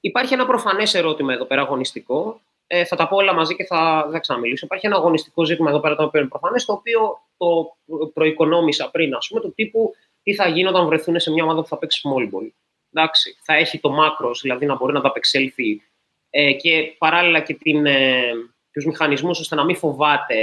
[0.00, 2.40] Υπάρχει ένα προφανές ερώτημα εδώ πέρα αγωνιστικό.
[2.66, 4.64] Ε, θα τα πω όλα μαζί και θα, θα ξαναμιλήσω.
[4.64, 7.76] Υπάρχει ένα αγωνιστικό ζήτημα εδώ πέρα το οποίο είναι προφανές, το οποίο το
[8.14, 11.66] προοικονόμησα πριν, ας πούμε, του τύπου τι θα γίνει όταν βρεθούν σε μια ομάδα που
[11.66, 12.50] θα παίξει small ball.
[12.92, 15.82] Εντάξει, θα έχει το μάκρος, δηλαδή να μπορεί να τα απεξέλθει
[16.30, 18.32] ε, και παράλληλα και την, ε,
[18.76, 20.36] τους μηχανισμούς ώστε να μην φοβάται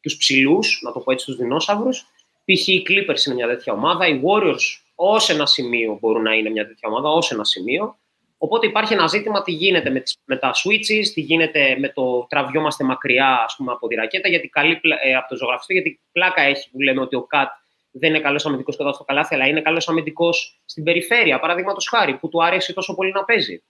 [0.00, 2.06] τους ψηλούς, να το πω έτσι, τους δεινόσαυρους.
[2.44, 2.68] Π.χ.
[2.68, 6.66] οι Clippers είναι μια τέτοια ομάδα, οι Warriors ως ένα σημείο μπορούν να είναι μια
[6.66, 7.98] τέτοια ομάδα, ως ένα σημείο.
[8.38, 12.26] Οπότε υπάρχει ένα ζήτημα τι γίνεται με, τις, με τα switches, τι γίνεται με το
[12.28, 16.42] τραβιόμαστε μακριά ας πούμε, από τη ρακέτα, γιατί καλή, ε, από το ζωγραφιστό, γιατί πλάκα
[16.42, 17.48] έχει που λέμε ότι ο Κατ
[17.90, 21.38] δεν είναι καλός αμυντικός κοντά στο καλάθι, αλλά είναι καλός αμυντικός στην περιφέρεια.
[21.38, 23.62] Παραδείγματος χάρη, που του αρέσει τόσο πολύ να παίζει.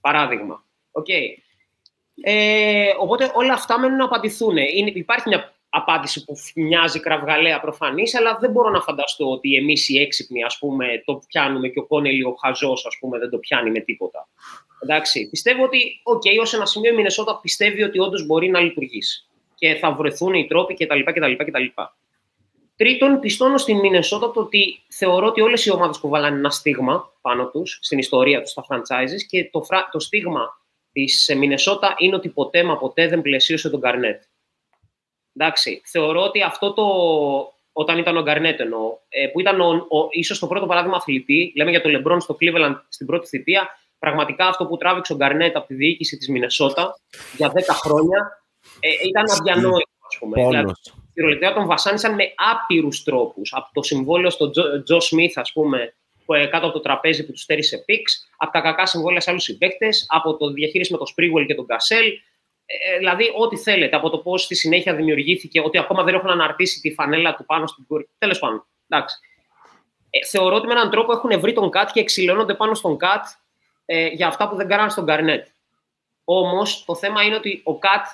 [0.00, 0.64] Παράδειγμα.
[0.92, 1.47] Okay.
[2.22, 4.56] Ε, οπότε όλα αυτά μένουν να απαντηθούν.
[4.56, 9.88] Είναι, υπάρχει μια απάντηση που μοιάζει κραυγαλαία προφανής, αλλά δεν μπορώ να φανταστώ ότι εμείς
[9.88, 12.86] οι έξυπνοι ας πούμε, το πιάνουμε και ο Κόνελι ο χαζός
[13.18, 14.28] δεν το πιάνει με τίποτα.
[14.82, 18.60] Εντάξει, πιστεύω ότι, OK, okay, ως ένα σημείο η Μινεσότα πιστεύει ότι όντως μπορεί να
[18.60, 21.00] λειτουργήσει και θα βρεθούν οι τρόποι κτλ.
[21.04, 21.64] κτλ, κτλ.
[22.76, 27.12] Τρίτον, πιστώνω στην Μινεσότα το ότι θεωρώ ότι όλες οι ομάδες που βάλανε ένα στίγμα
[27.20, 30.60] πάνω τους στην ιστορία τους, στα franchises και το, το στίγμα
[31.06, 34.22] της Μινεσότα είναι ότι ποτέ μα ποτέ δεν πλαισίωσε τον Καρνέτ.
[35.36, 36.84] Εντάξει, θεωρώ ότι αυτό το.
[37.72, 41.52] Όταν ήταν ο Γκαρνέτ εννοώ, ε, που ήταν ο, ο, ίσως το πρώτο παράδειγμα αθλητή,
[41.56, 43.68] λέμε για τον Λεμπρόν στο Cleveland στην πρώτη θητεία,
[43.98, 47.00] πραγματικά αυτό που τράβηξε ο Γκαρνέτ από τη διοίκηση της Μινεσότα
[47.36, 48.42] για 10 χρόνια
[48.80, 50.46] ε, ήταν αδιανόητο, ας πούμε.
[50.46, 50.72] Δηλαδή,
[51.14, 53.52] κυριολεκτικά τον βασάνισαν με άπειρους τρόπους.
[53.52, 54.52] Από το συμβόλαιο στον
[54.84, 55.97] Τζο Σμιθ, ας πούμε, που, ε,
[56.34, 60.06] κάτω από το τραπέζι που τους στέρισε πίξ, από τα κακά συμβόλαια σε άλλους συμπαίκτες,
[60.08, 62.06] από το διαχείριση με τον Σπρίγουελ και τον Κασέλ,
[62.70, 66.80] ε, δηλαδή, ό,τι θέλετε από το πώς στη συνέχεια δημιουργήθηκε, ότι ακόμα δεν έχουν αναρτήσει
[66.80, 68.08] τη φανέλα του πάνω στην κούρη.
[68.18, 68.66] Τέλος πάντων.
[68.88, 69.16] Εντάξει.
[70.10, 73.24] Ε, θεωρώ ότι με έναν τρόπο έχουν βρει τον Κατ και εξηλώνονται πάνω στον Κατ
[73.84, 75.46] ε, για αυτά που δεν κάνανε στον Καρνέτ.
[76.24, 78.06] Όμως, το θέμα είναι ότι ο Κατ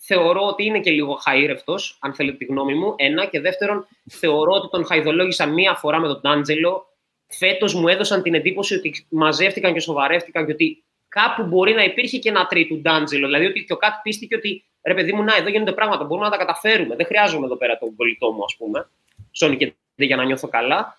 [0.00, 2.94] θεωρώ ότι είναι και λίγο χαήρευτο, αν θέλετε τη γνώμη μου.
[2.96, 3.26] Ένα.
[3.26, 6.86] Και δεύτερον, θεωρώ ότι τον χαϊδολόγησαν μία φορά με τον Τάντζελο.
[7.28, 12.18] Φέτος μου έδωσαν την εντύπωση ότι μαζεύτηκαν και σοβαρεύτηκαν και ότι κάπου μπορεί να υπήρχε
[12.18, 13.26] και ένα τρίτο Ντάντζελο.
[13.26, 16.26] Δηλαδή ότι και ο Κάτ πίστηκε ότι ρε παιδί μου, να εδώ γίνονται πράγματα, μπορούμε
[16.26, 16.96] να τα καταφέρουμε.
[16.96, 18.88] Δεν χρειάζομαι εδώ πέρα τον κολλητό μου, ας πούμε,
[19.32, 20.96] Σόνι και για να νιώθω καλά.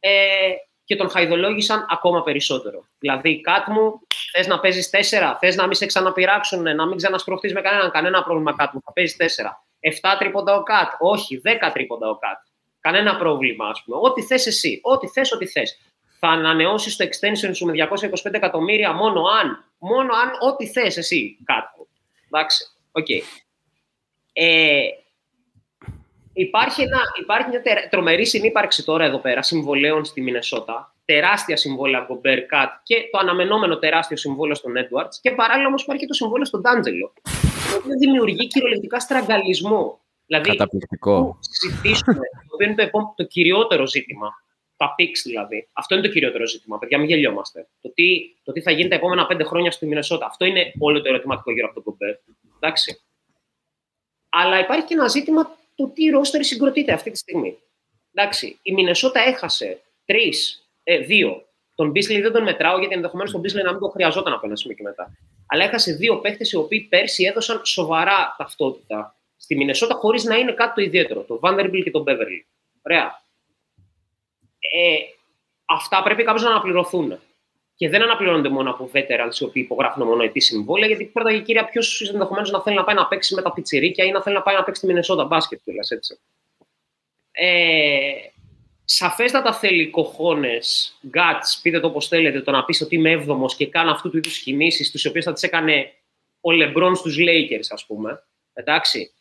[0.00, 0.10] Ε,
[0.84, 2.84] και τον χαϊδολόγησαν ακόμα περισσότερο.
[2.98, 4.00] Δηλαδή, Κατ μου,
[4.32, 8.22] θες να παίζεις τέσσερα, θες να μην σε ξαναπειράξουν, να μην ξανασπροχτεί με κανέναν, κανένα
[8.22, 9.64] πρόβλημα Κατ μου, θα παίζεις τέσσερα.
[9.80, 12.38] Εφτά τρίποντα ο Κατ, όχι, δέκα τρίποντα ο Κατ.
[12.80, 13.96] Κανένα πρόβλημα, ας πούμε.
[14.00, 15.78] Ό,τι θες εσύ, ό,τι θες, ό,τι θες
[16.18, 17.72] θα ανανεώσεις το extension σου με
[18.24, 21.86] 225 εκατομμύρια μόνο αν, μόνο αν ό,τι θες εσύ Κατ.
[22.26, 23.06] Εντάξει, OK.
[23.08, 23.20] Okay.
[24.32, 24.80] Ε,
[26.32, 30.94] υπάρχει, ένα, υπάρχει μια τρομερή συνύπαρξη τώρα εδώ πέρα συμβολέων στη Μινεσότα.
[31.04, 35.14] Τεράστια συμβόλαια από Κάτ και το αναμενόμενο τεράστιο συμβόλαιο στον Edwards.
[35.20, 37.12] Και παράλληλα όμως υπάρχει και το συμβόλαιο στον Τάντζελο.
[37.70, 40.00] Το οποίο δημιουργεί κυριολεκτικά στραγγαλισμό.
[40.30, 41.38] Δηλαδή, Καταπληκτικό.
[41.40, 44.28] συζητήσουμε, το οποίο είναι το, το κυριότερο ζήτημα
[44.76, 45.68] τα picks δηλαδή.
[45.72, 46.78] Αυτό είναι το κυριότερο ζήτημα.
[46.78, 47.68] Παιδιά, μην γελιόμαστε.
[47.80, 50.26] Το τι, το τι θα γίνει τα επόμενα πέντε χρόνια στη Μινεσότα.
[50.26, 52.14] Αυτό είναι όλο το ερωτηματικό γύρω από τον Κομπέρ.
[52.56, 53.00] Εντάξει.
[54.28, 57.58] Αλλά υπάρχει και ένα ζήτημα το τι ρόστερ συγκροτείται αυτή τη στιγμή.
[58.14, 58.58] Εντάξει.
[58.62, 61.44] Η Μινεσότα έχασε τρεις, ε, δύο.
[61.74, 64.56] Τον Μπίσλι δεν τον μετράω γιατί ενδεχομένως τον Μπίσλι να μην το χρειαζόταν από ένα
[64.56, 65.12] σημείο και μετά.
[65.46, 69.14] Αλλά έχασε δύο παίχτε οι οποίοι πέρσι έδωσαν σοβαρά ταυτότητα
[69.50, 71.20] στη Μινεσότα χωρίς να είναι κάτι το ιδιαίτερο.
[71.20, 72.44] Το Vanderbilt και τον Beverly.
[72.82, 73.20] Ωραία
[74.60, 74.96] ε,
[75.64, 77.18] αυτά πρέπει κάποιο να αναπληρωθούν.
[77.74, 81.64] Και δεν αναπληρώνονται μόνο από veterans οι οποίοι υπογράφουν μονοετή συμβόλαια, γιατί πρώτα και κύρια,
[81.64, 84.42] ποιος ενδεχομένως να θέλει να πάει να παίξει με τα πιτσιρίκια ή να θέλει να
[84.42, 86.18] πάει να παίξει τη Μινεσότα μπάσκετ κιόλας έτσι.
[87.30, 88.10] Ε,
[88.84, 93.66] σαφέστατα θέλει cojones, guts, πείτε το όπως θέλετε, το να πεις ότι είμαι έβδομος και
[93.66, 95.92] κάνω αυτού του είδους κινήσεις, τις οποίες θα τις έκανε
[96.40, 98.22] ο Λεμπρόν στους Lakers, ας πούμε.
[98.52, 99.12] Εντάξει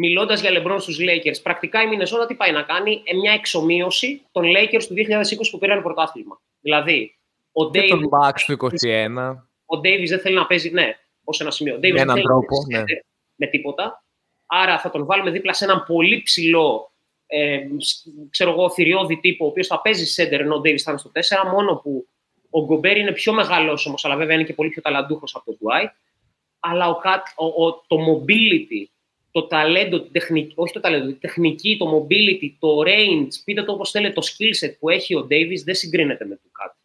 [0.00, 4.22] μιλώντας για LeBron στους Lakers, πρακτικά η Μινεσότα τι πάει να κάνει, ε, μια εξομοίωση
[4.32, 6.40] των Lakers του 2020 που πήραν πρωτάθλημα.
[6.60, 7.18] Δηλαδή,
[7.52, 7.88] ο Davis.
[7.88, 9.48] τον Bucks του 2021.
[9.66, 11.74] Ο Davis δεν θέλει να παίζει, ναι, ως ένα σημείο.
[11.74, 12.82] Ο Davis με έναν τρόπο, ναι.
[13.34, 14.04] με τίποτα.
[14.46, 16.92] Άρα θα τον βάλουμε δίπλα σε έναν πολύ ψηλό,
[17.26, 17.60] ε,
[18.30, 21.10] ξέρω εγώ, θηριώδη τύπο, ο οποίος θα παίζει σέντερ ενώ ο Davis θα είναι στο
[21.46, 22.06] 4, μόνο που
[22.50, 25.58] ο Γκομπέρ είναι πιο μεγάλο όμως, αλλά βέβαια είναι και πολύ πιο ταλαντούχος από τον
[25.60, 25.90] Dwight.
[26.60, 27.00] Αλλά ο,
[27.36, 28.88] ο, ο, το mobility
[29.30, 33.90] το ταλέντο, τεχνική, όχι το ταλέντο, τη τεχνική, το mobility, το range, πείτε το όπως
[33.90, 36.76] θέλετε, το skill set που έχει ο Davis δεν συγκρίνεται με το κάτι.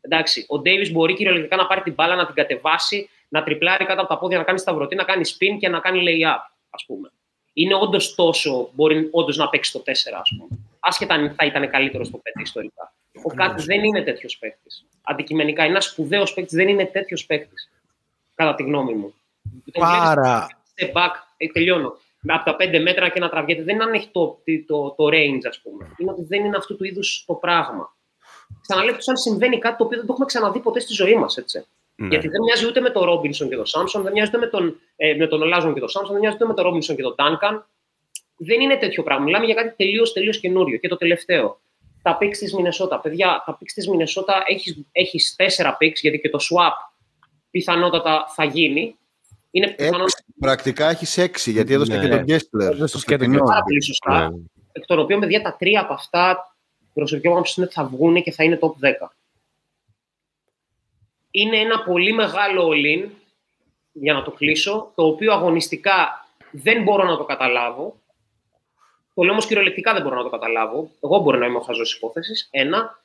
[0.00, 4.00] Εντάξει, ο Davis μπορεί κυριολεκτικά να πάρει την μπάλα, να την κατεβάσει, να τριπλάρει κάτω
[4.00, 6.38] από τα πόδια, να κάνει σταυρωτή, να κάνει spin και να κάνει lay-up,
[6.70, 7.12] ας πούμε.
[7.52, 10.58] Είναι όντως τόσο, μπορεί όντως να παίξει το 4, ας πούμε.
[10.78, 12.94] Άσχετα αν θα ήταν καλύτερος στο 5 ιστορικά.
[13.22, 14.86] Ο Κάτ δεν είναι τέτοιος παίκτης.
[15.02, 17.70] Αντικειμενικά είναι ένας σπουδαίος παίκτης, δεν είναι τέτοιος παίκτης.
[18.34, 19.14] Κατά τη γνώμη μου.
[19.78, 20.63] Πάρα.
[20.74, 21.96] Step back, ε, τελειώνω.
[22.26, 23.62] Από τα πέντε μέτρα και να τραβιέται.
[23.62, 25.94] Δεν είναι αν έχει το, το, το range, ας πούμε.
[25.98, 27.96] Είναι ότι δεν είναι αυτού του είδους το πράγμα.
[28.60, 31.38] Ξαναλέω, σαν συμβαίνει κάτι το οποίο δεν το έχουμε ξαναδεί ποτέ στη ζωή μας.
[31.96, 32.08] Ναι.
[32.08, 34.80] Γιατί δεν μοιάζει ούτε με τον Ρόμπινσον και τον Σάμψον, δεν μοιάζει ούτε με τον,
[34.96, 37.14] ε, με τον Ολάζον και τον Σάμψον, δεν μοιάζει ούτε με τον Ρόμπινσον και τον
[37.14, 37.66] Τάνκαν.
[38.36, 39.24] Δεν είναι τέτοιο πράγμα.
[39.24, 40.78] Μιλάμε για κάτι τελείως τελείως καινούριο.
[40.78, 41.60] Και το τελευταίο.
[42.02, 43.00] Τα picks της Μινεσότα.
[43.00, 46.72] Παιδιά, τα picks της Μινεσότα έχεις έχεις τέσσερα picks, γιατί και το swap
[47.50, 48.98] πιθανότατα θα γίνει.
[49.54, 50.24] Είναι πιθανό Έξι.
[50.40, 52.02] Πρακτικά έχεις έξι, γιατί έδωσε Ναι.
[52.02, 52.72] και τον Γκέσλερ.
[52.72, 53.44] Έδωσε και τον φετινό.
[53.44, 54.28] πάρα πολύ σωστά.
[54.28, 54.36] Ναι.
[54.72, 56.54] Εκ των οποίων, παιδιά, τα τρία από αυτά
[56.94, 59.10] προσωπική μου άποψη είναι ότι θα βγουν και θα είναι top 10.
[61.30, 63.08] Είναι ένα πολύ μεγάλο all-in,
[63.92, 67.96] για να το κλείσω, το οποίο αγωνιστικά δεν μπορώ να το καταλάβω.
[69.14, 70.90] Το λέω όμως κυριολεκτικά δεν μπορώ να το καταλάβω.
[71.00, 72.48] Εγώ μπορώ να είμαι ο χαζός της υπόθεσης.
[72.50, 73.02] Ένα.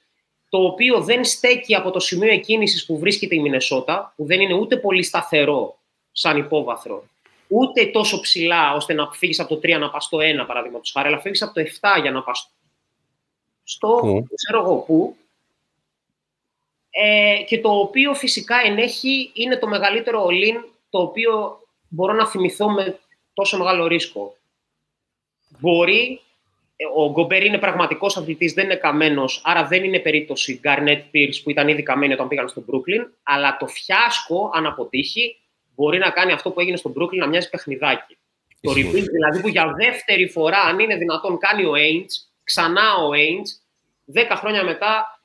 [0.49, 4.53] Το οποίο δεν στέκει από το σημείο εκκίνησης που βρίσκεται η Μινεσότα, που δεν είναι
[4.53, 5.78] ούτε πολύ σταθερό
[6.11, 7.03] σαν υπόβαθρο,
[7.48, 11.07] ούτε τόσο ψηλά ώστε να φύγεις από το 3 να πας στο 1, παραδείγματος χάρη,
[11.07, 12.49] αλλά φύγεις από το 7 για να πας
[13.64, 13.98] στο.
[14.02, 15.15] Πού; ξέρω εγώ πού.
[16.90, 22.69] Ε, και το οποίο φυσικά ενέχει είναι το μεγαλύτερο all το οποίο μπορώ να θυμηθώ
[22.69, 22.99] με
[23.34, 24.36] τόσο μεγάλο ρίσκο.
[25.60, 26.22] Μπορεί,
[26.76, 31.41] ε, ο Γκομπέρ είναι πραγματικός αθλητής, δεν είναι καμένος, άρα δεν είναι περίπτωση Γκάρνετ Pierce
[31.44, 33.11] που ήταν ήδη καμένοι όταν πήγαν στο Brooklyn.
[33.23, 35.39] Αλλά το φιάσκο, αν αποτύχει,
[35.80, 38.18] μπορεί να κάνει αυτό που έγινε στο Brooklyn να μοιάζει παιχνιδάκι.
[38.61, 38.91] Το Ισχύει.
[38.93, 43.49] rebuild, δηλαδή που για δεύτερη φορά, αν είναι δυνατόν, κάνει ο Ainge, ξανά ο Ainge,
[44.06, 45.22] δέκα χρόνια μετά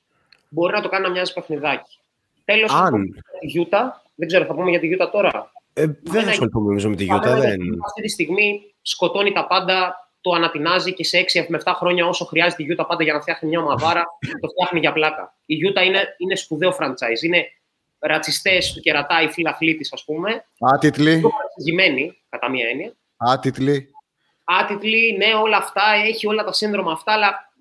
[0.48, 1.98] μπορεί να το κάνει να μοιάζει παιχνιδάκι.
[2.44, 2.92] Τέλος, Αν.
[3.40, 5.52] τη Utah, δεν ξέρω, θα πούμε για τη Utah τώρα.
[5.72, 7.20] Ε, δεν θα Ένα- ασχοληθούμε νομίζω με τη Γιώτα.
[7.20, 7.60] Παράδειγμα, Δεν...
[7.62, 12.06] γιατί Αυτή τη στιγμή σκοτώνει τα πάντα, το ανατινάζει και σε 6 με 7 χρόνια
[12.06, 14.02] όσο χρειάζεται η Utah πάντα για να φτιάχνει μια ομαδάρα,
[14.40, 15.34] το φτιάχνει για πλάκα.
[15.46, 17.22] Η Utah είναι, είναι σπουδαίο franchise.
[17.24, 17.46] Είναι
[18.06, 20.44] ρατσιστές του κερατά, οι φιλαθλήτη, ας πούμε.
[20.58, 21.18] Άτιτλοι.
[21.18, 22.92] Πιο παρεξηγημένοι, κατά μία έννοια.
[23.16, 23.88] Άτιτλοι.
[24.44, 27.52] Άτιτλοι, ναι, όλα αυτά, έχει όλα τα σύνδρομα αυτά, αλλά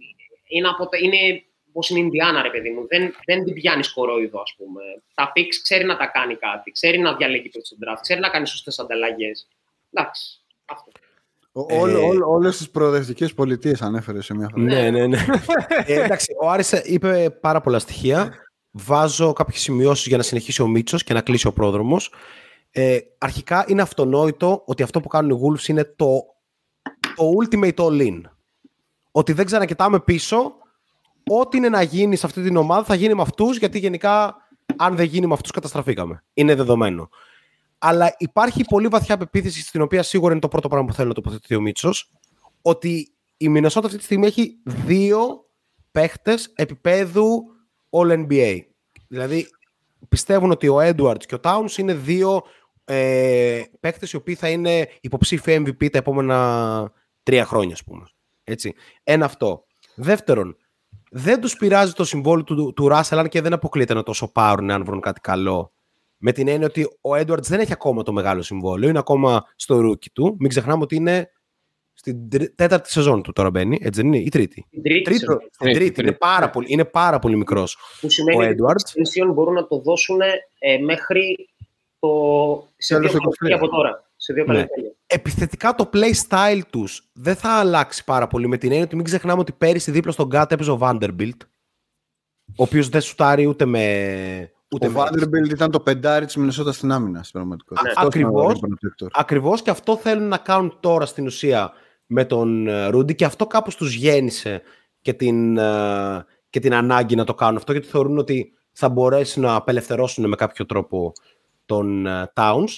[0.48, 2.88] είναι, από τα, είναι όπως είναι η Ινδιάνα, ρε παιδί μου.
[2.88, 4.82] Δεν, δεν την πιάνεις κορόιδο, ας πούμε.
[5.14, 8.30] Τα picks ξέρει να τα κάνει κάτι, ξέρει να διαλέγει το στον draft, ξέρει να
[8.30, 9.48] κάνει σωστές ανταλλαγές.
[9.92, 10.42] Εντάξει.
[10.66, 10.92] Αυτό.
[11.54, 11.76] Ε,
[12.26, 14.64] Όλες τις προοδευτικές πολιτείες ανέφερε σε μια φορά.
[14.64, 15.26] Ναι, ναι, ναι.
[15.86, 18.34] ε, εντάξει, ο Άρης είπε πάρα πολλά στοιχεία.
[18.76, 22.14] Βάζω κάποιες σημειώσεις για να συνεχίσει ο Μίτσος και να κλείσει ο πρόδρομος.
[22.72, 26.24] Ε, αρχικά είναι αυτονόητο ότι αυτό που κάνουν οι Wolves είναι το,
[27.16, 28.22] το ultimate all-in.
[29.12, 30.56] Ότι δεν ξανακοιτάμε πίσω.
[31.28, 34.36] Ό,τι είναι να γίνει σε αυτή την ομάδα θα γίνει με αυτούς, γιατί γενικά
[34.78, 36.24] αν δεν γίνει με αυτούς καταστραφήκαμε.
[36.34, 37.10] Είναι δεδομένο.
[37.78, 41.14] Αλλά υπάρχει πολύ βαθιά πεποίθηση, στην οποία σίγουρα είναι το πρώτο πράγμα που θέλω να
[41.14, 42.12] τοποθετηθεί ο Μίτσος,
[42.62, 45.50] ότι η Μινεσότα αυτή τη στιγμή έχει δύο
[45.92, 47.44] παίχτες επίπεδου
[47.94, 48.60] All-NBA.
[49.08, 49.48] Δηλαδή,
[50.10, 52.42] πιστεύουν ότι ο Edwards και ο Towns είναι δύο
[52.86, 56.92] ε, παίχτες οι οποίοι θα είναι υποψήφοι MVP τα επόμενα
[57.24, 58.06] τρία χρόνια, ας πούμε.
[58.44, 58.74] Έτσι.
[59.04, 59.66] Ένα αυτό.
[59.96, 60.58] Δεύτερον,
[61.12, 64.72] δεν τους πειράζει το συμβόλαιο του, του Russell, αν και δεν αποκλείεται να το σοπάρουν
[64.72, 65.74] αν βρουν κάτι καλό.
[66.18, 69.80] Με την έννοια ότι ο Edwards δεν έχει ακόμα το μεγάλο συμβόλαιο, είναι ακόμα στο
[69.80, 70.36] rookie του.
[70.40, 71.30] Μην ξεχνάμε ότι είναι
[72.06, 75.20] στην τρι- τέταρτη σεζόν του τώρα μπαίνει, έτσι δεν είναι, ή τρίτη; Την τρίτη, Τρίτο,
[75.20, 76.02] σεζόν, στην τρίτη, τρίτη.
[76.02, 77.78] είναι, πάρα πολύ, είναι πάρα πολύ μικρός.
[78.02, 78.90] που σημαίνει ο ότι Edwards.
[78.96, 80.20] οι extension μπορούν να το δώσουν
[80.60, 81.50] ε, μέχρι
[82.00, 82.10] το,
[82.78, 83.60] σε Τέλος δύο του καλοκαίρια 23.
[83.60, 84.10] από τώρα.
[84.16, 84.54] Σε δύο Ναι.
[84.54, 84.92] καλοκαίρια.
[85.08, 89.06] Επιθετικά το play style τους δεν θα αλλάξει πάρα πολύ με την έννοια ότι μην
[89.06, 91.38] ξεχνάμε ότι πέρυσι δίπλα στον Γκάτ έπαιζε ο Vanderbilt,
[92.48, 94.48] ο οποίος δεν σουτάρει ούτε με...
[94.74, 97.90] Ούτε Ο με- Vanderbilt ήταν το πεντάρι της Μινεσότα στην άμυνα στην πραγματικότητα.
[97.90, 98.60] Α, Αυτός είναι ο ακριβώς.
[98.62, 98.68] rim
[99.06, 99.10] protector.
[99.14, 101.74] Ακριβώς και αυτό θέλουν να κάνουν τώρα στην ουσία
[102.08, 104.62] με τον ε, Ρούντι και αυτό κάπως τους γέννησε
[105.02, 109.40] και την, ε, και την ανάγκη να το κάνουν αυτό γιατί θεωρούν ότι θα μπορέσει
[109.40, 111.12] να απελευθερώσουν με κάποιο τρόπο
[111.66, 112.70] τον ε, Towns.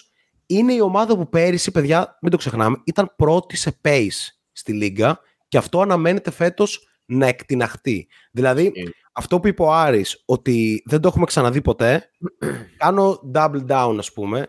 [0.45, 5.19] Είναι η ομάδα που πέρυσι, παιδιά, μην το ξεχνάμε, ήταν πρώτη σε pace στη Λίγκα
[5.47, 8.07] και αυτό αναμένεται φέτος να εκτιναχτεί.
[8.31, 8.81] Δηλαδή, Ε.
[9.13, 12.09] αυτό που είπε ο Άρης, ότι δεν το έχουμε ξαναδεί ποτέ,
[12.77, 14.47] κάνω double down ας πούμε,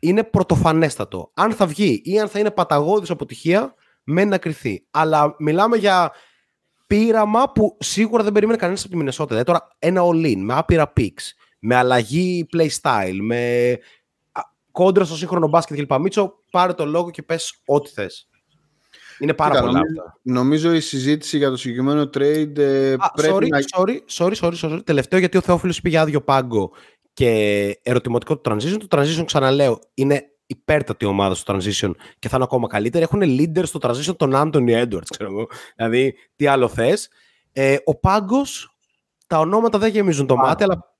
[0.00, 1.30] είναι πρωτοφανέστατο.
[1.34, 3.74] Αν θα βγει ή αν θα είναι παταγώδης αποτυχία,
[4.06, 4.86] μένει να κρυθεί.
[4.90, 6.12] Αλλά μιλάμε για
[6.86, 9.26] πείραμα που σίγουρα δεν περίμενε κανένας από τη Μινεσότα.
[9.28, 13.70] Δηλαδή τώρα ένα all-in, με άπειρα picks, με αλλαγή play style, με
[14.32, 14.40] α,
[14.72, 16.00] κόντρα στο σύγχρονο μπάσκετ κλπ.
[16.00, 18.28] Μίτσο, πάρε το λόγο και πες ό,τι θες.
[19.18, 20.18] Είναι πάρα Κοίτα, πολλά νομίζω- αυτά.
[20.22, 23.58] Νομίζω η συζήτηση για το συγκεκριμένο trade ε, Α, πρέπει sorry, να...
[23.76, 24.80] sorry, sorry, sorry, sorry.
[24.84, 26.72] Τελευταίο γιατί ο Θεόφιλος είπε για άδειο πάγκο
[27.12, 27.30] και
[27.82, 28.76] ερωτηματικό του transition.
[28.88, 33.04] Το transition, ξαναλέω, είναι υπέρτατη ομάδα στο transition και θα είναι ακόμα καλύτερη.
[33.04, 35.46] Έχουν leader στο transition τον Anthony Edwards, ξέρω εγώ.
[35.76, 37.08] Δηλαδή, τι άλλο θες.
[37.52, 38.76] Ε, ο πάγκος,
[39.26, 40.94] τα ονόματα δεν γεμίζουν το μάτι, αλλά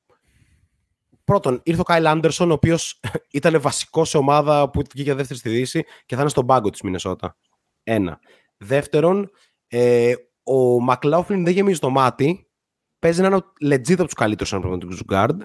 [1.25, 3.01] πρώτον, ήρθε ο Κάιλ Άντερσον, ο οποίος
[3.31, 6.81] ήταν βασικός σε ομάδα που βγήκε δεύτερη στη Δύση και θα είναι στον πάγκο της
[6.83, 7.37] Μινεσότα.
[7.83, 8.19] Ένα.
[8.57, 9.31] Δεύτερον,
[9.69, 12.51] ε, ο Μακλάουφλιν δεν γεμίζει το μάτι.
[12.99, 13.41] Παίζει να είναι
[13.75, 15.37] legit από τους καλύτερους αναπληρωματικού guard.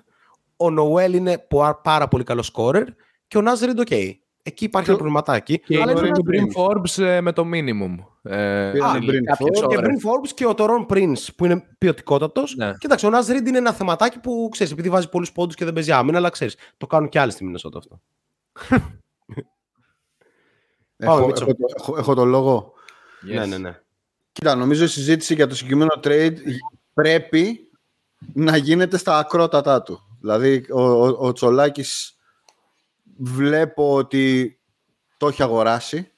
[0.58, 1.48] Ο Νοέλ είναι
[1.84, 2.86] πάρα πολύ καλός scorer
[3.32, 3.88] και ο Νάζ OK.
[3.90, 4.12] Okay.
[4.44, 5.60] Εκεί υπάρχει ένα προβληματάκι.
[5.60, 7.96] Και αλλά είναι είναι ο Brim Forbes ε, με το minimum.
[8.22, 9.80] Ε, Α, είναι Bryn κάποιες και ώρες.
[9.80, 12.56] Bryn Forbes και ο Taurean Prince που είναι ποιοτικότατος.
[12.56, 12.74] Ναι.
[12.78, 15.74] Κοίταξε, ο Νάζ Ριντ είναι ένα θεματάκι που ξέρεις, επειδή βάζει πολλούς πόντους και δεν
[15.74, 18.02] παίζει άμυνα, αλλά ξέρεις, το κάνουν και άλλοι στη Μινεσότα αυτό.
[20.98, 21.44] Πάμε, Έχω, Μίτσο.
[21.44, 22.74] έχω, το- έχω, έχω το λόγο.
[23.24, 23.34] Yes.
[23.34, 23.80] Ναι, ναι, ναι.
[24.32, 26.36] Κοίτα, νομίζω η συζήτηση για το συγκεκριμένο trade
[26.94, 27.70] πρέπει
[28.34, 30.00] να γίνεται στα ακρότατά του.
[30.20, 32.16] Δηλαδή, ο, ο, ο Τσολάκης
[33.24, 34.60] βλέπω ότι
[35.18, 36.12] το έχει αγοράσει.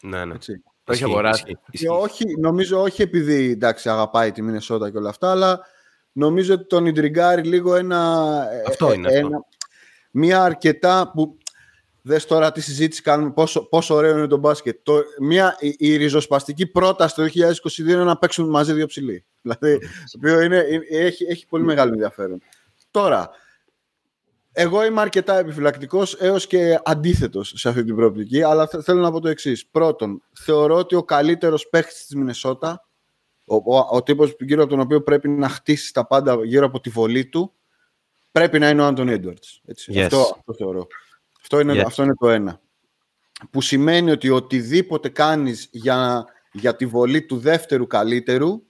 [0.00, 0.34] ναι, ναι.
[0.34, 0.62] Έτσι.
[0.84, 1.42] Το έχει Ισχύει, αγοράσει.
[1.42, 1.88] ισχύει, Και ισχύει.
[1.88, 5.60] όχι, νομίζω όχι επειδή εντάξει, αγαπάει τη Μινεσότα και όλα αυτά, αλλά
[6.12, 8.22] νομίζω ότι τον ιντριγκάρει λίγο ένα.
[8.66, 9.46] Αυτό είναι αυτό.
[10.10, 11.38] Μια αρκετά που.
[12.08, 14.78] Δες τώρα τι συζήτηση κάνουμε, πόσο, πόσο ωραίο είναι το μπάσκετ.
[14.82, 19.24] Το, μια, η, η ριζοσπαστική πρόταση το 2022 είναι να παίξουν μαζί δύο ψηλοί.
[19.42, 19.86] Δηλαδή, το
[20.16, 22.42] οποίο είναι, ε, έχει, έχει πολύ μεγάλο ενδιαφέρον.
[22.90, 23.30] Τώρα,
[24.58, 29.10] εγώ είμαι αρκετά επιφυλακτικός έως και αντίθετος σε αυτή την προοπτική, αλλά θε- θέλω να
[29.10, 29.66] πω το εξής.
[29.66, 32.86] Πρώτον, θεωρώ ότι ο καλύτερος παίχτης της Μινεσότα,
[33.46, 36.80] ο, ο, ο τύπος γύρω από τον οποίο πρέπει να χτίσει τα πάντα γύρω από
[36.80, 37.52] τη βολή του,
[38.32, 39.60] πρέπει να είναι ο Άντων Έντουαρτς.
[39.68, 40.00] Yes.
[40.02, 40.86] Αυτό, αυτό θεωρώ.
[41.40, 41.84] Αυτό είναι, Yes.
[41.86, 42.60] αυτό είναι το ένα.
[43.50, 48.62] Που σημαίνει ότι οτιδήποτε κάνεις για, για τη βολή του δεύτερου καλύτερου,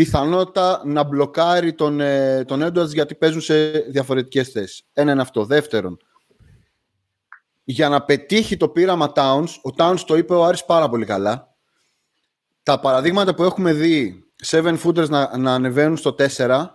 [0.00, 4.82] πιθανότητα να μπλοκάρει τον, ε, τον Edwards γιατί παίζουν σε διαφορετικές θέσεις.
[4.92, 5.44] Ένα είναι αυτό.
[5.44, 5.96] Δεύτερον,
[7.64, 11.54] για να πετύχει το πείραμα Towns, ο Towns το είπε ο Άρης πάρα πολύ καλά.
[12.62, 16.66] Τα παραδείγματα που έχουμε δει 7 footers να, να ανεβαίνουν στο 4,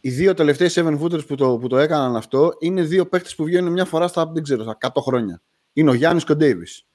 [0.00, 3.44] οι δύο τελευταίοι 7 footers που το, που το έκαναν αυτό είναι δύο παίκτες που
[3.44, 5.42] βγαίνουν μια φορά στα, δεν ξέρω, στα 100 χρόνια.
[5.72, 6.86] Είναι ο Γιάννης και ο Ντέιβις.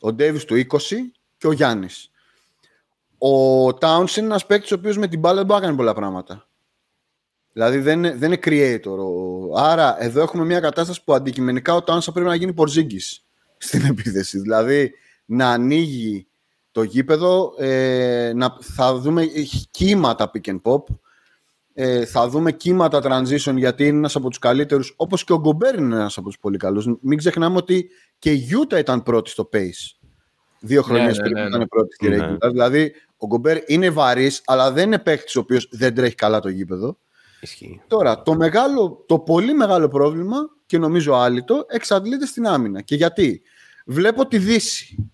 [0.00, 0.78] Ο Ντέιβις του 20
[1.38, 2.11] και ο Γιάννης.
[3.28, 5.94] Ο Towns είναι ένας παίκτης ο οποίος με την μπάλα δεν μπορεί να κάνει πολλά
[5.94, 6.48] πράγματα.
[7.52, 8.98] Δηλαδή δεν είναι, δεν είναι creator.
[8.98, 13.24] Ο- Άρα εδώ έχουμε μια κατάσταση που αντικειμενικά ο Towns θα πρέπει να γίνει Πορζίγκης
[13.58, 14.38] στην επίθεση.
[14.38, 14.92] Δηλαδή
[15.24, 16.26] να ανοίγει
[16.72, 19.24] το γήπεδο, ε, να, θα δούμε
[19.70, 20.82] κύματα pick and pop,
[21.74, 25.74] ε, θα δούμε κύματα transition γιατί είναι ένας από τους καλύτερους, όπως και ο Γκομπέρ
[25.74, 26.86] είναι ένας από τους πολύ καλούς.
[27.00, 29.96] Μην ξεχνάμε ότι και η Utah ήταν πρώτη στο pace.
[30.60, 31.48] Δύο χρονιές ναι, πριν ναι, ναι.
[31.48, 32.16] ήταν πρώτη στη Ναι.
[32.32, 32.50] regular.
[32.50, 32.92] Δηλαδή
[33.22, 36.98] ο Γκομπέρ είναι βαρύς, αλλά δεν είναι παίχτης ο οποίος δεν τρέχει καλά το γήπεδο.
[37.40, 37.80] Ισχύει.
[37.86, 42.80] Τώρα, το, μεγάλο, το πολύ μεγάλο πρόβλημα και νομίζω άλυτο εξαντλείται στην άμυνα.
[42.80, 43.42] Και γιατί;
[43.86, 45.12] Βλέπω τη Δύση.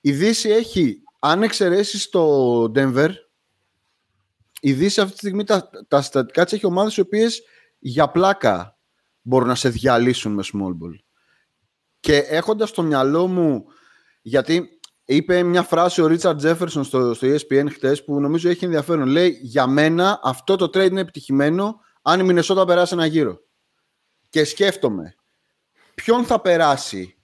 [0.00, 3.10] Η Δύση έχει, αν εξαιρέσεις το Denver,
[4.60, 7.42] η Δύση αυτή τη στιγμή τα, τα στατικά της έχει ομάδες οι οποίες
[7.78, 8.78] για πλάκα
[9.22, 10.98] μπορούν να σε διαλύσουν με small ball.
[12.00, 13.64] Και έχοντας στο μυαλό μου,
[14.22, 14.79] γιατί
[15.14, 19.08] είπε μια φράση ο Ρίτσαρντ Τζέφερσον στο, στο ESPN χτες που νομίζω έχει ενδιαφέρον.
[19.08, 23.40] Λέει, για μένα αυτό το trade είναι επιτυχημένο αν η Μινεσότα περάσει ένα γύρο.
[24.28, 25.14] Και σκέφτομαι,
[25.94, 27.18] ποιον θα περάσει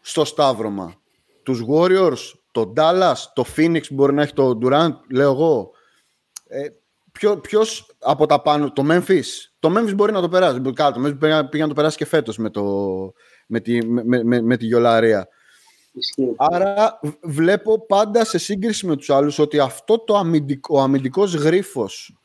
[0.00, 0.94] στο σταύρωμα;
[1.42, 5.70] Τους Warriors, το Dallas, το Phoenix που μπορεί να έχει το Durant, λέω εγώ.
[6.46, 6.68] Ε,
[7.12, 9.24] ποιο, ποιος από τα πάνω, το Memphis.
[9.58, 10.60] Το Memphis μπορεί να το περάσει.
[10.74, 12.64] Κάτω, το Memphis πήγε, πήγε να το περάσει και φέτος με, το,
[13.46, 15.28] με, τη, με, με, με τη γιολαρία.
[15.92, 16.34] Ισχύει.
[16.36, 21.34] Άρα β- βλέπω πάντα σε σύγκριση με τους άλλους ότι αυτό το αμυντικό, ο αμυντικός
[21.34, 22.16] γρίφος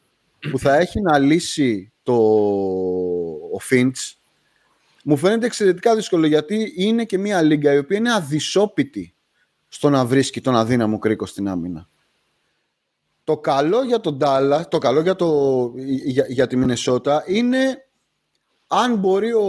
[0.52, 2.14] που θα έχει να λύσει το,
[3.54, 4.14] ο Finch
[5.04, 9.16] μου φαίνεται εξαιρετικά δύσκολο γιατί είναι και μια λίγκα η οποία είναι αδυσώπητη
[9.68, 11.90] στο να βρίσκει τον αδύναμο κρίκο στην άμυνα.
[13.24, 15.72] Το καλό για τον Ντάλας, το καλό για, το,
[16.06, 17.87] για, για τη Μινεσότα είναι
[18.68, 19.44] αν μπορεί ο,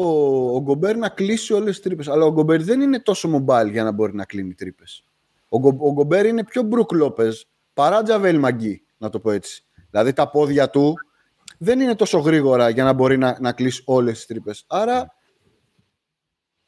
[0.55, 2.09] ο Γκομπέρ να κλείσει όλες τις τρύπες.
[2.09, 5.05] Αλλά ο Γκομπέρ δεν είναι τόσο mobile για να μπορεί να κλείνει τρύπες.
[5.49, 7.41] Ο, Γκο- ο Γκομπέρ είναι πιο Μπρουκ Λόπεζ
[7.75, 9.65] παρά Τζαβέιλ Μαγκί, να το πω έτσι.
[9.91, 10.95] Δηλαδή τα πόδια του
[11.59, 14.65] δεν είναι τόσο γρήγορα για να μπορεί να, να κλείσει όλες τις τρύπες.
[14.67, 15.15] Άρα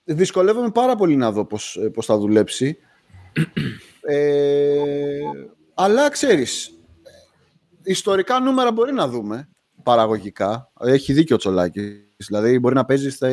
[0.05, 2.78] δυσκολεύομαι πάρα πολύ να δω πώς, ε, πώς θα δουλέψει.
[4.01, 5.20] Ε,
[5.74, 6.78] αλλά ξέρεις,
[7.82, 9.48] ιστορικά νούμερα μπορεί να δούμε
[9.82, 10.72] παραγωγικά.
[10.81, 12.10] Έχει δίκιο ο Τσολάκης.
[12.26, 13.30] Δηλαδή μπορεί να παίζεις σε,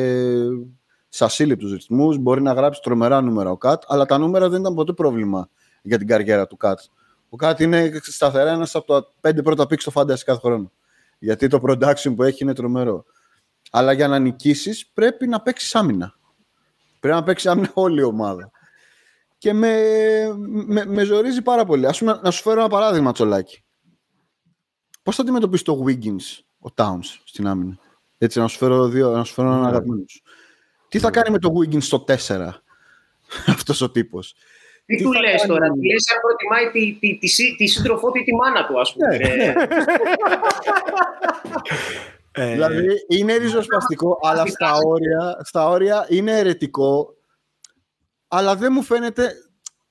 [1.08, 4.74] σε ασύλληπτους ρυθμούς, μπορεί να γράψεις τρομερά νούμερα ο Κατ, αλλά τα νούμερα δεν ήταν
[4.74, 5.48] ποτέ πρόβλημα
[5.82, 6.80] για την καριέρα του Κατ.
[7.28, 10.72] Ο Κατ είναι σταθερά ένας από τα πέντε πρώτα πίξ στο Fantasy κάθε χρόνο.
[11.18, 13.04] Γιατί το production που έχει είναι τρομερό.
[13.70, 16.14] Αλλά για να νικήσεις πρέπει να παίξεις άμυνα.
[17.00, 18.50] Πρέπει να παίξεις άμυνα όλη η ομάδα.
[19.38, 19.76] Και με,
[20.66, 21.86] με, με ζορίζει πάρα πολύ.
[21.86, 23.62] Ας πούμε, να σου φέρω ένα παράδειγμα, Τσολάκη.
[25.02, 27.78] Πώς θα αντιμετωπίσει το Wiggins, ο Towns, στην άμυνα;
[28.18, 30.20] Έτσι, να σου φέρω, δύο, να σου φέρω έναν αγαπημένο σου.
[30.88, 32.14] Τι θα κάνει με το Wiggins στο 4,
[33.56, 34.34] αυτός ο τύπος.
[34.86, 37.56] Τι, Τι του θα λες κάνει- τώρα, του λες αν προτιμάει τη, τη, τη, σύ-
[37.56, 39.16] τη σύντροφό του ή τη μάνα του, ας πούμε.
[39.16, 39.54] Ναι,
[42.32, 47.14] Ε, Ε, Δηλαδή είναι ριζοσπαστικό, αλλά στα όρια, στα όρια είναι αιρετικό.
[48.28, 49.32] Αλλά δεν μου φαίνεται,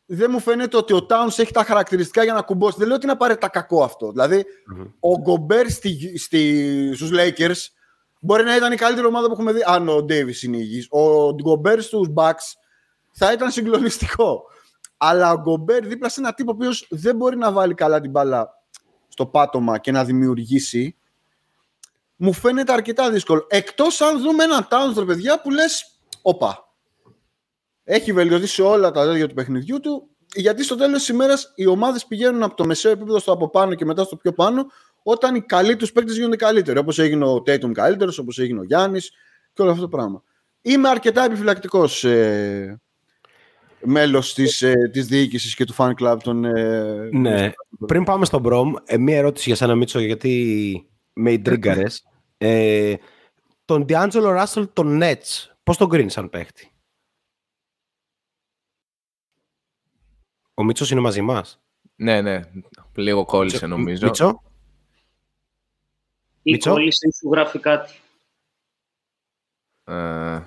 [0.06, 2.76] δεν μου φαίνεται ότι ο Towns έχει τα χαρακτηριστικά για να κουμπώσει.
[2.78, 4.12] Δεν λέω ότι είναι απαραίτητα κακό αυτό.
[4.12, 4.46] Δηλαδή,
[5.00, 7.58] ο Γκομπέρ στη, στη, στους Lakers
[8.20, 9.62] μπορεί να ήταν η καλύτερη ομάδα που έχουμε δει.
[9.66, 10.88] Αν ο Davis είναι υγιής.
[10.90, 12.56] Ο Γκομπέρ στους Bucks
[13.12, 14.44] θα ήταν συγκλονιστικό.
[14.98, 18.12] Αλλά ο Γκομπέρ δίπλα σε ένα τύπο ο οποίος δεν μπορεί να βάλει καλά την
[18.12, 18.50] μπάλα
[19.08, 20.98] στο πάτωμα και να δημιουργήσει
[22.18, 23.46] μου φαίνεται αρκετά δύσκολο.
[23.50, 26.74] Εκτός αν δούμε έναν Towns, ρε παιδιά, που λες, όπα,
[27.84, 31.66] έχει βελτιωθεί σε όλα τα τέτοια του παιχνιδιού του, γιατί στο τέλος της ημέρας οι
[31.66, 34.66] ομάδες πηγαίνουν από το μεσαίο επίπεδο στο από πάνω και μετά στο πιο πάνω,
[35.10, 38.64] όταν οι καλοί τους παίκτες γίνονται καλύτεροι, όπως έγινε ο Tatum καλύτερος, όπως έγινε ο
[38.64, 39.12] Γιάννης
[39.54, 40.24] και όλο αυτό το πράγμα.
[40.62, 42.82] Είμαι αρκετά επιφυλακτικός ε,
[43.82, 46.46] μέλος της, ε, της διοίκησης και του fan club των...
[46.46, 47.52] Ε, Ναι.
[47.88, 52.04] Πριν πάμε στον Μπρομ, ε, μία ερώτηση για σένα, Μίτσο, γιατί με ιντρίγκαρες.
[52.38, 52.94] ε,
[53.66, 56.72] τον D'Angelo Russell, τον Nets, πώς τον κρίνεις αν παίχτη;
[60.54, 61.62] Ο Μίτσος είναι μαζί μας;
[61.96, 62.40] Ναι, ναι.
[62.96, 64.06] Λίγο κόλλησε νομίζω.
[64.06, 64.42] Μίτσο,
[66.48, 66.72] ή Μίτσο.
[66.72, 67.94] κόλλησε ή σου γράφει κάτι.
[69.84, 70.40] Ε,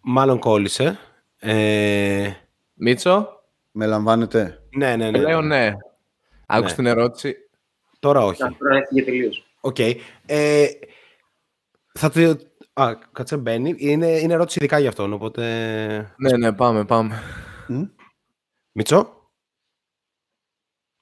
[0.00, 0.98] μάλλον κόλλησε.
[1.38, 2.32] Ε,
[2.74, 4.62] Μίτσο, Με λαμβάνετε.
[4.76, 5.18] ναι, ναι, ναι.
[5.18, 5.72] λέω ναι.
[6.46, 6.76] Άκουσε Ναι.
[6.76, 7.36] την ερώτηση.
[7.98, 8.42] Τώρα όχι.
[8.42, 9.46] Να τώρα έφυγε τελείως.
[9.60, 9.76] Οκ.
[10.26, 10.66] Ε,
[11.94, 12.38] θα το...
[12.72, 13.74] Α, κάτσε μπαίνει.
[13.78, 16.14] Είναι, είναι ερώτηση ειδικά για αυτόν, οπότε...
[16.16, 17.22] Ναι, ναι, πάμε, πάμε.
[18.72, 19.28] Μίτσο.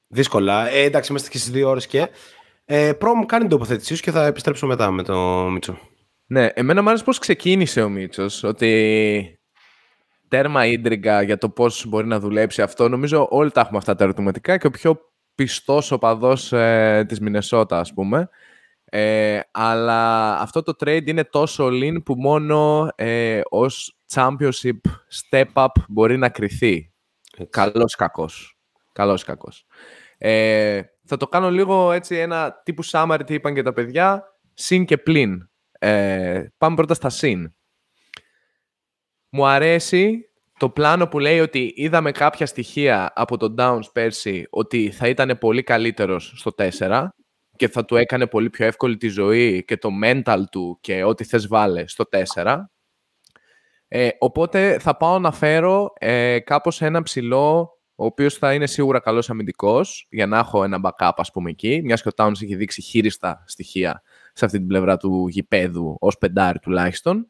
[0.06, 0.68] Δύσκολα.
[0.68, 2.08] Ε, εντάξει, είμαστε και στις δύο ώρες και...
[2.70, 5.78] Ε, Προ μου κάνει την τοποθέτησή σου και θα επιστρέψω μετά με το Μίτσο.
[6.26, 9.40] Ναι, εμένα μου άρεσε πώς ξεκίνησε ο Μίτσος, ότι
[10.28, 12.88] τέρμα ίντριγκα για το πώς μπορεί να δουλέψει αυτό.
[12.88, 15.00] Νομίζω όλοι τα έχουμε αυτά τα ερωτηματικά και ο πιο
[15.34, 18.28] πιστός οπαδός ε, της Μινεσότα, ας πούμε.
[18.84, 24.80] Ε, αλλά αυτό το trade είναι τόσο lean που μόνο ε, ως championship
[25.30, 26.92] step-up μπορεί να κριθεί.
[27.50, 28.58] Καλός ή κακός.
[28.92, 29.66] Καλός ή κακός.
[30.18, 34.24] Ε, θα το κάνω λίγο έτσι ένα τύπου summary τι είπαν και τα παιδιά.
[34.54, 35.50] Συν και πλην.
[35.78, 37.54] Ε, πάμε πρώτα στα συν.
[39.28, 44.90] Μου αρέσει το πλάνο που λέει ότι είδαμε κάποια στοιχεία από τον Downs πέρσι ότι
[44.90, 47.08] θα ήταν πολύ καλύτερος στο 4
[47.56, 51.24] και θα του έκανε πολύ πιο εύκολη τη ζωή και το mental του και ό,τι
[51.24, 52.04] θες βάλε στο
[52.34, 52.56] 4.
[53.88, 59.00] Ε, οπότε θα πάω να φέρω ε, κάπως ένα ψηλό ο οποίος θα είναι σίγουρα
[59.00, 62.54] καλός αμυντικός για να έχω ένα backup ας πούμε εκεί, μιας και ο Towns έχει
[62.54, 64.02] δείξει χείριστα στοιχεία
[64.32, 67.28] σε αυτή την πλευρά του γηπέδου ως πεντάρι τουλάχιστον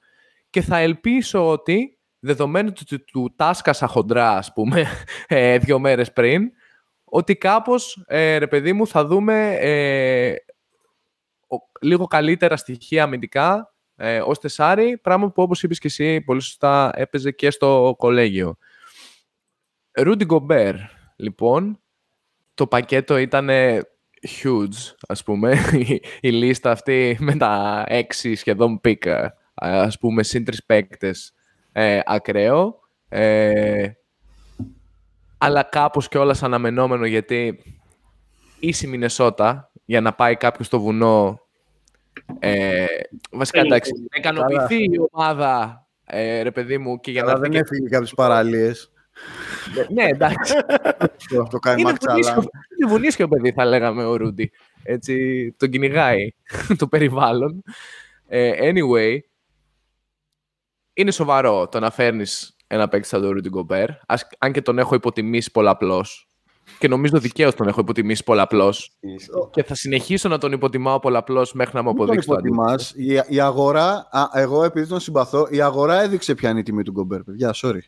[0.51, 4.87] και θα ελπίσω ότι δεδομένου του, του, του τάσκασα χοντρά ας πούμε
[5.27, 6.51] ε, δύο μέρες πριν
[7.05, 10.35] ότι κάπως ε, ρε παιδί μου θα δούμε ε,
[11.49, 16.41] ο- λίγο καλύτερα στοιχεία αμυντικά ε, ως τεσάρι, πράγμα που όπως είπες και εσύ πολύ
[16.41, 18.57] σωστά έπαιζε και στο κολέγιο.
[20.01, 20.75] Ρούντι Γκομπέρ,
[21.17, 21.81] λοιπόν,
[22.55, 23.49] το πακέτο ήταν
[24.43, 30.45] huge, ας πούμε, η, η λίστα αυτή με τα έξι σχεδόν πίκα, ας πούμε, συν
[30.45, 31.33] τρεις παίκτες,
[31.73, 32.81] ε, ακραίο.
[33.09, 33.89] Ε,
[35.39, 37.63] αλλά κάπως και όλας αναμενόμενο γιατί
[38.61, 41.41] ίση Μινεσότα για να πάει κάποιος στο βουνό
[42.39, 42.85] ε,
[43.31, 44.09] βασικά Θέλει, εντάξει, θέλει.
[44.11, 47.75] να ικανοποιηθεί η ομάδα ε, ρε παιδί μου και για να Αλλά έρθει δεν και-
[47.75, 48.93] έφυγε από τις παραλίες.
[49.93, 50.55] Ναι εντάξει
[51.29, 52.15] Το, το κάνει είναι μαξαλά.
[52.15, 54.51] βουνίσιο, είναι βουνίσιο παιδί θα λέγαμε ο Ρούντι
[54.83, 56.33] έτσι τον κυνηγάει
[56.79, 57.63] το περιβάλλον
[58.29, 59.19] ε, anyway
[60.95, 64.79] είναι σοβαρό το να φέρνεις ένα παίκτη σαν τον Ρούντι Γκομπέρ ας- αν και τον
[64.79, 66.23] έχω υποτιμήσει πολλαπλώς
[66.79, 68.93] και νομίζω δικαίως τον έχω υποτιμήσει πολλαπλώς
[69.51, 72.55] και θα συνεχίσω να τον υποτιμάω πολλαπλώς μέχρι να μου Μην τον αποδείξει το αντίθετο.
[72.63, 72.93] υποτιμάς.
[72.97, 76.83] Η, η αγορά, α, εγώ επειδή τον συμπαθώ, η αγορά έδειξε ποια είναι η τιμή
[76.83, 77.79] του Γκομπέρ, παιδιά, sorry.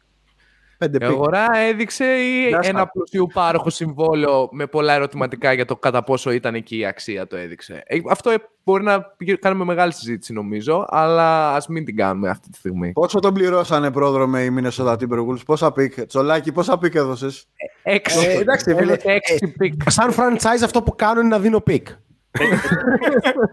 [0.81, 1.09] Πέντε Η pick.
[1.09, 2.69] αγορά έδειξε ή Γεια σας.
[2.69, 7.37] ένα πλουσιοπάροχο συμβόλαιο με πολλά ερωτηματικά για το κατά πόσο ήταν εκεί η αξία το
[7.37, 7.83] έδειξε.
[7.87, 12.29] Ε, Αυτό ε, μπορεί να πηγα- κάνουμε μεγάλη συζήτηση νομίζω, αλλά ας μην την κάνουμε
[12.29, 12.93] αυτή τη στιγμή.
[12.93, 16.07] Πόσο τον πληρώσανε Πρόδρομε οι Minnesota Timberwolves, πόσα pick.
[16.07, 17.47] Τσολάκη, πόσα pick έδωσες;
[17.83, 18.27] Έξι.
[18.27, 19.91] Ε, εντάξει, φίλε, Έδωσε έξι pick.
[19.91, 21.83] Σαν franchise αυτό που κάνουν είναι να δίνουν pick.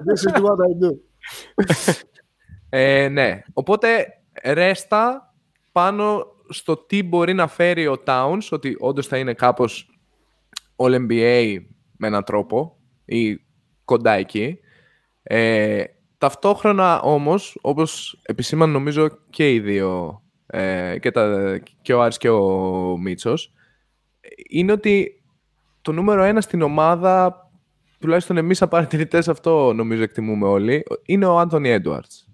[0.08, 0.96] This is what I do.
[2.70, 3.42] Ε, ναι.
[3.54, 4.08] Οπότε
[4.44, 5.34] ρέστα
[5.72, 10.00] πάνω στο τι μπορεί να φέρει ο Towns, ότι όντως θα είναι κάπως
[10.76, 11.58] All NBA
[11.98, 13.40] με έναν τρόπο ή
[13.86, 14.60] κοντά εκεί.
[15.24, 15.84] Ε,
[16.18, 22.30] ταυτόχρονα όμως, όπως επισήμαναν νομίζω και οι δύο, ε, και, τα, και ο Άρης και
[22.30, 23.54] ο Μίτσος,
[24.50, 25.24] είναι ότι
[25.82, 27.42] το νούμερο ένα στην ομάδα,
[28.00, 32.30] τουλάχιστον εμείς σαν παρατηρητές αυτό νομίζω εκτιμούμε όλοι, είναι ο Άντωνι Έντουαρτς.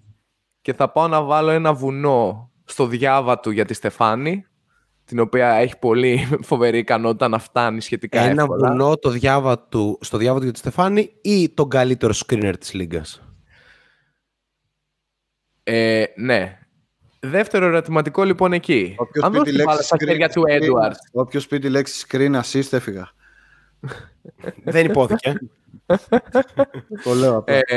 [0.62, 4.46] Και θα πάω να βάλω ένα βουνό στο διάβα του για τη Στεφάνη,
[5.06, 8.70] την οποία έχει πολύ φοβερή ικανότητα να φτάνει σχετικά Ένα εύκολα.
[8.70, 12.74] βουνό το διάβα του, στο διάβα του για τη Στεφάνη ή τον καλύτερο screener της
[12.74, 13.22] Λίγκας;
[15.64, 16.58] Ε, ναι.
[17.20, 18.96] Δεύτερο ερωτηματικό λοιπόν εκεί.
[18.98, 20.98] Όποιος Αν πει δώσεις τη την μπάλα λέξη στα screen- χέρια του screen- Έντουαρτ.
[21.12, 23.12] Όποιος πει τη λέξη screen assist έφυγα.
[24.64, 25.34] Δεν υπόθηκε.
[27.04, 27.60] Το λέω απλά.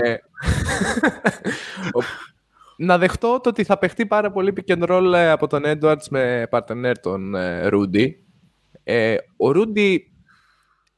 [2.77, 5.47] Ε, ο- να δεχτώ το ότι θα παιχτεί πάρα πολύ pick and roll ε, από
[5.47, 8.07] τον Edwards με partner τον ε, Rudy.
[8.85, 9.97] Ε, ο Rudy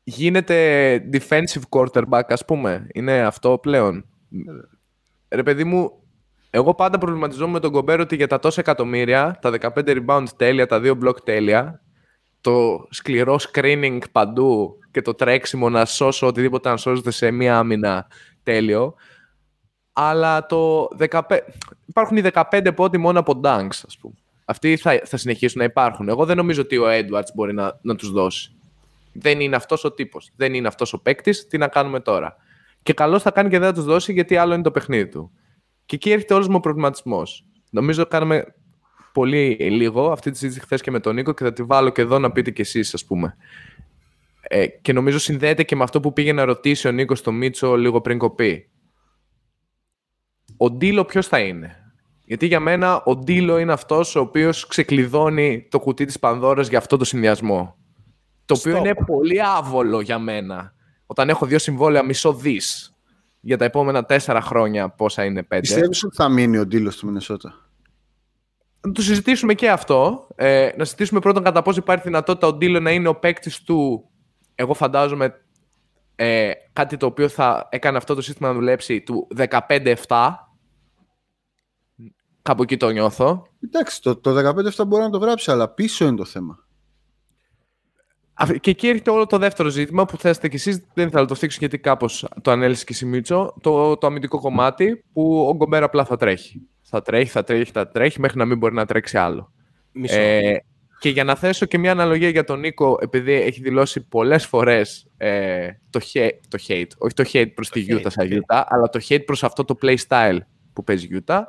[0.05, 2.87] γίνεται defensive quarterback, ας πούμε.
[2.93, 4.05] Είναι αυτό πλέον.
[5.29, 6.03] Ρε παιδί μου,
[6.51, 9.71] εγώ πάντα προβληματιζόμουν με τον Κομπέρο ότι για τα τόσα εκατομμύρια, τα 15
[10.05, 11.83] rebound τέλεια, τα 2 block τέλεια,
[12.41, 18.07] το σκληρό screening παντού και το τρέξιμο να σώσω οτιδήποτε να σώζεται σε μία άμυνα
[18.43, 18.95] τέλειο.
[20.01, 21.21] Αλλά το 15...
[21.87, 24.15] υπάρχουν οι 15 πόντι μόνο από dunks, ας πούμε.
[24.45, 26.09] Αυτοί θα, θα συνεχίσουν να υπάρχουν.
[26.09, 28.53] Εγώ δεν νομίζω ότι ο Edwards μπορεί να, να τους δώσει.
[29.13, 30.31] Δεν είναι αυτός ο τύπος.
[30.37, 31.47] Δεν είναι αυτός ο παίκτης.
[31.47, 32.37] Τι να κάνουμε τώρα.
[32.83, 35.31] Και καλώς θα κάνει και δεν θα τους δώσει γιατί άλλο είναι το παιχνίδι του.
[35.87, 37.45] Και εκεί έρχεται όλος μου ο προβληματισμός.
[37.71, 38.55] Νομίζω κάναμε
[39.13, 42.01] πολύ λίγο αυτή τη συζήτηση χθες και με τον Νίκο και θα τη βάλω και
[42.01, 43.37] εδώ να πείτε κι εσείς ας πούμε.
[44.41, 47.77] Ε, και νομίζω συνδέεται και με αυτό που πήγε να ρωτήσει ο Νίκος στο Μίτσο
[47.77, 48.69] λίγο πριν κοπεί.
[50.61, 51.93] Ο Ντίλο ποιος θα είναι;
[52.25, 56.79] Γιατί για μένα ο Ντίλο είναι αυτός ο οποίος ξεκλειδώνει το κουτί της Πανδώρας για
[56.79, 57.77] αυτό το συνδυασμό.
[58.45, 58.79] Το οποίο Stop.
[58.79, 60.73] είναι πολύ άβολο για μένα.
[61.07, 62.93] Όταν έχω δύο συμβόλαια μισό δις
[63.41, 65.61] για τα επόμενα τέσσερα χρόνια, πόσα είναι πέντε.
[65.61, 67.55] Πιστεύεις ότι θα μείνει ο Ντίλος του Μινεσότα;
[68.81, 70.27] Να το συζητήσουμε και αυτό.
[70.35, 74.09] Ε, να συζητήσουμε πρώτον κατά πόσο υπάρχει δυνατότητα ο Ντίλο να είναι ο παίκτης του.
[74.55, 75.35] Εγώ φαντάζομαι
[76.17, 79.29] ε, κάτι το οποίο θα έκανε αυτό το σύστημα να δουλέψει του
[79.69, 79.95] 15-7.
[82.49, 83.47] Κάπου εκεί το νιώθω.
[83.65, 86.67] Εντάξει, το, το 15 μπορεί να το γράψει, αλλά πίσω είναι το θέμα.
[88.35, 91.35] Α, Και εκεί έρχεται όλο το δεύτερο ζήτημα που θέσετε κι εσείς, δεν θα το
[91.35, 95.83] θίξω γιατί κάπως το ανέλησε και η Σιμίτσο, το, το αμυντικό κομμάτι που ο Γκομπέρ
[95.83, 96.69] απλά θα τρέχει.
[96.83, 99.53] Θα τρέχει, θα τρέχει, θα τρέχει μέχρι να μην μπορεί να τρέξει άλλο.
[99.93, 100.21] Μισό.
[100.21, 100.65] Ε,
[100.99, 105.11] και για να θέσω και μια αναλογία για τον Νίκο, επειδή έχει δηλώσει πολλές φορές
[105.17, 108.33] ε, το, hate, το hate, όχι το hate προς τη hate, Utah σαν ok.
[108.33, 110.39] Utah, αλλά το hate προς αυτό το play style
[110.73, 111.43] που παίζει Utah.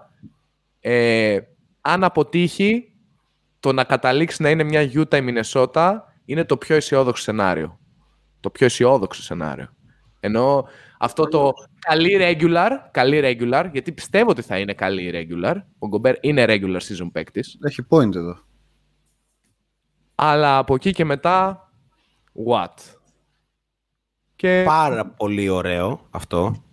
[0.80, 1.40] Ε,
[1.82, 2.94] αν αποτύχει,
[3.60, 7.80] το να καταλήξει να είναι μια Utah η Μινεσότα είναι το πιο αισιόδοξο σενάριο.
[8.40, 9.74] Το πιο αισιόδοξο σενάριο.
[10.20, 10.68] Ενώ
[11.00, 15.56] αυτό το καλή regular, καλή regular, γιατί πιστεύω ότι θα είναι καλή regular.
[15.80, 17.58] Ο Γκομπέρ είναι regular season παίκτης.
[17.62, 18.38] Έχει point εδώ.
[20.16, 21.70] Αλλά από εκεί και μετά,
[22.48, 22.96] what;
[24.36, 26.64] Και Πάρα πολύ ωραίο αυτό.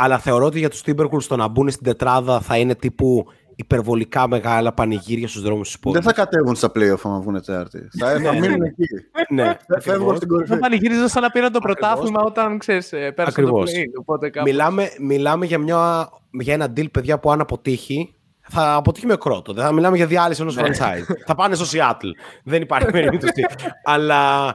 [0.00, 4.28] Αλλά θεωρώ ότι για τους Timberwolves το να μπουν στην τετράδα θα είναι τύπου υπερβολικά
[4.28, 6.04] μεγάλα πανηγύρια στους δρόμους της πόλης.
[6.04, 7.88] Δεν θα κατέβουν στα playoff άμα βγουν Τετάρτη.
[7.98, 8.84] θα, θα μείνουν εκεί.
[9.28, 10.16] ναι, Θα φεύγουν ακριβώς.
[10.16, 10.50] στην κορυφή.
[10.52, 11.80] θα πανηγύριζαν σαν να πήραν το Ακριβώς.
[11.88, 13.70] πρωτάθλημα όταν ξέρεις, ε, πέρασαν το Ακριβώς.
[13.70, 13.98] play.
[14.00, 14.48] Οπότε κάπου...
[14.48, 18.14] Μιλάμε, μιλάμε για, μια, για ένα deal, παιδιά, που αν αποτύχει,
[18.50, 19.52] θα αποτύχει με κρότο.
[19.52, 21.04] Δεν θα μιλάμε για διάλυση ενός franchise.
[21.26, 22.10] θα πάνε στο Seattle.
[22.44, 23.44] Δεν υπάρχει περίπτωση.
[23.84, 24.54] Αλλά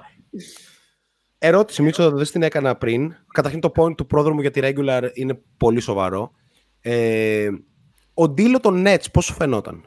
[1.48, 3.16] ερώτηση, Μίτσο, δεν την έκανα πριν.
[3.34, 6.32] Καταρχήν το point του πρόδρομου για τη regular είναι πολύ σοβαρό.
[6.82, 7.50] Ε,
[8.14, 9.84] ο deal των Nets πώς σου φαινόταν;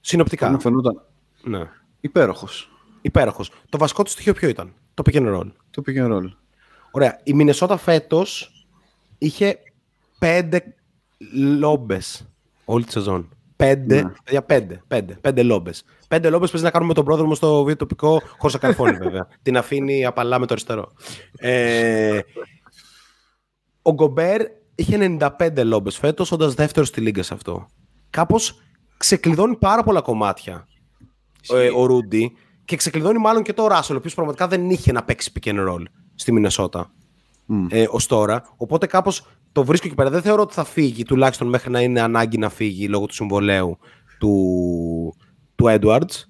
[0.00, 0.50] Συνοπτικά.
[0.50, 1.02] Μου φαινόταν
[1.42, 1.70] Ναι.
[2.00, 2.70] υπέροχος.
[3.00, 3.50] Υπέροχος.
[3.68, 5.52] Το βασικό του στοιχείο ποιο ήταν; Το pick and roll.
[5.70, 6.30] Το pick and roll.
[6.90, 7.20] Ωραία.
[7.24, 8.50] Η Μινεσότα φέτος
[9.18, 9.58] είχε
[10.18, 10.74] πέντε
[11.58, 12.28] λόμπες
[12.64, 13.28] όλη τη σεζόν.
[13.62, 14.10] Πέντε, Ναι.
[14.24, 15.84] παιδιά, πέντε, πέντε, πέντε λόμπες.
[16.08, 19.28] Πέντε λόμπες παίζει να κάνουμε με τον πρόδρομο στο βίντεο τοπικό, χωρίς να καρφώνει βέβαια.
[19.42, 20.92] Την αφήνει απαλά με το αριστερό.
[21.38, 22.18] Ε,
[23.82, 24.40] ο Γκομπέρ
[24.74, 27.66] είχε 95 λόμπες φέτος, όντας δεύτερος στη λίγκα σε αυτό.
[28.10, 28.62] Κάπως
[28.96, 30.66] ξεκλειδώνει πάρα πολλά κομμάτια
[31.52, 32.32] ε, ο Ρούντι
[32.64, 35.68] και ξεκλειδώνει μάλλον και το Ράσελ, ο οποίος πραγματικά δεν είχε να παίξει pick and
[35.68, 35.82] roll
[36.14, 36.92] στη Μινεσότα
[37.46, 37.66] Μμ.
[37.70, 38.54] ε, ως τώρα.
[38.56, 40.10] Οπότε κάπως το βρίσκω εκεί πέρα.
[40.10, 43.78] Δεν θεωρώ ότι θα φύγει, τουλάχιστον μέχρι να είναι ανάγκη να φύγει λόγω του συμβολέου
[44.18, 45.14] του,
[45.54, 46.24] του Edwards.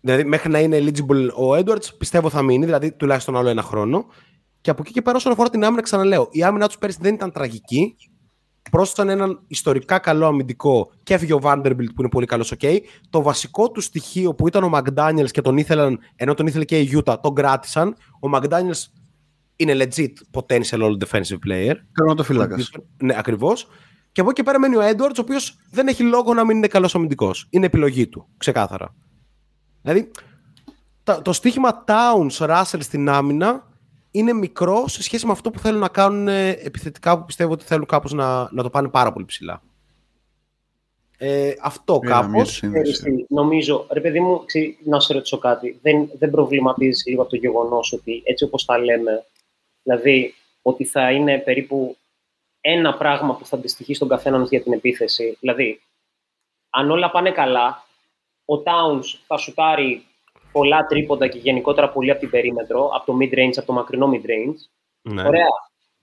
[0.00, 4.06] Δηλαδή, μέχρι να είναι eligible ο Edwards, πιστεύω θα μείνει, δηλαδή τουλάχιστον άλλο ένα χρόνο.
[4.60, 7.14] Και από εκεί και πέρα, όσον αφορά την άμυνα, ξαναλέω, η άμυνα τους πέρυσι δεν
[7.14, 7.96] ήταν τραγική.
[8.70, 12.78] Πρόσθεσαν έναν ιστορικά καλό αμυντικό και έφυγε ο Vanderbilt που είναι πολύ καλός, OK.
[13.10, 16.80] Το βασικό του στοιχείο που ήταν ο McDaniels και τον ήθελαν, ενώ τον ήθελε και
[16.80, 17.96] η Utah, τον κράτησαν.
[18.20, 18.84] Ο McDaniels
[19.56, 21.74] είναι legit potential all defensive player.
[21.94, 22.56] Τερματοφύλακα.
[23.02, 23.68] Ναι, ακριβώς.
[24.12, 26.56] Και από εκεί και πέρα μένει ο Edwards, ο οποίος δεν έχει λόγο να μην
[26.56, 27.46] είναι καλός αμυντικός.
[27.50, 28.94] Είναι επιλογή του, ξεκάθαρα.
[29.82, 30.10] Δηλαδή,
[31.02, 33.70] τα- το στοίχημα Towns Russell στην άμυνα
[34.10, 37.64] είναι μικρό σε σχέση με αυτό που θέλουν να κάνουν ε, επιθετικά που πιστεύω ότι
[37.64, 39.62] θέλουν κάπως να, να το πάνε πάρα πολύ ψηλά.
[41.18, 42.52] Ε, αυτό Πήρα μια κάπως.
[42.52, 42.92] σύνδεση.
[42.92, 45.78] Ξέρεις τι, νομίζω, ρε παιδί μου, ξέ- να σε ρωτήσω κάτι.
[45.82, 49.24] Δεν, δεν προβληματίζει λίγο το γεγονός ότι έτσι όπως τα λέμε,
[49.86, 51.96] δηλαδή ότι θα είναι περίπου
[52.60, 55.36] ένα πράγμα που θα αντιστοιχεί στον καθέναν για την επίθεση.
[55.40, 55.80] Δηλαδή,
[56.70, 57.84] αν όλα πάνε καλά,
[58.44, 60.06] ο Towns θα σουτάρει
[60.52, 64.56] πολλά τρίποντα και γενικότερα πολύ από την περίμετρο, από το mid-range, από το μακρινό mid-range.
[65.02, 65.26] Ναι.
[65.26, 65.46] Ωραία.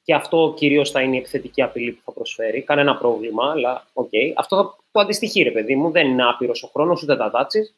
[0.04, 2.62] Και αυτό κυρίως θα είναι η επιθετική απειλή που θα προσφέρει.
[2.62, 4.10] Κανένα πρόβλημα, αλλά οκ.
[4.36, 5.92] Αυτό θα το αντιστοιχεί, ρε παιδί μου.
[5.92, 7.74] Δεν είναι άπειρος ο χρόνος, ούτε τα touches.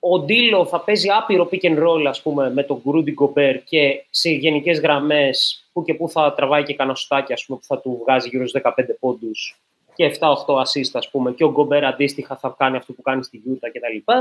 [0.00, 4.04] Ο D'Lo θα παίζει άπειρο pick and roll, ας πούμε, με τον Ρούντι Γκομπέρ και
[4.10, 7.80] σε γενικές γραμμές που και που θα τραβάει και κανένα σουτάκι, ας πούμε, που θα
[7.80, 9.60] του βγάζει γύρω στους 15 πόντους
[9.94, 11.32] και 7-8 assist, ας πούμε.
[11.32, 14.12] Και ο Γκομπέρ αντίστοιχα θα κάνει αυτό που κάνει στη Γιούτα κτλ.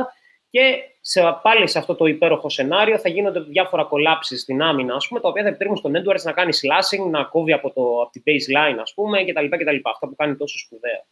[0.50, 5.08] Και σε, πάλι σε αυτό το υπέροχο σενάριο θα γίνονται διάφορα κολλάψει στην άμυνα, ας
[5.08, 8.12] πούμε, τα οποία θα επιτρέπουν στον Edwards να κάνει slashing, να κόβει από, το, από
[8.12, 9.46] την baseline, ας πούμε, κτλ.
[9.46, 9.76] κτλ.
[9.84, 11.06] Αυτά που κάνει τόσο σπουδαία.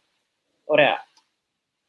[0.64, 1.06] Ωραία.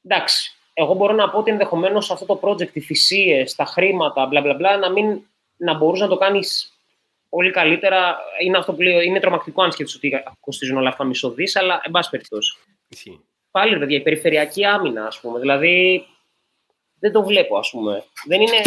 [0.04, 0.57] Εντάξει.
[0.80, 4.54] Εγώ μπορώ να πω ότι ενδεχομένως αυτό το project, οι θυσίε, τα χρήματα, μπλα μπλα
[4.54, 5.22] μπλα, να, μην,
[5.58, 6.80] να μπορούσε να το κάνεις
[7.30, 8.18] πολύ καλύτερα.
[8.40, 11.82] Είναι αυτό που λέω, είναι τρομακτικό αν σκέφτεσαι ότι κοστίζουν όλα αυτά μισό δις, αλλά
[11.84, 12.58] εν πάση περιπτώσει
[12.88, 13.20] Ισχύει.
[13.52, 15.40] πάλι ρε παιδιά, η περιφερειακή άμυνα, ας πούμε.
[15.40, 16.06] Δηλαδή,
[17.00, 18.04] δεν το βλέπω, ας πούμε.
[18.28, 18.62] Δεν είναι...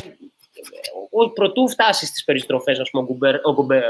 [1.11, 3.83] Ο, προτού φτάσεις στις περιστροφές, ας πούμε, ο Γκομπέρ, ο Γκομπέρ,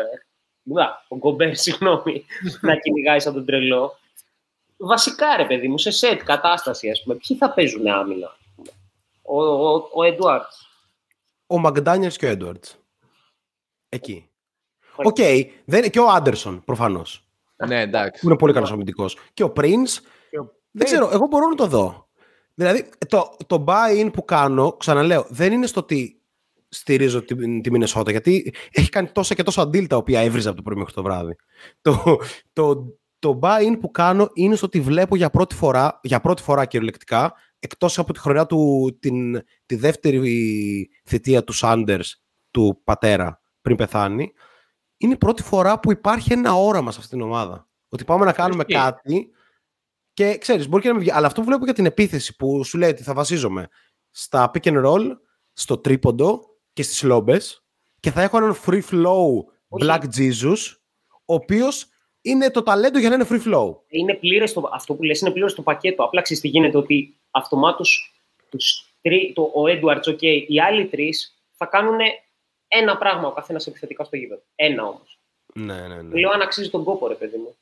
[0.63, 2.25] Μπα, ο Γκομπέρ, συγγνώμη,
[2.61, 3.99] να κυνηγάει σαν τον τρελό.
[4.83, 8.69] Βασικά, ρε παιδί μου, σε set κατάσταση, ας πούμε, ποιοι θα παίζουν άμυνα; ας πούμε.
[9.23, 10.51] Ο, ο, ο Έντουαρντς.
[11.47, 12.65] Ο Μακδάνιελς και ο Έντουαρντς.
[13.89, 14.29] Εκεί.
[14.97, 15.17] Οκ.
[15.65, 17.25] δεν- Και ο Άντερσον, προφανώς.
[17.67, 18.21] Ναι, εντάξει.
[18.21, 19.17] Που είναι πολύ καλός αμυντικός.
[19.35, 19.99] Και ο Prince.
[20.71, 22.09] Δεν ξέρω, εγώ μπορώ να το δω.
[22.55, 26.21] Δηλαδή, το, το buy-in που κάνω, ξαναλέω, δεν είναι στο ότι
[26.69, 30.57] στηρίζω τη, τη Μινεσότα, γιατί έχει κάνει τόσα και τόσα deal τα οποία έβριζα από
[30.57, 31.37] το πρωί μέχρι το βράδυ.
[31.81, 32.19] Το,
[32.53, 36.65] το, το buy-in που κάνω είναι στο ότι βλέπω για πρώτη φορά, για πρώτη φορά
[36.65, 43.77] κυριολεκτικά, εκτός από τη χρονιά του, την, τη δεύτερη θητεία του Σάντερς, του πατέρα, πριν
[43.77, 44.33] πεθάνει,
[44.97, 47.69] είναι η πρώτη φορά που υπάρχει ένα όραμα σε αυτήν την ομάδα.
[47.89, 48.83] Ότι πάμε να κάνουμε Ισχύει.
[48.83, 49.31] κάτι
[50.13, 51.13] και ξέρεις, μπορεί και να μην βγει.
[51.13, 53.69] Αλλά αυτό που βλέπω για την επίθεση που σου λέει ότι θα βασίζομαι
[54.11, 55.07] στα pick and roll,
[55.53, 56.41] στο τρίποντο
[56.73, 57.65] και στις λόμπες
[58.01, 59.27] και θα έχω έναν free flow
[59.81, 60.57] Black Jesus,
[61.09, 61.90] ο οποίος
[62.23, 63.75] είναι το ταλέντο για να είναι free flow.
[63.89, 66.03] είναι πλήρες το, αυτό που λες είναι πλήρες το πακέτο.
[66.05, 68.15] Απλά ξέρεις τι γίνεται, ότι αυτομάτως
[68.49, 71.99] τους, τρι, το, ο Edwards, okay, οι άλλοι τρεις θα κάνουν
[72.69, 74.43] ένα πράγμα ο καθένας επιθετικά στο γήπεδο.
[74.55, 75.21] Ένα όμως.
[75.55, 76.19] Ναι, ναι, ναι.
[76.19, 77.55] Λέω αν αξίζει τον κόπο, ρε παιδί μου.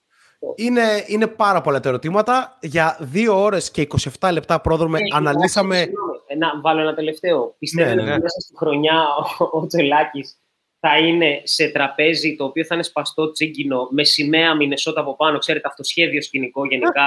[0.55, 2.59] Είναι, είναι πάρα πολλά τα ερωτήματα.
[2.61, 3.87] Για δύο ώρες και
[4.21, 5.77] 27 λεπτά πρόδρομε Ε, αναλύσαμε...
[5.77, 7.55] συγγνώμη, ε, Να βάλω ένα τελευταίο.
[7.59, 8.19] Πιστεύω Ναι, ναι, ότι ναι.
[8.19, 9.03] μέσα στη χρονιά
[9.39, 10.39] ο, ο Τζελάκης
[10.81, 15.39] θα είναι σε τραπέζι το οποίο θα είναι σπαστό τσίγκινο με σημαία Μινεσότα από πάνω.
[15.39, 17.07] Ξέρετε, αυτοσχέδιο σκηνικό γενικά.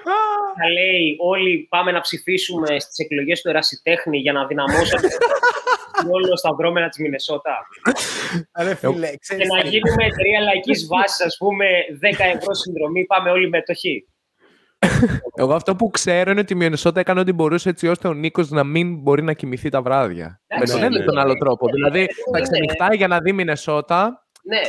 [0.58, 5.08] θα λέει όλοι πάμε να ψηφίσουμε στις εκλογές του Ερασιτέχνη για να δυναμώσουμε
[6.16, 7.66] όλο στα δρόμενα της Μινεσότα.
[8.58, 9.68] Ρε φίλε, Και ξέρεις να τι.
[9.68, 11.66] γίνουμε εταιρεία λαϊκής βάσης, ας πούμε,
[12.00, 14.06] 10 ευρώ συνδρομή, πάμε όλοι μετοχή.
[15.40, 18.50] Εγώ αυτό που ξέρω είναι ότι η Μιονισότα έκανε ό,τι μπορούσε έτσι ώστε ο Νίκος
[18.50, 20.40] να μην μπορεί να κοιμηθεί τα βράδια.
[20.48, 21.04] Με Εντάξει, τον ναι, ένα ή ναι.
[21.04, 21.66] τον άλλο τρόπο.
[21.68, 22.38] Δηλαδή ναι.
[22.38, 24.26] θα ξενυχτάει για να δει Μινεσότα.
[24.42, 24.60] Ναι.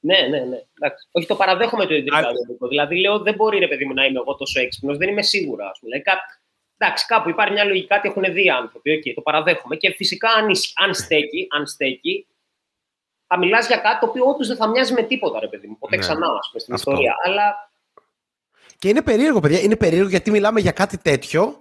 [0.00, 0.58] Ναι, ναι, ναι.
[0.80, 1.08] Εντάξει.
[1.12, 2.68] Όχι, το παραδέχομαι το ιδρυτικό.
[2.68, 5.68] Δηλαδή, λέω, δεν μπορεί ρε παιδί μου να είμαι εγώ τόσο έξυπνος, δεν είμαι σίγουρα.
[5.68, 5.90] Ας πούμε.
[5.90, 6.42] Δηλαδή, κά...
[6.78, 9.02] Εντάξει, κάπου υπάρχει μια λογική, κάτι έχουν δει οι άνθρωποι.
[9.04, 9.76] Okay, το παραδέχομαι.
[9.76, 12.26] Και φυσικά, αν, ισ- αν, στέκει, αν στέκει,
[13.26, 15.78] θα μιλάς για κάτι το οποίο όντως δεν θα μοιάζει με τίποτα, ρε παιδί μου.
[15.78, 16.02] Ποτέ Ναι.
[16.02, 16.90] ξανά, ας πούμε, στην Αυτό.
[16.90, 17.14] ιστορία.
[17.24, 17.70] Αλλά
[18.78, 19.60] Και είναι περίεργο, παιδιά.
[19.60, 21.58] Είναι περίεργο γιατί μιλάμε για κάτι τέτοιο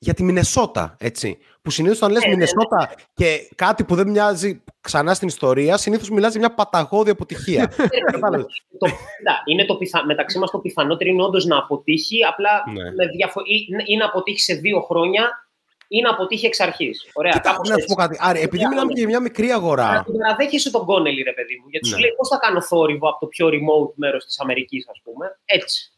[0.00, 1.38] για τη Μινεσότα, έτσι.
[1.62, 2.44] Που συνήθως όταν λες Ναι, ναι, ναι.
[2.44, 7.72] Μινεσότα και κάτι που δεν μοιάζει ξανά στην ιστορία, συνήθως μιλάς για μια παταγώδη αποτυχία.
[8.12, 8.62] Κατάλαβες.
[8.78, 10.04] το, κοίτα, είναι το πιθα...
[10.04, 12.82] μεταξύ μας το πιθανότερο είναι όντως να αποτύχει, απλά Ναι.
[12.90, 13.40] με διαφο...
[13.44, 15.48] ή, ή να αποτύχει σε δύο χρόνια
[15.88, 17.10] ή να αποτύχει εξ αρχής.
[17.12, 17.94] Ωραία, Κοίτα, κάπως να σου έτσι.
[17.94, 18.16] πω κάτι.
[18.20, 18.92] Άρα, επειδή Ναι, μιλάμε ναι.
[18.92, 19.86] και για μια μικρή αγορά.
[19.88, 21.68] Αλλά τον παραδέχεσαι τον Κόνελι, ρε παιδί μου.
[21.68, 22.00] Γιατί σου Ναι.
[22.00, 25.38] λέει πώς θα κάνω θόρυβο από το πιο remote μέρος της Αμερικής, ας πούμε.
[25.44, 25.92] Έτσι.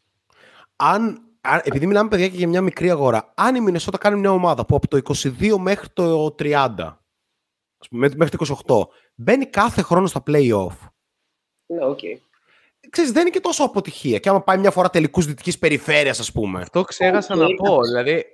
[0.83, 4.31] Αν, αν- επειδή μιλάμε παιδιά και για μια μικρή αγορά, αν η Μινεσότα κάνει μια
[4.31, 6.99] ομάδα που από το 22 μέχρι το 30,
[7.77, 8.45] ας πούμε, μέχρι το
[8.87, 10.75] 28, μπαίνει κάθε χρόνο στα play-off,
[11.65, 11.99] Ναι, οκ.
[12.89, 14.19] ξέρεις, δεν είναι και τόσο αποτυχία.
[14.19, 16.61] Και άμα πάει μια φορά τελικούς δυτικής περιφέρειας, ας πούμε.
[16.61, 17.73] Αυτό ξέχασα Οκ, να πω.
[17.73, 17.89] εντάξει.
[17.91, 18.25] Δηλαδή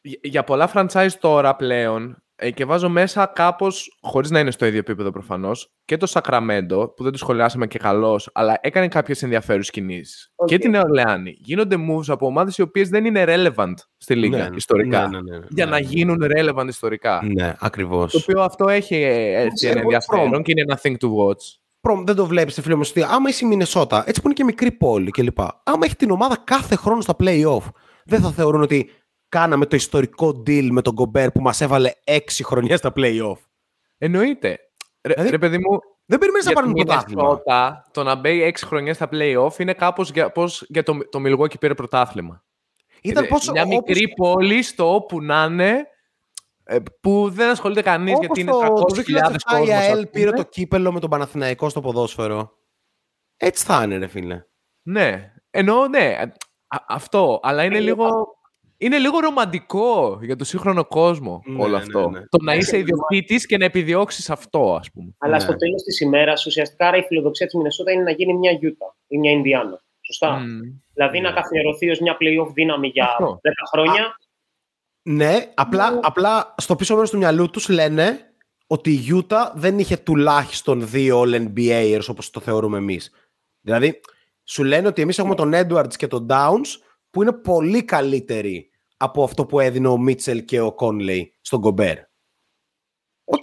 [0.00, 4.66] για- για πολλά franchise τώρα πλέον ε, και βάζω μέσα κάπως, χωρίς να είναι στο
[4.66, 9.22] ίδιο επίπεδο προφανώς, και το Σακραμέντο, που δεν το σχολιάσαμε και καλώς, αλλά έκανε κάποιες
[9.22, 10.32] ενδιαφέρουσες κινήσεις.
[10.34, 10.48] Οκ.
[10.48, 11.36] Και τη Νέα Ορλεάνη.
[11.38, 15.08] Γίνονται moves από ομάδες οι οποίες δεν είναι relevant στη λίγκα Ναι, ιστορικά.
[15.08, 15.86] ναι, ναι, ναι, για ναι, να ναι.
[15.86, 17.20] γίνουν relevant ιστορικά.
[17.34, 18.12] Ναι, ακριβώς.
[18.12, 20.42] Το οποίο αυτό έχει ε, έτσι ένα Εγώ ενδιαφέρον promo.
[20.42, 21.56] και είναι ένα thing to watch.
[21.80, 24.44] Prom, δεν το βλέπεις, φίλε μου, ότι άμα είσαι η Μινεσότα, έτσι που είναι και
[24.44, 25.40] μικρή πόλη κλπ.
[25.40, 27.62] Άμα έχει την ομάδα κάθε χρόνο στα playoff,
[28.04, 28.90] δεν θα θεωρούν ότι
[29.28, 33.36] κάναμε το ιστορικό deal με τον Γκομπέρ που μας έβαλε 6 χρονιά στα playoff.
[33.98, 34.48] Εννοείται.
[35.02, 37.22] Ρε, Δηλαδή, ρε παιδί μου, Δεν περιμένεις να για πάρουν τη πρωτάθλημα.
[37.22, 41.20] Μινεσότα, το να μπει 6 χρονιές στα play-off είναι κάπως για, πώς για το, το
[41.26, 42.44] Milwaukee πήρε πρωτάθλημα.
[43.02, 45.86] Ήταν Ε, πόσο, Μια όπως- μικρή πόλη στο όπου να είναι,
[46.64, 49.70] ε, που δεν ασχολείται κανείς όπως γιατί είναι το- 300.000 το 2007 η κόσμος.
[49.76, 50.36] ΑΕΛ ας πήρε πούμε.
[50.42, 52.52] το κύπελο με τον Παναθηναϊκό στο ποδόσφαιρο.
[53.36, 54.44] Έτσι θα είναι, ρε φίλε.
[54.82, 56.16] Ναι, εννοώ ναι,
[56.68, 58.08] α- αυτό, αλλά είναι Ε, λίγο...
[58.80, 62.08] Είναι λίγο ρομαντικό για το σύγχρονο κόσμο Ναι, όλο ναι, αυτό.
[62.10, 62.20] ναι.
[62.20, 62.82] Το να Ναι, είσαι ναι.
[62.82, 65.14] ιδιοκτήτης και να επιδιώξεις αυτό, ας πούμε.
[65.18, 65.40] Αλλά Ναι.
[65.40, 68.96] στο τέλος της ημέρας, ουσιαστικά άρα η φιλοδοξία της Μινεσότα είναι να γίνει μια Γιούτα
[69.06, 69.82] ή μια Ινδιάνα.
[70.00, 70.30] Σωστά.
[70.38, 70.60] Μμ.
[70.94, 73.38] Δηλαδή να καθιερωθεί ως μια playoff δύναμη για Αυτό.
[73.42, 74.16] 10 χρόνια.
[75.02, 78.32] Ναι, απλά, απλά στο πίσω μέρος του μυαλού τους λένε
[78.66, 83.10] ότι η Utah δεν είχε τουλάχιστον δύο All-NBAers όπως το θεωρούμε εμείς.
[83.60, 84.00] Δηλαδή,
[84.44, 86.66] σου λένε ότι εμείς έχουμε τον Edwards και τον Towns
[87.18, 92.02] που είναι πολύ καλύτεροι από αυτό που έδινε ο Μίτσελ και ο Conley στον Gobert.
[93.24, 93.42] OK.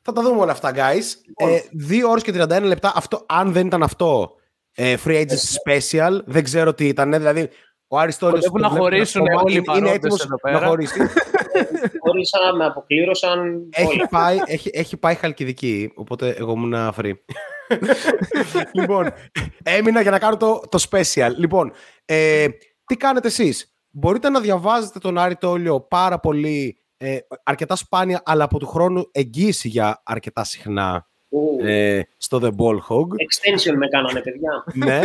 [0.00, 1.02] Θα τα δούμε όλα αυτά, guys.
[1.36, 2.92] Ε, 2 ώρες και 31 λεπτά.
[2.96, 4.34] Αυτό, αν δεν ήταν αυτό,
[4.74, 7.10] ε, Free Agency Special, δεν ξέρω τι ήταν.
[7.12, 7.48] Δηλαδή,
[7.86, 8.46] ο Αριστόλιος...
[8.46, 10.66] Κοντεύουν το να βλέπουμε χωρίσουν ακόμα, όλοι οι είναι- είναι παρόντες έτοιμος εδώ να πέρα.
[10.66, 10.98] χωρίσει.
[12.00, 13.68] Χώρισα, με αποκλήρωσαν.
[13.72, 14.06] έχει, όλοι.
[14.10, 17.12] πάει, έχει, έχει πάει χαλκιδική, οπότε εγώ ήμουν free.
[18.78, 19.12] λοιπόν,
[19.62, 21.30] έμεινα για να κάνω το, το special.
[21.36, 21.72] Λοιπόν,
[22.04, 22.46] ε,
[22.86, 28.44] τι κάνετε εσείς; Μπορείτε να διαβάζετε τον Άρη Τόλιο πάρα πολύ, ε, αρκετά σπάνια, αλλά
[28.44, 33.06] από του χρόνου εγγύηση για αρκετά συχνά Ου, ε, στο The Ball Hog.
[33.06, 34.64] Extension με κάνανε, παιδιά.
[34.74, 35.00] ναι.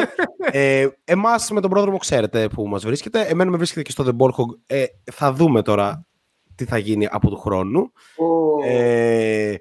[0.52, 3.22] Ε, εμάς με τον πρόδρομο ξέρετε που μας βρίσκεται.
[3.22, 4.58] Εμένα με βρίσκεται και στο The Ball Hog.
[4.68, 6.06] Ε, θα δούμε τώρα
[6.56, 7.92] τι θα γίνει από του χρόνου.
[8.18, 9.56] Ου, Ε,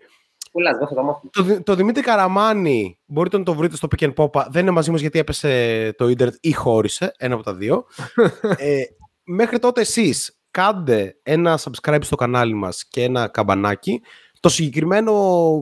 [0.57, 1.31] Πουλάς, δεν θα το μάθουμε.
[1.33, 4.43] το, Δη- το Δημήτρη Καραμάνη μπορείτε να το βρείτε στο Pick and Pop.
[4.51, 7.13] Δεν είναι μαζί μας γιατί έπεσε το ίντερνετ ή χώρισε.
[7.19, 7.85] Ένα από τα δύο.
[8.57, 8.83] ε,
[9.25, 14.01] μέχρι τότε εσείς κάντε ένα subscribe στο κανάλι μας και ένα καμπανάκι.
[14.41, 15.13] Το συγκεκριμένο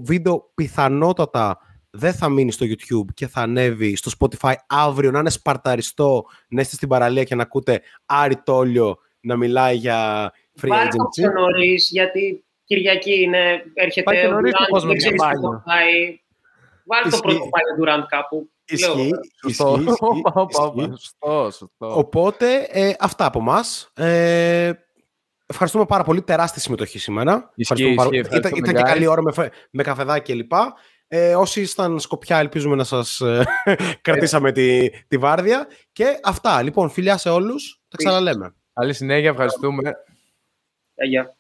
[0.05, 1.59] βίντεο πιθανότατα
[1.91, 6.61] δεν θα μείνει στο YouTube και θα ανέβει στο Spotify αύριο να είναι σπαρταριστό, να
[6.61, 11.21] είστε στην παραλία και να ακούτε Άρη Τόλιο να μιλάει για free Βάλτε το agency.
[11.23, 15.17] πιο νωρίς, γιατί Κυριακή είναι, έρχεται Πάει και ο νωρίς το Durant, κόσμο δεν ξέρεις
[15.19, 15.59] για τι μπάνιο.
[15.59, 16.21] θα πάει.
[16.87, 17.21] Βάλτε το Ισχύει.
[17.23, 18.49] πρώτο πάλι Durant κάπου.
[18.65, 19.09] Ισχύει, Λέω,
[19.43, 19.75] Σωστό.
[19.79, 20.65] ισχύει, ισχύει, Όπα, όπα, ισχύει.
[20.67, 20.97] όπα.
[20.97, 21.99] Σωστό, σωστό.
[21.99, 23.61] Οπότε, ε, αυτά από εμά.
[23.95, 24.73] Ε,
[25.47, 26.23] ευχαριστούμε πάρα πολύ.
[26.23, 27.33] Τεράστια συμμετοχή σήμερα.
[27.33, 28.23] Ισχύει, Ευχαριστούμε πάρα ισχύει.
[28.29, 28.39] πολύ.
[28.39, 28.95] Ήταν, Ευχαριστούμε, ήταν και guys.
[28.95, 30.53] καλή ώρα με, φε- με καφεδάκι κλπ.
[31.09, 33.45] Ε, όσοι ήσταν σκοπιά, ελπίζουμε να σας ε,
[34.03, 35.67] κρατήσαμε τη, τη βάρδια.
[35.93, 36.63] Και αυτά.
[36.63, 37.81] Λοιπόν, φιλιά σε όλους.
[37.89, 38.55] Τα ξαναλέμε.
[38.73, 39.83] Καλή συνέχεια, ευχαριστούμε.
[40.95, 41.37] «Γεια, γεια».